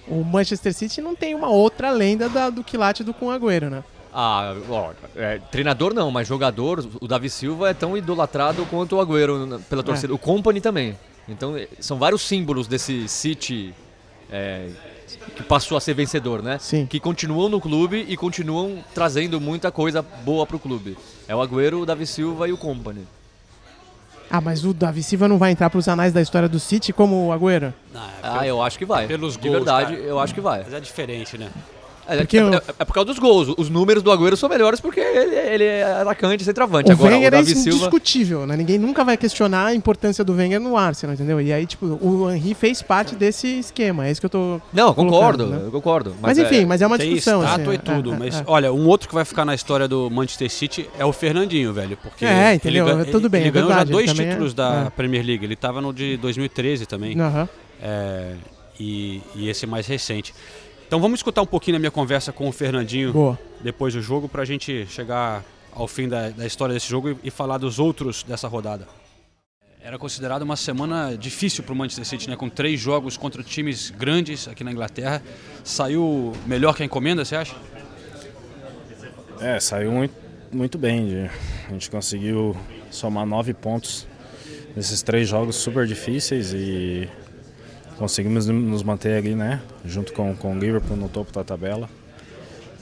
O 0.07 0.23
Manchester 0.23 0.73
City 0.75 1.01
não 1.01 1.15
tem 1.17 1.35
uma 1.35 1.49
outra 1.49 1.91
lenda 1.91 2.29
da- 2.29 2.51
do 2.51 2.63
quilate 2.63 3.03
do 3.03 3.15
com 3.15 3.31
Agüero, 3.31 3.71
né? 3.71 3.83
Ah, 4.13 4.55
ó, 4.71 4.93
é, 5.17 5.39
treinador 5.51 5.93
não, 5.93 6.11
mas 6.11 6.29
jogador, 6.29 6.87
o 7.01 7.09
Davi 7.09 7.29
Silva 7.29 7.71
é 7.71 7.75
tão 7.75 7.97
idolatrado 7.97 8.65
quanto 8.67 8.97
o 8.97 9.01
Agüero 9.01 9.61
pela 9.69 9.83
torcida. 9.83 10.15
O 10.15 10.19
Company 10.19 10.61
também. 10.61 10.97
Então, 11.29 11.57
é, 11.57 11.69
são 11.81 11.99
vários 11.99 12.23
símbolos 12.23 12.67
desse 12.67 13.09
City 13.09 13.75
é, 14.31 14.69
que 15.37 15.43
passou 15.43 15.77
a 15.77 15.81
ser 15.81 15.95
vencedor, 15.95 16.43
né? 16.43 16.59
Sim. 16.59 16.87
Que 16.87 17.01
continuam 17.01 17.49
no 17.49 17.61
clube 17.61 18.05
e 18.09 18.17
continuam 18.17 18.85
trazendo 18.95 19.41
muita 19.41 19.71
coisa 19.71 20.03
boa 20.03 20.47
pro 20.47 20.59
clube. 20.59 20.97
É 21.27 21.35
o 21.35 21.41
Agüero, 21.41 21.81
o 21.81 21.87
Davi 21.87 22.07
Silva 22.07 22.49
e 22.49 22.53
o 22.53 22.57
Company. 22.59 23.07
Ah, 24.31 24.41
mas 24.41 24.65
o 24.65 24.73
Davi 24.75 25.03
Silva 25.03 25.29
não 25.29 25.39
vai 25.39 25.51
entrar 25.53 25.71
pros 25.71 25.87
anais 25.87 26.13
da 26.13 26.21
história 26.21 26.49
do 26.49 26.59
City 26.59 26.93
como 26.93 27.29
o 27.29 27.33
Agüero? 27.33 27.73
Ah, 28.23 28.47
eu 28.47 28.61
acho 28.63 28.79
que 28.79 28.85
vai. 28.85 29.07
Pelos 29.07 29.35
De 29.37 29.41
gols, 29.49 29.55
verdade, 29.55 29.95
cara. 29.95 30.07
eu 30.07 30.19
acho 30.19 30.35
que 30.35 30.41
vai. 30.41 30.63
Mas 30.65 30.73
é 30.75 30.81
diferente, 30.81 31.39
né? 31.39 31.51
É, 32.07 32.19
Porque 32.19 32.37
é- 32.39 32.41
é- 32.43 32.63
é 32.81 32.85
por 32.85 32.93
causa 32.93 33.07
dos 33.07 33.19
gols. 33.19 33.55
Os 33.57 33.71
números 33.71 34.03
do 34.03 34.11
Agüero 34.13 34.37
são 34.37 34.49
melhores 34.49 34.81
porque 34.81 35.01
ele, 35.01 35.35
ele 35.35 35.65
é 35.65 35.85
atacante, 35.85 36.45
centroavante. 36.45 36.91
O 36.91 36.93
Agora, 36.93 37.15
Wenger 37.15 37.33
o 37.33 37.35
é 37.35 37.39
Davi 37.39 37.55
Silva... 37.55 37.71
indiscutível, 37.79 38.47
né? 38.47 38.57
Ninguém 38.57 38.79
nunca 38.79 39.03
vai 39.05 39.17
questionar 39.17 39.67
a 39.67 39.75
importância 39.75 40.23
do 40.23 40.35
Wenger 40.35 40.61
no 40.61 40.77
Arsenal, 40.77 41.15
entendeu? 41.15 41.41
E 41.41 41.53
aí, 41.53 41.65
tipo, 41.67 41.87
o 41.87 42.31
Henry 42.31 42.55
fez 42.55 42.83
parte 42.83 43.15
desse 43.15 43.59
esquema, 43.59 44.07
é 44.07 44.11
isso 44.11 44.21
que 44.21 44.27
eu 44.27 44.31
tô 44.31 44.61
Não, 44.73 44.93
concordo, 44.93 45.47
né? 45.47 45.61
eu 45.65 45.71
concordo. 45.71 46.15
Mas, 46.21 46.37
enfim, 46.39 46.65
mas 46.67 46.83
é 46.83 46.87
uma 46.87 46.99
discussão. 46.99 47.41
assim, 47.41 47.73
e 47.73 47.79
tudo, 47.79 48.13
é, 48.13 48.15
é, 48.15 48.19
mas 48.19 48.35
é. 48.41 48.45
olha, 48.47 48.73
um 48.73 48.87
outro 48.87 49.09
que 49.09 49.15
vai 49.15 49.25
ficar 49.25 49.45
na 49.45 49.55
história 49.55 49.89
do 49.89 50.11
Manchester 50.11 50.51
City 50.51 50.91
é 50.99 51.05
o 51.05 51.13
Fernandinho, 51.13 51.73
velho, 51.73 51.97
porque 52.03 52.25
É, 52.27 52.55
entendeu? 52.55 52.89
Ele, 52.89 53.11
Tudo 53.11 53.29
bem, 53.31 53.41
ele 53.43 53.49
é 53.49 53.53
ganhou 53.53 53.69
verdade, 53.69 53.89
já 53.91 53.93
dois 53.93 54.13
títulos 54.13 54.53
é- 54.53 54.57
da 54.57 54.85
é. 54.87 54.91
Premier 54.91 55.25
League, 55.25 55.45
ele 55.45 55.57
tava 55.57 55.81
no 55.81 55.93
de 55.93 56.17
2013 56.17 56.87
também. 56.87 57.19
Aham. 57.21 57.49
É, 57.83 58.33
e, 58.79 59.23
e 59.37 59.49
esse 59.49 59.67
mais 59.67 59.87
recente. 59.87 60.35
Então 60.87 61.01
vamos 61.01 61.19
escutar 61.19 61.43
um 61.43 61.47
pouquinho 61.47 61.77
da 61.77 61.79
minha 61.79 61.91
conversa 61.91 62.33
com 62.33 62.49
o 62.49 62.53
Fernandinho 62.53 63.13
Boa. 63.13 63.39
depois 63.61 63.95
do 63.95 64.03
jogo 64.03 64.29
pra 64.29 64.45
gente 64.45 64.87
chegar 64.87 65.45
ao 65.73 65.89
fim 65.89 66.09
da, 66.09 66.31
da 66.31 66.47
história 66.47 66.73
desse 66.73 66.89
jogo 66.89 67.11
e, 67.11 67.17
e 67.25 67.31
falar 67.31 67.59
dos 67.59 67.79
outros 67.79 68.23
dessa 68.23 68.47
rodada. 68.47 68.87
Era 69.83 69.99
considerado 69.99 70.43
uma 70.43 70.57
semana 70.57 71.15
difícil 71.15 71.63
para 71.63 71.75
o 71.75 71.77
Manchester 71.77 72.07
City, 72.07 72.31
né? 72.31 72.37
Com 72.37 72.49
três 72.49 72.81
jogos 72.81 73.19
contra 73.19 73.43
times 73.43 73.91
grandes 73.91 74.49
aqui 74.49 74.65
na 74.65 74.73
Inglaterra. 74.73 75.23
Saiu 75.63 76.33
melhor 76.47 76.75
que 76.75 76.83
a 76.83 76.87
encomenda, 76.87 77.23
você 77.23 77.37
acha? 77.37 77.55
É, 79.41 79.61
saiu 79.61 79.93
muito, 79.93 80.15
muito 80.51 80.79
bem. 80.79 81.29
A 81.69 81.73
gente 81.73 81.91
conseguiu 81.91 82.57
somar 82.91 83.27
nove 83.27 83.53
pontos 83.53 84.07
nesses 84.75 85.03
três 85.03 85.29
jogos 85.29 85.57
super 85.57 85.87
difíceis 85.87 86.55
e 86.55 87.07
conseguimos 87.99 88.47
nos 88.47 88.83
manter 88.83 89.17
ali, 89.19 89.35
né? 89.35 89.61
Junto 89.85 90.13
com, 90.13 90.35
com 90.37 90.55
o 90.55 90.59
Liverpool 90.59 90.97
no 90.97 91.09
topo 91.09 91.33
da 91.33 91.45
tabela. 91.45 91.89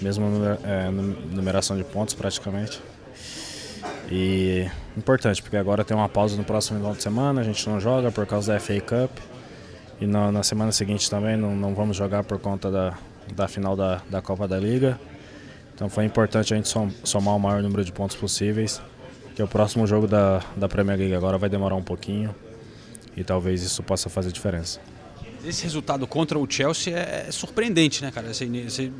Mesma 0.01 0.27
é, 0.65 0.91
num- 0.91 1.15
numeração 1.33 1.77
de 1.77 1.85
pontos 1.85 2.15
praticamente. 2.15 2.81
E 4.11 4.67
importante, 4.97 5.41
porque 5.43 5.57
agora 5.57 5.85
tem 5.85 5.97
uma 5.97 6.09
pausa 6.09 6.37
no 6.37 6.45
próximo 6.45 6.79
final 6.79 6.93
de 6.95 7.03
semana, 7.03 7.41
a 7.41 7.45
gente 7.45 7.67
não 7.69 7.81
joga 7.81 8.11
por 8.11 8.27
causa 8.27 8.53
da 8.53 8.61
FA 8.61 8.81
Cup. 8.81 9.11
E 10.01 10.07
na, 10.07 10.33
na 10.33 10.43
semana 10.43 10.73
seguinte 10.73 11.09
também 11.09 11.37
não, 11.37 11.55
não 11.55 11.75
vamos 11.75 11.97
jogar 11.97 12.25
por 12.25 12.39
conta 12.39 12.71
da, 12.71 12.95
da 13.35 13.47
final 13.47 13.77
da, 13.77 14.03
da 14.11 14.21
Copa 14.21 14.49
da 14.49 14.59
Liga. 14.59 14.99
Então 15.75 15.89
foi 15.89 16.05
importante 16.05 16.53
a 16.53 16.57
gente 16.57 16.69
som- 16.69 16.91
somar 17.05 17.37
o 17.37 17.39
maior 17.39 17.63
número 17.63 17.85
de 17.85 17.93
pontos 17.93 18.17
possíveis, 18.17 18.83
que 19.37 19.43
o 19.43 19.47
próximo 19.49 19.87
jogo 19.87 20.07
da, 20.09 20.43
da 20.57 20.69
Premier 20.69 20.99
League 20.99 21.15
agora 21.15 21.39
vai 21.39 21.49
demorar 21.49 21.77
um 21.77 21.83
pouquinho 21.83 22.35
e 23.17 23.23
talvez 23.23 23.63
isso 23.63 23.83
possa 23.83 24.11
fazer 24.11 24.33
diferença. 24.33 24.81
Esse 25.45 25.65
resultado 25.65 26.07
contra 26.07 26.39
o 26.39 26.47
Chelsea 26.49 26.97
é 26.97 27.29
surpreendente, 27.31 28.03
né, 28.03 28.11
cara? 28.11 28.29
Assim, 28.29 28.65
Você 28.65 28.91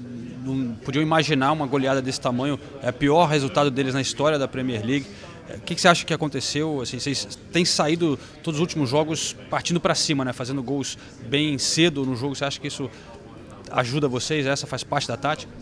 não 0.45 0.75
podiam 0.75 1.03
imaginar 1.03 1.53
uma 1.53 1.67
goleada 1.67 2.03
desse 2.03 2.21
tamanho. 2.21 2.59
É 2.83 2.91
o 2.91 2.93
pior 2.93 3.27
resultado 3.27 3.71
deles 3.71 3.95
na 3.95 4.01
história 4.01 4.39
da 4.39 4.49
Premier 4.49 4.85
League. 4.85 5.07
É, 5.49 5.57
O 5.57 5.61
que 5.61 5.75
que 5.75 5.81
você 5.81 5.89
acha 5.89 6.05
que 6.05 6.13
aconteceu? 6.13 6.81
Assim, 6.81 6.99
vocês 6.99 7.39
têm 7.53 7.65
saído 7.65 8.19
todos 8.43 8.59
os 8.59 8.61
últimos 8.61 8.91
jogos 8.91 9.37
partindo 9.49 9.81
para 9.81 9.95
cima, 9.95 10.25
né? 10.25 10.33
Fazendo 10.33 10.63
gols 10.63 10.99
bem 11.29 11.59
cedo 11.59 12.05
no 12.05 12.17
jogo. 12.17 12.35
Você 12.35 12.45
acha 12.45 12.61
que 12.61 12.67
isso 12.67 12.91
ajuda 13.71 14.09
vocês? 14.09 14.45
Essa 14.47 14.67
faz 14.67 14.83
parte 14.83 15.07
da 15.07 15.17
tática? 15.17 15.53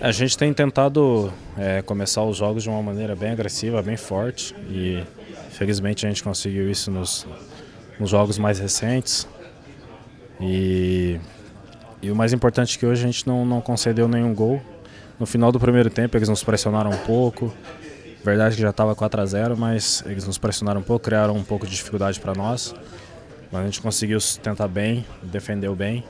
A 0.00 0.12
gente 0.12 0.36
tem 0.36 0.52
tentado 0.52 1.32
é, 1.56 1.82
começar 1.82 2.22
os 2.22 2.36
jogos 2.36 2.62
de 2.62 2.68
uma 2.68 2.82
maneira 2.82 3.14
bem 3.14 3.30
agressiva, 3.30 3.82
bem 3.82 3.96
forte 3.96 4.54
e 4.68 5.02
felizmente 5.50 6.04
a 6.04 6.08
gente 6.08 6.22
conseguiu 6.22 6.70
isso 6.70 6.90
nos, 6.90 7.26
nos 7.98 8.10
jogos 8.10 8.38
mais 8.38 8.58
recentes. 8.58 9.26
E, 10.40 11.18
e 12.02 12.10
o 12.10 12.16
mais 12.16 12.32
importante 12.32 12.76
é 12.76 12.80
que 12.80 12.86
hoje 12.86 13.02
a 13.02 13.06
gente 13.06 13.26
não, 13.26 13.44
não 13.44 13.60
concedeu 13.60 14.08
nenhum 14.08 14.34
gol. 14.34 14.60
No 15.18 15.26
final 15.26 15.52
do 15.52 15.60
primeiro 15.60 15.90
tempo 15.90 16.16
eles 16.16 16.28
nos 16.28 16.42
pressionaram 16.42 16.90
um 16.90 16.98
pouco. 16.98 17.52
Verdade 18.24 18.56
que 18.56 18.62
já 18.62 18.70
estava 18.70 18.94
4 18.94 19.20
a 19.20 19.26
0 19.26 19.56
mas 19.56 20.02
eles 20.06 20.26
nos 20.26 20.38
pressionaram 20.38 20.80
um 20.80 20.84
pouco, 20.84 21.04
criaram 21.04 21.34
um 21.34 21.44
pouco 21.44 21.66
de 21.66 21.72
dificuldade 21.72 22.18
para 22.20 22.34
nós. 22.34 22.74
Mas 23.52 23.62
a 23.62 23.64
gente 23.64 23.80
conseguiu 23.80 24.20
sustentar 24.20 24.66
bem, 24.66 25.04
defendeu 25.22 25.74
bem. 25.76 26.04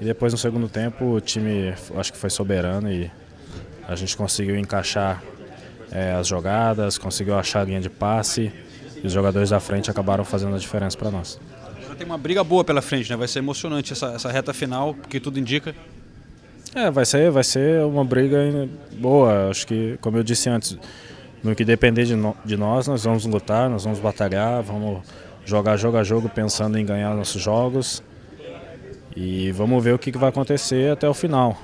E 0.00 0.04
depois 0.04 0.32
no 0.32 0.38
segundo 0.38 0.68
tempo 0.68 1.04
o 1.04 1.20
time 1.20 1.74
acho 1.96 2.12
que 2.12 2.18
foi 2.18 2.30
soberano 2.30 2.90
e 2.90 3.10
a 3.88 3.94
gente 3.94 4.16
conseguiu 4.16 4.56
encaixar 4.56 5.22
eh, 5.90 6.12
as 6.12 6.26
jogadas, 6.26 6.98
conseguiu 6.98 7.38
achar 7.38 7.60
a 7.60 7.64
linha 7.64 7.80
de 7.80 7.88
passe 7.88 8.52
e 9.02 9.06
os 9.06 9.12
jogadores 9.12 9.50
da 9.50 9.60
frente 9.60 9.90
acabaram 9.90 10.24
fazendo 10.24 10.54
a 10.54 10.58
diferença 10.58 10.96
para 10.96 11.10
nós. 11.10 11.40
Tem 11.98 12.06
uma 12.06 12.18
briga 12.18 12.44
boa 12.44 12.62
pela 12.62 12.82
frente, 12.82 13.08
né? 13.10 13.16
Vai 13.16 13.26
ser 13.28 13.38
emocionante 13.38 13.92
essa, 13.92 14.08
essa 14.08 14.30
reta 14.30 14.52
final, 14.52 14.94
porque 14.94 15.18
tudo 15.18 15.38
indica. 15.38 15.74
É, 16.74 16.90
vai 16.90 17.06
ser, 17.06 17.30
vai 17.30 17.42
ser 17.44 17.82
uma 17.84 18.04
briga 18.04 18.38
boa. 18.98 19.48
Acho 19.50 19.66
que, 19.66 19.96
como 20.00 20.18
eu 20.18 20.22
disse 20.22 20.48
antes, 20.50 20.76
no 21.42 21.54
que 21.54 21.64
depender 21.64 22.04
de, 22.04 22.14
no- 22.14 22.36
de 22.44 22.56
nós, 22.56 22.86
nós 22.86 23.04
vamos 23.04 23.24
lutar, 23.24 23.70
nós 23.70 23.84
vamos 23.84 23.98
batalhar, 23.98 24.62
vamos 24.62 25.02
jogar 25.44 25.76
jogo 25.78 25.96
a 25.96 26.04
jogo 26.04 26.28
pensando 26.28 26.78
em 26.78 26.84
ganhar 26.84 27.14
nossos 27.14 27.40
jogos. 27.40 28.02
E 29.16 29.50
vamos 29.52 29.82
ver 29.82 29.94
o 29.94 29.98
que, 29.98 30.12
que 30.12 30.18
vai 30.18 30.28
acontecer 30.28 30.90
até 30.92 31.08
o 31.08 31.14
final. 31.14 31.56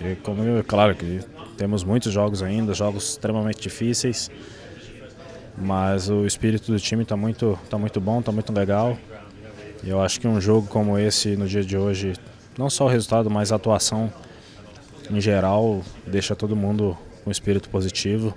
E 0.00 0.16
como 0.16 0.42
claro 0.64 0.96
que 0.96 1.20
temos 1.56 1.84
muitos 1.84 2.12
jogos 2.12 2.42
ainda, 2.42 2.74
jogos 2.74 3.10
extremamente 3.10 3.60
difíceis. 3.60 4.28
Mas 5.56 6.10
o 6.10 6.26
espírito 6.26 6.72
do 6.72 6.80
time 6.80 7.04
está 7.04 7.16
muito, 7.16 7.56
tá 7.70 7.78
muito 7.78 8.00
bom, 8.00 8.18
está 8.18 8.32
muito 8.32 8.52
legal. 8.52 8.98
Eu 9.86 10.02
acho 10.02 10.20
que 10.20 10.26
um 10.26 10.40
jogo 10.40 10.66
como 10.66 10.98
esse 10.98 11.36
no 11.36 11.46
dia 11.46 11.62
de 11.62 11.78
hoje, 11.78 12.14
não 12.58 12.68
só 12.68 12.86
o 12.86 12.88
resultado, 12.88 13.30
mas 13.30 13.52
a 13.52 13.56
atuação 13.56 14.12
em 15.08 15.20
geral, 15.20 15.80
deixa 16.04 16.34
todo 16.34 16.56
mundo 16.56 16.98
com 17.24 17.30
espírito 17.30 17.68
positivo 17.68 18.34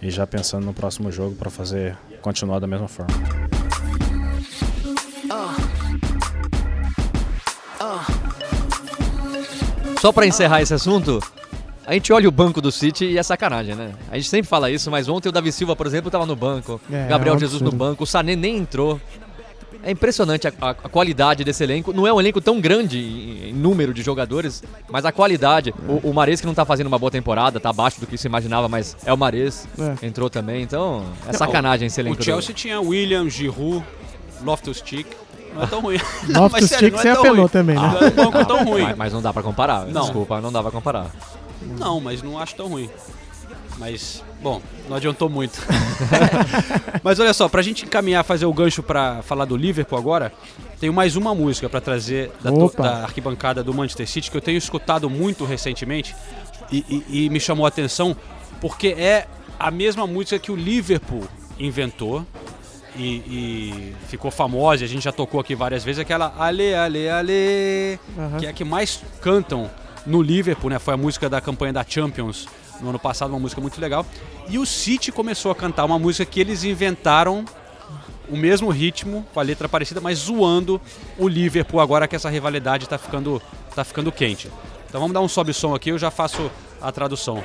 e 0.00 0.08
já 0.08 0.26
pensando 0.26 0.64
no 0.64 0.72
próximo 0.72 1.12
jogo 1.12 1.36
para 1.36 1.50
fazer 1.50 1.98
continuar 2.22 2.60
da 2.60 2.66
mesma 2.66 2.88
forma. 2.88 3.14
Só 10.00 10.12
pra 10.12 10.26
encerrar 10.26 10.62
esse 10.62 10.72
assunto, 10.72 11.20
a 11.86 11.92
gente 11.92 12.10
olha 12.12 12.28
o 12.28 12.32
banco 12.32 12.62
do 12.62 12.72
City 12.72 13.04
e 13.04 13.18
é 13.18 13.22
sacanagem, 13.22 13.74
né? 13.74 13.92
A 14.10 14.16
gente 14.16 14.30
sempre 14.30 14.48
fala 14.48 14.70
isso, 14.70 14.90
mas 14.90 15.08
ontem 15.08 15.28
o 15.28 15.32
Davi 15.32 15.52
Silva, 15.52 15.76
por 15.76 15.86
exemplo, 15.86 16.10
tava 16.10 16.24
no 16.24 16.36
banco. 16.36 16.80
É, 16.90 17.06
Gabriel 17.06 17.34
é 17.34 17.36
um 17.36 17.40
Jesus 17.40 17.60
no 17.60 17.72
banco. 17.72 18.04
O 18.04 18.06
Sané 18.06 18.34
nem 18.34 18.56
entrou. 18.56 18.98
É 19.82 19.90
impressionante 19.90 20.48
a, 20.48 20.52
a- 20.60 20.70
a 20.70 20.88
qualidade 20.88 21.44
desse 21.44 21.62
elenco. 21.62 21.92
Não 21.92 22.06
é 22.06 22.12
um 22.12 22.18
elenco 22.20 22.40
tão 22.40 22.60
grande 22.60 22.98
em, 22.98 23.50
em 23.50 23.52
número 23.52 23.94
de 23.94 24.02
jogadores, 24.02 24.62
mas 24.90 25.04
a 25.04 25.12
qualidade. 25.12 25.72
O, 25.88 26.10
o 26.10 26.14
Mares 26.14 26.40
que 26.40 26.46
não 26.46 26.54
tá 26.54 26.64
fazendo 26.64 26.86
uma 26.88 26.98
boa 26.98 27.10
temporada, 27.10 27.60
tá 27.60 27.70
abaixo 27.70 28.00
do 28.00 28.06
que 28.06 28.16
se 28.18 28.26
imaginava, 28.26 28.68
mas 28.68 28.96
é 29.04 29.12
o 29.12 29.16
Mares. 29.16 29.66
É. 30.02 30.06
Entrou 30.06 30.28
também, 30.28 30.62
então 30.62 31.04
é 31.28 31.32
sacanagem 31.32 31.86
esse 31.86 32.00
elenco. 32.00 32.20
O 32.20 32.24
Chelsea 32.24 32.54
tinha 32.54 32.80
William, 32.80 33.28
Giroud, 33.28 33.84
Loftus-Cheek. 34.42 35.06
Não 35.54 35.62
é 35.62 35.66
tão 35.66 35.80
ruim. 35.80 35.98
Loftus-Cheek 36.28 36.90
não 36.92 36.98
é 36.98 37.02
você 37.02 37.10
tão 37.12 37.20
apelou 37.20 37.36
ruim. 37.38 37.48
também, 37.48 37.76
né? 37.76 37.82
Não 38.16 38.40
é 38.40 38.44
tão 38.44 38.64
ruim. 38.64 38.82
Mas, 38.82 38.96
mas 38.96 39.12
não 39.12 39.22
dá 39.22 39.32
pra 39.32 39.42
comparar. 39.42 39.86
Não. 39.86 40.02
Desculpa, 40.02 40.40
não 40.40 40.52
dá 40.52 40.60
pra 40.62 40.70
comparar. 40.70 41.06
Não, 41.78 42.00
mas 42.00 42.22
não 42.22 42.38
acho 42.38 42.54
tão 42.54 42.68
ruim. 42.68 42.90
Mas, 43.78 44.22
bom, 44.46 44.62
não 44.88 44.96
adiantou 44.96 45.28
muito. 45.28 45.60
mas 47.02 47.18
olha 47.18 47.34
só, 47.34 47.48
pra 47.48 47.62
gente 47.62 47.84
encaminhar, 47.84 48.22
fazer 48.24 48.46
o 48.46 48.52
gancho 48.52 48.80
pra 48.80 49.20
falar 49.22 49.44
do 49.44 49.56
Liverpool 49.56 49.98
agora, 49.98 50.32
tenho 50.78 50.92
mais 50.92 51.16
uma 51.16 51.34
música 51.34 51.68
pra 51.68 51.80
trazer 51.80 52.30
da, 52.40 52.50
da 52.80 53.02
arquibancada 53.02 53.60
do 53.64 53.74
Manchester 53.74 54.06
City 54.08 54.30
que 54.30 54.36
eu 54.36 54.40
tenho 54.40 54.56
escutado 54.56 55.10
muito 55.10 55.44
recentemente 55.44 56.14
e, 56.70 56.84
e- 57.10 57.24
e 57.26 57.30
me 57.30 57.40
chamou 57.40 57.64
a 57.64 57.68
atenção 57.68 58.16
porque 58.60 58.88
é 58.96 59.26
a 59.58 59.68
mesma 59.70 60.06
música 60.06 60.38
que 60.38 60.52
o 60.52 60.56
Liverpool 60.56 61.24
inventou. 61.58 62.24
E, 62.98 63.16
e 63.16 63.94
ficou 64.08 64.30
famosa, 64.30 64.82
a 64.86 64.88
gente 64.88 65.02
já 65.04 65.12
tocou 65.12 65.38
aqui 65.38 65.54
várias 65.54 65.84
vezes, 65.84 65.98
aquela 65.98 66.32
Ale, 66.38 66.74
Ale, 66.74 67.10
Ale, 67.10 67.98
Aham. 68.16 68.38
que 68.38 68.46
é 68.46 68.48
a 68.48 68.52
que 68.54 68.64
mais 68.64 69.02
cantam 69.20 69.70
no 70.06 70.22
Liverpool, 70.22 70.70
né? 70.70 70.78
Foi 70.78 70.94
a 70.94 70.96
música 70.96 71.28
da 71.28 71.38
campanha 71.38 71.74
da 71.74 71.84
Champions 71.86 72.48
no 72.80 72.90
ano 72.90 72.98
passado, 72.98 73.30
uma 73.30 73.38
música 73.38 73.60
muito 73.60 73.80
legal. 73.80 74.04
E 74.48 74.58
o 74.58 74.66
City 74.66 75.10
começou 75.10 75.50
a 75.50 75.54
cantar 75.54 75.84
uma 75.84 75.98
música 75.98 76.24
que 76.24 76.40
eles 76.40 76.64
inventaram 76.64 77.44
o 78.28 78.36
mesmo 78.36 78.70
ritmo, 78.70 79.24
com 79.32 79.40
a 79.40 79.42
letra 79.42 79.68
parecida, 79.68 80.00
mas 80.00 80.18
zoando 80.18 80.80
o 81.16 81.28
Liverpool 81.28 81.80
agora 81.80 82.08
que 82.08 82.16
essa 82.16 82.28
rivalidade 82.28 82.88
tá 82.88 82.98
ficando, 82.98 83.40
tá 83.74 83.84
ficando 83.84 84.10
quente. 84.10 84.50
Então 84.88 85.00
vamos 85.00 85.14
dar 85.14 85.20
um 85.20 85.28
sobe 85.28 85.52
som 85.52 85.74
aqui, 85.74 85.90
eu 85.90 85.98
já 85.98 86.10
faço 86.10 86.50
a 86.80 86.90
tradução. 86.90 87.42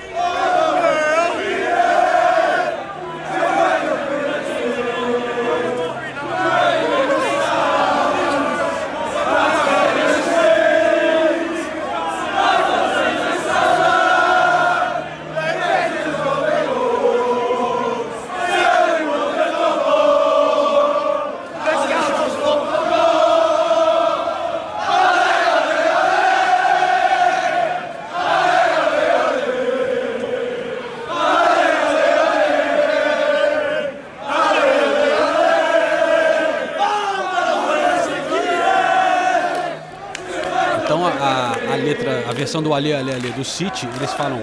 Do 42.60 42.74
Ale 42.74 42.92
Ale 42.92 43.14
Ale 43.14 43.32
do 43.34 43.44
City, 43.44 43.88
eles 43.96 44.12
falam. 44.14 44.42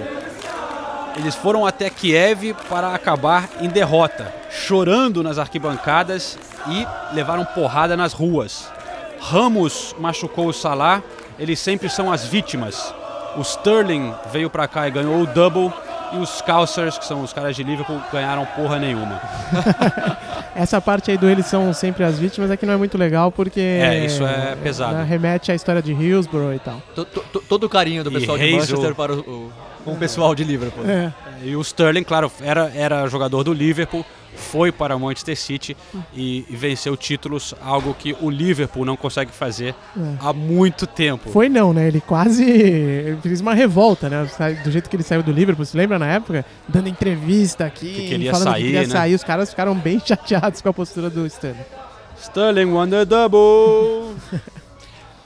Eles 1.17 1.35
foram 1.35 1.65
até 1.65 1.89
Kiev 1.89 2.53
para 2.69 2.95
acabar 2.95 3.49
em 3.59 3.67
derrota, 3.67 4.33
chorando 4.49 5.21
nas 5.21 5.37
arquibancadas 5.37 6.39
e 6.67 6.87
levaram 7.13 7.43
porrada 7.43 7.97
nas 7.97 8.13
ruas. 8.13 8.71
Ramos 9.19 9.93
machucou 9.99 10.47
o 10.47 10.53
Salah, 10.53 11.03
eles 11.37 11.59
sempre 11.59 11.89
são 11.89 12.09
as 12.11 12.25
vítimas. 12.25 12.93
O 13.35 13.41
Sterling 13.41 14.13
veio 14.31 14.49
pra 14.49 14.67
cá 14.67 14.87
e 14.87 14.91
ganhou 14.91 15.21
o 15.21 15.27
double. 15.27 15.73
E 16.11 16.17
os 16.17 16.41
Calcers, 16.41 16.97
que 16.97 17.05
são 17.05 17.21
os 17.21 17.31
caras 17.31 17.55
de 17.55 17.63
Liverpool, 17.63 18.01
ganharam 18.11 18.45
porra 18.55 18.79
nenhuma. 18.79 19.21
Essa 20.59 20.81
parte 20.81 21.09
aí 21.09 21.17
do 21.17 21.29
eles 21.29 21.45
são 21.45 21.73
sempre 21.73 22.03
as 22.03 22.19
vítimas 22.19 22.51
aqui 22.51 22.65
não 22.65 22.73
é 22.73 22.77
muito 22.77 22.97
legal 22.97 23.31
porque. 23.31 23.59
É, 23.61 24.05
isso 24.05 24.25
é 24.25 24.55
pesado. 24.61 24.93
né, 24.97 25.05
Remete 25.07 25.51
à 25.51 25.55
história 25.55 25.81
de 25.81 25.93
Hillsborough 25.93 26.53
e 26.53 26.59
tal. 26.59 26.81
To- 26.93 27.05
to- 27.05 27.23
to- 27.31 27.43
Todo 27.47 27.63
o 27.63 27.69
carinho 27.69 28.03
do 28.03 28.09
E 28.09 28.13
pessoal 28.19 28.37
de 28.37 28.43
Hazel. 28.43 28.57
Manchester 28.59 28.95
para 28.95 29.13
o, 29.13 29.19
o- 29.19 29.51
com 29.85 29.93
o 29.93 29.97
pessoal 29.97 30.35
de 30.35 30.43
Liverpool. 30.43 30.83
É. 30.85 31.11
E 31.43 31.55
o 31.55 31.61
Sterling, 31.61 32.03
claro, 32.03 32.29
era, 32.41 32.69
era 32.75 33.07
jogador 33.07 33.43
do 33.45 33.53
Liverpool, 33.53 34.05
foi 34.39 34.71
para 34.71 34.95
o 34.95 34.99
Manchester 34.99 35.37
City 35.37 35.77
e, 36.13 36.45
e 36.49 36.55
venceu 36.55 36.95
títulos, 36.97 37.53
algo 37.61 37.93
que 37.93 38.15
o 38.21 38.29
Liverpool 38.29 38.85
não 38.85 38.95
consegue 38.97 39.31
fazer 39.31 39.75
É. 39.97 40.15
há 40.19 40.33
muito 40.33 40.87
tempo. 40.87 41.29
Foi 41.29 41.47
não, 41.49 41.73
né? 41.73 41.87
Ele 41.87 42.01
quase 42.01 43.17
fez 43.21 43.41
uma 43.41 43.53
revolta, 43.53 44.09
né? 44.09 44.27
Do 44.63 44.71
jeito 44.71 44.89
que 44.89 44.95
ele 44.95 45.03
saiu 45.03 45.21
do 45.21 45.31
Liverpool, 45.31 45.65
você 45.65 45.77
lembra 45.77 45.99
na 45.99 46.07
época? 46.07 46.45
Dando 46.67 46.87
entrevista 46.89 47.65
aqui, 47.65 47.93
Que 47.93 48.07
queria 48.07 48.31
falando 48.31 48.47
que 48.47 48.51
sair, 48.53 48.63
queria 48.63 48.81
né? 48.81 48.87
sair. 48.87 49.13
Os 49.15 49.23
caras 49.23 49.49
ficaram 49.49 49.75
bem 49.75 49.99
chateados 50.03 50.61
com 50.61 50.69
a 50.69 50.73
postura 50.73 51.09
do 51.09 51.25
Sterling. 51.27 51.59
Sterling 52.19 52.65
won 52.71 52.89
the 52.89 53.05
double. 53.05 54.15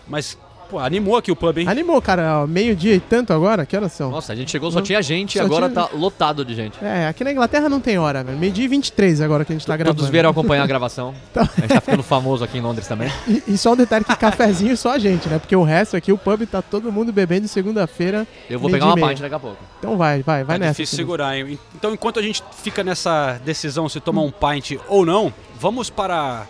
Mas, 0.08 0.38
pô, 0.74 0.80
animou 0.80 1.16
aqui 1.18 1.32
o 1.32 1.36
pub, 1.36 1.58
hein? 1.60 1.68
Animou, 1.68 2.02
cara. 2.02 2.48
Meio-dia 2.48 2.96
e 2.96 3.00
tanto 3.00 3.32
agora? 3.32 3.66
Que 3.66 3.76
horas 3.78 3.92
são? 3.94 4.10
Nossa, 4.10 4.34
a 4.34 4.36
gente 4.36 4.50
chegou, 4.52 4.72
só 4.72 4.80
Não. 4.80 4.84
tinha 4.84 5.02
gente 5.02 5.36
e 5.36 5.40
agora 5.40 5.70
tinha- 5.70 5.86
tá 5.88 5.96
lotado 5.96 6.44
de 6.44 6.56
gente. 6.56 6.84
É, 6.84 7.08
aqui 7.08 7.24
na 7.24 7.32
Inglaterra 7.32 7.70
não 7.70 7.80
tem 7.80 7.98
hora, 8.00 8.24
velho. 8.24 8.38
Meio-dia 8.38 8.66
e 8.66 8.68
23 8.68 9.22
agora 9.22 9.46
que 9.46 9.54
a 9.54 9.56
gente 9.56 9.66
tá 9.68 9.78
gravando. 9.78 9.98
Todos 9.98 10.10
vieram 10.12 10.30
acompanhar 10.30 10.64
a 10.64 10.68
gravação. 10.68 11.14
Tá. 11.34 11.42
A 11.42 11.62
gente 11.62 11.70
tá 11.74 11.82
ficando 11.82 12.04
famoso 12.04 12.44
aqui 12.44 12.58
em 12.58 12.62
Londres 12.62 12.88
também. 12.88 13.12
E, 13.28 13.44
e 13.54 13.58
só 13.58 13.74
um 13.74 13.76
detalhe 13.76 14.04
que 14.06 14.16
cafezinho 14.16 14.76
só 14.76 14.92
a 14.94 15.00
gente, 15.00 15.28
né? 15.30 15.40
Porque 15.40 15.56
o 15.56 15.64
resto 15.64 15.96
aqui, 15.96 16.12
o 16.12 16.18
pub 16.18 16.46
tá 16.46 16.62
todo 16.62 16.92
mundo 16.92 17.12
bebendo 17.14 17.48
segunda-feira. 17.48 18.28
Eu 18.50 18.60
vou 18.60 18.70
pegar 18.70 18.86
uma 18.88 19.00
e 19.00 19.10
pint 19.10 19.20
daqui 19.22 19.36
a 19.36 19.40
pouco. 19.40 19.58
Então 19.80 19.98
vai, 19.98 20.22
vai, 20.24 20.44
vai 20.44 20.58
Tá 20.58 20.66
nessa. 20.66 20.72
difícil 20.74 20.98
Felipe. 20.98 21.04
segurar, 21.12 21.38
hein? 21.38 21.60
Então, 21.76 21.94
enquanto 21.94 22.20
a 22.20 22.22
gente 22.22 22.44
fica 22.62 22.84
nessa 22.84 23.40
decisão 23.46 23.88
se 23.90 24.00
tomar 24.00 24.22
um 24.22 24.32
pint 24.32 24.78
ou 24.88 25.06
não, 25.06 25.34
vamos 25.60 25.90
para 25.90 26.46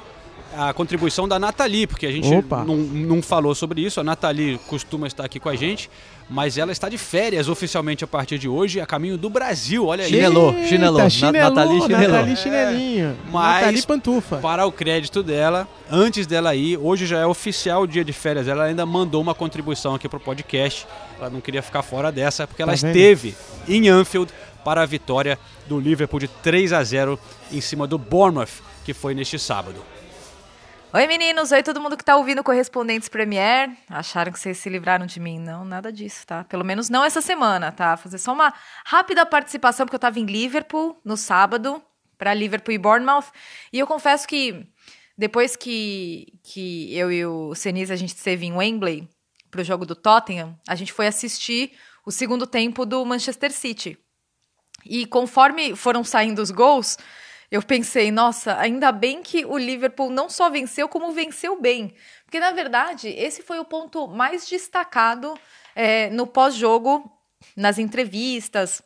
a 0.58 0.74
contribuição 0.74 1.28
da 1.28 1.40
Nathalie, 1.40 1.88
porque 1.88 2.06
a 2.06 2.12
gente 2.12 2.28
não, 2.66 2.76
não 2.78 3.22
falou 3.22 3.54
sobre 3.56 3.82
isso. 3.82 4.00
A 4.00 4.04
Nathalie 4.04 4.60
costuma 4.68 5.08
estar 5.08 5.26
aqui 5.26 5.40
com 5.40 5.50
a 5.50 5.56
gente, 5.56 5.90
mas 6.30 6.58
ela 6.58 6.72
está 6.72 6.88
de 6.90 6.98
férias 6.98 7.50
oficialmente 7.50 8.04
a 8.04 8.08
partir 8.08 8.38
de 8.38 8.48
hoje, 8.48 8.80
a 8.80 8.86
caminho 8.86 9.18
do 9.18 9.30
Brasil. 9.30 9.86
Olha 9.88 10.04
aí. 10.06 10.10
Chinelou, 10.10 10.54
chinelou. 10.68 11.02
Na- 11.04 11.10
chinelou, 11.10 11.56
Nathalie 11.56 11.82
chinelou. 11.82 12.08
Nathalie 12.10 12.36
chinelinho. 12.38 13.18
Mas- 13.32 13.62
Nathalie 13.62 13.82
pantufa. 13.84 14.38
Para 14.38 14.66
o 14.66 14.72
crédito 14.72 15.22
dela, 15.24 15.68
antes 15.92 16.26
dela 16.28 16.56
ir, 16.56 16.78
hoje 16.78 17.06
já 17.06 17.20
é 17.20 17.26
oficial 17.26 17.84
o 17.84 17.88
dia 17.88 18.04
de 18.04 18.14
férias. 18.14 18.48
Ela 18.48 18.66
ainda 18.66 18.86
mandou 18.86 19.22
uma 19.22 19.34
contribuição 19.36 19.96
aqui 19.96 20.08
pro 20.08 20.20
podcast. 20.20 20.86
Ela 21.20 21.30
não 21.30 21.42
queria 21.42 21.62
ficar 21.62 21.82
fora 21.82 22.12
dessa, 22.12 22.46
porque 22.48 22.62
ela 22.62 22.74
Tá 22.74 22.78
vendo? 22.82 22.88
esteve 22.96 23.36
em 23.68 23.90
Anfield 23.90 24.32
para 24.64 24.82
a 24.82 24.86
vitória 24.86 25.38
do 25.68 25.80
Liverpool 25.80 26.20
de 26.20 26.28
3 26.28 26.72
a 26.74 26.84
0 26.84 27.20
em 27.52 27.60
cima 27.60 27.86
do 27.86 27.98
Bournemouth, 27.98 28.48
que 28.86 28.94
foi 28.94 29.14
neste 29.14 29.38
sábado. 29.38 29.76
Oi 30.96 31.08
meninos, 31.08 31.52
oi 31.52 31.64
todo 31.64 31.82
mundo 31.82 31.98
que 31.98 32.06
tá 32.06 32.16
ouvindo 32.16 32.44
Correspondentes 32.44 33.10
Premier. 33.10 33.76
Acharam 33.90 34.32
que 34.32 34.40
vocês 34.40 34.60
se 34.60 34.70
livraram 34.70 35.08
de 35.08 35.20
mim? 35.20 35.40
Não, 35.40 35.66
nada 35.66 35.92
disso, 35.92 36.24
tá? 36.28 36.44
Pelo 36.44 36.64
menos 36.64 36.88
não 36.88 37.04
essa 37.04 37.20
semana, 37.20 37.72
tá? 37.72 37.98
Fazer 37.98 38.20
só 38.20 38.32
uma 38.32 38.54
rápida 38.86 39.26
participação, 39.26 39.88
porque 39.88 39.96
eu 39.96 40.00
tava 40.00 40.20
em 40.20 40.26
Liverpool 40.26 40.96
no 41.04 41.18
sábado, 41.18 41.82
para 42.16 42.32
Liverpool 42.36 42.76
e 42.76 42.78
Bournemouth. 42.78 43.26
E 43.74 43.80
eu 43.80 43.88
confesso 43.88 44.28
que 44.28 44.68
depois 45.18 45.56
que, 45.56 46.32
que 46.44 46.96
eu 46.96 47.12
e 47.12 47.26
o 47.26 47.56
Senise 47.56 47.92
a 47.92 47.96
gente 47.96 48.16
esteve 48.16 48.46
em 48.46 48.54
Wembley 48.54 49.10
pro 49.50 49.64
jogo 49.64 49.88
do 49.88 49.96
Tottenham, 49.96 50.56
a 50.68 50.76
gente 50.76 50.94
foi 50.94 51.08
assistir 51.08 51.72
o 52.06 52.12
segundo 52.12 52.46
tempo 52.46 52.86
do 52.86 53.04
Manchester 53.04 53.52
City. 53.52 53.98
E 54.86 55.08
conforme 55.08 55.76
foram 55.76 56.04
saindo 56.04 56.40
os 56.40 56.52
gols, 56.52 57.00
eu 57.54 57.62
pensei, 57.62 58.10
nossa, 58.10 58.58
ainda 58.58 58.92
bem 58.92 59.22
que 59.22 59.46
o 59.46 59.60
Liverpool 59.60 60.10
não 60.10 60.28
só 60.28 60.50
venceu, 60.50 60.90
como 60.90 61.12
venceu 61.12 61.62
bem. 61.62 61.94
Porque, 62.26 62.40
na 62.40 62.50
verdade, 62.50 63.10
esse 63.10 63.44
foi 63.44 63.60
o 63.60 63.64
ponto 63.64 64.08
mais 64.08 64.48
destacado 64.48 65.38
é, 65.76 66.10
no 66.10 66.26
pós-jogo, 66.26 67.16
nas 67.56 67.78
entrevistas, 67.78 68.82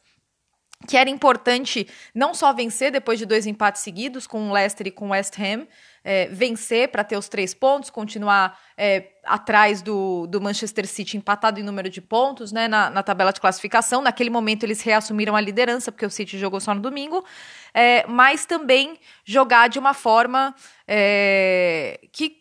que 0.86 0.98
era 0.98 1.10
importante 1.10 1.88
não 2.14 2.34
só 2.34 2.52
vencer 2.52 2.92
depois 2.92 3.18
de 3.18 3.26
dois 3.26 3.48
empates 3.48 3.82
seguidos 3.84 4.28
com 4.28 4.50
o 4.50 4.52
Leicester 4.52 4.88
e 4.88 4.92
com 4.92 5.08
o 5.08 5.12
West 5.12 5.40
Ham, 5.40 5.66
é, 6.08 6.26
vencer 6.28 6.88
para 6.88 7.04
ter 7.04 7.18
os 7.18 7.28
três 7.28 7.54
pontos, 7.54 7.90
continuar 7.90 8.58
é, 8.78 9.10
atrás 9.26 9.82
do, 9.82 10.26
do 10.28 10.40
Manchester 10.40 10.88
City 10.88 11.18
empatado 11.18 11.60
em 11.60 11.64
número 11.64 11.90
de 11.90 12.00
pontos 12.00 12.54
né, 12.54 12.66
na, 12.66 12.90
na 12.90 13.04
tabela 13.04 13.34
de 13.34 13.42
classificação. 13.42 14.02
Naquele 14.02 14.30
momento 14.30 14.64
eles 14.64 14.82
reassumiram 14.82 15.36
a 15.36 15.42
liderança, 15.42 15.92
porque 15.92 16.06
o 16.06 16.10
City 16.10 16.40
jogou 16.40 16.62
só 16.62 16.74
no 16.74 16.80
domingo, 16.80 17.26
é, 17.74 18.08
mas 18.08 18.46
também 18.46 18.98
jogar 19.26 19.68
de 19.68 19.80
uma 19.80 19.94
forma 19.94 20.56
é, 20.88 22.00
que, 22.14 22.38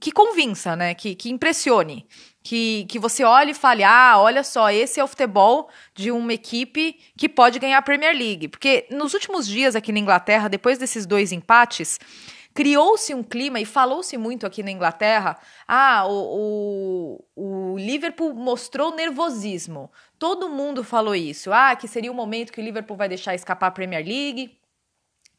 que 0.00 0.12
convinça, 0.12 0.74
né, 0.74 0.94
que, 0.94 1.14
que 1.14 1.28
impressione. 1.28 2.06
Que, 2.42 2.86
que 2.88 2.98
você 2.98 3.22
olhe 3.22 3.50
e 3.50 3.54
fale: 3.54 3.84
ah, 3.84 4.14
olha 4.16 4.42
só, 4.42 4.70
esse 4.70 4.98
é 4.98 5.04
o 5.04 5.06
futebol 5.06 5.68
de 5.94 6.10
uma 6.10 6.32
equipe 6.32 6.98
que 7.14 7.28
pode 7.28 7.58
ganhar 7.58 7.76
a 7.76 7.82
Premier 7.82 8.16
League. 8.16 8.48
Porque 8.48 8.86
nos 8.90 9.12
últimos 9.12 9.46
dias 9.46 9.76
aqui 9.76 9.92
na 9.92 9.98
Inglaterra, 9.98 10.48
depois 10.48 10.78
desses 10.78 11.04
dois 11.04 11.32
empates, 11.32 11.98
criou-se 12.54 13.14
um 13.14 13.22
clima 13.22 13.60
e 13.60 13.64
falou-se 13.64 14.16
muito 14.16 14.46
aqui 14.46 14.62
na 14.62 14.70
Inglaterra. 14.70 15.38
Ah, 15.66 16.06
o, 16.06 17.20
o, 17.36 17.74
o 17.74 17.78
Liverpool 17.78 18.34
mostrou 18.34 18.94
nervosismo. 18.94 19.90
Todo 20.18 20.48
mundo 20.48 20.84
falou 20.84 21.14
isso. 21.14 21.52
Ah, 21.52 21.74
que 21.76 21.88
seria 21.88 22.10
o 22.10 22.14
momento 22.14 22.52
que 22.52 22.60
o 22.60 22.64
Liverpool 22.64 22.96
vai 22.96 23.08
deixar 23.08 23.34
escapar 23.34 23.68
a 23.68 23.70
Premier 23.70 24.04
League 24.04 24.60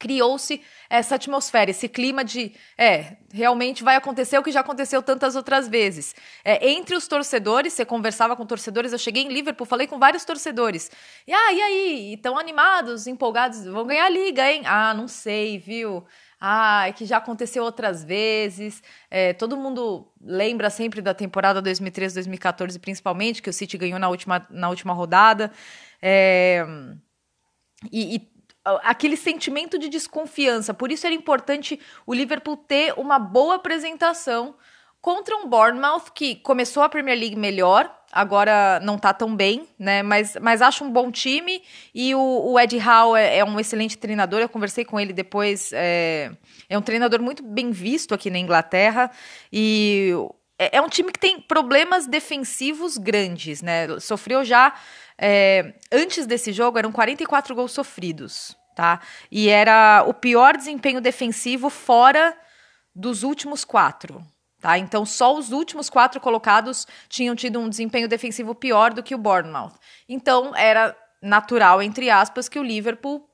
criou-se 0.01 0.59
essa 0.89 1.13
atmosfera, 1.13 1.69
esse 1.69 1.87
clima 1.87 2.25
de, 2.25 2.51
é, 2.75 3.17
realmente 3.31 3.83
vai 3.83 3.95
acontecer 3.95 4.35
o 4.35 4.41
que 4.41 4.51
já 4.51 4.61
aconteceu 4.61 5.03
tantas 5.03 5.35
outras 5.35 5.67
vezes. 5.67 6.15
É, 6.43 6.71
entre 6.71 6.95
os 6.95 7.07
torcedores, 7.07 7.73
você 7.73 7.85
conversava 7.85 8.35
com 8.35 8.43
torcedores, 8.43 8.91
eu 8.91 8.97
cheguei 8.97 9.21
em 9.21 9.27
Liverpool, 9.27 9.67
falei 9.67 9.85
com 9.85 9.99
vários 9.99 10.25
torcedores. 10.25 10.89
E, 11.27 11.31
ah, 11.31 11.53
e 11.53 11.61
aí? 11.61 12.13
Estão 12.15 12.35
animados, 12.35 13.05
empolgados? 13.05 13.63
Vão 13.63 13.85
ganhar 13.85 14.07
a 14.07 14.09
liga, 14.09 14.51
hein? 14.51 14.63
Ah, 14.65 14.91
não 14.95 15.07
sei, 15.07 15.59
viu? 15.59 16.03
Ah, 16.43 16.87
é 16.87 16.91
que 16.91 17.05
já 17.05 17.17
aconteceu 17.17 17.63
outras 17.63 18.03
vezes. 18.03 18.81
É, 19.11 19.31
todo 19.31 19.55
mundo 19.55 20.11
lembra 20.19 20.71
sempre 20.71 20.99
da 20.99 21.13
temporada 21.13 21.61
2013-2014, 21.61 22.79
principalmente, 22.79 23.43
que 23.43 23.49
o 23.49 23.53
City 23.53 23.77
ganhou 23.77 23.99
na 23.99 24.09
última, 24.09 24.47
na 24.49 24.67
última 24.67 24.91
rodada. 24.91 25.51
É, 26.01 26.65
e, 27.91 28.15
e 28.15 28.31
aquele 28.83 29.15
sentimento 29.15 29.77
de 29.77 29.87
desconfiança. 29.87 30.73
Por 30.73 30.91
isso 30.91 31.05
era 31.05 31.15
importante 31.15 31.79
o 32.07 32.13
Liverpool 32.13 32.57
ter 32.57 32.97
uma 32.97 33.19
boa 33.19 33.55
apresentação 33.55 34.55
contra 34.99 35.37
um 35.37 35.47
Bournemouth 35.47 36.11
que 36.13 36.35
começou 36.37 36.81
a 36.81 36.89
Premier 36.89 37.19
League 37.19 37.35
melhor, 37.35 38.00
agora 38.11 38.79
não 38.81 38.97
tá 38.97 39.13
tão 39.13 39.35
bem, 39.35 39.67
né? 39.79 40.03
Mas, 40.03 40.35
mas 40.41 40.61
acho 40.61 40.83
um 40.83 40.91
bom 40.91 41.11
time 41.11 41.61
e 41.93 42.13
o, 42.13 42.19
o 42.19 42.59
Ed 42.59 42.77
Howe 42.77 43.19
é, 43.19 43.37
é, 43.37 43.45
um 43.45 43.59
excelente 43.59 43.97
treinador. 43.97 44.41
Eu 44.41 44.49
conversei 44.49 44.83
com 44.83 44.99
ele 44.99 45.13
depois. 45.13 45.71
É, 45.73 46.31
é 46.69 46.77
um 46.77 46.81
treinador 46.81 47.21
muito 47.21 47.43
bem 47.43 47.71
visto 47.71 48.13
aqui 48.13 48.29
na 48.29 48.37
Inglaterra 48.37 49.09
e 49.51 50.13
é, 50.59 50.77
é 50.77 50.81
um 50.81 50.89
time 50.89 51.11
que 51.11 51.19
tem 51.19 51.39
problemas 51.39 52.05
defensivos 52.05 52.97
grandes, 52.97 53.61
né? 53.61 53.99
Sofreu 53.99 54.43
já 54.43 54.73
é, 55.23 55.75
antes 55.91 56.25
desse 56.25 56.51
jogo 56.51 56.79
eram 56.79 56.91
44 56.91 57.53
gols 57.53 57.71
sofridos, 57.71 58.57
tá? 58.75 58.99
E 59.31 59.49
era 59.49 60.03
o 60.07 60.15
pior 60.15 60.57
desempenho 60.57 60.99
defensivo 60.99 61.69
fora 61.69 62.35
dos 62.95 63.21
últimos 63.21 63.63
quatro. 63.63 64.25
Tá? 64.61 64.77
Então, 64.77 65.05
só 65.07 65.35
os 65.35 65.51
últimos 65.51 65.89
quatro 65.89 66.21
colocados 66.21 66.85
tinham 67.09 67.35
tido 67.35 67.59
um 67.59 67.67
desempenho 67.67 68.07
defensivo 68.07 68.53
pior 68.53 68.93
do 68.93 69.01
que 69.01 69.15
o 69.15 69.17
Bournemouth. 69.17 69.73
Então, 70.07 70.55
era 70.55 70.95
natural, 71.19 71.81
entre 71.81 72.11
aspas, 72.11 72.47
que 72.47 72.59
o 72.59 72.63
Liverpool 72.63 73.27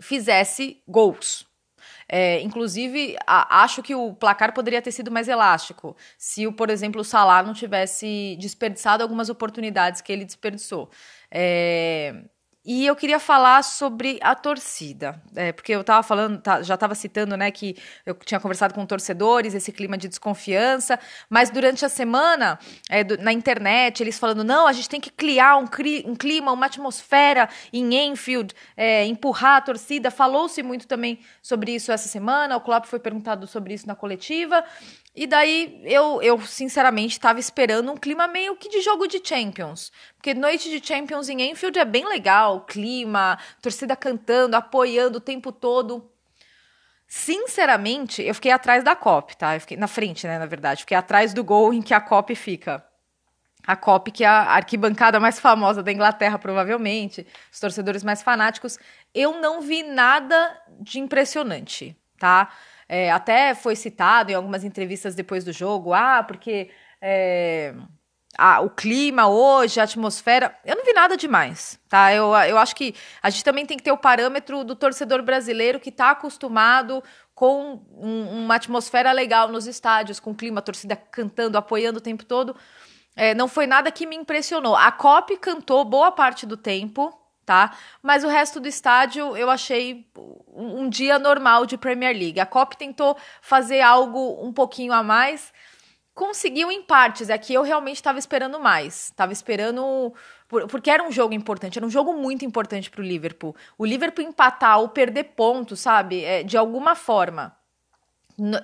fizesse 0.00 0.82
gols. 0.86 1.46
É, 2.08 2.40
inclusive, 2.40 3.16
a, 3.24 3.62
acho 3.62 3.82
que 3.82 3.94
o 3.94 4.14
placar 4.14 4.52
poderia 4.52 4.82
ter 4.82 4.90
sido 4.90 5.10
mais 5.10 5.28
elástico 5.28 5.96
se, 6.18 6.46
o, 6.46 6.52
por 6.52 6.70
exemplo, 6.70 7.00
o 7.00 7.04
Salah 7.04 7.42
não 7.44 7.52
tivesse 7.52 8.36
desperdiçado 8.40 9.04
algumas 9.04 9.28
oportunidades 9.28 10.00
que 10.00 10.12
ele 10.12 10.24
desperdiçou. 10.24 10.90
É, 11.30 12.14
e 12.66 12.84
eu 12.84 12.96
queria 12.96 13.20
falar 13.20 13.62
sobre 13.62 14.18
a 14.20 14.34
torcida, 14.34 15.22
é, 15.36 15.52
porque 15.52 15.72
eu 15.72 15.82
estava 15.82 16.02
falando, 16.02 16.40
tá, 16.40 16.62
já 16.62 16.74
estava 16.74 16.96
citando, 16.96 17.36
né, 17.36 17.48
que 17.52 17.76
eu 18.04 18.12
tinha 18.14 18.40
conversado 18.40 18.74
com 18.74 18.84
torcedores, 18.84 19.54
esse 19.54 19.70
clima 19.70 19.96
de 19.96 20.08
desconfiança, 20.08 20.98
mas 21.30 21.48
durante 21.48 21.84
a 21.84 21.88
semana, 21.88 22.58
é, 22.90 23.04
do, 23.04 23.16
na 23.18 23.32
internet, 23.32 24.02
eles 24.02 24.18
falando, 24.18 24.42
não, 24.42 24.66
a 24.66 24.72
gente 24.72 24.88
tem 24.88 25.00
que 25.00 25.10
criar 25.10 25.56
um, 25.58 25.66
um 26.06 26.16
clima, 26.16 26.50
uma 26.50 26.66
atmosfera 26.66 27.48
em 27.72 27.94
Enfield, 27.94 28.52
é, 28.76 29.04
empurrar 29.04 29.58
a 29.58 29.60
torcida. 29.60 30.10
Falou-se 30.10 30.60
muito 30.62 30.88
também 30.88 31.20
sobre 31.40 31.72
isso 31.72 31.92
essa 31.92 32.08
semana, 32.08 32.56
o 32.56 32.60
Klopp 32.60 32.86
foi 32.86 32.98
perguntado 32.98 33.46
sobre 33.46 33.74
isso 33.74 33.86
na 33.86 33.94
coletiva, 33.94 34.64
e 35.16 35.26
daí 35.26 35.80
eu, 35.84 36.20
eu 36.20 36.38
sinceramente 36.42 37.12
estava 37.12 37.40
esperando 37.40 37.90
um 37.90 37.96
clima 37.96 38.28
meio 38.28 38.54
que 38.54 38.68
de 38.68 38.82
jogo 38.82 39.06
de 39.06 39.18
Champions. 39.24 39.90
Porque 40.16 40.34
noite 40.34 40.68
de 40.68 40.86
Champions 40.86 41.30
em 41.30 41.40
Enfield 41.40 41.78
é 41.78 41.84
bem 41.86 42.06
legal, 42.06 42.55
clima, 42.60 43.38
torcida 43.60 43.96
cantando, 43.96 44.56
apoiando 44.56 45.18
o 45.18 45.20
tempo 45.20 45.52
todo. 45.52 46.10
Sinceramente, 47.06 48.22
eu 48.22 48.34
fiquei 48.34 48.50
atrás 48.50 48.82
da 48.82 48.96
COP, 48.96 49.36
tá? 49.36 49.54
Eu 49.54 49.60
fiquei 49.60 49.76
na 49.76 49.86
frente, 49.86 50.26
né, 50.26 50.38
na 50.38 50.46
verdade. 50.46 50.80
Fiquei 50.80 50.96
atrás 50.96 51.32
do 51.32 51.44
gol 51.44 51.72
em 51.72 51.80
que 51.80 51.94
a 51.94 52.00
COP 52.00 52.34
fica. 52.34 52.84
A 53.66 53.76
COP, 53.76 54.10
que 54.10 54.24
é 54.24 54.26
a 54.26 54.54
arquibancada 54.54 55.18
mais 55.18 55.38
famosa 55.38 55.82
da 55.82 55.92
Inglaterra, 55.92 56.38
provavelmente, 56.38 57.26
os 57.52 57.60
torcedores 57.60 58.02
mais 58.02 58.22
fanáticos. 58.22 58.78
Eu 59.14 59.40
não 59.40 59.60
vi 59.60 59.82
nada 59.82 60.60
de 60.80 60.98
impressionante, 60.98 61.96
tá? 62.18 62.52
É, 62.88 63.10
até 63.10 63.54
foi 63.54 63.74
citado 63.74 64.30
em 64.30 64.34
algumas 64.34 64.62
entrevistas 64.64 65.14
depois 65.14 65.44
do 65.44 65.52
jogo, 65.52 65.92
ah, 65.92 66.22
porque 66.22 66.70
é, 67.00 67.74
a, 68.38 68.60
o 68.60 68.70
clima 68.70 69.28
hoje, 69.28 69.80
a 69.80 69.84
atmosfera. 69.84 70.56
Eu 70.64 70.76
não 70.76 70.84
vi 70.84 70.92
nada 70.92 71.16
demais, 71.16 71.78
tá? 71.88 72.12
Eu, 72.12 72.34
eu 72.48 72.58
acho 72.58 72.74
que 72.74 72.94
a 73.22 73.30
gente 73.30 73.44
também 73.44 73.66
tem 73.66 73.76
que 73.76 73.82
ter 73.82 73.92
o 73.92 73.98
parâmetro 73.98 74.64
do 74.64 74.74
torcedor 74.74 75.22
brasileiro 75.22 75.80
que 75.80 75.90
está 75.90 76.10
acostumado 76.10 77.02
com 77.34 77.82
um, 77.92 78.44
uma 78.44 78.54
atmosfera 78.54 79.12
legal 79.12 79.48
nos 79.48 79.66
estádios, 79.66 80.18
com 80.18 80.34
clima, 80.34 80.62
torcida 80.62 80.96
cantando, 80.96 81.58
apoiando 81.58 81.98
o 81.98 82.02
tempo 82.02 82.24
todo. 82.24 82.56
É, 83.14 83.34
não 83.34 83.48
foi 83.48 83.66
nada 83.66 83.90
que 83.90 84.06
me 84.06 84.16
impressionou. 84.16 84.76
A 84.76 84.90
COP 84.92 85.36
cantou 85.38 85.84
boa 85.84 86.12
parte 86.12 86.46
do 86.46 86.56
tempo, 86.56 87.18
tá? 87.46 87.74
Mas 88.02 88.24
o 88.24 88.28
resto 88.28 88.58
do 88.58 88.68
estádio 88.68 89.36
eu 89.36 89.48
achei 89.48 90.06
um, 90.52 90.82
um 90.82 90.88
dia 90.88 91.18
normal 91.18 91.64
de 91.64 91.78
Premier 91.78 92.14
League. 92.14 92.40
A 92.40 92.44
COP 92.44 92.76
tentou 92.76 93.16
fazer 93.40 93.80
algo 93.80 94.44
um 94.44 94.52
pouquinho 94.52 94.92
a 94.92 95.02
mais, 95.02 95.52
conseguiu 96.16 96.72
em 96.72 96.82
partes. 96.82 97.28
É 97.28 97.38
eu 97.50 97.62
realmente 97.62 97.96
estava 97.96 98.18
esperando 98.18 98.58
mais. 98.58 99.04
Estava 99.04 99.32
esperando. 99.32 100.12
Porque 100.48 100.90
era 100.90 101.02
um 101.02 101.12
jogo 101.12 101.34
importante, 101.34 101.78
era 101.78 101.86
um 101.86 101.90
jogo 101.90 102.14
muito 102.14 102.44
importante 102.44 102.90
para 102.90 103.00
o 103.00 103.04
Liverpool. 103.04 103.54
O 103.76 103.84
Liverpool 103.84 104.24
empatar 104.24 104.80
ou 104.80 104.88
perder 104.88 105.24
pontos, 105.36 105.80
sabe? 105.80 106.24
É, 106.24 106.42
de 106.42 106.56
alguma 106.56 106.94
forma, 106.94 107.54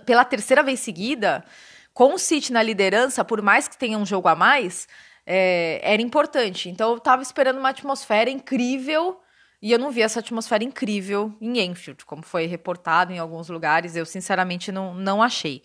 pela 0.07 0.25
terceira 0.25 0.63
vez 0.63 0.81
seguida, 0.81 1.45
com 1.93 2.15
o 2.15 2.19
City 2.19 2.53
na 2.53 2.63
liderança, 2.63 3.25
por 3.25 3.43
mais 3.43 3.69
que 3.69 3.77
tenha 3.77 3.99
um 3.99 4.07
jogo 4.07 4.29
a 4.29 4.35
mais, 4.35 4.89
é, 5.27 5.81
era 5.83 6.01
importante. 6.01 6.71
Então 6.71 6.93
eu 6.93 7.01
tava 7.01 7.23
esperando 7.23 7.59
uma 7.59 7.71
atmosfera 7.71 8.31
incrível 8.31 9.21
e 9.63 9.71
eu 9.71 9.79
não 9.79 9.93
vi 9.93 10.03
essa 10.03 10.19
atmosfera 10.19 10.65
incrível 10.65 11.33
em 11.41 11.61
Enfield, 11.61 12.05
como 12.05 12.23
foi 12.23 12.47
reportado 12.47 13.13
em 13.13 13.21
alguns 13.21 13.49
lugares. 13.49 13.95
Eu, 13.95 14.05
sinceramente, 14.05 14.73
não, 14.73 14.93
não 14.93 15.23
achei. 15.23 15.63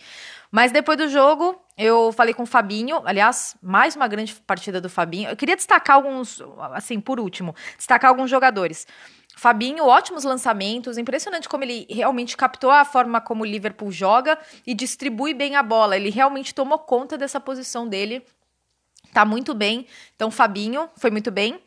Mas 0.51 0.71
depois 0.71 0.99
do 0.99 1.09
jogo, 1.09 1.59
eu 1.75 2.11
falei 2.11 2.31
com 2.31 2.43
o 2.43 2.45
Fabinho. 2.45 3.01
Aliás, 3.03 3.57
mais 3.59 3.95
uma 3.95 4.07
grande 4.07 4.35
partida 4.35 4.79
do 4.79 4.87
Fabinho. 4.87 5.31
Eu 5.31 5.35
queria 5.35 5.55
destacar 5.55 5.95
alguns, 5.95 6.39
assim, 6.73 6.99
por 6.99 7.19
último, 7.19 7.55
destacar 7.75 8.11
alguns 8.11 8.29
jogadores. 8.29 8.85
Fabinho, 9.35 9.85
ótimos 9.85 10.23
lançamentos, 10.23 10.99
impressionante 10.99 11.49
como 11.49 11.63
ele 11.63 11.87
realmente 11.89 12.37
captou 12.37 12.69
a 12.69 12.85
forma 12.85 13.19
como 13.19 13.43
o 13.43 13.47
Liverpool 13.47 13.91
joga 13.91 14.37
e 14.65 14.75
distribui 14.75 15.33
bem 15.33 15.55
a 15.55 15.63
bola. 15.63 15.95
Ele 15.95 16.11
realmente 16.11 16.53
tomou 16.53 16.77
conta 16.77 17.17
dessa 17.17 17.39
posição 17.39 17.87
dele 17.87 18.23
tá 19.13 19.25
muito 19.25 19.55
bem. 19.55 19.87
Então, 20.15 20.29
Fabinho 20.29 20.87
foi 20.95 21.09
muito 21.09 21.31
bem. 21.31 21.59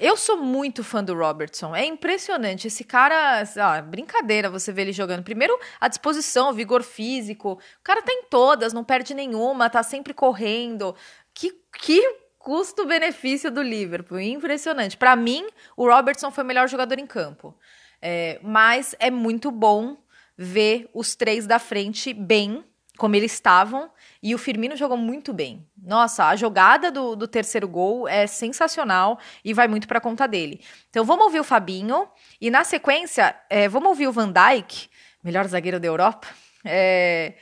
Eu 0.00 0.16
sou 0.16 0.38
muito 0.38 0.82
fã 0.82 1.04
do 1.04 1.14
Robertson. 1.14 1.76
É 1.76 1.84
impressionante. 1.84 2.66
Esse 2.66 2.82
cara, 2.82 3.44
ah, 3.58 3.82
brincadeira 3.82 4.48
você 4.48 4.72
ver 4.72 4.82
ele 4.82 4.92
jogando. 4.92 5.22
Primeiro, 5.22 5.56
a 5.78 5.88
disposição, 5.88 6.48
o 6.48 6.54
vigor 6.54 6.82
físico. 6.82 7.52
O 7.52 7.82
cara 7.84 8.00
tá 8.00 8.10
em 8.10 8.22
todas, 8.30 8.72
não 8.72 8.82
perde 8.82 9.12
nenhuma, 9.12 9.68
tá 9.68 9.82
sempre 9.82 10.14
correndo. 10.14 10.96
Que, 11.34 11.52
que 11.78 12.00
custo-benefício 12.38 13.50
do 13.50 13.60
Liverpool. 13.60 14.18
Impressionante. 14.18 14.96
Para 14.96 15.14
mim, 15.14 15.46
o 15.76 15.86
Robertson 15.86 16.30
foi 16.30 16.44
o 16.44 16.46
melhor 16.46 16.66
jogador 16.66 16.98
em 16.98 17.06
campo. 17.06 17.54
É, 18.00 18.40
mas 18.42 18.94
é 18.98 19.10
muito 19.10 19.50
bom 19.50 19.98
ver 20.34 20.88
os 20.94 21.14
três 21.14 21.46
da 21.46 21.58
frente 21.58 22.14
bem, 22.14 22.64
como 22.96 23.16
eles 23.16 23.34
estavam. 23.34 23.90
E 24.22 24.34
o 24.34 24.38
Firmino 24.38 24.76
jogou 24.76 24.96
muito 24.96 25.32
bem. 25.32 25.66
Nossa, 25.82 26.26
a 26.26 26.36
jogada 26.36 26.90
do, 26.90 27.16
do 27.16 27.26
terceiro 27.26 27.66
gol 27.66 28.06
é 28.06 28.26
sensacional 28.26 29.18
e 29.44 29.54
vai 29.54 29.66
muito 29.66 29.88
para 29.88 30.00
conta 30.00 30.28
dele. 30.28 30.60
Então 30.90 31.04
vamos 31.04 31.24
ouvir 31.24 31.40
o 31.40 31.44
Fabinho 31.44 32.06
e 32.40 32.50
na 32.50 32.62
sequência 32.64 33.34
é, 33.48 33.68
vamos 33.68 33.88
ouvir 33.88 34.08
o 34.08 34.12
Van 34.12 34.30
Dijk, 34.30 34.88
melhor 35.24 35.46
zagueiro 35.46 35.80
da 35.80 35.86
Europa. 35.86 36.28
É, 36.64 37.34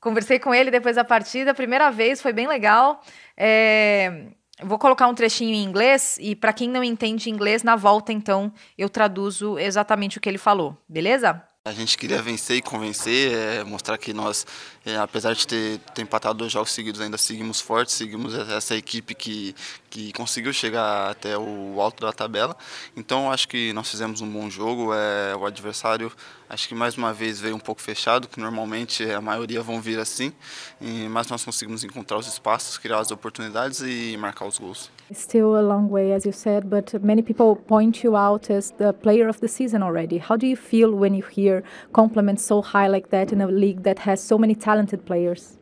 conversei 0.00 0.40
com 0.40 0.52
ele 0.52 0.70
depois 0.70 0.96
da 0.96 1.04
partida, 1.04 1.54
primeira 1.54 1.90
vez, 1.90 2.20
foi 2.20 2.32
bem 2.32 2.48
legal. 2.48 3.00
É, 3.36 4.26
vou 4.62 4.78
colocar 4.78 5.06
um 5.06 5.14
trechinho 5.14 5.54
em 5.54 5.62
inglês 5.62 6.16
e 6.20 6.34
para 6.34 6.52
quem 6.52 6.68
não 6.68 6.82
entende 6.82 7.30
inglês, 7.30 7.62
na 7.62 7.76
volta 7.76 8.12
então 8.12 8.52
eu 8.76 8.88
traduzo 8.88 9.56
exatamente 9.56 10.18
o 10.18 10.20
que 10.20 10.28
ele 10.28 10.38
falou, 10.38 10.76
beleza? 10.88 11.42
A 11.66 11.72
gente 11.72 11.96
queria 11.96 12.20
vencer 12.20 12.58
e 12.58 12.60
convencer, 12.60 13.32
é, 13.32 13.64
mostrar 13.64 13.96
que 13.96 14.12
nós, 14.12 14.46
é, 14.84 14.98
apesar 14.98 15.34
de 15.34 15.46
ter, 15.46 15.78
ter 15.94 16.02
empatado 16.02 16.40
dois 16.40 16.52
jogos 16.52 16.70
seguidos, 16.70 17.00
ainda 17.00 17.16
seguimos 17.16 17.58
fortes, 17.58 17.94
seguimos 17.94 18.34
essa 18.34 18.76
equipe 18.76 19.14
que, 19.14 19.56
que 19.88 20.12
conseguiu 20.12 20.52
chegar 20.52 21.10
até 21.10 21.38
o 21.38 21.80
alto 21.80 22.04
da 22.04 22.12
tabela. 22.12 22.54
Então 22.94 23.32
acho 23.32 23.48
que 23.48 23.72
nós 23.72 23.90
fizemos 23.90 24.20
um 24.20 24.30
bom 24.30 24.50
jogo. 24.50 24.92
É, 24.92 25.34
o 25.36 25.46
adversário, 25.46 26.12
acho 26.50 26.68
que 26.68 26.74
mais 26.74 26.98
uma 26.98 27.14
vez 27.14 27.40
veio 27.40 27.56
um 27.56 27.60
pouco 27.60 27.80
fechado, 27.80 28.28
que 28.28 28.38
normalmente 28.38 29.02
a 29.10 29.22
maioria 29.22 29.62
vão 29.62 29.80
vir 29.80 29.98
assim, 29.98 30.34
e, 30.82 31.08
mas 31.08 31.28
nós 31.28 31.42
conseguimos 31.42 31.82
encontrar 31.82 32.18
os 32.18 32.26
espaços, 32.26 32.76
criar 32.76 32.98
as 32.98 33.10
oportunidades 33.10 33.80
e 33.80 34.18
marcar 34.18 34.44
os 34.44 34.58
gols. 34.58 34.90
It's 35.10 35.20
still 35.20 35.58
a 35.58 35.60
long 35.60 35.90
way, 35.90 36.12
as 36.12 36.24
you 36.24 36.32
said, 36.32 36.70
but 36.70 37.02
many 37.02 37.20
people 37.20 37.56
point 37.56 38.02
you 38.02 38.16
out 38.16 38.48
as 38.48 38.70
the 38.78 38.94
player 38.94 39.28
of 39.28 39.38
the 39.40 39.48
season 39.48 39.82
already. 39.82 40.16
How 40.16 40.36
do 40.36 40.46
you 40.46 40.56
feel 40.56 40.94
when 40.94 41.12
you 41.12 41.22
hear 41.22 41.62
compliments 41.92 42.42
so 42.42 42.62
high 42.62 42.86
like 42.86 43.10
that 43.10 43.30
in 43.30 43.42
a 43.42 43.46
league 43.46 43.82
that 43.82 43.98
has 44.00 44.22
so 44.22 44.38
many 44.38 44.54
talented 44.54 45.04
players? 45.04 45.58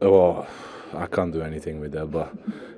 Oh, 0.00 0.46
I 0.94 1.06
can't 1.06 1.30
do 1.32 1.42
anything 1.42 1.78
with 1.78 1.92
that, 1.92 2.06
but 2.06 2.32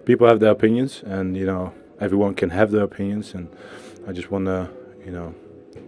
people 0.05 0.27
have 0.27 0.41
their 0.41 0.51
opinions, 0.51 1.03
and 1.07 1.37
you 1.37 1.47
know 1.47 1.73
everyone 2.01 2.35
can 2.35 2.51
have 2.51 2.73
their 2.73 2.83
opinions, 2.83 3.35
and 3.35 3.49
I 4.09 4.13
just 4.13 4.31
want 4.33 4.47
to, 4.47 4.69
you 5.05 5.13
know, 5.13 5.35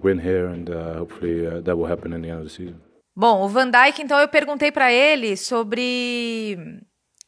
win 0.03 0.21
here, 0.21 0.47
and 0.47 0.71
uh, 0.71 0.95
hopefully 0.99 1.45
uh, 1.47 1.61
that 1.61 1.77
will 1.77 1.87
happen 1.87 2.13
in 2.13 2.23
the 2.23 2.29
end 2.29 2.39
of 2.39 2.45
the 2.45 2.51
season. 2.51 2.81
Bom, 3.17 3.43
o 3.43 3.49
Van 3.49 3.71
Dijk, 3.71 4.01
então 4.01 4.19
eu 4.21 4.29
perguntei 4.29 4.71
para 4.71 4.91
ele 4.93 5.37
sobre 5.37 6.57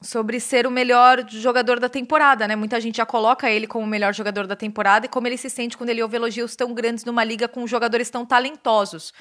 sobre 0.05 0.38
ser 0.38 0.66
o 0.66 0.70
melhor 0.70 1.24
jogador 1.28 1.80
da 1.80 1.88
temporada, 1.88 2.46
né? 2.46 2.55
Muita 2.55 2.80
gente 2.80 2.98
já 2.98 3.07
coloca 3.07 3.50
ele 3.50 3.66
como 3.66 3.84
o 3.84 3.88
melhor 3.88 4.14
jogador 4.14 4.46
da 4.46 4.55
temporada 4.55 5.07
e 5.07 5.09
como 5.09 5.26
ele 5.26 5.38
se 5.38 5.48
sente 5.48 5.76
quando 5.76 5.90
ele 5.90 6.02
ouve 6.02 6.16
elogios 6.16 6.55
tão 6.55 6.72
grandes 6.74 7.05
numa 7.05 7.24
liga 7.24 7.48
com 7.48 7.66
jogadores 7.66 8.11
tão 8.11 8.24
talentosos. 8.24 9.12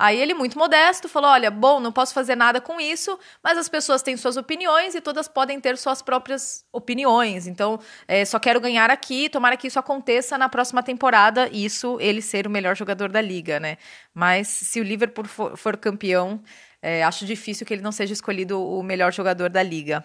Aí 0.00 0.18
ele, 0.18 0.32
muito 0.32 0.56
modesto, 0.56 1.10
falou: 1.10 1.30
Olha, 1.30 1.50
bom, 1.50 1.78
não 1.78 1.92
posso 1.92 2.14
fazer 2.14 2.34
nada 2.34 2.58
com 2.58 2.80
isso, 2.80 3.18
mas 3.44 3.58
as 3.58 3.68
pessoas 3.68 4.00
têm 4.00 4.16
suas 4.16 4.38
opiniões 4.38 4.94
e 4.94 5.00
todas 5.00 5.28
podem 5.28 5.60
ter 5.60 5.76
suas 5.76 6.00
próprias 6.00 6.64
opiniões. 6.72 7.46
Então, 7.46 7.78
é, 8.08 8.24
só 8.24 8.38
quero 8.38 8.58
ganhar 8.60 8.90
aqui, 8.90 9.28
tomara 9.28 9.58
que 9.58 9.66
isso 9.66 9.78
aconteça 9.78 10.38
na 10.38 10.48
próxima 10.48 10.82
temporada, 10.82 11.50
isso 11.52 11.98
ele 12.00 12.22
ser 12.22 12.46
o 12.46 12.50
melhor 12.50 12.74
jogador 12.74 13.10
da 13.10 13.20
liga, 13.20 13.60
né? 13.60 13.76
Mas 14.14 14.48
se 14.48 14.80
o 14.80 14.82
Liverpool 14.82 15.26
for, 15.26 15.54
for 15.54 15.76
campeão, 15.76 16.42
é, 16.82 17.02
acho 17.04 17.24
difícil 17.24 17.66
que 17.66 17.74
ele 17.74 17.82
não 17.82 17.92
seja 17.92 18.12
escolhido 18.12 18.62
o 18.62 18.82
melhor 18.82 19.12
jogador 19.12 19.50
da 19.50 19.62
liga. 19.62 20.04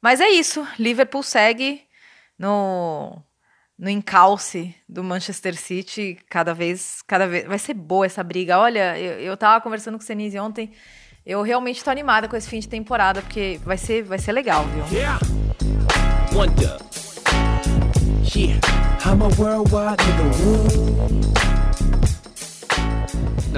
Mas 0.00 0.20
é 0.20 0.28
isso, 0.28 0.66
Liverpool 0.78 1.22
segue 1.22 1.82
no 2.38 3.22
no 3.78 3.88
encalce 3.88 4.74
do 4.88 5.04
Manchester 5.04 5.56
City 5.56 6.18
cada 6.28 6.52
vez, 6.52 7.00
cada 7.06 7.28
vez 7.28 7.46
vai 7.46 7.60
ser 7.60 7.74
boa 7.74 8.06
essa 8.06 8.24
briga. 8.24 8.58
Olha, 8.58 8.98
eu, 8.98 9.20
eu 9.20 9.36
tava 9.36 9.60
conversando 9.60 9.96
com 9.96 10.02
o 10.02 10.06
Senise 10.06 10.36
ontem, 10.36 10.72
eu 11.24 11.42
realmente 11.42 11.84
tô 11.84 11.90
animada 11.90 12.26
com 12.26 12.34
esse 12.34 12.48
fim 12.48 12.58
de 12.58 12.68
temporada 12.68 13.22
porque 13.22 13.60
vai 13.62 13.78
ser, 13.78 14.02
vai 14.02 14.18
ser 14.18 14.32
legal, 14.32 14.64
viu? 14.64 14.84
Yeah. 14.90 15.20
Yeah. 18.34 18.60
I'm 19.04 19.22
a 19.22 19.28
worldwide 19.38 19.98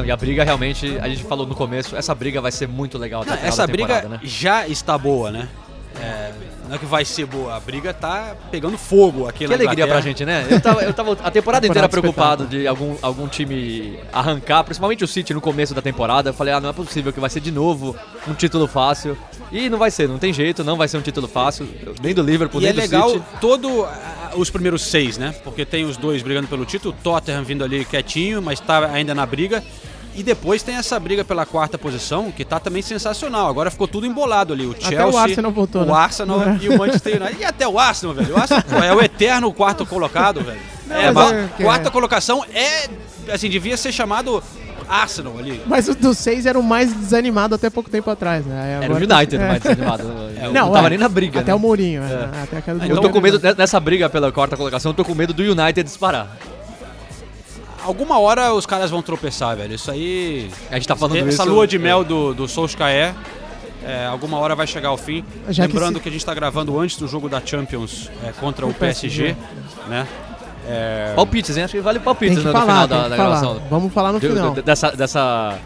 Não, 0.01 0.07
e 0.07 0.11
a 0.11 0.17
briga 0.17 0.43
realmente, 0.43 0.99
a 0.99 1.09
gente 1.09 1.23
falou 1.25 1.47
no 1.47 1.55
começo, 1.55 1.95
essa 1.95 2.15
briga 2.15 2.41
vai 2.41 2.51
ser 2.51 2.67
muito 2.67 2.97
legal 2.97 3.21
até 3.21 3.33
Não, 3.33 3.43
essa 3.43 3.67
briga 3.67 4.09
né? 4.09 4.21
já 4.23 4.67
está 4.67 4.97
boa, 4.97 5.31
né? 5.31 5.47
É, 6.01 6.33
não 6.67 6.77
é 6.77 6.79
que 6.79 6.87
vai 6.87 7.05
ser 7.05 7.27
boa, 7.27 7.57
a 7.57 7.61
briga 7.61 7.93
tá 7.93 8.35
pegando 8.51 8.79
fogo 8.79 9.29
aqui 9.29 9.47
Que 9.47 9.53
alegria 9.53 9.87
pra 9.87 10.01
gente, 10.01 10.25
né? 10.25 10.47
Eu 10.49 10.61
tava, 10.61 10.83
eu 10.83 10.95
tava 10.95 11.19
a 11.23 11.29
temporada 11.33 11.67
inteira 11.67 11.89
preocupado 11.89 12.47
de 12.47 12.67
algum, 12.67 12.97
algum 13.03 13.29
time 13.29 13.99
arrancar, 14.13 14.65
principalmente 14.65 15.05
o 15.05 15.09
City 15.09 15.35
no 15.35 15.41
começo 15.41 15.75
da 15.75 15.83
temporada. 15.83 16.31
Eu 16.31 16.35
falei, 16.35 16.55
ah, 16.55 16.61
não 16.61 16.71
é 16.71 16.73
possível 16.73 17.13
que 17.13 17.21
vai 17.21 17.29
ser 17.29 17.41
de 17.41 17.51
novo 17.51 17.95
um 18.27 18.33
título 18.33 18.67
fácil. 18.67 19.19
E 19.53 19.69
não 19.69 19.79
vai 19.79 19.91
ser, 19.91 20.09
não 20.09 20.17
tem 20.17 20.33
jeito, 20.33 20.63
não 20.63 20.77
vai 20.77 20.87
ser 20.87 20.97
um 20.97 21.03
título 21.03 21.27
fácil. 21.27 21.69
Nem 22.01 22.15
do 22.15 22.23
Liverpool, 22.23 22.61
E 22.61 22.65
nem 22.65 22.71
é 22.71 22.73
do 22.73 22.81
legal 22.81 23.11
City. 23.11 23.25
todo 23.41 23.87
os 24.37 24.49
primeiros 24.49 24.83
seis, 24.83 25.19
né? 25.19 25.35
Porque 25.43 25.65
tem 25.65 25.85
os 25.85 25.97
dois 25.97 26.23
brigando 26.23 26.47
pelo 26.47 26.65
título, 26.65 26.95
o 26.95 27.03
Tottenham 27.03 27.43
vindo 27.43 27.65
ali 27.65 27.85
quietinho, 27.85 28.41
mas 28.41 28.61
tá 28.61 28.87
ainda 28.87 29.15
na 29.15 29.27
briga. 29.27 29.63
E 30.15 30.23
depois 30.25 30.63
tem 30.63 30.75
essa 30.75 30.99
briga 30.99 31.25
pela 31.25 31.47
quarta 31.47 31.79
posição, 31.79 32.33
que 32.33 32.45
tá 32.45 32.59
também 32.59 32.83
sensacional. 32.83 33.49
Agora 33.49 33.71
ficou 33.71 33.87
tudo 33.87 34.07
embolado 34.07 34.53
ali. 34.53 34.67
O 34.67 34.75
Chelsea, 34.79 35.07
o 35.07 35.17
Arsenal 35.17 35.53
voltou, 35.53 35.83
o 35.83 35.87
né? 35.87 35.93
Arsenal 35.93 36.43
É. 36.43 36.59
e 36.61 36.69
o 36.69 36.77
Manchester 36.77 37.23
United. 37.23 37.41
E 37.41 37.45
até 37.45 37.67
o 37.69 37.79
Arsenal, 37.79 38.15
velho. 38.15 38.35
O 38.35 38.37
Arsenal 38.39 38.65
é 38.83 38.93
o 38.93 39.01
eterno 39.01 39.53
quarto 39.53 39.87
colocado, 39.87 40.41
velho. 40.43 40.59
Não, 40.87 40.97
É, 40.97 41.45
é 41.59 41.63
quarta 41.63 41.89
é. 41.89 41.91
colocação 41.93 42.45
é, 42.53 42.89
assim, 43.33 43.49
devia 43.49 43.77
ser 43.77 43.93
chamado 43.93 44.43
Arsenal 44.89 45.39
ali. 45.39 45.63
Mas 45.67 45.89
o 45.89 45.95
dos 45.95 46.19
seis 46.19 46.45
era 46.45 46.59
o 46.59 46.63
mais 46.63 46.93
desanimado 46.93 47.55
até 47.55 47.71
pouco 47.71 47.89
tempo 47.89 48.11
atrás, 48.11 48.45
né? 48.45 48.61
Aí 48.61 48.71
Era 48.73 48.85
agora 48.87 49.05
o 49.05 49.07
tá- 49.07 49.17
United 49.19 49.43
é. 49.43 49.47
mais 49.49 49.63
desanimado. 49.63 50.03
Não, 50.53 50.67
não 50.67 50.73
tava 50.73 50.87
é, 50.87 50.91
nem 50.91 50.99
na 50.99 51.09
briga, 51.09 51.41
Até 51.41 51.51
né? 51.53 51.55
o 51.55 51.59
Mourinho, 51.59 52.03
é. 52.03 52.43
Até 52.43 52.57
aquela 52.57 52.79
do 52.81 52.87
Eu 52.87 53.01
tô 53.01 53.11
com 53.11 53.21
medo, 53.21 53.39
nessa 53.57 53.79
briga 53.79 54.09
pela 54.09 54.33
quarta 54.33 54.57
colocação, 54.57 54.91
eu 54.91 54.95
tô 54.97 55.05
com 55.05 55.15
medo 55.15 55.33
do 55.35 55.43
United 55.43 55.83
disparar. 55.85 56.35
Alguma 57.85 58.19
hora 58.19 58.53
os 58.55 58.67
caras 58.67 58.91
vão 58.91 59.03
tropeçar, 59.03 59.57
velho. 59.57 59.75
Isso 59.75 59.91
aí. 59.91 60.51
A 60.71 60.75
gente 60.75 60.87
tá 60.89 60.97
falando 60.97 61.17
Essa 61.19 61.43
isso- 61.43 61.45
lua 61.53 61.67
de 61.67 61.77
é. 61.77 61.79
mel 61.79 62.05
do, 62.05 62.35
do 62.35 62.47
Solskjaer. 62.49 63.15
é, 63.85 64.07
alguma 64.07 64.39
hora 64.39 64.55
vai 64.55 64.67
chegar 64.67 64.91
ao 64.91 64.97
fim. 64.99 65.25
Já 65.49 65.67
que 65.67 65.73
Lembrando 65.73 65.97
se- 65.97 66.03
que, 66.03 66.09
a 66.09 66.13
gente 66.13 66.21
está 66.21 66.35
gravando 66.35 66.79
antes 66.79 66.97
do 66.99 67.09
jogo 67.09 67.29
da 67.29 67.41
Champions 67.45 68.11
é, 68.27 68.33
contra 68.39 68.67
o, 68.67 68.71
O 68.71 68.75
PSG, 68.75 69.35
PSG. 69.35 69.37
né? 69.89 70.07
É, 70.69 71.15
Palpites, 71.17 71.57
hein? 71.57 71.65
Acho 71.65 71.73
que 71.75 71.81
vale 71.81 71.99
palpites 71.99 72.39
que 72.39 72.45
né, 72.45 72.53
no 72.53 72.59
falar, 72.59 72.87
final 72.87 72.89
tem 72.89 72.97
da, 72.99 73.03
que 73.05 73.11
da 73.11 73.17
gravação. 73.17 73.63
Vamos 73.71 73.93
falar 73.93 74.13
no 74.13 74.21
final. 74.21 74.55
de- 74.55 74.63
Dessa, 74.63 74.91
dessa 74.93 75.59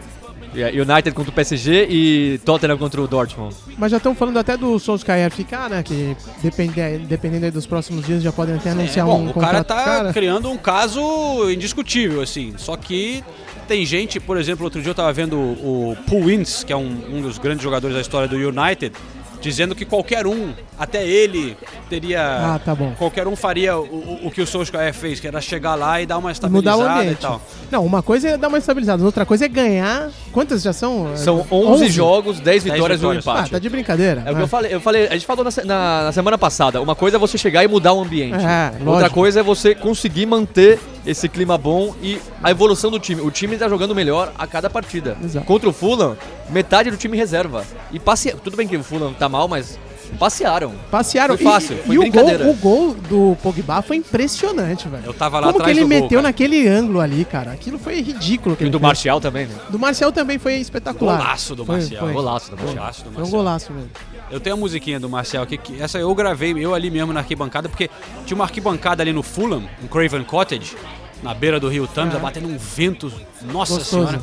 United 0.54 1.12
contra 1.12 1.30
o 1.30 1.34
PSG 1.34 1.86
e 1.88 2.40
Tottenham 2.44 2.78
contra 2.78 3.00
o 3.00 3.06
Dortmund. 3.06 3.54
Mas 3.76 3.90
já 3.90 3.96
estão 3.96 4.14
falando 4.14 4.38
até 4.38 4.56
do 4.56 4.78
Solskjaer 4.78 5.30
ficar, 5.30 5.68
né? 5.68 5.82
Que 5.82 6.16
depende, 6.42 6.74
dependendo 7.06 7.46
aí 7.46 7.50
dos 7.50 7.66
próximos 7.66 8.06
dias 8.06 8.22
já 8.22 8.32
podem 8.32 8.54
até 8.54 8.70
é, 8.70 8.72
anunciar 8.72 9.06
bom, 9.06 9.22
um 9.22 9.30
o 9.30 9.34
cara 9.34 9.64
tá 9.64 9.84
cara. 9.84 10.12
criando 10.12 10.50
um 10.50 10.56
caso 10.56 11.50
indiscutível, 11.50 12.20
assim. 12.22 12.54
Só 12.56 12.76
que 12.76 13.22
tem 13.66 13.84
gente, 13.84 14.20
por 14.20 14.36
exemplo, 14.36 14.64
outro 14.64 14.80
dia 14.80 14.90
eu 14.90 14.94
tava 14.94 15.12
vendo 15.12 15.36
o, 15.36 15.96
Paul 16.08 16.30
Ince, 16.30 16.64
que 16.64 16.72
é 16.72 16.76
um, 16.76 17.16
um 17.16 17.22
dos 17.22 17.38
grandes 17.38 17.62
jogadores 17.62 17.94
da 17.94 18.00
história 18.00 18.28
do 18.28 18.36
United, 18.36 18.94
dizendo 19.44 19.74
que 19.74 19.84
qualquer 19.84 20.26
um, 20.26 20.52
até 20.78 21.06
ele, 21.06 21.56
teria. 21.88 22.20
Ah, 22.54 22.60
tá 22.64 22.74
bom. 22.74 22.92
Qualquer 22.98 23.28
um 23.28 23.36
faria 23.36 23.76
o, 23.78 23.82
o, 23.84 24.20
o 24.28 24.30
que 24.30 24.40
o 24.40 24.46
Solskjaer 24.46 24.92
fez, 24.94 25.20
que 25.20 25.26
era 25.28 25.40
chegar 25.40 25.74
lá 25.74 26.00
e 26.00 26.06
dar 26.06 26.16
uma 26.16 26.22
Mudar 26.30 26.32
estabilizada 26.32 26.76
o 26.78 26.86
e 26.86 27.00
ambiente. 27.00 27.20
tal. 27.20 27.40
Não, 27.70 27.84
uma 27.84 28.02
coisa 28.02 28.30
é 28.30 28.36
dar 28.36 28.48
uma 28.48 28.58
estabilizada, 28.58 29.04
outra 29.04 29.24
coisa 29.26 29.44
é 29.44 29.48
ganhar. 29.48 30.10
Quantas 30.32 30.62
já 30.62 30.72
são? 30.72 31.16
São 31.16 31.46
11, 31.50 31.88
jogos, 31.88 32.40
10 32.40 32.64
vitórias 32.64 33.02
e 33.02 33.06
um 33.06 33.12
empate. 33.14 33.48
Ah, 33.50 33.52
tá 33.52 33.58
de 33.58 33.68
brincadeira. 33.68 34.22
É 34.26 34.30
o 34.30 34.34
que 34.34 34.40
Ah. 34.40 34.44
eu 34.44 34.48
falei, 34.48 34.74
eu 34.74 34.80
falei, 34.80 35.06
a 35.08 35.12
gente 35.12 35.26
falou 35.26 35.44
na, 35.44 35.50
na- 35.64 36.04
na 36.04 36.12
semana 36.12 36.38
passada. 36.38 36.80
Uma 36.80 36.94
coisa 36.94 37.16
é 37.16 37.20
você 37.20 37.36
chegar 37.36 37.62
e 37.62 37.68
mudar 37.68 37.92
o 37.92 38.00
ambiente. 38.02 38.34
É, 38.44 38.72
Outra 38.80 38.84
lógico. 38.84 39.14
coisa 39.14 39.40
é 39.40 39.42
você 39.42 39.74
conseguir 39.74 40.26
manter 40.26 40.80
esse 41.06 41.28
clima 41.28 41.58
bom 41.58 41.94
e 42.02 42.20
a 42.42 42.50
evolução 42.50 42.90
do 42.90 42.98
time. 42.98 43.20
O 43.20 43.30
time 43.30 43.56
tá 43.56 43.68
jogando 43.68 43.94
melhor 43.94 44.32
a 44.38 44.46
cada 44.46 44.70
partida. 44.70 45.16
Exato. 45.22 45.46
Contra 45.46 45.68
o 45.68 45.72
Fulham, 45.72 46.16
metade 46.50 46.90
do 46.90 46.96
time 46.96 47.16
reserva. 47.16 47.64
E 47.92 47.98
passe... 47.98 48.34
tudo 48.42 48.56
bem 48.56 48.66
que 48.66 48.76
o 48.76 48.82
Fulham 48.82 49.12
tá 49.12 49.28
mal, 49.28 49.46
mas 49.48 49.78
passearam. 50.18 50.72
Passearam. 50.90 51.36
Foi 51.36 51.44
fácil, 51.44 51.76
e, 51.76 51.78
foi 51.86 51.94
e 51.94 51.98
o, 51.98 52.02
gol, 52.02 52.10
brincadeira. 52.10 52.50
o 52.50 52.54
gol 52.54 52.94
do 52.94 53.36
Pogba 53.42 53.82
foi 53.82 53.96
impressionante, 53.96 54.88
velho. 54.88 55.04
Eu 55.06 55.14
tava 55.14 55.38
lá 55.40 55.46
Como 55.48 55.58
que 55.58 55.62
atrás 55.62 55.76
ele 55.78 55.86
do 55.86 55.88
gol, 55.90 56.00
meteu 56.02 56.18
cara. 56.18 56.28
naquele 56.28 56.66
ângulo 56.68 57.00
ali, 57.00 57.24
cara? 57.24 57.52
Aquilo 57.52 57.78
foi 57.78 58.00
ridículo. 58.00 58.56
Que 58.56 58.62
E 58.62 58.64
ele 58.64 58.70
do 58.70 58.78
fez. 58.78 58.86
Martial 58.88 59.20
também, 59.20 59.46
né? 59.46 59.54
Do 59.70 59.78
Marcial 59.78 60.12
também 60.12 60.38
foi 60.38 60.54
espetacular. 60.56 61.18
Golaço 61.18 61.54
do 61.54 61.64
Foi- 61.64 61.76
Marcial. 61.76 62.04
foi. 62.04 62.12
Golaço 62.12 62.50
do 62.50 62.56
Martial. 62.56 62.74
Golaço 62.76 62.98
do 62.98 63.04
Foi 63.04 63.12
um 63.12 63.18
Marcial. 63.20 63.38
golaço 63.42 63.72
mesmo. 63.72 63.90
Eu 64.30 64.40
tenho 64.40 64.56
a 64.56 64.58
musiquinha 64.58 64.98
do 64.98 65.08
Marcel 65.08 65.42
aqui, 65.42 65.56
que 65.58 65.80
essa 65.80 65.98
eu 65.98 66.12
gravei, 66.14 66.52
eu 66.58 66.74
ali 66.74 66.90
mesmo 66.90 67.12
na 67.12 67.20
arquibancada, 67.20 67.68
porque 67.68 67.90
tinha 68.24 68.34
uma 68.34 68.44
arquibancada 68.44 69.02
ali 69.02 69.12
no 69.12 69.22
Fulham, 69.22 69.62
em 69.82 69.86
Craven 69.86 70.24
Cottage, 70.24 70.76
na 71.24 71.34
beira 71.34 71.58
do 71.58 71.68
rio 71.68 71.86
Thames, 71.88 72.14
Ah. 72.14 72.18
batendo 72.18 72.46
um 72.48 72.56
vento, 72.56 73.10
nossa 73.42 73.74
Gostoso. 73.78 74.06
senhora. 74.08 74.22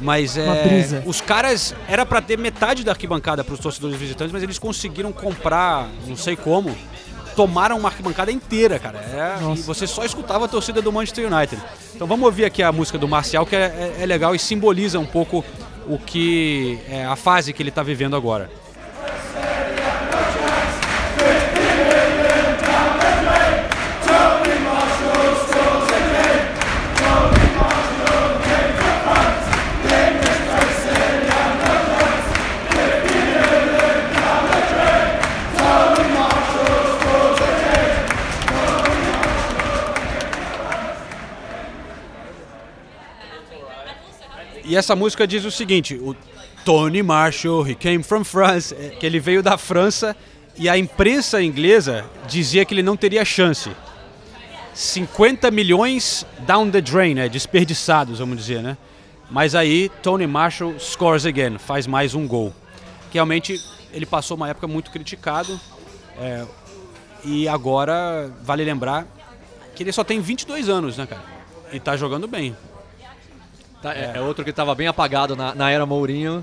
Mas 0.00 0.36
é, 0.36 1.02
os 1.06 1.20
caras, 1.20 1.74
era 1.86 2.04
pra 2.04 2.20
ter 2.20 2.36
metade 2.38 2.82
da 2.82 2.92
arquibancada 2.92 3.44
pros 3.44 3.60
torcedores 3.60 3.96
visitantes, 3.96 4.32
mas 4.32 4.42
eles 4.42 4.58
conseguiram 4.58 5.12
comprar, 5.12 5.88
não 6.06 6.16
sei 6.16 6.34
como, 6.34 6.76
tomaram 7.36 7.78
uma 7.78 7.88
arquibancada 7.88 8.32
inteira, 8.32 8.78
cara. 8.78 8.98
É, 8.98 9.36
e 9.56 9.60
você 9.62 9.86
só 9.86 10.04
escutava 10.04 10.46
a 10.46 10.48
torcida 10.48 10.80
do 10.82 10.90
Manchester 10.92 11.32
United. 11.32 11.60
Então 11.94 12.06
vamos 12.06 12.24
ouvir 12.26 12.44
aqui 12.44 12.62
a 12.62 12.72
música 12.72 12.96
do 12.98 13.06
Marcial, 13.06 13.44
que 13.46 13.54
é, 13.54 13.94
é- 13.98 14.02
é 14.02 14.06
legal 14.06 14.34
e 14.34 14.38
simboliza 14.38 14.98
um 14.98 15.06
pouco 15.06 15.44
o 15.86 15.98
que 15.98 16.78
é 16.88 17.04
a 17.04 17.14
fase 17.16 17.52
que 17.52 17.62
ele 17.62 17.70
tá 17.70 17.82
vivendo 17.82 18.16
agora. 18.16 18.50
E 44.74 44.76
essa 44.76 44.96
música 44.96 45.24
diz 45.24 45.44
o 45.44 45.52
seguinte: 45.52 45.94
o 45.94 46.16
Tony 46.64 47.00
Marshall, 47.00 47.64
he 47.64 47.76
came 47.76 48.02
from 48.02 48.24
France, 48.24 48.74
é, 48.74 48.88
que 48.88 49.06
ele 49.06 49.20
veio 49.20 49.40
da 49.40 49.56
França 49.56 50.16
e 50.56 50.68
a 50.68 50.76
imprensa 50.76 51.40
inglesa 51.40 52.04
dizia 52.26 52.64
que 52.64 52.74
ele 52.74 52.82
não 52.82 52.96
teria 52.96 53.24
chance. 53.24 53.70
50 54.74 55.48
milhões 55.52 56.26
down 56.40 56.72
the 56.72 56.80
drain, 56.80 57.14
né, 57.14 57.28
desperdiçados, 57.28 58.18
vamos 58.18 58.36
dizer, 58.36 58.64
né? 58.64 58.76
Mas 59.30 59.54
aí 59.54 59.92
Tony 60.02 60.26
Marshall 60.26 60.74
scores 60.80 61.24
again, 61.24 61.56
faz 61.56 61.86
mais 61.86 62.12
um 62.12 62.26
gol. 62.26 62.52
Que 63.12 63.18
realmente 63.18 63.64
ele 63.92 64.04
passou 64.04 64.36
uma 64.36 64.48
época 64.48 64.66
muito 64.66 64.90
criticado 64.90 65.60
é, 66.18 66.44
e 67.22 67.46
agora 67.46 68.28
vale 68.42 68.64
lembrar 68.64 69.06
que 69.76 69.84
ele 69.84 69.92
só 69.92 70.02
tem 70.02 70.20
22 70.20 70.68
anos, 70.68 70.98
né, 70.98 71.06
cara? 71.06 71.22
E 71.72 71.78
tá 71.78 71.96
jogando 71.96 72.26
bem. 72.26 72.56
Tá, 73.84 73.94
é, 73.94 74.12
é 74.14 74.20
outro 74.22 74.42
que 74.42 74.48
estava 74.48 74.74
bem 74.74 74.86
apagado 74.86 75.36
na, 75.36 75.54
na 75.54 75.70
era 75.70 75.84
Mourinho. 75.84 76.42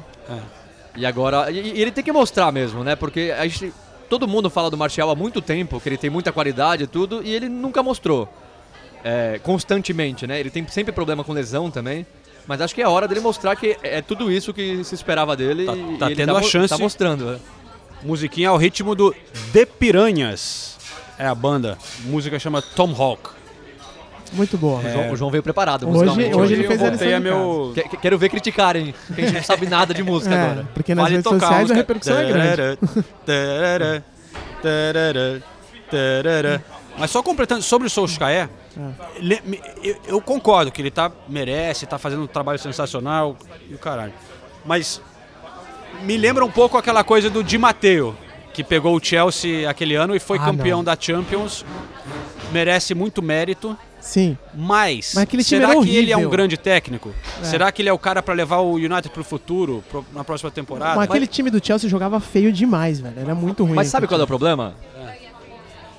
E 0.96 1.08
agora. 1.08 1.50
E, 1.50 1.58
e 1.76 1.82
ele 1.82 1.90
tem 1.90 2.04
que 2.04 2.12
mostrar 2.12 2.52
mesmo, 2.52 2.84
né? 2.84 2.96
Porque 2.96 3.34
a 3.36 3.48
gente, 3.48 3.74
todo 4.08 4.28
mundo 4.28 4.48
fala 4.48 4.70
do 4.70 4.78
Martial 4.78 5.10
há 5.10 5.16
muito 5.16 5.42
tempo, 5.42 5.80
que 5.80 5.90
ele 5.90 5.98
tem 5.98 6.08
muita 6.08 6.32
qualidade 6.32 6.84
e 6.84 6.88
tudo, 6.88 7.24
e 7.24 7.34
ele 7.34 7.50
nunca 7.50 7.82
mostrou. 7.82 8.32
É, 9.04 9.40
constantemente, 9.42 10.28
né? 10.28 10.40
Ele 10.40 10.52
tem 10.52 10.68
sempre 10.68 10.92
problema 10.92 11.24
com 11.24 11.34
lesão 11.34 11.72
também. 11.72 12.06
Mas 12.46 12.62
acho 12.62 12.76
que 12.76 12.82
é 12.84 12.88
hora 12.88 13.08
dele 13.08 13.22
mostrar 13.22 13.56
que 13.56 13.76
é 13.82 14.04
tudo 14.04 14.32
isso 14.32 14.54
que 14.54 14.84
se 14.84 14.94
esperava 14.94 15.36
dele. 15.36 15.66
Tá, 15.66 15.76
e 15.76 15.98
tá 15.98 16.06
ele 16.06 16.16
tendo 16.16 16.34
tá, 16.34 16.38
a 16.38 16.42
mo- 16.42 16.48
chance. 16.48 16.70
Tá 16.70 16.78
mostrando, 16.78 17.26
né? 17.26 17.40
Musiquinha 18.04 18.50
ao 18.50 18.58
ritmo 18.58 18.94
do 18.94 19.16
The 19.52 19.66
Piranhas. 19.66 20.78
É 21.18 21.26
a 21.26 21.34
banda. 21.34 21.80
A 22.06 22.08
música 22.08 22.38
chama 22.38 22.62
Tomahawk. 22.62 23.41
Muito 24.34 24.58
boa. 24.58 24.80
O, 24.80 24.90
João, 24.90 25.12
o 25.12 25.16
João 25.18 25.32
veio 25.32 25.44
preparado 25.44 25.84
Hoje- 25.84 25.94
musicalmente. 25.94 26.36
hoje 26.36 26.54
ele 26.54 26.64
fez 26.68 26.82
a 26.84 26.90
lição 26.90 27.16
a 27.16 27.20
meu. 27.20 27.72
Que- 27.76 27.84
que- 27.90 27.98
Quero 27.98 28.18
ver 28.18 28.30
criticarem, 28.30 28.94
que 29.14 29.22
a 29.22 29.26
gente 29.26 29.34
não 29.36 29.44
sabe 29.44 29.68
nada 29.68 29.94
de 29.94 30.02
música 30.04 30.34
É, 30.36 30.42
agora. 30.42 30.68
porque 30.74 30.96
nas 30.96 31.04
Vale 31.04 31.16
redes 31.18 31.30
sociais 31.30 31.54
a 31.54 31.60
música. 31.62 31.78
repercussão 31.80 32.18
é 32.18 32.26
grande. 32.32 32.78
Tarará, 33.26 34.04
tarará, 34.62 35.40
tarará. 35.90 36.62
Mas 36.98 37.10
só 37.12 37.22
completando 37.24 37.62
sobre 37.62 37.88
o 37.88 37.90
Solskjaer, 37.90 38.50
me- 39.20 39.62
eu, 39.84 39.96
eu 40.08 40.22
concordo 40.22 40.72
que 40.72 40.82
ele 40.82 40.92
tá, 40.92 41.12
merece, 41.28 41.86
tá 41.86 41.98
fazendo 41.98 42.24
um 42.24 42.28
trabalho 42.28 42.60
sensacional 42.60 43.38
e 43.70 43.74
o 43.74 43.78
caralho. 43.78 44.14
Mas 44.66 45.02
me 46.04 46.18
lembra 46.18 46.44
um 46.46 46.52
pouco 46.52 46.78
aquela 46.78 47.04
coisa 47.04 47.30
do 47.30 47.44
Di 47.44 47.58
Matteo, 47.58 48.16
que 48.54 48.64
pegou 48.64 48.96
o 48.96 49.04
Chelsea 49.04 49.70
aquele 49.70 49.96
ano 49.96 50.16
e 50.16 50.20
foi 50.20 50.38
Ah, 50.38 50.46
campeão 50.46 50.80
não. 50.80 50.84
da 50.86 50.96
Champions. 51.00 51.66
Merece 52.52 52.94
muito 52.94 53.22
mérito. 53.22 53.78
Sim. 54.02 54.38
Mas, 54.54 55.14
Mas 55.16 55.30
time 55.30 55.44
será 55.44 55.70
era 55.72 55.82
que 55.82 55.96
ele 55.96 56.12
é 56.12 56.18
um 56.18 56.28
grande 56.30 56.58
técnico? 56.58 57.14
É. 57.42 57.46
Será 57.46 57.72
que 57.72 57.82
ele 57.82 57.90
é 57.90 57.94
o 57.94 58.00
cara 58.00 58.22
pra 58.22 58.34
levar 58.34 58.58
o 58.58 58.74
United 58.74 59.10
pro 59.10 59.24
futuro, 59.24 59.84
pro- 59.90 60.04
na 60.12 60.24
próxima 60.24 60.50
temporada? 60.52 60.96
Mas 60.96 61.10
aquele 61.10 61.28
time 61.28 61.50
do 61.52 61.64
Chelsea 61.66 61.90
jogava 61.90 62.20
feio 62.20 62.52
demais, 62.52 63.00
velho. 63.00 63.18
Era 63.20 63.36
muito 63.36 63.64
ruim. 63.64 63.76
Mas 63.76 63.88
sabe 63.88 64.08
qual 64.08 64.20
é 64.20 64.24
o 64.24 64.28
problema? 64.28 64.74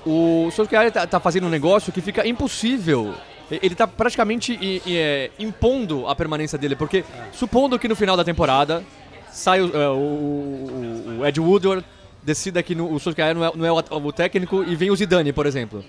O 0.05 0.49
Solskjaer 0.51 0.91
tá, 0.91 1.07
tá 1.07 1.19
fazendo 1.19 1.47
um 1.47 1.49
negócio 1.49 1.91
que 1.93 2.01
fica 2.01 2.27
impossível. 2.27 3.13
Ele 3.49 3.75
tá 3.75 3.87
praticamente 3.87 4.53
i- 4.53 4.81
i- 4.85 4.97
é, 4.97 5.31
impondo 5.39 6.07
a 6.07 6.15
permanência 6.15 6.57
dele, 6.57 6.75
porque 6.75 7.05
supondo 7.31 7.77
que 7.79 7.87
no 7.87 7.95
final 7.95 8.17
da 8.17 8.23
temporada 8.23 8.83
sai 9.31 9.61
o, 9.61 9.67
é, 9.77 9.89
o- 9.89 9.93
o- 9.93 11.17
o 11.19 11.25
Ed 11.25 11.39
Woodward, 11.39 11.85
decida 12.21 12.61
que 12.63 12.73
no- 12.75 12.91
o 12.93 12.99
Solskjaer 12.99 13.33
não 13.35 13.45
é, 13.45 13.51
não 13.55 13.65
é 13.65 13.71
o, 13.71 13.77
o 14.07 14.11
técnico 14.11 14.63
e 14.63 14.75
vem 14.75 14.91
o 14.91 14.95
Zidane, 14.95 15.31
por 15.31 15.45
exemplo. 15.45 15.83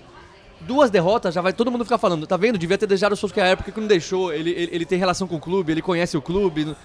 Duas 0.67 0.89
derrotas, 0.89 1.33
já 1.33 1.41
vai 1.41 1.53
todo 1.53 1.69
mundo 1.71 1.83
ficar 1.85 1.97
falando, 1.97 2.25
tá 2.25 2.35
vendo? 2.37 2.57
Devia 2.57 2.77
ter 2.77 2.87
deixado 2.87 3.13
o 3.13 3.15
Solskjaer, 3.15 3.55
porque 3.57 3.71
que 3.71 3.79
não 3.79 3.87
deixou? 3.87 4.33
Ele, 4.33 4.49
ele, 4.51 4.69
ele 4.71 4.85
tem 4.85 4.97
relação 4.97 5.27
com 5.27 5.35
o 5.35 5.39
clube, 5.39 5.71
ele 5.71 5.81
conhece 5.81 6.17
o 6.17 6.21
clube. 6.21 6.75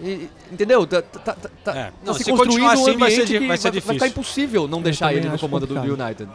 E- 0.00 0.28
entendeu? 0.50 0.86
Tá, 0.86 1.02
tá, 1.02 1.18
tá, 1.34 1.48
tá- 1.62 1.76
É. 1.76 1.84
tá 1.84 1.92
Não, 2.04 2.14
se 2.14 2.24
se 2.24 2.30
construindo 2.30 2.36
continuar 2.50 2.70
um 2.78 2.82
assim, 2.82 2.96
vai 2.98 3.10
ser 3.10 3.22
ambiente 3.22 3.38
que 3.40 3.46
vai 3.46 3.56
ser 3.56 3.70
vai 3.70 3.80
ficar 3.80 3.92
difícil. 3.92 4.08
impossível 4.08 4.68
não 4.68 4.78
Eu 4.78 4.84
deixar 4.84 5.14
ele 5.14 5.28
no 5.28 5.38
comando 5.38 5.66
do, 5.66 5.74
do 5.74 5.80
complicado. 5.80 6.02
United. 6.06 6.30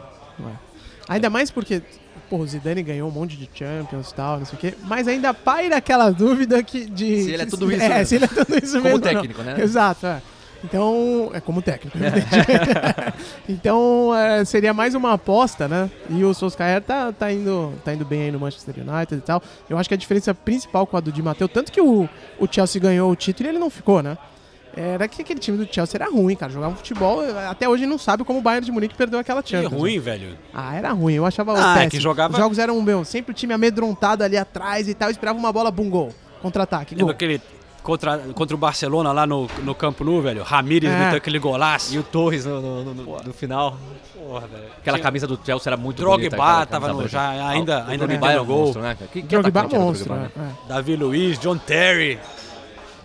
Ainda 1.08 1.28
mais 1.28 1.50
porque, 1.50 1.82
pô, 2.28 2.36
o 2.38 2.46
Zidane 2.46 2.82
ganhou 2.82 3.08
um 3.08 3.12
monte 3.12 3.36
de 3.36 3.48
Champions 3.52 4.10
e 4.10 4.14
tal, 4.14 4.38
não 4.38 4.46
sei 4.46 4.54
o 4.56 4.60
quê. 4.60 4.74
Mas 4.84 5.08
ainda 5.08 5.34
paira 5.34 5.76
aquela 5.76 6.10
dúvida 6.10 6.62
que 6.62 6.86
de... 6.86 7.24
Se 7.24 7.32
ele 7.32 7.42
é 7.42 7.46
tudo 7.46 7.70
isso 7.72 7.82
É, 7.82 7.88
mesmo. 7.88 8.04
se 8.06 8.14
ele 8.14 8.24
é 8.24 8.28
tudo 8.28 8.58
isso 8.64 8.72
Como 8.80 8.84
mesmo. 8.84 8.98
não. 8.98 9.00
técnico, 9.00 9.42
né? 9.42 9.60
Exato, 9.60 10.06
é. 10.06 10.22
Então, 10.62 11.30
é 11.32 11.40
como 11.40 11.62
técnico. 11.62 11.96
evidente. 11.96 12.26
então, 13.48 14.14
é, 14.14 14.44
seria 14.44 14.74
mais 14.74 14.94
uma 14.94 15.14
aposta, 15.14 15.66
né? 15.66 15.90
E 16.08 16.22
o 16.24 16.34
Solskjaer 16.34 16.82
tá, 16.82 17.12
tá, 17.12 17.32
indo, 17.32 17.72
tá 17.84 17.92
indo 17.94 18.04
bem 18.04 18.22
aí 18.24 18.30
no 18.30 18.38
Manchester 18.40 18.74
United 18.76 19.14
e 19.16 19.20
tal. 19.20 19.42
Eu 19.68 19.78
acho 19.78 19.88
que 19.88 19.94
a 19.94 19.98
diferença 19.98 20.34
principal 20.34 20.86
com 20.86 20.96
a 20.96 21.00
do 21.00 21.10
Di 21.10 21.22
Matteo, 21.22 21.48
tanto 21.48 21.72
que 21.72 21.80
o, 21.80 22.08
o 22.38 22.46
Chelsea 22.50 22.80
ganhou 22.80 23.10
o 23.10 23.16
título 23.16 23.48
e 23.48 23.52
ele 23.52 23.58
não 23.58 23.70
ficou, 23.70 24.02
né? 24.02 24.16
Era 24.76 25.08
que 25.08 25.20
aquele 25.20 25.40
time 25.40 25.58
do 25.64 25.72
Chelsea 25.74 25.98
era 26.00 26.08
ruim, 26.08 26.36
cara. 26.36 26.52
Jogava 26.52 26.76
futebol, 26.76 27.22
até 27.48 27.68
hoje 27.68 27.86
não 27.86 27.98
sabe 27.98 28.22
como 28.22 28.38
o 28.38 28.42
Bayern 28.42 28.64
de 28.64 28.70
Munique 28.70 28.94
perdeu 28.94 29.18
aquela 29.18 29.42
Que 29.42 29.50
Champions. 29.50 29.72
ruim, 29.80 29.94
né? 29.96 30.00
velho. 30.00 30.38
Ah, 30.54 30.76
era 30.76 30.92
ruim, 30.92 31.14
eu 31.14 31.26
achava 31.26 31.54
Ah, 31.56 31.82
é 31.82 31.90
que 31.90 31.98
jogava- 31.98 32.34
Os 32.34 32.38
jogos 32.38 32.58
eram, 32.58 32.80
meu, 32.80 33.04
sempre 33.04 33.32
o 33.32 33.34
time 33.34 33.52
amedrontado 33.52 34.22
ali 34.22 34.36
atrás 34.36 34.88
e 34.88 34.94
tal, 34.94 35.10
esperava 35.10 35.36
uma 35.38 35.52
bola, 35.52 35.72
bum, 35.72 35.90
gol. 35.90 36.10
Contra-ataque, 36.40 36.94
gol. 36.94 37.10
Aquele 37.10 37.40
contra, 37.82 38.18
contra 38.34 38.54
o 38.54 38.58
Barcelona 38.58 39.12
lá 39.12 39.26
no, 39.26 39.48
no 39.62 39.74
Campo 39.74 40.04
Nou, 40.04 40.20
velho? 40.22 40.42
Ramírez 40.42 40.90
É. 40.92 40.98
meteu 40.98 41.16
aquele 41.18 41.38
golaço. 41.38 41.94
E 41.94 41.98
o 41.98 42.02
Torres 42.02 42.44
no, 42.44 42.60
no- 42.60 42.84
no- 42.84 42.94
no- 42.94 43.16
no 43.24 43.32
final. 43.32 43.76
Porra, 44.14 44.46
velho. 44.46 44.64
Aquela 44.78 44.96
Tinha- 44.98 45.02
camisa 45.04 45.26
do 45.26 45.38
Chelsea 45.44 45.68
era 45.70 45.76
muito 45.76 45.96
Drogba 45.98 46.16
bonita. 46.18 46.36
aquela 46.36 46.66
tava 46.66 46.88
no- 46.92 47.08
já- 47.08 47.48
ainda- 47.48 47.78
Ah, 47.82 47.86
o 47.86 47.90
ainda 47.90 48.06
Drogba 48.06 48.42
um 48.42 48.44
gol. 48.46 48.58
monstro, 48.66 48.82
né? 48.82 48.96
Que, 49.12 49.22
que 49.22 49.28
Drogba 49.28 49.66
o 49.66 49.80
monstro, 49.80 50.06
Drogba, 50.14 50.22
né? 50.24 50.30
né? 50.36 50.52
Davi 50.68 50.96
Luiz, 50.96 51.38
John 51.38 51.56
Terry, 51.56 52.18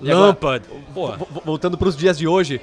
E 0.01 0.11
agora, 0.11 0.28
Lampard. 0.28 0.65
Porra. 0.93 1.17
vo- 1.17 1.28
vo- 1.32 1.41
Voltando 1.45 1.78
pros 1.78 1.95
dias 1.95 2.17
de 2.17 2.28
hoje. 2.28 2.59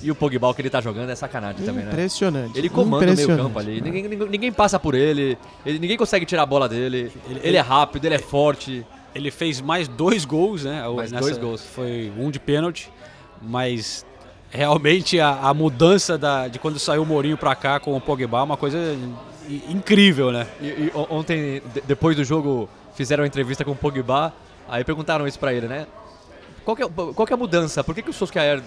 E 0.00 0.12
o 0.12 0.14
Pogba 0.14 0.54
que 0.54 0.62
ele 0.62 0.70
tá 0.70 0.80
jogando 0.80 1.10
é 1.10 1.14
sacanagem 1.16 1.66
também, 1.66 1.84
né? 1.84 1.90
Impressionante. 1.90 2.56
Ele 2.56 2.68
comanda 2.68 3.10
o 3.12 3.16
meio 3.16 3.36
campo 3.36 3.58
ali. 3.58 3.80
Ninguém, 3.80 4.06
ninguém, 4.28 4.52
passa 4.52 4.78
por 4.78 4.94
ele. 4.94 5.36
ele. 5.66 5.78
Ninguém 5.80 5.96
consegue 5.96 6.24
tirar 6.24 6.42
a 6.42 6.46
bola 6.46 6.68
dele. 6.68 7.10
Ele, 7.42 7.56
é 7.56 7.60
rápido, 7.60 8.04
ele 8.04 8.14
é 8.14 8.18
forte. 8.20 8.86
Ele 9.14 9.30
fez 9.30 9.60
mais 9.60 9.88
dois 9.88 10.24
gols, 10.24 10.64
né? 10.64 10.86
Mais 10.88 11.10
Nessa- 11.10 11.24
dois 11.24 11.38
gols. 11.38 11.64
Foi 11.64 12.12
um 12.18 12.30
de 12.30 12.38
pênalti, 12.38 12.90
mas 13.42 14.04
realmente 14.50 15.18
a, 15.20 15.30
a 15.40 15.54
mudança 15.54 16.16
da, 16.16 16.48
de 16.48 16.58
quando 16.58 16.78
saiu 16.78 17.02
o 17.02 17.06
Mourinho 17.06 17.36
pra 17.36 17.54
cá 17.54 17.78
com 17.80 17.96
o 17.96 18.00
Pogba 18.00 18.38
é 18.38 18.42
uma 18.42 18.56
coisa 18.56 18.78
incrível, 19.68 20.30
né? 20.30 20.46
E, 20.60 20.66
e 20.66 20.92
ontem, 21.10 21.62
de- 21.74 21.80
depois 21.82 22.16
do 22.16 22.24
jogo, 22.24 22.68
fizeram 22.94 23.22
uma 23.22 23.26
entrevista 23.28 23.64
com 23.64 23.72
o 23.72 23.76
Pogba. 23.76 24.32
Aí 24.68 24.84
perguntaram 24.84 25.26
isso 25.26 25.38
pra 25.38 25.52
ele, 25.54 25.66
né? 25.66 25.86
Qual 26.64 26.76
que 26.76 26.82
é, 26.82 26.86
qual 26.88 27.26
é 27.30 27.32
a 27.32 27.36
mudança? 27.36 27.82
Por 27.82 27.94
que, 27.94 28.02
que 28.02 28.10
o 28.10 28.12
Solskjaer... 28.12 28.62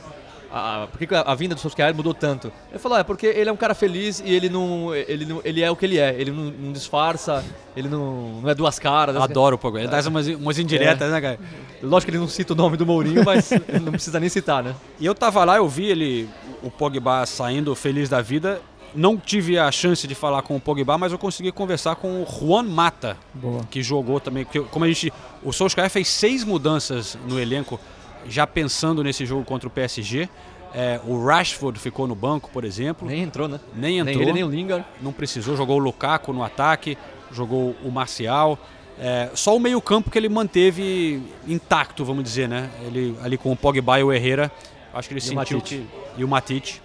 A, 0.53 0.87
por 0.91 0.99
que, 0.99 1.15
a, 1.15 1.21
a 1.21 1.33
vinda 1.33 1.55
do 1.55 1.61
Solskjaer 1.61 1.95
mudou 1.95 2.13
tanto? 2.13 2.51
Ele 2.69 2.79
falou, 2.79 2.97
é 2.97 3.03
porque 3.03 3.25
ele 3.25 3.49
é 3.49 3.53
um 3.53 3.57
cara 3.57 3.73
feliz 3.73 4.21
e 4.25 4.33
ele 4.33 4.49
não... 4.49 4.93
Ele, 4.93 5.25
não, 5.25 5.41
ele 5.45 5.61
é 5.61 5.71
o 5.71 5.75
que 5.75 5.85
ele 5.85 5.97
é. 5.97 6.13
Ele 6.19 6.31
não, 6.31 6.43
não 6.45 6.71
disfarça, 6.73 7.43
ele 7.75 7.87
não, 7.87 8.41
não 8.41 8.49
é 8.49 8.53
duas 8.53 8.77
caras. 8.77 9.15
Adoro 9.15 9.55
o 9.55 9.59
Pogba. 9.59 9.79
Ele 9.79 9.87
dá 9.87 10.01
umas, 10.09 10.27
umas 10.27 10.59
indiretas, 10.59 11.07
É. 11.07 11.11
né, 11.11 11.21
cara? 11.21 11.39
Lógico 11.81 12.11
que 12.11 12.17
ele 12.17 12.21
não 12.21 12.27
cita 12.27 12.53
o 12.53 12.55
nome 12.55 12.75
do 12.75 12.85
Mourinho, 12.85 13.23
mas 13.25 13.49
não 13.81 13.91
precisa 13.91 14.19
nem 14.19 14.27
citar, 14.29 14.61
né? 14.63 14.75
E 14.99 15.05
eu 15.05 15.15
tava 15.15 15.43
lá, 15.45 15.55
eu 15.55 15.67
vi 15.67 15.85
ele, 15.85 16.29
o 16.61 16.69
Pogba 16.69 17.25
saindo 17.25 17.73
feliz 17.75 18.09
da 18.09 18.21
vida. 18.21 18.61
Não 18.93 19.15
tive 19.17 19.57
a 19.57 19.71
chance 19.71 20.05
de 20.05 20.13
falar 20.13 20.41
com 20.41 20.53
o 20.57 20.59
Pogba, 20.59 20.97
mas 20.97 21.13
eu 21.13 21.17
consegui 21.17 21.49
conversar 21.53 21.95
com 21.95 22.23
o 22.23 22.25
Juan 22.25 22.63
Mata, 22.63 23.15
Boa. 23.33 23.63
que 23.71 23.81
jogou 23.81 24.19
também. 24.19 24.43
Porque, 24.43 24.59
como 24.59 24.83
a 24.83 24.87
gente, 24.89 25.13
o 25.41 25.53
Solskjaer 25.53 25.89
fez 25.89 26.09
seis 26.09 26.43
mudanças 26.43 27.17
no 27.25 27.39
elenco, 27.39 27.79
já 28.27 28.45
pensando 28.45 29.03
nesse 29.03 29.25
jogo 29.25 29.43
contra 29.43 29.67
o 29.67 29.71
PSG. 29.71 30.29
É, 30.73 30.99
o 31.05 31.25
Rashford 31.25 31.77
ficou 31.79 32.07
no 32.07 32.15
banco, 32.15 32.49
por 32.51 32.63
exemplo. 32.63 33.07
Nem 33.07 33.23
entrou, 33.23 33.47
né? 33.47 33.59
Nem 33.75 33.99
entrou. 33.99 34.15
Nem 34.15 34.23
ele, 34.23 34.33
nem 34.33 34.43
o 34.43 34.49
Lingard. 34.49 34.85
Não 35.01 35.11
precisou, 35.11 35.55
jogou 35.55 35.77
o 35.77 35.79
Lukaku 35.79 36.31
no 36.31 36.43
ataque, 36.43 36.97
jogou 37.31 37.75
o 37.83 37.91
Marcial. 37.91 38.57
É, 38.99 39.29
só 39.33 39.55
o 39.55 39.59
meio-campo 39.59 40.09
que 40.09 40.17
ele 40.17 40.29
manteve 40.29 41.21
intacto, 41.47 42.05
vamos 42.05 42.23
dizer, 42.23 42.47
né? 42.47 42.69
Ele 42.85 43.17
ali 43.21 43.37
com 43.37 43.51
o 43.51 43.55
Pogba 43.55 43.99
e 43.99 44.03
o 44.03 44.13
Herrera, 44.13 44.51
acho 44.93 45.09
que 45.09 45.13
ele 45.13 45.21
E 45.21 45.23
o 45.23 45.27
sentiu 45.27 45.61
que 45.61 45.85
e 46.17 46.23
o 46.23 46.27
Matite. 46.27 46.81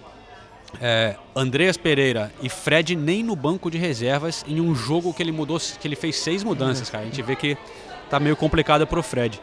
É, 0.81 1.15
Andreas 1.35 1.77
Pereira 1.77 2.31
e 2.41 2.49
Fred 2.49 2.95
nem 2.95 3.23
no 3.23 3.35
banco 3.35 3.71
de 3.71 3.77
reservas 3.77 4.43
em 4.47 4.59
um 4.59 4.75
jogo 4.75 5.13
que 5.13 5.23
ele 5.23 5.31
mudou, 5.31 5.59
que 5.59 5.87
ele 5.87 5.95
fez 5.95 6.17
seis 6.17 6.43
mudanças, 6.43 6.89
cara. 6.89 7.03
A 7.03 7.07
gente 7.07 7.21
vê 7.21 7.35
que 7.35 7.57
tá 8.09 8.19
meio 8.19 8.35
complicado 8.35 8.85
pro 8.85 9.01
Fred. 9.01 9.39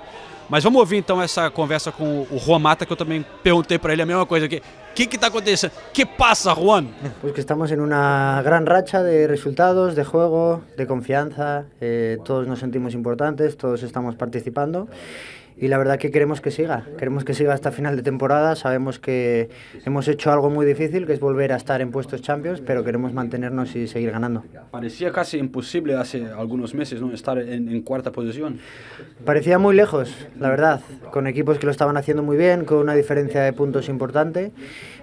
Mas 0.49 0.63
vamos 0.63 0.79
ouvir 0.81 0.97
então 0.99 1.23
essa 1.23 1.51
conversa 1.51 1.91
com 1.91 2.27
o 2.31 2.39
Juan 2.39 2.59
Mata, 2.59 2.85
que 2.85 2.93
eu 2.93 2.97
também 2.97 3.25
perguntei 3.43 3.79
para 3.79 3.93
ele 3.93 4.03
a 4.03 4.07
mesma 4.07 4.27
coisa 4.27 4.47
aqui. 4.47 4.59
O 4.91 4.95
que 4.95 5.07
que 5.07 5.19
tá 5.19 5.27
acontecendo? 5.27 5.73
Que 5.93 6.07
passa, 6.07 6.55
Juan? 6.55 6.87
Pues 7.21 7.33
que 7.35 7.41
estamos 7.41 7.73
en 7.73 7.81
una 7.81 8.41
gran 8.45 8.65
racha 8.65 9.03
de 9.03 9.27
resultados, 9.27 9.97
de 9.97 10.05
juego, 10.05 10.63
de 10.77 10.87
confianza. 10.87 11.65
eh, 11.81 12.19
todos 12.25 12.47
nos 12.47 12.61
sentimos 12.61 12.95
importantes, 12.95 13.57
todos 13.57 13.83
estamos 13.83 14.15
participando. 14.15 14.87
Y 15.57 15.69
la 15.69 15.79
verdad 15.79 15.99
que 15.99 16.11
queremos 16.11 16.41
que 16.41 16.51
siga, 16.51 16.87
queremos 16.99 17.25
que 17.25 17.33
siga 17.35 17.55
hasta 17.55 17.71
final 17.71 17.97
de 17.97 18.03
temporada, 18.03 18.57
sabemos 18.57 18.99
que 18.99 19.51
hemos 19.85 20.09
hecho 20.09 20.33
algo 20.33 20.51
muy 20.51 20.67
difícil, 20.67 21.07
que 21.07 21.13
es 21.13 21.21
volver 21.21 21.53
a 21.53 21.57
estar 21.57 21.81
en 21.81 21.93
puestos 21.93 22.23
Champions, 22.23 22.61
pero 22.61 22.83
queremos 22.83 23.13
mantenernos 23.13 23.77
y 23.77 23.87
seguir 23.87 24.11
ganando. 24.11 24.45
Parecía 24.71 25.13
casi 25.13 25.39
imposible 25.39 25.95
hace 25.95 26.27
algunos 26.27 26.75
meses 26.75 27.01
¿no? 27.01 27.13
estar 27.13 27.39
en, 27.39 27.69
en 27.69 27.83
cuarta 27.83 28.11
posición. 28.11 28.59
Parecía 29.25 29.59
muy 29.59 29.77
lejos, 29.77 30.15
la 30.39 30.49
verdad, 30.49 30.81
con 31.13 31.27
equipos 31.27 31.59
que 31.59 31.67
lo 31.67 31.73
estaban 31.73 31.97
haciendo 31.97 32.23
muy 32.23 32.37
bien, 32.37 32.65
con 32.65 32.79
una 32.79 32.95
diferencia 32.95 33.43
de 33.43 33.53
puntos 33.53 33.89
importante, 33.89 34.53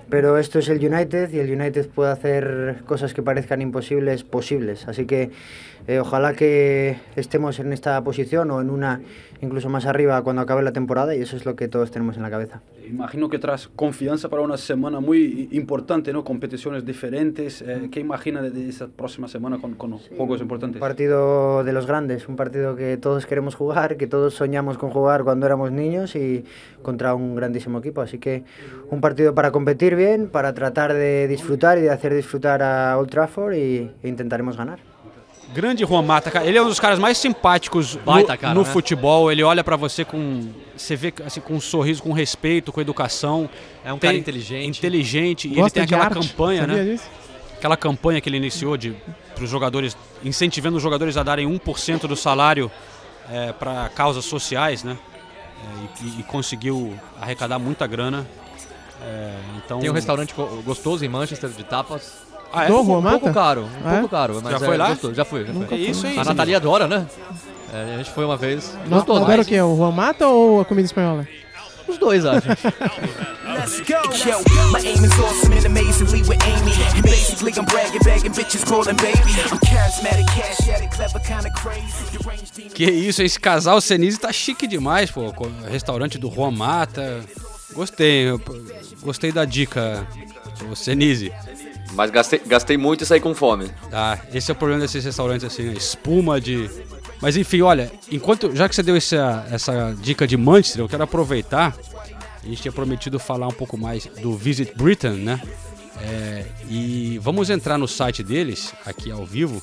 pero 0.10 0.38
esto 0.38 0.60
es 0.60 0.68
el 0.68 0.86
United 0.86 1.32
y 1.32 1.40
el 1.40 1.50
United 1.50 1.88
puede 1.88 2.12
hacer 2.12 2.84
cosas 2.86 3.14
que 3.14 3.24
parezcan 3.24 3.62
imposibles 3.62 4.26
posibles, 4.26 4.88
así 4.90 5.06
que 5.06 5.32
eh, 5.88 6.00
ojalá 6.00 6.34
que 6.34 6.98
estemos 7.16 7.60
en 7.60 7.74
esta 7.74 8.02
posición 8.04 8.52
o 8.52 8.62
en 8.62 8.70
una 8.70 9.02
incluso 9.42 9.70
más 9.70 9.86
arriba 9.86 10.22
cuando 10.22 10.42
acabe 10.42 10.62
la 10.62 10.72
temporada 10.72 11.16
y 11.16 11.22
eso 11.22 11.36
es 11.36 11.46
lo 11.46 11.56
que 11.56 11.68
todos 11.68 11.92
tenemos 11.92 12.16
en 12.16 12.22
la 12.22 12.30
cabeza. 12.30 12.62
Imagino 12.88 13.30
que 13.30 13.40
tras 13.40 13.68
confianza 13.70 14.30
para 14.30 14.42
una 14.42 14.58
semana 14.58 15.00
muy 15.00 15.50
importante, 15.52 16.14
¿no? 16.14 16.24
Competiciones 16.24 16.86
diferentes. 16.86 17.62
Eh, 17.62 17.90
¿Qué 17.92 18.00
imagina 18.00 18.42
de, 18.42 18.52
de 18.52 18.70
esa 18.70 18.88
próxima 18.88 19.28
semana 19.28 19.60
con, 19.60 19.76
con 19.76 19.98
juegos 19.98 20.42
importantes? 20.42 20.76
Un 20.76 20.88
partido 20.88 21.64
de 21.64 21.74
los 21.74 21.88
grandes, 21.88 22.28
un 22.28 22.36
partido 22.36 22.76
que 22.76 22.98
todos 22.98 23.26
queremos 23.26 23.56
jugar, 23.56 23.98
que 23.98 24.08
todos 24.08 24.36
soñamos 24.36 24.78
con 24.78 24.92
jugar 24.92 25.24
cuando 25.24 25.46
éramos 25.46 25.72
niños 25.72 26.16
y 26.16 26.44
contra 26.82 27.16
un 27.16 27.36
grandísimo 27.36 27.80
equipo. 27.80 28.02
Así 28.02 28.20
que 28.20 28.44
un 28.90 29.02
partido 29.02 29.34
para 29.34 29.52
competir 29.52 29.96
bien, 29.96 30.28
para 30.28 30.54
tratar 30.54 30.94
de 30.94 31.28
disfrutar 31.28 31.78
y 31.78 31.82
de 31.82 31.90
hacer 31.90 32.14
disfrutar 32.14 32.62
a 32.62 32.98
Old 32.98 33.10
Trafford 33.10 33.54
y, 33.54 33.90
e 34.04 34.08
intentaremos 34.08 34.58
ganar. 34.58 34.91
Grande 35.54 35.86
Juan 35.86 36.02
Mata, 36.02 36.32
cara. 36.32 36.46
Ele 36.46 36.58
é 36.58 36.62
um 36.62 36.68
dos 36.68 36.80
caras 36.80 36.98
mais 36.98 37.18
simpáticos 37.18 37.96
Baita 37.96 38.34
no, 38.34 38.40
cara, 38.40 38.54
no 38.54 38.64
né? 38.64 38.70
futebol. 38.72 39.32
Ele 39.32 39.44
olha 39.44 39.64
pra 39.64 39.76
você 39.76 40.06
com. 40.06 40.50
Você 40.76 40.96
vê 40.96 41.14
assim, 41.26 41.42
com 41.42 41.56
um 41.56 41.62
sorriso, 41.62 42.02
com 42.02 42.14
respeito, 42.14 42.72
com 42.72 42.80
educação. 42.80 43.50
É 43.84 43.92
um 43.92 44.00
cara 44.00 44.16
inteligente. 44.16 44.80
Inteligente. 44.80 45.48
E 45.48 45.52
ele 45.52 45.62
Gosta 45.62 45.74
tem 45.74 45.84
aquela 45.84 46.06
arte, 46.06 46.30
campanha, 46.30 46.62
sabia 46.62 46.84
né? 46.84 46.92
disso? 46.92 47.10
Aquela 47.58 47.78
campanha 47.78 48.22
que 48.22 48.30
ele 48.30 48.38
iniciou 48.38 48.78
de 48.78 48.96
para 49.36 49.44
os 49.44 49.50
jogadores, 49.50 49.96
incentivando 50.24 50.78
os 50.78 50.84
jogadores 50.84 51.18
a 51.18 51.24
darem 51.24 51.48
1% 51.48 52.08
do 52.08 52.16
salário 52.16 52.72
é, 53.30 53.52
para 53.52 53.90
causas 53.90 54.26
sociais, 54.26 54.84
né? 54.84 54.98
É, 55.62 56.06
e, 56.06 56.20
e 56.22 56.24
conseguiu 56.24 56.98
arrecadar 57.20 57.60
muita 57.60 57.86
grana. 57.86 58.28
É, 59.04 59.34
então 59.58 59.80
Tem 59.80 59.90
um 59.90 59.94
restaurante 59.94 60.34
gostoso 60.64 61.04
em 61.04 61.10
Manchester 61.10 61.50
de 61.50 61.64
tapas. 61.64 62.31
Ah, 62.54 62.66
é? 62.66 62.68
Do 62.68 62.82
Um 62.82 62.86
Juan 62.86 63.02
Mata? 63.02 63.20
pouco 63.20 63.34
caro, 63.34 63.62
um 63.84 63.90
é? 63.90 63.94
pouco 63.94 64.10
caro. 64.10 64.40
Mas 64.44 64.52
Já 64.52 64.60
foi 64.60 64.76
é 64.76 64.78
lá? 64.78 64.90
gostoso. 64.90 65.14
Já 65.14 65.26
fui, 65.26 65.46
já 65.46 65.54
Nunca 65.54 65.68
fui. 65.68 65.78
Isso 65.78 66.06
aí, 66.08 66.18
A. 66.18 66.24
Natalia 66.24 66.58
adora, 66.58 66.88
né? 66.88 67.06
É, 67.74 67.96
a 67.96 67.98
gente 67.98 68.10
foi 68.12 68.26
uma 68.26 68.36
vez. 68.36 68.74
Não, 68.88 68.98
Gostoso. 68.98 69.24
adora 69.24 69.42
o 69.42 69.46
quê? 69.46 69.62
O 69.62 69.76
Juan 69.78 69.92
Mata 69.92 70.28
ou 70.28 70.60
a 70.62 70.66
comida 70.66 70.86
espanhola? 70.86 71.26
Os 71.88 71.98
dois, 71.98 72.26
acho. 72.26 72.48
Let's 73.52 73.80
go. 73.82 73.96
Yo, 74.30 74.40
my 74.72 74.80
aim 74.86 75.04
is 75.04 75.12
awesome 75.20 75.54
and 75.58 75.66
amazingly 75.66 76.22
with 76.22 76.40
Amy. 76.46 76.72
And 76.98 77.02
basically, 77.04 77.52
I'm 77.58 77.66
bragging, 77.66 78.00
begging 78.04 78.32
bitches, 78.32 78.66
calling 78.66 78.96
baby. 78.96 79.20
I'm 79.52 79.60
charismatic, 79.60 80.26
cash 80.36 80.70
addict, 80.70 80.96
clever, 80.96 81.20
kinda 81.20 81.50
crazy. 81.52 82.18
Deranged 82.18 82.54
demon. 82.56 82.70
Que 82.74 82.86
isso, 82.92 83.22
esse 83.22 83.40
casal 83.40 83.80
Senise 83.82 84.20
tá 84.20 84.32
chique 84.32 84.68
demais, 84.68 85.12
pô. 85.12 85.34
Restaurante 85.70 86.18
do 86.18 86.30
Juan 86.30 86.52
Mata. 86.52 87.22
Gostei, 87.74 88.26
gostei 89.02 89.32
da 89.32 89.44
dica, 89.46 90.06
Senise. 90.76 91.32
Mas 91.94 92.10
gastei, 92.10 92.42
gastei 92.46 92.78
muito 92.78 93.04
e 93.04 93.06
saí 93.06 93.20
com 93.20 93.34
fome. 93.34 93.70
Ah, 93.92 94.18
esse 94.34 94.50
é 94.50 94.54
o 94.54 94.56
problema 94.56 94.82
desses 94.82 95.04
restaurantes 95.04 95.46
assim, 95.46 95.64
né? 95.64 95.74
espuma 95.74 96.40
de. 96.40 96.70
Mas 97.22 97.38
enfim, 97.38 97.62
olha, 97.62 97.92
enquanto 98.12 98.56
já 98.56 98.68
que 98.68 98.76
você 98.76 98.82
deu 98.82 98.96
essa, 98.96 99.46
essa 99.52 99.96
dica 100.00 100.26
de 100.26 100.38
Manchester, 100.38 100.82
eu 100.82 100.90
quero 100.90 101.04
aproveitar. 101.04 101.76
A 102.44 102.48
gente 102.48 102.62
tinha 102.64 102.72
prometido 102.72 103.20
falar 103.20 103.48
um 103.48 103.54
pouco 103.54 103.78
mais 103.78 104.08
do 104.20 104.36
Visit 104.36 104.74
Britain, 104.76 105.12
né? 105.12 105.40
É, 106.02 106.46
e 106.68 107.20
vamos 107.22 107.52
entrar 107.52 107.78
no 107.78 107.88
site 107.88 108.24
deles 108.24 108.74
aqui 108.84 109.12
ao 109.12 109.24
vivo, 109.24 109.62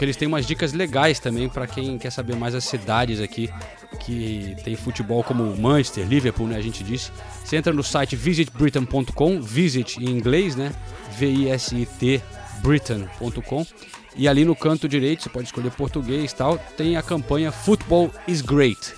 porque 0.00 0.06
eles 0.06 0.16
têm 0.16 0.26
umas 0.26 0.46
dicas 0.46 0.72
legais 0.72 1.20
também 1.20 1.46
para 1.46 1.66
quem 1.66 1.98
quer 1.98 2.08
saber 2.08 2.34
mais 2.34 2.54
as 2.54 2.64
cidades 2.64 3.20
aqui 3.20 3.50
que 3.98 4.56
tem 4.64 4.74
futebol 4.74 5.22
como 5.22 5.54
Manchester, 5.54 6.06
Liverpool, 6.06 6.46
né? 6.46 6.56
A 6.56 6.62
gente 6.62 6.82
disse. 6.82 7.12
Você 7.44 7.58
entra 7.58 7.70
no 7.70 7.82
site 7.82 8.16
visitbritain.com, 8.16 9.42
visit 9.42 10.02
em 10.02 10.08
inglês, 10.08 10.56
né? 10.56 10.72
V-I-S-I-T 11.18 12.22
britain.com 12.62 13.66
e 14.16 14.26
ali 14.26 14.42
no 14.42 14.56
canto 14.56 14.88
direito, 14.88 15.24
você 15.24 15.28
pode 15.28 15.48
escolher 15.48 15.70
português 15.72 16.32
e 16.32 16.34
tal, 16.34 16.56
tem 16.78 16.96
a 16.96 17.02
campanha 17.02 17.52
Football 17.52 18.10
is 18.26 18.40
Great. 18.40 18.94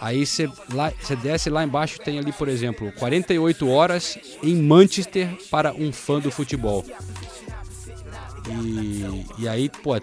Aí 0.00 0.24
você, 0.24 0.50
lá, 0.72 0.90
você 0.98 1.14
desce 1.14 1.50
lá 1.50 1.62
embaixo 1.62 1.98
tem 2.00 2.18
ali, 2.18 2.32
por 2.32 2.48
exemplo, 2.48 2.90
48 2.92 3.68
horas 3.68 4.18
em 4.42 4.56
Manchester 4.56 5.28
para 5.50 5.74
um 5.74 5.92
fã 5.92 6.18
do 6.18 6.30
futebol. 6.30 6.86
E, 8.48 9.42
e 9.42 9.48
aí, 9.48 9.68
pô, 9.68 9.98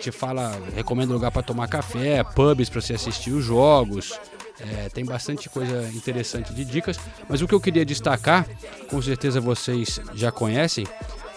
te 0.00 0.10
fala, 0.10 0.58
recomenda 0.74 1.12
lugar 1.12 1.30
para 1.30 1.42
tomar 1.42 1.68
café, 1.68 2.22
pubs 2.24 2.68
para 2.68 2.80
você 2.80 2.94
assistir 2.94 3.32
os 3.32 3.44
jogos. 3.44 4.18
É, 4.60 4.88
tem 4.88 5.04
bastante 5.04 5.48
coisa 5.48 5.88
interessante 5.92 6.54
de 6.54 6.64
dicas, 6.64 6.98
mas 7.28 7.42
o 7.42 7.48
que 7.48 7.54
eu 7.54 7.60
queria 7.60 7.84
destacar, 7.84 8.46
com 8.88 9.00
certeza 9.02 9.40
vocês 9.40 10.00
já 10.14 10.30
conhecem, 10.30 10.86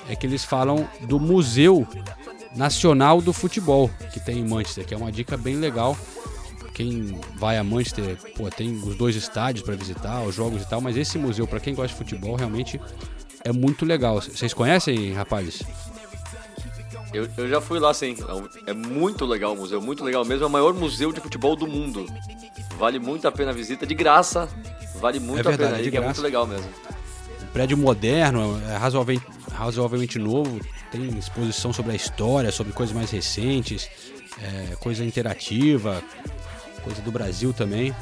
é 0.07 0.15
que 0.15 0.27
eles 0.27 0.43
falam 0.43 0.87
do 1.01 1.19
Museu 1.19 1.87
Nacional 2.55 3.21
do 3.21 3.33
Futebol 3.33 3.89
que 4.13 4.19
tem 4.19 4.39
em 4.39 4.47
Manchester, 4.47 4.85
que 4.85 4.93
é 4.93 4.97
uma 4.97 5.11
dica 5.11 5.35
bem 5.35 5.55
legal. 5.55 5.97
Quem 6.73 7.19
vai 7.35 7.57
a 7.57 7.63
Manchester, 7.63 8.17
pô, 8.35 8.49
tem 8.49 8.73
os 8.73 8.95
dois 8.95 9.15
estádios 9.15 9.65
para 9.65 9.75
visitar, 9.75 10.21
os 10.23 10.35
jogos 10.35 10.61
e 10.61 10.65
tal, 10.67 10.81
mas 10.81 10.97
esse 10.97 11.17
museu, 11.17 11.47
para 11.47 11.59
quem 11.59 11.73
gosta 11.73 11.87
de 11.87 11.95
futebol, 11.95 12.35
realmente 12.35 12.79
é 13.45 13.51
muito 13.51 13.85
legal. 13.85 14.21
Vocês 14.21 14.53
conhecem, 14.53 15.13
rapazes? 15.13 15.63
Eu, 17.13 17.27
eu 17.37 17.47
já 17.47 17.61
fui 17.61 17.79
lá 17.79 17.93
sim. 17.93 18.15
É 18.65 18.71
É 18.71 18.73
muito 18.73 19.25
legal 19.25 19.53
o 19.53 19.55
museu, 19.55 19.81
muito 19.81 20.03
legal 20.03 20.25
mesmo. 20.25 20.43
É 20.43 20.47
o 20.47 20.49
maior 20.49 20.73
museu 20.73 21.11
de 21.11 21.19
futebol 21.21 21.55
do 21.55 21.67
mundo. 21.67 22.05
Vale 22.77 22.99
muito 22.99 23.27
a 23.27 23.31
pena 23.31 23.51
a 23.51 23.53
visita, 23.53 23.85
de 23.85 23.95
graça. 23.95 24.49
Vale 24.95 25.19
muito 25.19 25.39
É 25.39 25.43
verdade, 25.43 25.63
a 25.63 25.67
pena 25.67 25.83
de 25.83 25.91
que 25.91 25.97
é 25.97 25.99
graça. 25.99 26.13
muito 26.13 26.21
legal 26.21 26.45
mesmo. 26.47 26.67
Um 27.43 27.47
prédio 27.53 27.77
moderno, 27.77 28.61
é 28.69 28.75
razoavelmente, 28.75 29.25
razoavelmente 29.53 30.19
novo, 30.19 30.59
tem 30.91 31.07
exposição 31.17 31.71
sobre 31.71 31.93
a 31.93 31.95
história, 31.95 32.51
sobre 32.51 32.73
coisas 32.73 32.93
mais 32.93 33.11
recentes, 33.11 33.89
é, 34.41 34.75
coisa 34.75 35.05
interativa, 35.05 36.03
coisa 36.83 37.01
do 37.01 37.11
Brasil 37.11 37.53
também. 37.53 37.95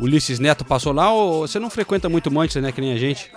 Ulisses 0.00 0.38
Neto 0.38 0.64
passou 0.64 0.92
lá 0.92 1.12
ou 1.12 1.46
você 1.46 1.58
não 1.58 1.70
frequenta 1.70 2.08
muito 2.08 2.30
Manchester, 2.30 2.62
né, 2.62 2.72
que 2.72 2.80
nem 2.80 2.92
a 2.92 2.98
gente? 2.98 3.30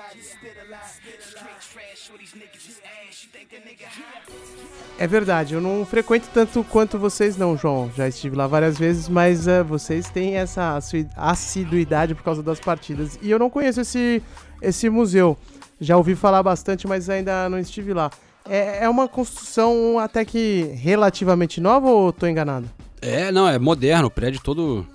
É 5.01 5.07
verdade, 5.07 5.55
eu 5.55 5.61
não 5.61 5.83
frequento 5.83 6.27
tanto 6.31 6.63
quanto 6.63 6.99
vocês 6.99 7.35
não, 7.35 7.57
João. 7.57 7.89
Já 7.97 8.07
estive 8.07 8.35
lá 8.35 8.45
várias 8.45 8.77
vezes, 8.77 9.09
mas 9.09 9.47
eh, 9.47 9.63
vocês 9.63 10.11
têm 10.11 10.35
essa 10.35 10.75
assi- 10.75 11.07
assiduidade 11.17 12.13
por 12.13 12.21
causa 12.21 12.43
das 12.43 12.59
partidas. 12.59 13.17
E 13.19 13.31
eu 13.31 13.39
não 13.39 13.49
conheço 13.49 13.81
esse, 13.81 14.21
esse 14.61 14.91
museu. 14.91 15.35
Já 15.79 15.97
ouvi 15.97 16.13
falar 16.13 16.43
bastante, 16.43 16.85
mas 16.85 17.09
ainda 17.09 17.49
não 17.49 17.57
estive 17.57 17.95
lá. 17.95 18.11
É, 18.47 18.83
é 18.83 18.89
uma 18.89 19.07
construção 19.07 19.97
até 19.97 20.23
que 20.23 20.69
relativamente 20.75 21.59
nova 21.59 21.89
ou 21.89 22.13
tô 22.13 22.27
enganado? 22.27 22.69
É, 23.01 23.31
não, 23.31 23.47
é 23.47 23.57
moderno, 23.57 24.07
o 24.07 24.11
prédio 24.11 24.39
todo 24.43 24.85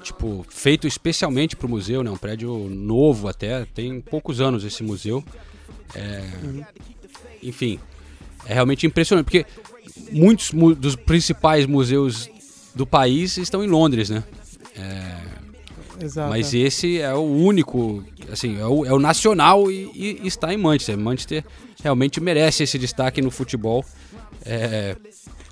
tipo 0.00 0.46
feito 0.48 0.86
especialmente 0.86 1.56
para 1.56 1.66
o 1.66 1.70
museu, 1.70 2.02
né? 2.02 2.10
Um 2.10 2.16
prédio 2.16 2.56
novo 2.70 3.28
até, 3.28 3.66
tem 3.66 4.00
poucos 4.00 4.40
anos 4.40 4.64
esse 4.64 4.82
museu. 4.82 5.22
É, 5.94 6.22
enfim, 7.42 7.78
é 8.46 8.54
realmente 8.54 8.86
impressionante 8.86 9.24
porque 9.24 9.46
muitos 10.12 10.52
mu- 10.52 10.74
dos 10.74 10.96
principais 10.96 11.66
museus 11.66 12.28
do 12.74 12.86
país 12.86 13.36
estão 13.36 13.62
em 13.64 13.68
Londres, 13.68 14.10
né? 14.10 14.24
É, 14.76 16.04
Exato. 16.04 16.28
mas 16.30 16.52
esse 16.52 17.00
é 17.00 17.14
o 17.14 17.20
único, 17.22 18.02
assim, 18.32 18.58
é 18.60 18.66
o, 18.66 18.84
é 18.84 18.92
o 18.92 18.98
nacional 18.98 19.70
e, 19.70 20.18
e 20.22 20.26
está 20.26 20.52
em 20.52 20.56
Manchester. 20.56 20.98
Manchester 20.98 21.44
realmente 21.82 22.20
merece 22.20 22.62
esse 22.64 22.78
destaque 22.78 23.20
no 23.22 23.30
futebol. 23.30 23.84
é, 24.44 24.96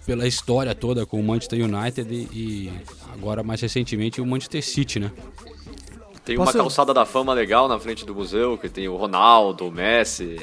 pela 0.05 0.27
história 0.27 0.75
toda 0.75 1.07
com 1.07 1.21
o 1.21 1.23
Manchester 1.23 1.61
United 1.65 2.13
e, 2.13 2.17
e 2.33 2.73
agora 3.15 3.45
mais 3.45 3.61
recentemente 3.61 4.21
o 4.21 4.27
Manchester 4.27 4.61
City, 4.63 4.99
né? 4.99 5.13
Tem 6.25 6.37
Posso- 6.37 6.51
uma 6.51 6.65
calçada 6.65 6.93
da 6.93 7.05
fama 7.07 7.33
legal 7.33 7.69
na 7.69 7.79
frente 7.79 8.05
do 8.05 8.13
museu, 8.13 8.59
que 8.59 8.69
tem 8.69 8.89
o 8.89 8.97
Ronaldo, 8.97 9.69
o 9.69 9.71
Messi. 9.71 10.41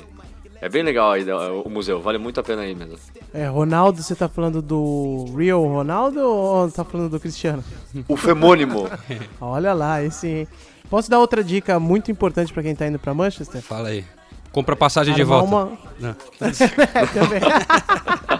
É 0.62 0.68
bem 0.68 0.84
legal 0.84 1.12
aí 1.12 1.24
da- 1.24 1.52
o 1.54 1.70
museu, 1.70 2.02
vale 2.02 2.18
muito 2.18 2.40
a 2.40 2.44
pena 2.44 2.64
aí 2.64 2.76
mesmo. 2.76 2.98
É, 3.34 3.48
Ronaldo, 3.48 4.04
você 4.04 4.14
tá 4.14 4.28
falando 4.28 4.62
do 4.62 5.26
Real 5.38 5.64
Ronaldo 5.66 6.20
ou 6.20 6.70
tá 6.70 6.84
falando 6.84 7.10
do 7.10 7.20
Cristiano? 7.20 7.64
O 8.08 8.18
femônimo. 8.18 8.90
Olha 9.40 9.74
lá, 9.74 10.04
esse. 10.04 10.28
hein? 10.28 10.48
Posso 10.90 11.10
dar 11.10 11.20
outra 11.20 11.44
dica 11.44 11.80
muito 11.80 12.12
importante 12.12 12.52
pra 12.52 12.62
quem 12.64 12.76
tá 12.76 12.88
indo 12.88 13.00
pra 13.00 13.14
Manchester? 13.14 13.62
Fala 13.62 13.90
aí. 13.90 14.04
Compra 14.52 14.76
passagem 14.76 15.14
de 15.14 15.24
volta. 15.24 15.46
uma- 15.48 15.72
Não. 16.00 16.16
Também. 17.14 17.40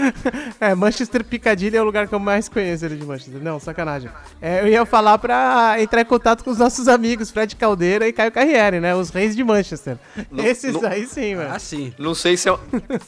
É, 0.60 0.74
Manchester 0.74 1.24
Piccadilly 1.24 1.76
é 1.76 1.80
o 1.80 1.84
lugar 1.84 2.06
que 2.06 2.14
eu 2.14 2.18
mais 2.18 2.48
conheço 2.48 2.84
ele 2.84 2.96
de 2.96 3.04
Manchester. 3.06 3.42
Não, 3.42 3.58
sacanagem. 3.58 4.10
É, 4.42 4.60
eu 4.60 4.68
ia 4.68 4.84
falar 4.84 5.16
pra 5.18 5.76
entrar 5.80 6.02
em 6.02 6.04
contato 6.04 6.44
com 6.44 6.50
os 6.50 6.58
nossos 6.58 6.86
amigos 6.86 7.30
Fred 7.30 7.56
Caldeira 7.56 8.06
e 8.06 8.12
Caio 8.12 8.30
Carriere, 8.30 8.78
né? 8.80 8.94
Os 8.94 9.08
reis 9.10 9.34
de 9.34 9.42
Manchester. 9.42 9.96
No- 10.30 10.44
Esses 10.44 10.74
no- 10.74 10.86
aí 10.86 11.06
sim, 11.06 11.34
velho. 11.36 11.50
Ah, 11.50 11.58
sim. 11.58 11.94
Não 11.98 12.14
sei 12.14 12.36
se 12.36 12.48
é, 12.50 12.58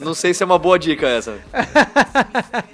não 0.00 0.14
sei 0.14 0.32
se 0.32 0.42
é 0.42 0.46
uma 0.46 0.58
boa 0.58 0.78
dica 0.78 1.06
essa. 1.06 1.38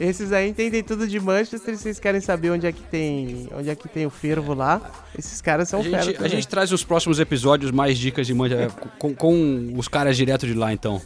Esses 0.00 0.32
aí 0.32 0.48
entendem 0.48 0.82
tudo 0.82 1.08
de 1.08 1.18
Manchester. 1.18 1.76
Se 1.76 1.82
vocês 1.82 1.98
querem 1.98 2.20
saber 2.20 2.50
onde 2.50 2.66
é 2.66 2.72
que 2.72 2.82
tem, 2.82 3.48
onde 3.56 3.68
é 3.68 3.74
que 3.74 3.88
tem 3.88 4.06
o 4.06 4.10
fervo 4.10 4.54
lá, 4.54 4.80
esses 5.18 5.40
caras 5.40 5.68
são 5.68 5.80
A 5.80 5.84
fera 5.84 6.24
a 6.24 6.28
gente 6.28 6.46
traz 6.46 6.70
os 6.70 6.84
próximos 6.84 7.18
episódios 7.18 7.72
mais 7.72 7.98
dicas 7.98 8.26
de 8.26 8.32
mancha 8.32 8.68
com, 8.98 9.12
com 9.12 9.72
os 9.76 9.88
caras 9.88 10.16
direto 10.16 10.46
de 10.46 10.54
lá, 10.54 10.72
então. 10.72 11.02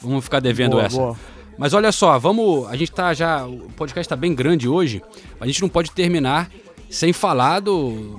Vamos 0.00 0.24
ficar 0.24 0.40
devendo 0.40 0.72
Boa, 0.72 0.84
essa. 0.84 0.96
boa. 0.96 1.16
Mas 1.58 1.74
olha 1.74 1.92
só, 1.92 2.18
vamos. 2.18 2.66
A 2.68 2.76
gente 2.76 2.92
tá 2.92 3.12
já. 3.14 3.46
O 3.46 3.70
podcast 3.76 4.08
tá 4.08 4.16
bem 4.16 4.34
grande 4.34 4.68
hoje. 4.68 5.02
A 5.40 5.46
gente 5.46 5.60
não 5.60 5.68
pode 5.68 5.90
terminar 5.90 6.50
sem 6.90 7.12
falar 7.12 7.60
do 7.60 8.18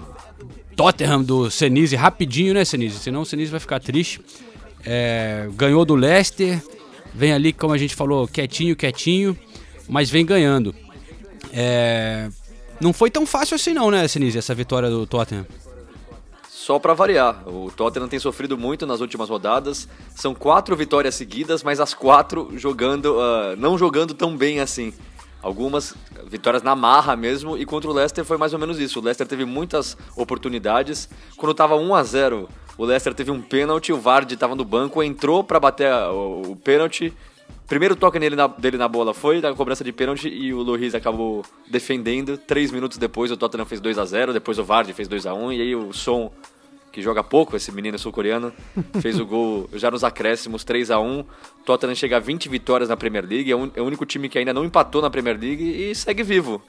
Tottenham 0.75 1.23
do 1.23 1.49
Senise 1.49 1.95
rapidinho, 1.95 2.53
né, 2.53 2.65
Senise? 2.65 2.99
Senão 2.99 3.21
o 3.21 3.25
Senise 3.25 3.51
vai 3.51 3.59
ficar 3.59 3.79
triste. 3.79 4.21
É, 4.85 5.47
ganhou 5.55 5.85
do 5.85 5.95
Leicester. 5.95 6.61
Vem 7.13 7.31
ali, 7.31 7.53
como 7.53 7.73
a 7.73 7.77
gente 7.77 7.95
falou, 7.95 8.27
quietinho, 8.27 8.75
quietinho. 8.75 9.37
Mas 9.87 10.09
vem 10.09 10.25
ganhando. 10.25 10.73
É, 11.51 12.29
não 12.81 12.91
foi 12.91 13.11
tão 13.11 13.25
fácil 13.25 13.55
assim, 13.55 13.73
não, 13.73 13.91
né, 13.91 14.07
Senise, 14.07 14.37
essa 14.37 14.55
vitória 14.55 14.89
do 14.89 15.05
Tottenham. 15.05 15.45
Só 16.63 16.79
pra 16.79 16.93
variar, 16.93 17.43
o 17.45 17.69
Tottenham 17.69 18.07
tem 18.07 18.17
sofrido 18.19 18.57
muito 18.57 18.85
nas 18.87 19.01
últimas 19.01 19.27
rodadas. 19.29 19.85
São 20.15 20.33
quatro 20.33 20.77
vitórias 20.77 21.13
seguidas, 21.13 21.61
mas 21.61 21.77
as 21.81 21.93
quatro 21.93 22.57
jogando, 22.57 23.19
ah, 23.19 23.53
não 23.57 23.77
jogando 23.77 24.13
tão 24.13 24.37
bem 24.37 24.61
assim. 24.61 24.93
Algumas 25.41 25.93
vitórias 26.25 26.63
na 26.63 26.73
marra 26.73 27.17
mesmo, 27.17 27.57
e 27.57 27.65
contra 27.65 27.89
o 27.89 27.93
Leicester 27.93 28.23
foi 28.23 28.37
mais 28.37 28.53
ou 28.53 28.59
menos 28.59 28.79
isso. 28.79 28.97
O 29.01 29.03
Leicester 29.03 29.27
teve 29.27 29.43
muitas 29.43 29.97
oportunidades. 30.15 31.09
Quando 31.35 31.53
tava 31.53 31.75
1 31.75 31.95
a 31.95 32.01
0 32.01 32.47
o 32.77 32.85
Leicester 32.85 33.13
teve 33.13 33.29
um 33.29 33.41
pênalti, 33.41 33.91
o 33.91 33.97
Vardy 33.99 34.37
tava 34.37 34.55
no 34.55 34.63
banco, 34.63 35.03
entrou 35.03 35.43
pra 35.43 35.59
bater 35.59 35.91
a- 35.91 36.13
o, 36.13 36.51
o 36.51 36.55
pênalti. 36.55 37.11
Primeiro 37.67 37.93
toque 37.93 38.17
nele 38.19 38.37
na- 38.37 38.47
dele 38.47 38.77
na 38.77 38.87
bola 38.87 39.13
foi 39.13 39.41
da 39.41 39.53
cobrança 39.53 39.83
de 39.83 39.91
pênalti 39.91 40.29
e 40.29 40.53
o 40.53 40.61
Loris 40.61 40.95
acabou 40.95 41.43
defendendo. 41.69 42.37
Três 42.37 42.71
minutos 42.71 42.97
depois 42.97 43.31
o 43.31 43.35
Tottenham 43.37 43.65
fez 43.65 43.81
2 43.81 43.99
a 43.99 44.05
0 44.05 44.31
depois 44.31 44.57
o 44.57 44.63
Vardy 44.63 44.93
fez 44.93 45.09
2 45.09 45.25
a 45.25 45.33
1 45.33 45.51
e 45.51 45.61
aí 45.61 45.75
o 45.75 45.91
Son 45.91 46.31
que 46.93 47.01
joga 47.01 47.23
pouco, 47.23 47.55
esse 47.55 47.71
menino 47.71 47.97
sul-coreano, 47.97 48.53
fez 49.01 49.19
o 49.19 49.25
gol 49.25 49.67
já 49.73 49.89
nos 49.89 50.03
acréscimos, 50.03 50.63
3 50.63 50.91
a 50.91 50.99
1 50.99 51.25
Tottenham 51.65 51.95
chega 51.95 52.17
a 52.17 52.19
20 52.19 52.47
vitórias 52.47 52.87
na 52.87 52.95
Premier 52.95 53.25
League, 53.25 53.51
é 53.51 53.55
é 53.75 53.81
o 53.81 53.85
único 53.85 54.05
time 54.05 54.29
que 54.29 54.37
ainda 54.37 54.53
não 54.53 54.63
empatou 54.63 55.01
na 55.01 55.09
Premier 55.09 55.37
League 55.37 55.63
e 55.63 55.95
segue 55.95 56.21
vivo. 56.21 56.61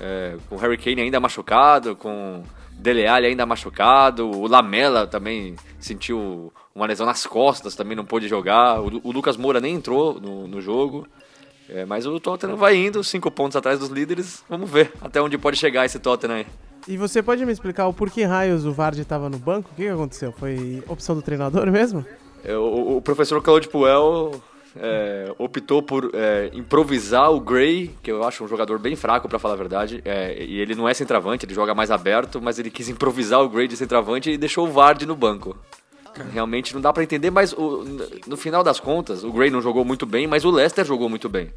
É, 0.00 0.36
com 0.48 0.56
Harry 0.56 0.78
Kane 0.78 1.02
ainda 1.02 1.18
machucado, 1.18 1.96
com 1.96 2.44
Dele 2.70 3.06
Alli 3.06 3.26
ainda 3.26 3.44
machucado, 3.44 4.30
o 4.30 4.46
Lamela 4.46 5.04
também 5.06 5.56
sentiu 5.80 6.52
uma 6.72 6.86
lesão 6.86 7.04
nas 7.04 7.26
costas, 7.26 7.74
também 7.74 7.96
não 7.96 8.04
pôde 8.04 8.28
jogar, 8.28 8.80
o, 8.80 9.00
o 9.02 9.10
Lucas 9.10 9.36
Moura 9.36 9.60
nem 9.60 9.74
entrou 9.74 10.20
no, 10.20 10.46
no 10.46 10.60
jogo. 10.60 11.08
É, 11.68 11.84
mas 11.84 12.06
o 12.06 12.20
Tottenham 12.20 12.56
vai 12.56 12.76
indo, 12.76 13.02
cinco 13.02 13.30
pontos 13.30 13.56
atrás 13.56 13.80
dos 13.80 13.88
líderes. 13.88 14.44
Vamos 14.48 14.70
ver 14.70 14.92
até 15.00 15.20
onde 15.20 15.36
pode 15.38 15.56
chegar 15.56 15.84
esse 15.84 15.98
Tottenham 15.98 16.36
aí. 16.36 16.46
E 16.88 16.96
você 16.96 17.22
pode 17.22 17.44
me 17.46 17.52
explicar 17.52 17.86
o 17.86 17.92
porquê 17.94 18.24
raios 18.24 18.64
o 18.66 18.72
Vardy 18.72 19.04
tava 19.04 19.28
no 19.30 19.38
banco? 19.38 19.70
O 19.72 19.76
que, 19.76 19.82
que 19.82 19.88
aconteceu? 19.88 20.32
Foi 20.32 20.82
opção 20.88 21.14
do 21.14 21.22
treinador 21.22 21.70
mesmo? 21.72 22.04
É, 22.44 22.56
O, 22.56 23.00
professor 23.00 23.40
Claude 23.40 23.68
Puel 23.68 24.32
é, 24.76 25.32
optou 25.38 25.80
por 25.82 26.10
é, 26.12 26.50
improvisar 26.52 27.30
o 27.30 27.38
Gray, 27.38 27.94
que 28.02 28.10
eu 28.10 28.24
acho 28.24 28.42
um 28.42 28.48
jogador 28.48 28.78
bem 28.80 28.96
fraco, 28.96 29.28
pra 29.28 29.38
falar 29.38 29.54
a 29.54 29.58
verdade. 29.58 30.02
É, 30.04 30.42
e 30.42 30.58
ele 30.58 30.74
não 30.74 30.88
é 30.88 30.94
centroavante, 30.94 31.46
ele 31.46 31.54
joga 31.54 31.74
mais 31.74 31.90
aberto, 31.90 32.40
mas 32.42 32.58
ele 32.58 32.70
quis 32.70 32.88
improvisar 32.88 33.40
o 33.42 33.48
Gray 33.48 33.68
de 33.68 33.76
centroavante 33.76 34.30
e 34.30 34.36
deixou 34.36 34.66
o 34.66 34.70
Vardy 34.72 35.06
no 35.06 35.14
banco. 35.14 35.56
Realmente 36.32 36.74
não 36.74 36.80
dá 36.80 36.92
pra 36.92 37.02
entender, 37.02 37.30
mas 37.30 37.52
o- 37.54 37.84
no 38.26 38.36
final 38.36 38.62
das 38.62 38.78
contas, 38.78 39.24
o 39.24 39.32
Gray 39.32 39.50
não 39.50 39.62
jogou 39.62 39.84
muito 39.84 40.04
bem, 40.04 40.26
mas 40.26 40.44
o 40.44 40.50
Leicester 40.50 40.84
jogou 40.84 41.08
muito 41.08 41.28
bem. 41.28 41.50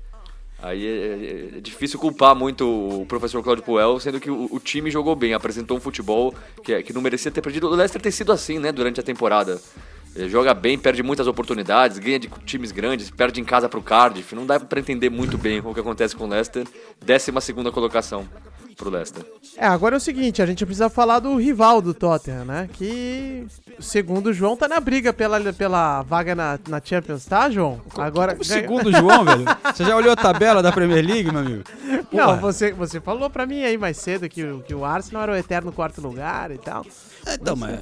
Aí 0.66 0.84
é, 0.84 0.89
é- 1.53 1.57
é 1.57 1.61
difícil 1.61 1.99
culpar 1.99 2.36
muito 2.36 2.68
o 2.68 3.05
professor 3.05 3.43
Claudio 3.43 3.63
Puel, 3.63 3.99
sendo 3.99 4.20
que 4.20 4.32
o, 4.32 4.47
o 4.51 4.59
time 4.59 4.89
jogou 4.89 5.16
bem, 5.16 5.36
apresentou 5.36 5.78
um 5.78 5.80
futebol 5.80 6.34
que, 6.63 6.74
é- 6.74 6.82
que 6.82 6.91
não 6.91 7.01
merecia 7.01 7.30
ter 7.32 7.39
perdido. 7.41 7.68
O 7.68 7.76
Leicester 7.76 8.01
tem 8.01 8.11
sido 8.11 8.32
assim, 8.32 8.57
né, 8.57 8.72
durante 8.72 8.99
a 8.99 9.03
temporada. 9.03 9.61
Ele 10.16 10.28
joga 10.30 10.53
bem, 10.55 10.76
perde 10.80 11.03
muitas 11.03 11.28
oportunidades, 11.28 11.99
ganha 11.99 12.18
de 12.18 12.28
times 12.45 12.72
grandes, 12.72 13.11
perde 13.11 13.39
em 13.39 13.43
casa 13.43 13.70
pro 13.70 13.82
Cardiff. 13.82 14.34
Não 14.34 14.45
dá 14.45 14.59
pra 14.59 14.80
entender 14.80 15.09
muito 15.09 15.38
bem 15.38 15.59
o 15.59 15.74
que 15.74 15.80
acontece 15.80 16.16
com 16.16 16.24
o 16.24 16.28
Leicester. 16.28 16.66
Décima 17.05 17.41
segunda 17.41 17.72
colocação 17.72 18.26
pro 18.76 18.89
Leicester. 18.89 19.23
É, 19.57 19.65
agora 19.65 19.95
é 19.95 19.97
o 19.97 20.01
seguinte, 20.01 20.41
a 20.41 20.45
gente 20.45 20.65
precisa 20.65 20.89
falar 20.89 21.19
do 21.19 21.36
rival 21.38 21.82
do 21.82 21.93
Tottenham, 21.93 22.43
né? 22.45 22.69
Que, 22.73 23.45
segundo 23.80 24.28
o 24.28 24.34
João, 24.34 24.57
tá 24.57 24.67
na 24.67 24.80
briga 24.80 25.13
pela, 25.13 25.39
pela 25.53 26.01
vaga 26.03 26.36
na, 26.36 26.59
na 26.67 26.82
Champions, 26.84 27.26
tá, 27.26 27.49
João? 27.49 27.82
Agora, 27.97 28.38
Segundo 28.43 28.88
o 28.88 28.91
João, 28.91 29.23
velho. 29.23 29.45
Você 29.73 29.86
já 29.86 29.95
olhou 29.95 30.11
a 30.11 30.15
tabela 30.15 30.61
da 30.61 30.71
Premier 30.71 31.05
League, 31.05 31.32
meu 31.32 31.39
amigo? 31.41 31.63
Não, 32.11 32.38
você, 32.38 32.71
você 32.73 32.99
falou 32.99 33.30
pra 33.30 33.45
mim 33.45 33.63
aí 33.63 33.78
mais 33.78 33.97
cedo 33.97 34.28
que, 34.28 34.43
o- 34.43 34.61
que 34.61 34.73
o 34.76 34.84
Arsenal 34.84 35.23
era 35.23 35.32
o 35.32 35.36
eterno 35.36 35.71
quarto 35.71 36.01
lugar 36.01 36.51
e 36.51 36.57
tal. 36.57 36.86
Então, 37.34 37.55
mas 37.55 37.80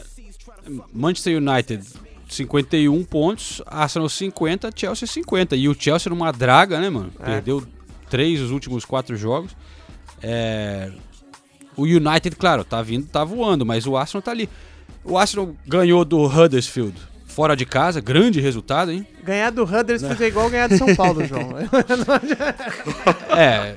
Manchester 0.93 1.37
United 1.37 1.83
51 2.29 3.03
pontos, 3.03 3.61
Arsenal 3.65 4.09
50, 4.09 4.71
Chelsea 4.75 5.07
50. 5.07 5.55
E 5.55 5.67
o 5.67 5.75
Chelsea 5.77 6.09
numa 6.09 6.31
draga, 6.31 6.79
né, 6.79 6.89
mano? 6.89 7.11
É. 7.19 7.25
Perdeu 7.25 7.63
três 8.09 8.39
dos 8.39 8.51
últimos 8.51 8.85
quatro 8.85 9.15
jogos. 9.15 9.55
É, 10.23 10.89
O 11.75 11.83
United, 11.83 12.35
claro, 12.37 12.63
tá 12.63 12.81
vindo, 12.81 13.05
tá 13.07 13.23
voando, 13.23 13.65
mas 13.65 13.85
o 13.85 13.97
Arsenal 13.97 14.21
tá 14.21 14.31
ali. 14.31 14.49
O 15.03 15.17
Arsenal 15.17 15.53
ganhou 15.67 16.05
do 16.05 16.23
Huddersfield 16.25 16.95
fora 17.27 17.55
de 17.55 17.65
casa, 17.65 17.99
grande 17.99 18.39
resultado, 18.39 18.91
hein? 18.91 19.05
Ganhar 19.23 19.49
do 19.49 19.63
Huddersfield 19.63 20.23
é 20.23 20.27
igual 20.27 20.49
ganhar 20.49 20.69
do 20.69 20.77
São 20.77 20.95
Paulo, 20.95 21.25
João. 21.27 21.57
É. 23.35 23.75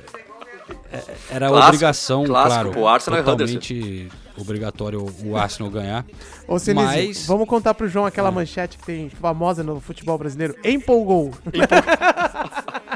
é, 0.91 1.03
Era 1.31 1.47
Clássico, 1.47 1.67
obrigação, 1.67 2.23
clássico 2.23 2.53
claro. 2.53 2.71
pro 2.71 2.87
Arsenal 2.87 3.23
totalmente 3.23 4.07
obrigatório 4.37 5.05
o 5.23 5.35
Arsenal 5.35 5.71
ganhar. 5.71 6.05
Ô, 6.47 6.59
Senise, 6.59 6.85
Mas 6.85 7.25
vamos 7.25 7.47
contar 7.47 7.73
pro 7.73 7.87
João 7.89 8.05
aquela 8.05 8.31
manchete 8.31 8.77
que 8.77 8.85
tem 8.85 9.09
famosa 9.09 9.63
no 9.63 9.79
futebol 9.81 10.17
brasileiro. 10.17 10.55
Empolgou. 10.63 11.29
O 11.29 11.31
João 11.51 11.67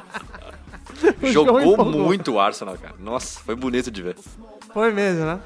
Jogou 1.24 1.86
muito 1.86 2.34
o 2.34 2.40
Arsenal, 2.40 2.78
cara. 2.78 2.96
Nossa, 3.00 3.40
foi 3.40 3.56
bonito 3.56 3.92
de 3.92 4.02
ver. 4.02 4.16
Foi 4.74 4.92
mesmo, 4.92 5.26
né? 5.26 5.40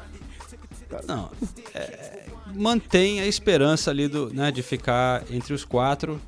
Não. 1.08 1.30
é, 1.74 2.26
mantém 2.54 3.20
a 3.20 3.28
esperança 3.28 3.92
ali 3.92 4.08
do, 4.08 4.34
né, 4.34 4.52
de 4.52 4.62
ficar 4.62 5.24
entre 5.30 5.54
os 5.54 5.66
quatro 5.66 6.22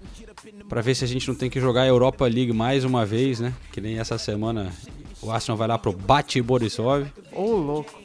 para 0.67 0.81
ver 0.81 0.95
se 0.95 1.03
a 1.05 1.07
gente 1.07 1.27
não 1.27 1.35
tem 1.35 1.49
que 1.49 1.59
jogar 1.59 1.83
a 1.83 1.87
Europa 1.87 2.25
League 2.25 2.51
mais 2.51 2.83
uma 2.83 3.05
vez, 3.05 3.39
né? 3.39 3.53
Que 3.71 3.79
nem 3.79 3.99
essa 3.99 4.17
semana 4.17 4.71
o 5.21 5.31
Arsenal 5.31 5.57
vai 5.57 5.67
lá 5.67 5.77
pro 5.77 5.93
Bate 5.93 6.41
Borisov. 6.41 7.07
Ô, 7.31 7.55
louco. 7.55 7.97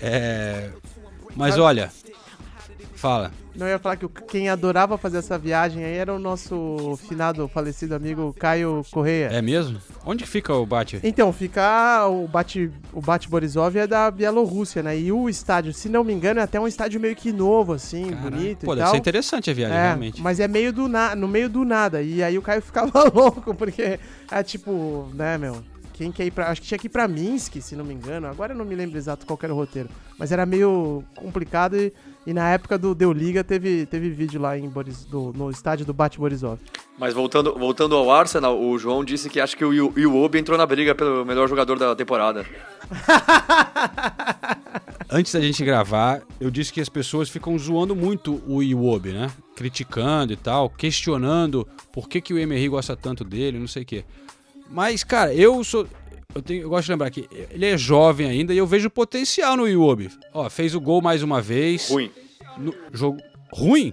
É, 0.00 0.70
mas 1.36 1.58
olha, 1.58 1.90
fala. 2.98 3.30
Não 3.54 3.66
eu 3.66 3.72
ia 3.72 3.78
falar 3.78 3.96
que 3.96 4.06
quem 4.28 4.48
adorava 4.48 4.96
fazer 4.96 5.18
essa 5.18 5.36
viagem 5.36 5.84
aí 5.84 5.96
era 5.96 6.14
o 6.14 6.18
nosso 6.18 6.96
finado, 7.08 7.48
falecido 7.48 7.94
amigo 7.94 8.32
Caio 8.38 8.84
Correia. 8.90 9.30
É 9.32 9.42
mesmo? 9.42 9.80
Onde 10.06 10.22
que 10.22 10.30
fica 10.30 10.54
o 10.54 10.64
Bate? 10.64 11.00
Então, 11.02 11.32
fica 11.32 12.06
o 12.06 12.28
Bate, 12.28 12.70
o 12.92 13.00
Bate 13.00 13.28
Borisov 13.28 13.76
é 13.76 13.86
da 13.86 14.10
Bielorrússia, 14.10 14.82
né? 14.82 14.96
E 14.96 15.10
o 15.10 15.28
estádio, 15.28 15.72
se 15.72 15.88
não 15.88 16.04
me 16.04 16.12
engano, 16.12 16.38
é 16.38 16.42
até 16.44 16.60
um 16.60 16.68
estádio 16.68 17.00
meio 17.00 17.16
que 17.16 17.32
novo, 17.32 17.72
assim, 17.72 18.12
bonito 18.12 18.64
Pô, 18.64 18.74
e 18.74 18.76
deve 18.76 18.84
tal. 18.84 18.90
ser 18.92 18.98
interessante 18.98 19.50
a 19.50 19.54
viagem, 19.54 19.76
É, 19.76 19.82
realmente. 19.86 20.22
Mas 20.22 20.38
é 20.38 20.46
meio 20.46 20.72
do 20.72 20.86
na, 20.88 21.16
no 21.16 21.26
meio 21.26 21.48
do 21.48 21.64
nada. 21.64 22.00
E 22.00 22.22
aí 22.22 22.38
o 22.38 22.42
Caio 22.42 22.62
ficava 22.62 23.04
louco, 23.12 23.54
porque 23.54 23.98
é 24.30 24.42
tipo, 24.42 25.08
né, 25.14 25.36
meu? 25.36 25.62
Quem 25.94 26.12
quer 26.12 26.26
ir 26.26 26.30
pra. 26.30 26.48
Acho 26.48 26.60
que 26.62 26.68
tinha 26.68 26.78
que 26.78 26.86
ir 26.86 26.90
pra 26.90 27.08
Minsk, 27.08 27.56
se 27.60 27.74
não 27.74 27.84
me 27.84 27.92
engano. 27.92 28.28
Agora 28.28 28.52
eu 28.52 28.56
não 28.56 28.64
me 28.64 28.76
lembro 28.76 28.96
exato 28.96 29.26
qual 29.26 29.36
era 29.42 29.52
o 29.52 29.56
roteiro. 29.56 29.88
Mas 30.16 30.30
era 30.30 30.46
meio 30.46 31.02
complicado 31.16 31.76
e, 31.76 31.92
e 32.28 32.34
na 32.34 32.50
época 32.50 32.76
do 32.76 32.94
Deu 32.94 33.10
Liga 33.12 33.42
teve, 33.42 33.86
teve 33.86 34.10
vídeo 34.10 34.38
lá 34.40 34.58
em 34.58 34.68
Boris, 34.68 35.04
do- 35.06 35.32
no 35.34 35.50
estádio 35.50 35.86
do 35.86 35.94
Bate 35.94 36.18
Borisov. 36.18 36.58
Mas 36.98 37.14
voltando, 37.14 37.54
voltando 37.58 37.96
ao 37.96 38.10
Arsenal, 38.10 38.60
o 38.60 38.78
João 38.78 39.02
disse 39.02 39.30
que 39.30 39.40
acha 39.40 39.56
que 39.56 39.64
o 39.64 39.72
Iwo- 39.72 39.92
Iwobi 39.96 40.38
entrou 40.38 40.58
na 40.58 40.66
briga 40.66 40.94
pelo 40.94 41.24
melhor 41.24 41.48
jogador 41.48 41.78
da 41.78 41.96
temporada. 41.96 42.44
Antes 45.10 45.32
da 45.32 45.40
gente 45.40 45.64
gravar, 45.64 46.20
eu 46.38 46.50
disse 46.50 46.70
que 46.72 46.80
as 46.82 46.88
pessoas 46.88 47.30
ficam 47.30 47.58
zoando 47.58 47.96
muito 47.96 48.42
o 48.46 48.62
Iwobi, 48.62 49.12
né? 49.12 49.30
Criticando 49.56 50.32
e 50.32 50.36
tal, 50.36 50.68
questionando 50.68 51.66
por 51.92 52.08
que, 52.08 52.20
que 52.20 52.34
o 52.34 52.38
Emery 52.38 52.68
gosta 52.68 52.94
tanto 52.94 53.24
dele, 53.24 53.58
não 53.58 53.66
sei 53.66 53.84
o 53.84 53.86
quê. 53.86 54.04
Mas, 54.70 55.02
cara, 55.02 55.32
eu 55.34 55.64
sou. 55.64 55.86
Eu, 56.34 56.42
tenho, 56.42 56.62
eu 56.62 56.68
gosto 56.68 56.84
de 56.84 56.90
lembrar 56.92 57.10
que 57.10 57.26
ele 57.50 57.64
é 57.64 57.76
jovem 57.78 58.28
ainda 58.28 58.52
e 58.52 58.58
eu 58.58 58.66
vejo 58.66 58.90
potencial 58.90 59.56
no 59.56 59.66
Iwobi. 59.66 60.10
Ó, 60.34 60.48
fez 60.50 60.74
o 60.74 60.80
gol 60.80 61.00
mais 61.00 61.22
uma 61.22 61.40
vez. 61.40 61.88
Ruim. 61.88 62.10
No 62.58 62.74
jogo. 62.92 63.18
Ruim? 63.50 63.92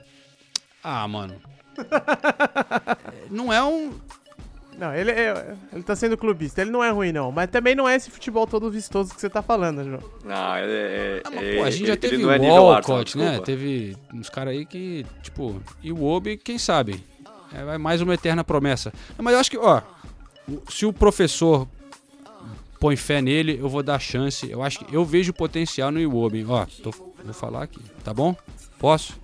Ah, 0.83 1.07
mano. 1.07 1.35
não 3.31 3.53
é 3.53 3.63
um. 3.63 3.93
Não, 4.77 4.93
ele, 4.93 5.11
é, 5.11 5.55
ele 5.71 5.83
tá 5.83 5.95
sendo 5.95 6.17
clubista. 6.17 6.61
Ele 6.61 6.71
não 6.71 6.83
é 6.83 6.89
ruim, 6.89 7.13
não. 7.13 7.31
Mas 7.31 7.49
também 7.49 7.73
não 7.73 7.87
é 7.87 7.95
esse 7.95 8.11
futebol 8.11 8.45
todo 8.45 8.69
vistoso 8.69 9.15
que 9.15 9.21
você 9.21 9.29
tá 9.29 9.41
falando, 9.41 9.81
João. 9.85 10.03
Não, 10.25 10.57
ele 10.57 10.73
é. 10.73 11.21
Ah, 11.23 11.41
ele- 11.41 11.57
Pô, 11.57 11.63
a 11.63 11.69
gente 11.71 11.87
já 11.87 11.95
teve 11.95 12.17
não 12.17 12.27
o 12.27 12.31
é 12.33 12.37
Walcott, 12.59 13.17
né? 13.17 13.23
desculpa. 13.29 13.45
Teve 13.45 13.95
uns 14.13 14.29
caras 14.29 14.53
aí 14.53 14.65
que, 14.65 15.05
tipo, 15.23 15.61
e 15.81 15.89
o 15.93 16.03
Obi, 16.03 16.35
quem 16.35 16.57
sabe? 16.57 17.01
É 17.53 17.63
vai 17.63 17.77
mais 17.77 18.01
uma 18.01 18.13
eterna 18.13 18.43
promessa. 18.43 18.91
Não, 19.17 19.23
Mas 19.23 19.33
eu 19.35 19.39
acho 19.39 19.49
que, 19.49 19.57
ó, 19.57 19.81
se 20.69 20.85
o 20.85 20.91
professor 20.91 21.65
põe 22.85 22.95
fé 22.95 23.19
nele, 23.19 23.57
eu 23.59 23.67
vou 23.67 23.81
dar 23.81 23.97
chance. 23.97 24.47
Eu 24.47 24.61
acho 24.61 24.77
que 24.85 24.95
eu 24.95 25.03
vejo 25.03 25.33
potencial 25.33 25.91
no 25.91 25.99
Iwobi. 25.99 26.45
Ó, 26.47 26.67
tô, 26.83 26.91
vou 26.91 27.33
falar 27.33 27.63
aqui, 27.63 27.79
tá 28.03 28.13
bom? 28.13 28.35
Posso? 28.77 29.19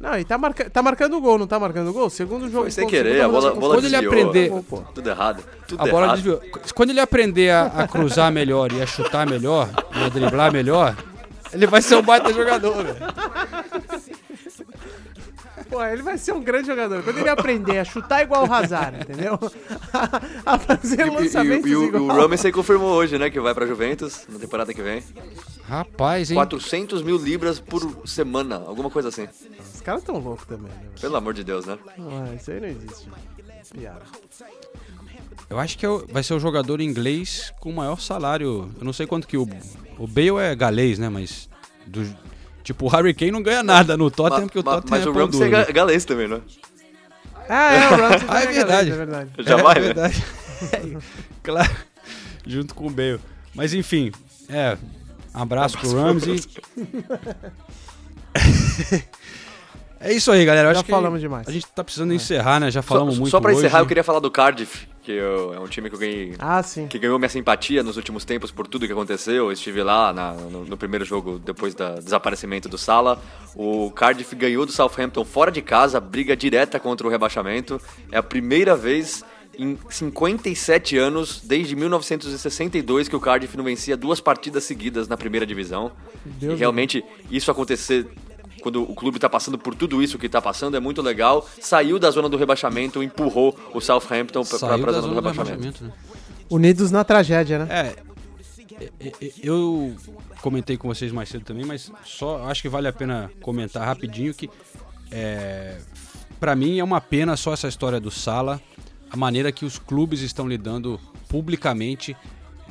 Não, 0.00 0.18
e 0.18 0.24
tá, 0.24 0.38
marca, 0.38 0.70
tá 0.70 0.82
marcando 0.82 1.20
gol, 1.20 1.36
não 1.38 1.46
tá 1.46 1.60
marcando 1.60 1.92
gol? 1.92 2.08
Segundo 2.08 2.48
jogo. 2.50 2.62
Foi 2.62 2.70
sem 2.70 2.86
querer, 2.86 3.20
a 3.20 3.28
bola, 3.28 3.52
bola 3.54 3.74
Quando 3.74 3.84
ele 3.84 3.90
desviou. 3.90 4.10
aprender- 4.12 4.50
Tudo 4.94 5.10
errado. 5.10 5.44
Tudo 5.68 5.82
a 5.82 5.86
bola 5.86 6.06
errado. 6.06 6.14
desviou. 6.16 6.40
Quando 6.74 6.90
ele 6.90 7.00
aprender 7.00 7.50
a, 7.50 7.66
a 7.66 7.88
cruzar 7.88 8.32
melhor 8.32 8.72
e 8.72 8.80
a 8.80 8.86
chutar 8.86 9.28
melhor, 9.28 9.68
e 9.94 10.04
a 10.04 10.08
driblar 10.08 10.50
melhor, 10.50 10.96
ele 11.52 11.66
vai 11.66 11.82
ser 11.82 11.96
um 11.96 12.02
baita 12.02 12.32
jogador, 12.32 12.74
velho. 12.84 12.96
Pô, 15.76 15.84
ele 15.84 16.02
vai 16.02 16.16
ser 16.16 16.32
um 16.32 16.40
grande 16.42 16.68
jogador. 16.68 17.02
Quando 17.02 17.18
ele 17.18 17.28
aprender 17.28 17.78
a 17.78 17.84
chutar 17.84 18.22
igual 18.22 18.46
o 18.48 18.52
Hazard, 18.52 18.98
entendeu? 19.02 19.38
a 20.46 20.58
fazer 20.58 21.00
E, 21.02 21.06
e- 21.06 21.10
lançamentos 21.10 21.70
e 21.70 21.76
o, 21.76 21.84
e 21.84 21.88
igual. 21.88 22.04
o 22.04 22.28
Ramsey 22.28 22.50
confirmou 22.50 22.90
hoje, 22.94 23.18
né, 23.18 23.28
que 23.28 23.38
vai 23.38 23.52
pra 23.54 23.66
Juventus 23.66 24.24
na 24.28 24.38
temporada 24.38 24.72
que 24.72 24.80
vem. 24.82 25.02
Rapaz, 25.68 26.30
hein? 26.30 26.34
400 26.36 27.02
mil 27.02 27.18
libras 27.18 27.60
por 27.60 28.06
semana, 28.08 28.56
alguma 28.56 28.88
coisa 28.88 29.08
assim. 29.08 29.28
Os 29.74 29.80
caras 29.82 30.02
tão 30.02 30.18
loucos 30.18 30.46
também, 30.46 30.72
né? 30.72 30.80
Pelo 30.98 31.16
amor 31.16 31.34
de 31.34 31.44
Deus, 31.44 31.66
né? 31.66 31.76
Ah, 31.98 32.34
isso 32.34 32.50
aí 32.50 32.60
não 32.60 32.68
existe. 32.68 33.08
Piada. 33.78 34.00
Eu 35.50 35.58
acho 35.58 35.76
que 35.76 35.84
é 35.84 35.88
o- 35.90 36.06
vai 36.10 36.22
ser 36.22 36.32
o 36.34 36.40
jogador 36.40 36.80
inglês 36.80 37.52
com 37.60 37.68
o 37.70 37.74
maior 37.74 38.00
salário. 38.00 38.70
Eu 38.78 38.84
não 38.84 38.92
sei 38.94 39.06
quanto 39.06 39.26
que 39.28 39.36
o. 39.36 39.46
O 39.98 40.06
Bale 40.06 40.38
é 40.40 40.54
galês, 40.54 40.98
né? 40.98 41.08
Mas. 41.10 41.48
do- 41.86 42.16
tipo, 42.66 42.84
o 42.86 42.88
Harry 42.88 43.14
Kane 43.14 43.30
não 43.30 43.40
ganha 43.42 43.62
nada 43.62 43.96
no 43.96 44.10
Tottenham, 44.10 44.46
porque 44.48 44.58
o 44.58 44.64
Ma- 44.64 44.74
Tottenham 44.74 44.90
mas 44.98 45.06
é 45.06 45.08
o 45.08 45.12
pão 45.12 45.22
Ramsey 45.26 45.42
é 45.42 45.48
duro, 45.50 45.66
né? 45.68 45.72
galês 45.72 46.04
também, 46.04 46.26
né? 46.26 46.40
Ah, 47.48 47.72
é, 47.72 47.86
o 47.86 47.96
Ramsey 47.96 48.26
Ah, 48.28 48.38
é 48.38 48.40
também 48.40 48.54
verdade. 48.56 48.90
É 48.90 48.94
verdade. 48.96 49.30
Já 49.38 49.58
é 49.58 49.62
vai, 49.62 49.74
né? 49.76 49.80
verdade. 49.80 50.24
claro. 51.44 51.76
Junto 52.44 52.74
com 52.74 52.88
o 52.88 52.90
Bale. 52.90 53.20
Mas 53.54 53.72
enfim, 53.72 54.10
é. 54.48 54.76
Abraço 55.32 55.78
pro 55.78 55.94
Ramsey. 55.94 56.40
É 60.00 60.12
isso 60.12 60.30
aí, 60.30 60.44
galera. 60.44 60.68
Eu 60.68 60.72
Já 60.74 60.80
acho 60.80 60.84
que 60.84 60.90
falamos 60.90 61.20
demais. 61.20 61.46
A 61.48 61.50
gente 61.52 61.66
tá 61.68 61.82
precisando 61.84 62.12
encerrar, 62.12 62.60
né? 62.60 62.70
Já 62.70 62.82
falamos 62.82 63.14
só, 63.14 63.20
muito 63.20 63.30
Só 63.30 63.40
pra 63.40 63.50
hoje. 63.50 63.60
encerrar, 63.60 63.80
eu 63.80 63.86
queria 63.86 64.04
falar 64.04 64.20
do 64.20 64.30
Cardiff, 64.30 64.86
que 65.02 65.12
eu- 65.12 65.54
é 65.54 65.60
um 65.60 65.66
time 65.66 65.88
que 65.88 65.94
eu 65.96 66.00
ganhei. 66.00 66.34
Ah, 66.38 66.62
sim. 66.62 66.86
Que 66.86 66.98
ganhou 66.98 67.18
minha 67.18 67.28
simpatia 67.28 67.82
nos 67.82 67.96
últimos 67.96 68.24
tempos 68.24 68.50
por 68.50 68.66
tudo 68.66 68.86
que 68.86 68.92
aconteceu. 68.92 69.46
Eu 69.46 69.52
estive 69.52 69.82
lá 69.82 70.12
na- 70.12 70.32
no, 70.32 70.64
no 70.64 70.76
primeiro 70.76 71.04
jogo 71.04 71.38
depois 71.38 71.74
do 71.74 71.94
desaparecimento 72.00 72.68
do 72.68 72.76
Sala. 72.78 73.20
O 73.54 73.90
Cardiff 73.90 74.34
ganhou 74.36 74.66
do 74.66 74.72
Southampton 74.72 75.24
fora 75.24 75.50
de 75.50 75.62
casa, 75.62 75.98
briga 76.00 76.36
direta 76.36 76.78
contra 76.78 77.06
o 77.06 77.10
rebaixamento. 77.10 77.80
É 78.12 78.18
a 78.18 78.22
primeira 78.22 78.76
vez 78.76 79.24
em 79.58 79.78
57 79.88 80.98
anos, 80.98 81.40
desde 81.42 81.74
1962, 81.74 83.08
que 83.08 83.16
o 83.16 83.20
Cardiff 83.20 83.56
não 83.56 83.64
vencia 83.64 83.96
duas 83.96 84.20
partidas 84.20 84.64
seguidas 84.64 85.08
na 85.08 85.16
primeira 85.16 85.46
divisão. 85.46 85.92
Deus 86.24 86.54
e 86.54 86.56
realmente 86.58 87.02
isso 87.30 87.50
acontecer 87.50 88.06
quando 88.66 88.82
o 88.82 88.96
clube 88.96 89.16
tá 89.20 89.28
passando 89.30 89.56
por 89.56 89.76
tudo 89.76 90.02
isso 90.02 90.18
que 90.18 90.28
tá 90.28 90.42
passando 90.42 90.76
é 90.76 90.80
muito 90.80 91.00
legal. 91.00 91.48
Saiu 91.60 92.00
da 92.00 92.10
zona 92.10 92.28
do 92.28 92.36
rebaixamento, 92.36 93.00
empurrou 93.00 93.56
o 93.72 93.80
Southampton 93.80 94.42
pra, 94.44 94.58
pra, 94.58 94.68
Saiu 94.68 94.82
pra 94.82 94.90
da 94.92 95.00
zona 95.00 95.20
do 95.20 95.28
rebaixamento. 95.28 95.84
né? 95.84 95.92
Unidos 96.50 96.90
na 96.90 97.04
tragédia, 97.04 97.64
né? 97.64 97.68
É. 97.70 97.96
e- 99.00 99.14
e- 99.22 99.32
Eu 99.44 99.94
comentei 100.42 100.76
com 100.76 100.88
vocês 100.88 101.12
mais 101.12 101.28
cedo 101.28 101.44
também, 101.44 101.64
mas 101.64 101.92
só 102.04 102.44
acho 102.48 102.60
que 102.60 102.68
vale 102.68 102.88
a 102.88 102.92
pena 102.92 103.30
comentar 103.40 103.86
rapidinho 103.86 104.34
que 104.34 104.50
é, 105.12 105.78
para 106.40 106.56
mim 106.56 106.80
é 106.80 106.82
uma 106.84 107.00
pena 107.00 107.36
só 107.36 107.52
essa 107.52 107.68
história 107.68 108.00
do 108.00 108.10
Sala, 108.10 108.60
a 109.08 109.16
maneira 109.16 109.52
que 109.52 109.64
os 109.64 109.78
clubes 109.78 110.22
estão 110.22 110.48
lidando 110.48 110.98
publicamente 111.28 112.16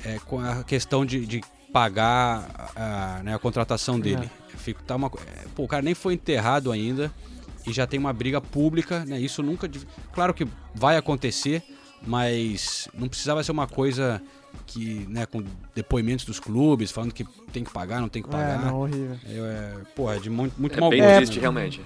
é, 0.04 0.20
com 0.26 0.42
a 0.42 0.62
questão 0.66 1.06
de, 1.06 1.26
de 1.26 1.42
pagar 1.72 2.72
a, 2.76 3.22
né, 3.24 3.34
a 3.34 3.40
contratação 3.40 3.98
dele. 3.98 4.30
Eu 4.66 4.74
Fico, 4.74 4.84
tá 4.84 4.96
uma, 4.96 5.08
é, 5.08 5.46
pô, 5.54 5.64
o 5.64 5.68
cara 5.68 5.84
nem 5.84 5.94
foi 5.94 6.16
enterrado 6.16 6.72
ainda 6.72 7.12
e 7.68 7.72
já 7.72 7.86
tem 7.86 8.00
uma 8.00 8.12
briga 8.12 8.42
pública, 8.42 9.06
né? 9.06 9.20
Isso 9.20 9.44
nunca, 9.44 9.70
claro 10.12 10.34
que 10.34 10.48
vai 10.74 10.98
acontecer, 10.98 11.64
mas 12.06 12.88
não 12.94 13.08
precisava 13.08 13.44
ser 13.44 13.52
uma 13.52 13.68
coisa 13.68 14.22
que, 14.66 15.06
né, 15.10 15.26
com 15.26 15.44
depoimentos 15.74 16.26
dos 16.26 16.40
clubes 16.40 16.92
falando 16.92 17.14
que 17.14 17.24
tem 17.52 17.64
que 17.64 17.72
pagar, 17.72 18.02
não 18.02 18.10
tem 18.10 18.24
que 18.24 18.30
pagar. 18.30 18.62
É, 18.62 18.66
não, 18.66 18.82
horrível. 18.82 19.18
É, 19.26 19.34
é, 19.34 19.74
porra, 19.96 20.16
é 20.16 20.20
de 20.20 20.30
muito, 20.30 20.60
muito 20.60 20.78
É 20.78 20.82
mau 20.82 20.90
bem 20.90 21.02
gosto, 21.02 21.16
triste, 21.18 21.36
né? 21.36 21.42
realmente. 21.42 21.82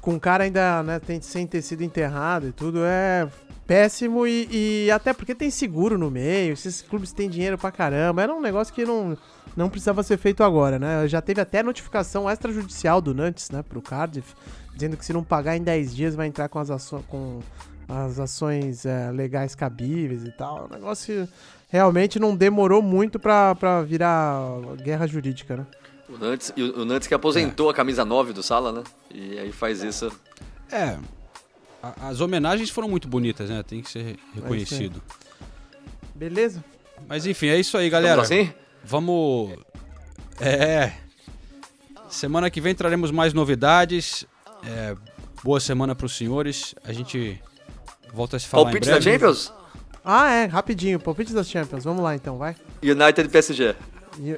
Com 0.00 0.14
o 0.14 0.20
cara 0.20 0.44
ainda, 0.44 0.82
né, 0.82 0.98
tem, 0.98 1.20
sem 1.20 1.46
ter 1.46 1.60
sido 1.60 1.82
enterrado 1.82 2.48
e 2.48 2.52
tudo, 2.52 2.80
é 2.84 3.28
péssimo 3.66 4.26
e, 4.26 4.48
e 4.86 4.90
até 4.90 5.12
porque 5.12 5.34
tem 5.34 5.50
seguro 5.50 5.98
no 5.98 6.10
meio, 6.10 6.54
esses 6.54 6.80
clubes 6.80 7.12
têm 7.12 7.28
dinheiro 7.28 7.58
pra 7.58 7.70
caramba, 7.70 8.22
era 8.22 8.34
um 8.34 8.40
negócio 8.40 8.72
que 8.72 8.82
não, 8.82 9.14
não 9.56 9.68
precisava 9.68 10.02
ser 10.02 10.16
feito 10.16 10.42
agora, 10.42 10.78
né? 10.78 11.06
Já 11.08 11.20
teve 11.20 11.40
até 11.40 11.62
notificação 11.62 12.30
extrajudicial 12.30 13.00
do 13.00 13.14
Nantes, 13.14 13.50
né, 13.50 13.62
pro 13.62 13.82
Cardiff, 13.82 14.34
dizendo 14.74 14.96
que 14.96 15.04
se 15.04 15.12
não 15.12 15.24
pagar 15.24 15.56
em 15.56 15.62
10 15.62 15.94
dias 15.94 16.14
vai 16.14 16.26
entrar 16.26 16.48
com 16.48 16.58
as, 16.58 16.70
aço 16.70 17.04
com 17.08 17.40
as 17.88 18.18
ações 18.20 18.86
é, 18.86 19.10
legais 19.10 19.54
cabíveis 19.54 20.24
e 20.24 20.30
tal. 20.30 20.66
O 20.66 20.74
negócio 20.74 21.28
realmente 21.68 22.18
não 22.18 22.36
demorou 22.36 22.82
muito 22.82 23.18
pra, 23.18 23.54
pra 23.54 23.82
virar 23.82 24.42
guerra 24.82 25.06
jurídica, 25.06 25.56
né? 25.56 25.66
O 26.08 26.16
Nantes, 26.16 26.52
e 26.56 26.62
o 26.62 26.84
Nantes 26.84 27.06
que 27.06 27.14
aposentou 27.14 27.68
a 27.68 27.74
camisa 27.74 28.04
9 28.04 28.32
do 28.32 28.42
Sala, 28.42 28.72
né? 28.72 28.82
E 29.12 29.38
aí 29.38 29.52
faz 29.52 29.82
isso. 29.82 30.10
É. 30.72 30.96
As 32.00 32.20
homenagens 32.20 32.70
foram 32.70 32.88
muito 32.88 33.06
bonitas, 33.06 33.50
né? 33.50 33.62
Tem 33.62 33.82
que 33.82 33.90
ser 33.90 34.16
reconhecido. 34.34 35.02
Beleza? 36.14 36.64
Mas 37.06 37.26
enfim, 37.26 37.48
é 37.48 37.58
isso 37.58 37.76
aí, 37.76 37.88
galera. 37.90 38.22
Vamos 38.22 38.30
assim? 38.30 38.52
Vamos. 38.88 39.56
É. 40.40 40.92
Semana 42.08 42.50
que 42.50 42.60
vem 42.60 42.74
traremos 42.74 43.10
mais 43.10 43.34
novidades. 43.34 44.26
É, 44.64 44.96
Boa 45.42 45.60
semana 45.60 45.94
pros 45.94 46.16
senhores. 46.16 46.74
A 46.84 46.92
gente 46.92 47.40
volta 48.12 48.36
a 48.36 48.40
se 48.40 48.46
falar 48.46 48.64
Palpite 48.64 48.88
em 48.88 48.92
da 48.92 48.98
breve. 48.98 49.18
Champions? 49.18 49.52
Ah, 50.04 50.30
é, 50.30 50.46
rapidinho, 50.46 50.98
palpite 50.98 51.32
das 51.32 51.48
Champions. 51.48 51.84
Vamos 51.84 52.02
lá 52.02 52.14
então, 52.14 52.38
vai. 52.38 52.56
United 52.82 53.28
PSG. 53.28 53.74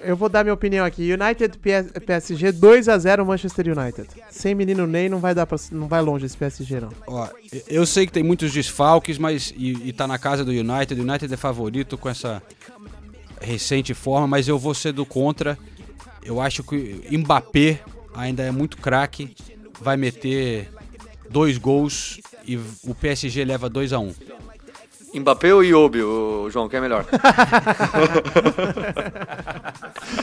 Eu 0.05 0.15
vou 0.15 0.29
dar 0.29 0.45
minha 0.45 0.53
opinião 0.53 0.85
aqui. 0.85 1.11
United 1.11 1.59
PS 1.59 1.93
PSG 2.05 2.53
2 2.53 2.89
a 2.89 2.99
0 2.99 3.25
Manchester 3.25 3.79
United. 3.79 4.09
Sem 4.31 4.55
menino 4.55 4.87
Ney 4.87 5.09
não 5.09 5.19
vai 5.19 5.35
dar 5.35 5.47
pra, 5.47 5.57
não 5.73 5.89
vai 5.89 6.03
longe 6.03 6.27
esse 6.27 6.37
PSG 6.37 6.81
não. 6.81 6.91
Ó, 7.07 7.27
eu 7.67 7.87
sei 7.87 8.05
que 8.05 8.13
tem 8.13 8.23
muitos 8.23 8.53
desfalques, 8.53 9.17
mas 9.17 9.55
e, 9.57 9.89
e 9.89 9.93
tá 9.93 10.07
na 10.07 10.19
casa 10.19 10.45
do 10.45 10.51
United. 10.51 11.01
O 11.01 11.03
United 11.03 11.33
é 11.33 11.37
favorito 11.37 11.97
com 11.97 12.11
essa 12.11 12.43
recente 13.41 13.95
forma, 13.95 14.27
mas 14.27 14.49
eu 14.49 14.59
vou 14.59 14.75
ser 14.75 14.93
do 14.93 15.05
contra. 15.07 15.59
Eu 16.23 16.41
acho 16.41 16.63
que 16.63 17.03
o 17.11 17.19
Mbappé 17.19 17.81
ainda 18.15 18.43
é 18.43 18.51
muito 18.51 18.77
craque, 18.77 19.35
vai 19.81 19.97
meter 19.97 20.69
dois 21.29 21.57
gols 21.59 22.21
e 22.47 22.57
o 22.85 22.95
PSG 22.95 23.45
leva 23.45 23.69
2 23.71 23.93
a 23.93 23.99
1 23.99 24.03
um. 24.09 24.15
Mbappé 25.21 25.53
ou 25.53 25.65
Iobi, 25.65 26.03
o 26.03 26.49
João, 26.51 26.69
quem 26.69 26.79
é 26.79 26.81
melhor? 26.81 27.05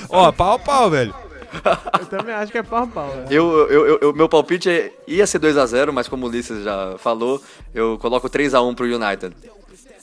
Ó, 0.09 0.31
pau 0.31 0.53
a 0.55 0.59
pau, 0.59 0.89
velho. 0.89 1.13
Eu 1.99 2.05
também 2.05 2.33
acho 2.33 2.51
que 2.51 2.57
é 2.57 2.63
pau 2.63 2.83
a 2.83 2.87
pau. 2.87 3.07
né? 3.15 3.25
Eu, 3.29 3.67
eu, 3.69 3.85
eu- 3.87 3.99
eu- 4.01 4.13
meu 4.13 4.29
palpite 4.29 4.69
é- 4.69 4.91
ia 5.07 5.25
ser 5.25 5.39
2x0, 5.39 5.91
mas 5.91 6.07
como 6.07 6.25
o 6.25 6.29
Ulisses 6.29 6.63
já 6.63 6.95
falou, 6.97 7.41
eu 7.73 7.97
coloco 7.99 8.29
3x1 8.29 8.75
pro 8.75 8.85
United. 8.85 9.35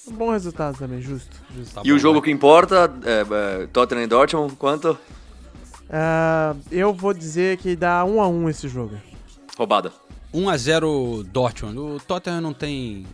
Um 0.07 0.13
bom 0.13 0.31
resultado 0.33 0.77
também, 0.79 1.01
justo. 1.01 1.37
justo. 1.57 1.81
e 1.85 1.93
o 1.93 1.99
jogo 1.99 2.21
que 2.21 2.31
importa, 2.31 2.93
é, 3.05 3.63
é, 3.63 3.67
Tottenham 3.69 4.03
e 4.05 4.07
Dortmund, 4.07 4.55
quanto? 4.57 4.99
Ah, 5.91 6.55
eu 6.71 6.93
vou 6.93 7.13
dizer 7.15 7.57
que 7.59 7.75
dá 7.77 8.05
1 8.05 8.21
a 8.23 8.29
1 8.29 8.49
esse 8.51 8.69
jogo. 8.69 8.97
Roubada. 9.57 9.93
1 10.33 10.49
a 10.49 10.57
0 10.57 11.23
Dortmund. 11.25 11.79
O 11.79 12.01
Tottenham 12.01 12.41
não 12.41 12.53
tem 12.53 13.07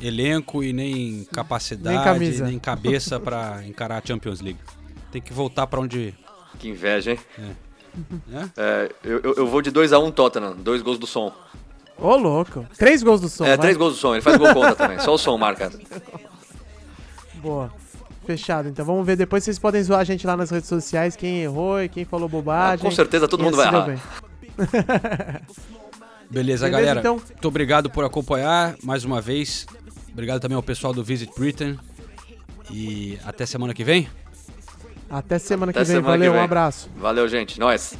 elenco 0.00 0.62
e 0.62 0.72
nem 0.72 1.26
capacidade, 1.32 1.96
Nem 1.96 2.04
camisa. 2.04 2.46
nem 2.46 2.58
cabeça 2.58 3.18
pra 3.18 3.62
encarar 3.66 4.02
a 4.02 4.06
Champions 4.06 4.40
League. 4.40 4.60
Tem 5.10 5.20
que 5.20 5.32
voltar 5.32 5.66
pra 5.66 5.80
onde 5.80 6.14
Que 6.58 6.68
inveja, 6.68 7.12
hein? 7.12 7.18
É. 7.38 7.68
É, 8.56 8.92
eu, 9.02 9.18
eu- 9.20 9.34
eu 9.38 9.46
vou 9.46 9.60
de 9.60 9.72
2x1 9.72 10.12
Tottenham, 10.12 10.54
dois 10.56 10.82
gols 10.82 10.98
do 10.98 11.06
som. 11.06 11.32
Ô, 11.96 12.14
louco. 12.16 12.64
Três 12.78 13.02
gols 13.02 13.20
do 13.20 13.28
som. 13.28 13.44
é, 13.44 13.48
vai. 13.48 13.58
três 13.58 13.76
gols 13.76 13.94
do 13.94 13.98
som, 13.98 14.12
ele 14.14 14.22
faz 14.22 14.36
gol 14.36 14.54
contra 14.54 14.76
também, 14.76 15.00
só 15.00 15.14
o 15.14 15.18
som 15.18 15.36
marca. 15.36 15.72
Boa. 17.40 17.72
Fechado, 18.26 18.68
então 18.68 18.84
vamos 18.84 19.06
ver. 19.06 19.16
Depois 19.16 19.42
vocês 19.42 19.58
podem 19.58 19.82
zoar 19.82 20.00
a 20.00 20.04
gente 20.04 20.26
lá 20.26 20.36
nas 20.36 20.50
redes 20.50 20.68
sociais, 20.68 21.16
quem 21.16 21.40
errou 21.42 21.82
e 21.82 21.88
quem 21.88 22.04
falou 22.04 22.28
bobagem. 22.28 22.86
Ah, 22.86 22.90
com 22.90 22.94
certeza 22.94 23.26
todo 23.26 23.42
mundo 23.42 23.58
assim 23.58 23.70
vai 23.70 23.92
errar. 23.94 24.00
Beleza, 24.58 25.42
Beleza, 26.30 26.68
galera. 26.68 27.00
Então? 27.00 27.16
Muito 27.16 27.48
obrigado 27.48 27.88
por 27.88 28.04
acompanhar 28.04 28.76
mais 28.82 29.04
uma 29.04 29.20
vez. 29.20 29.66
Obrigado 30.12 30.40
também 30.40 30.56
ao 30.56 30.62
pessoal 30.62 30.92
do 30.92 31.02
Visit 31.02 31.32
Britain. 31.38 31.78
E 32.70 33.18
até 33.24 33.46
semana 33.46 33.72
que 33.72 33.82
vem. 33.82 34.08
Até 35.10 35.38
semana 35.38 35.70
Até 35.70 35.80
que 35.80 35.86
vem. 35.86 35.96
Semana 35.96 36.12
Valeu, 36.12 36.30
que 36.30 36.32
vem. 36.32 36.40
um 36.40 36.44
abraço. 36.44 36.90
Valeu, 36.96 37.28
gente. 37.28 37.58
Nós. 37.58 37.96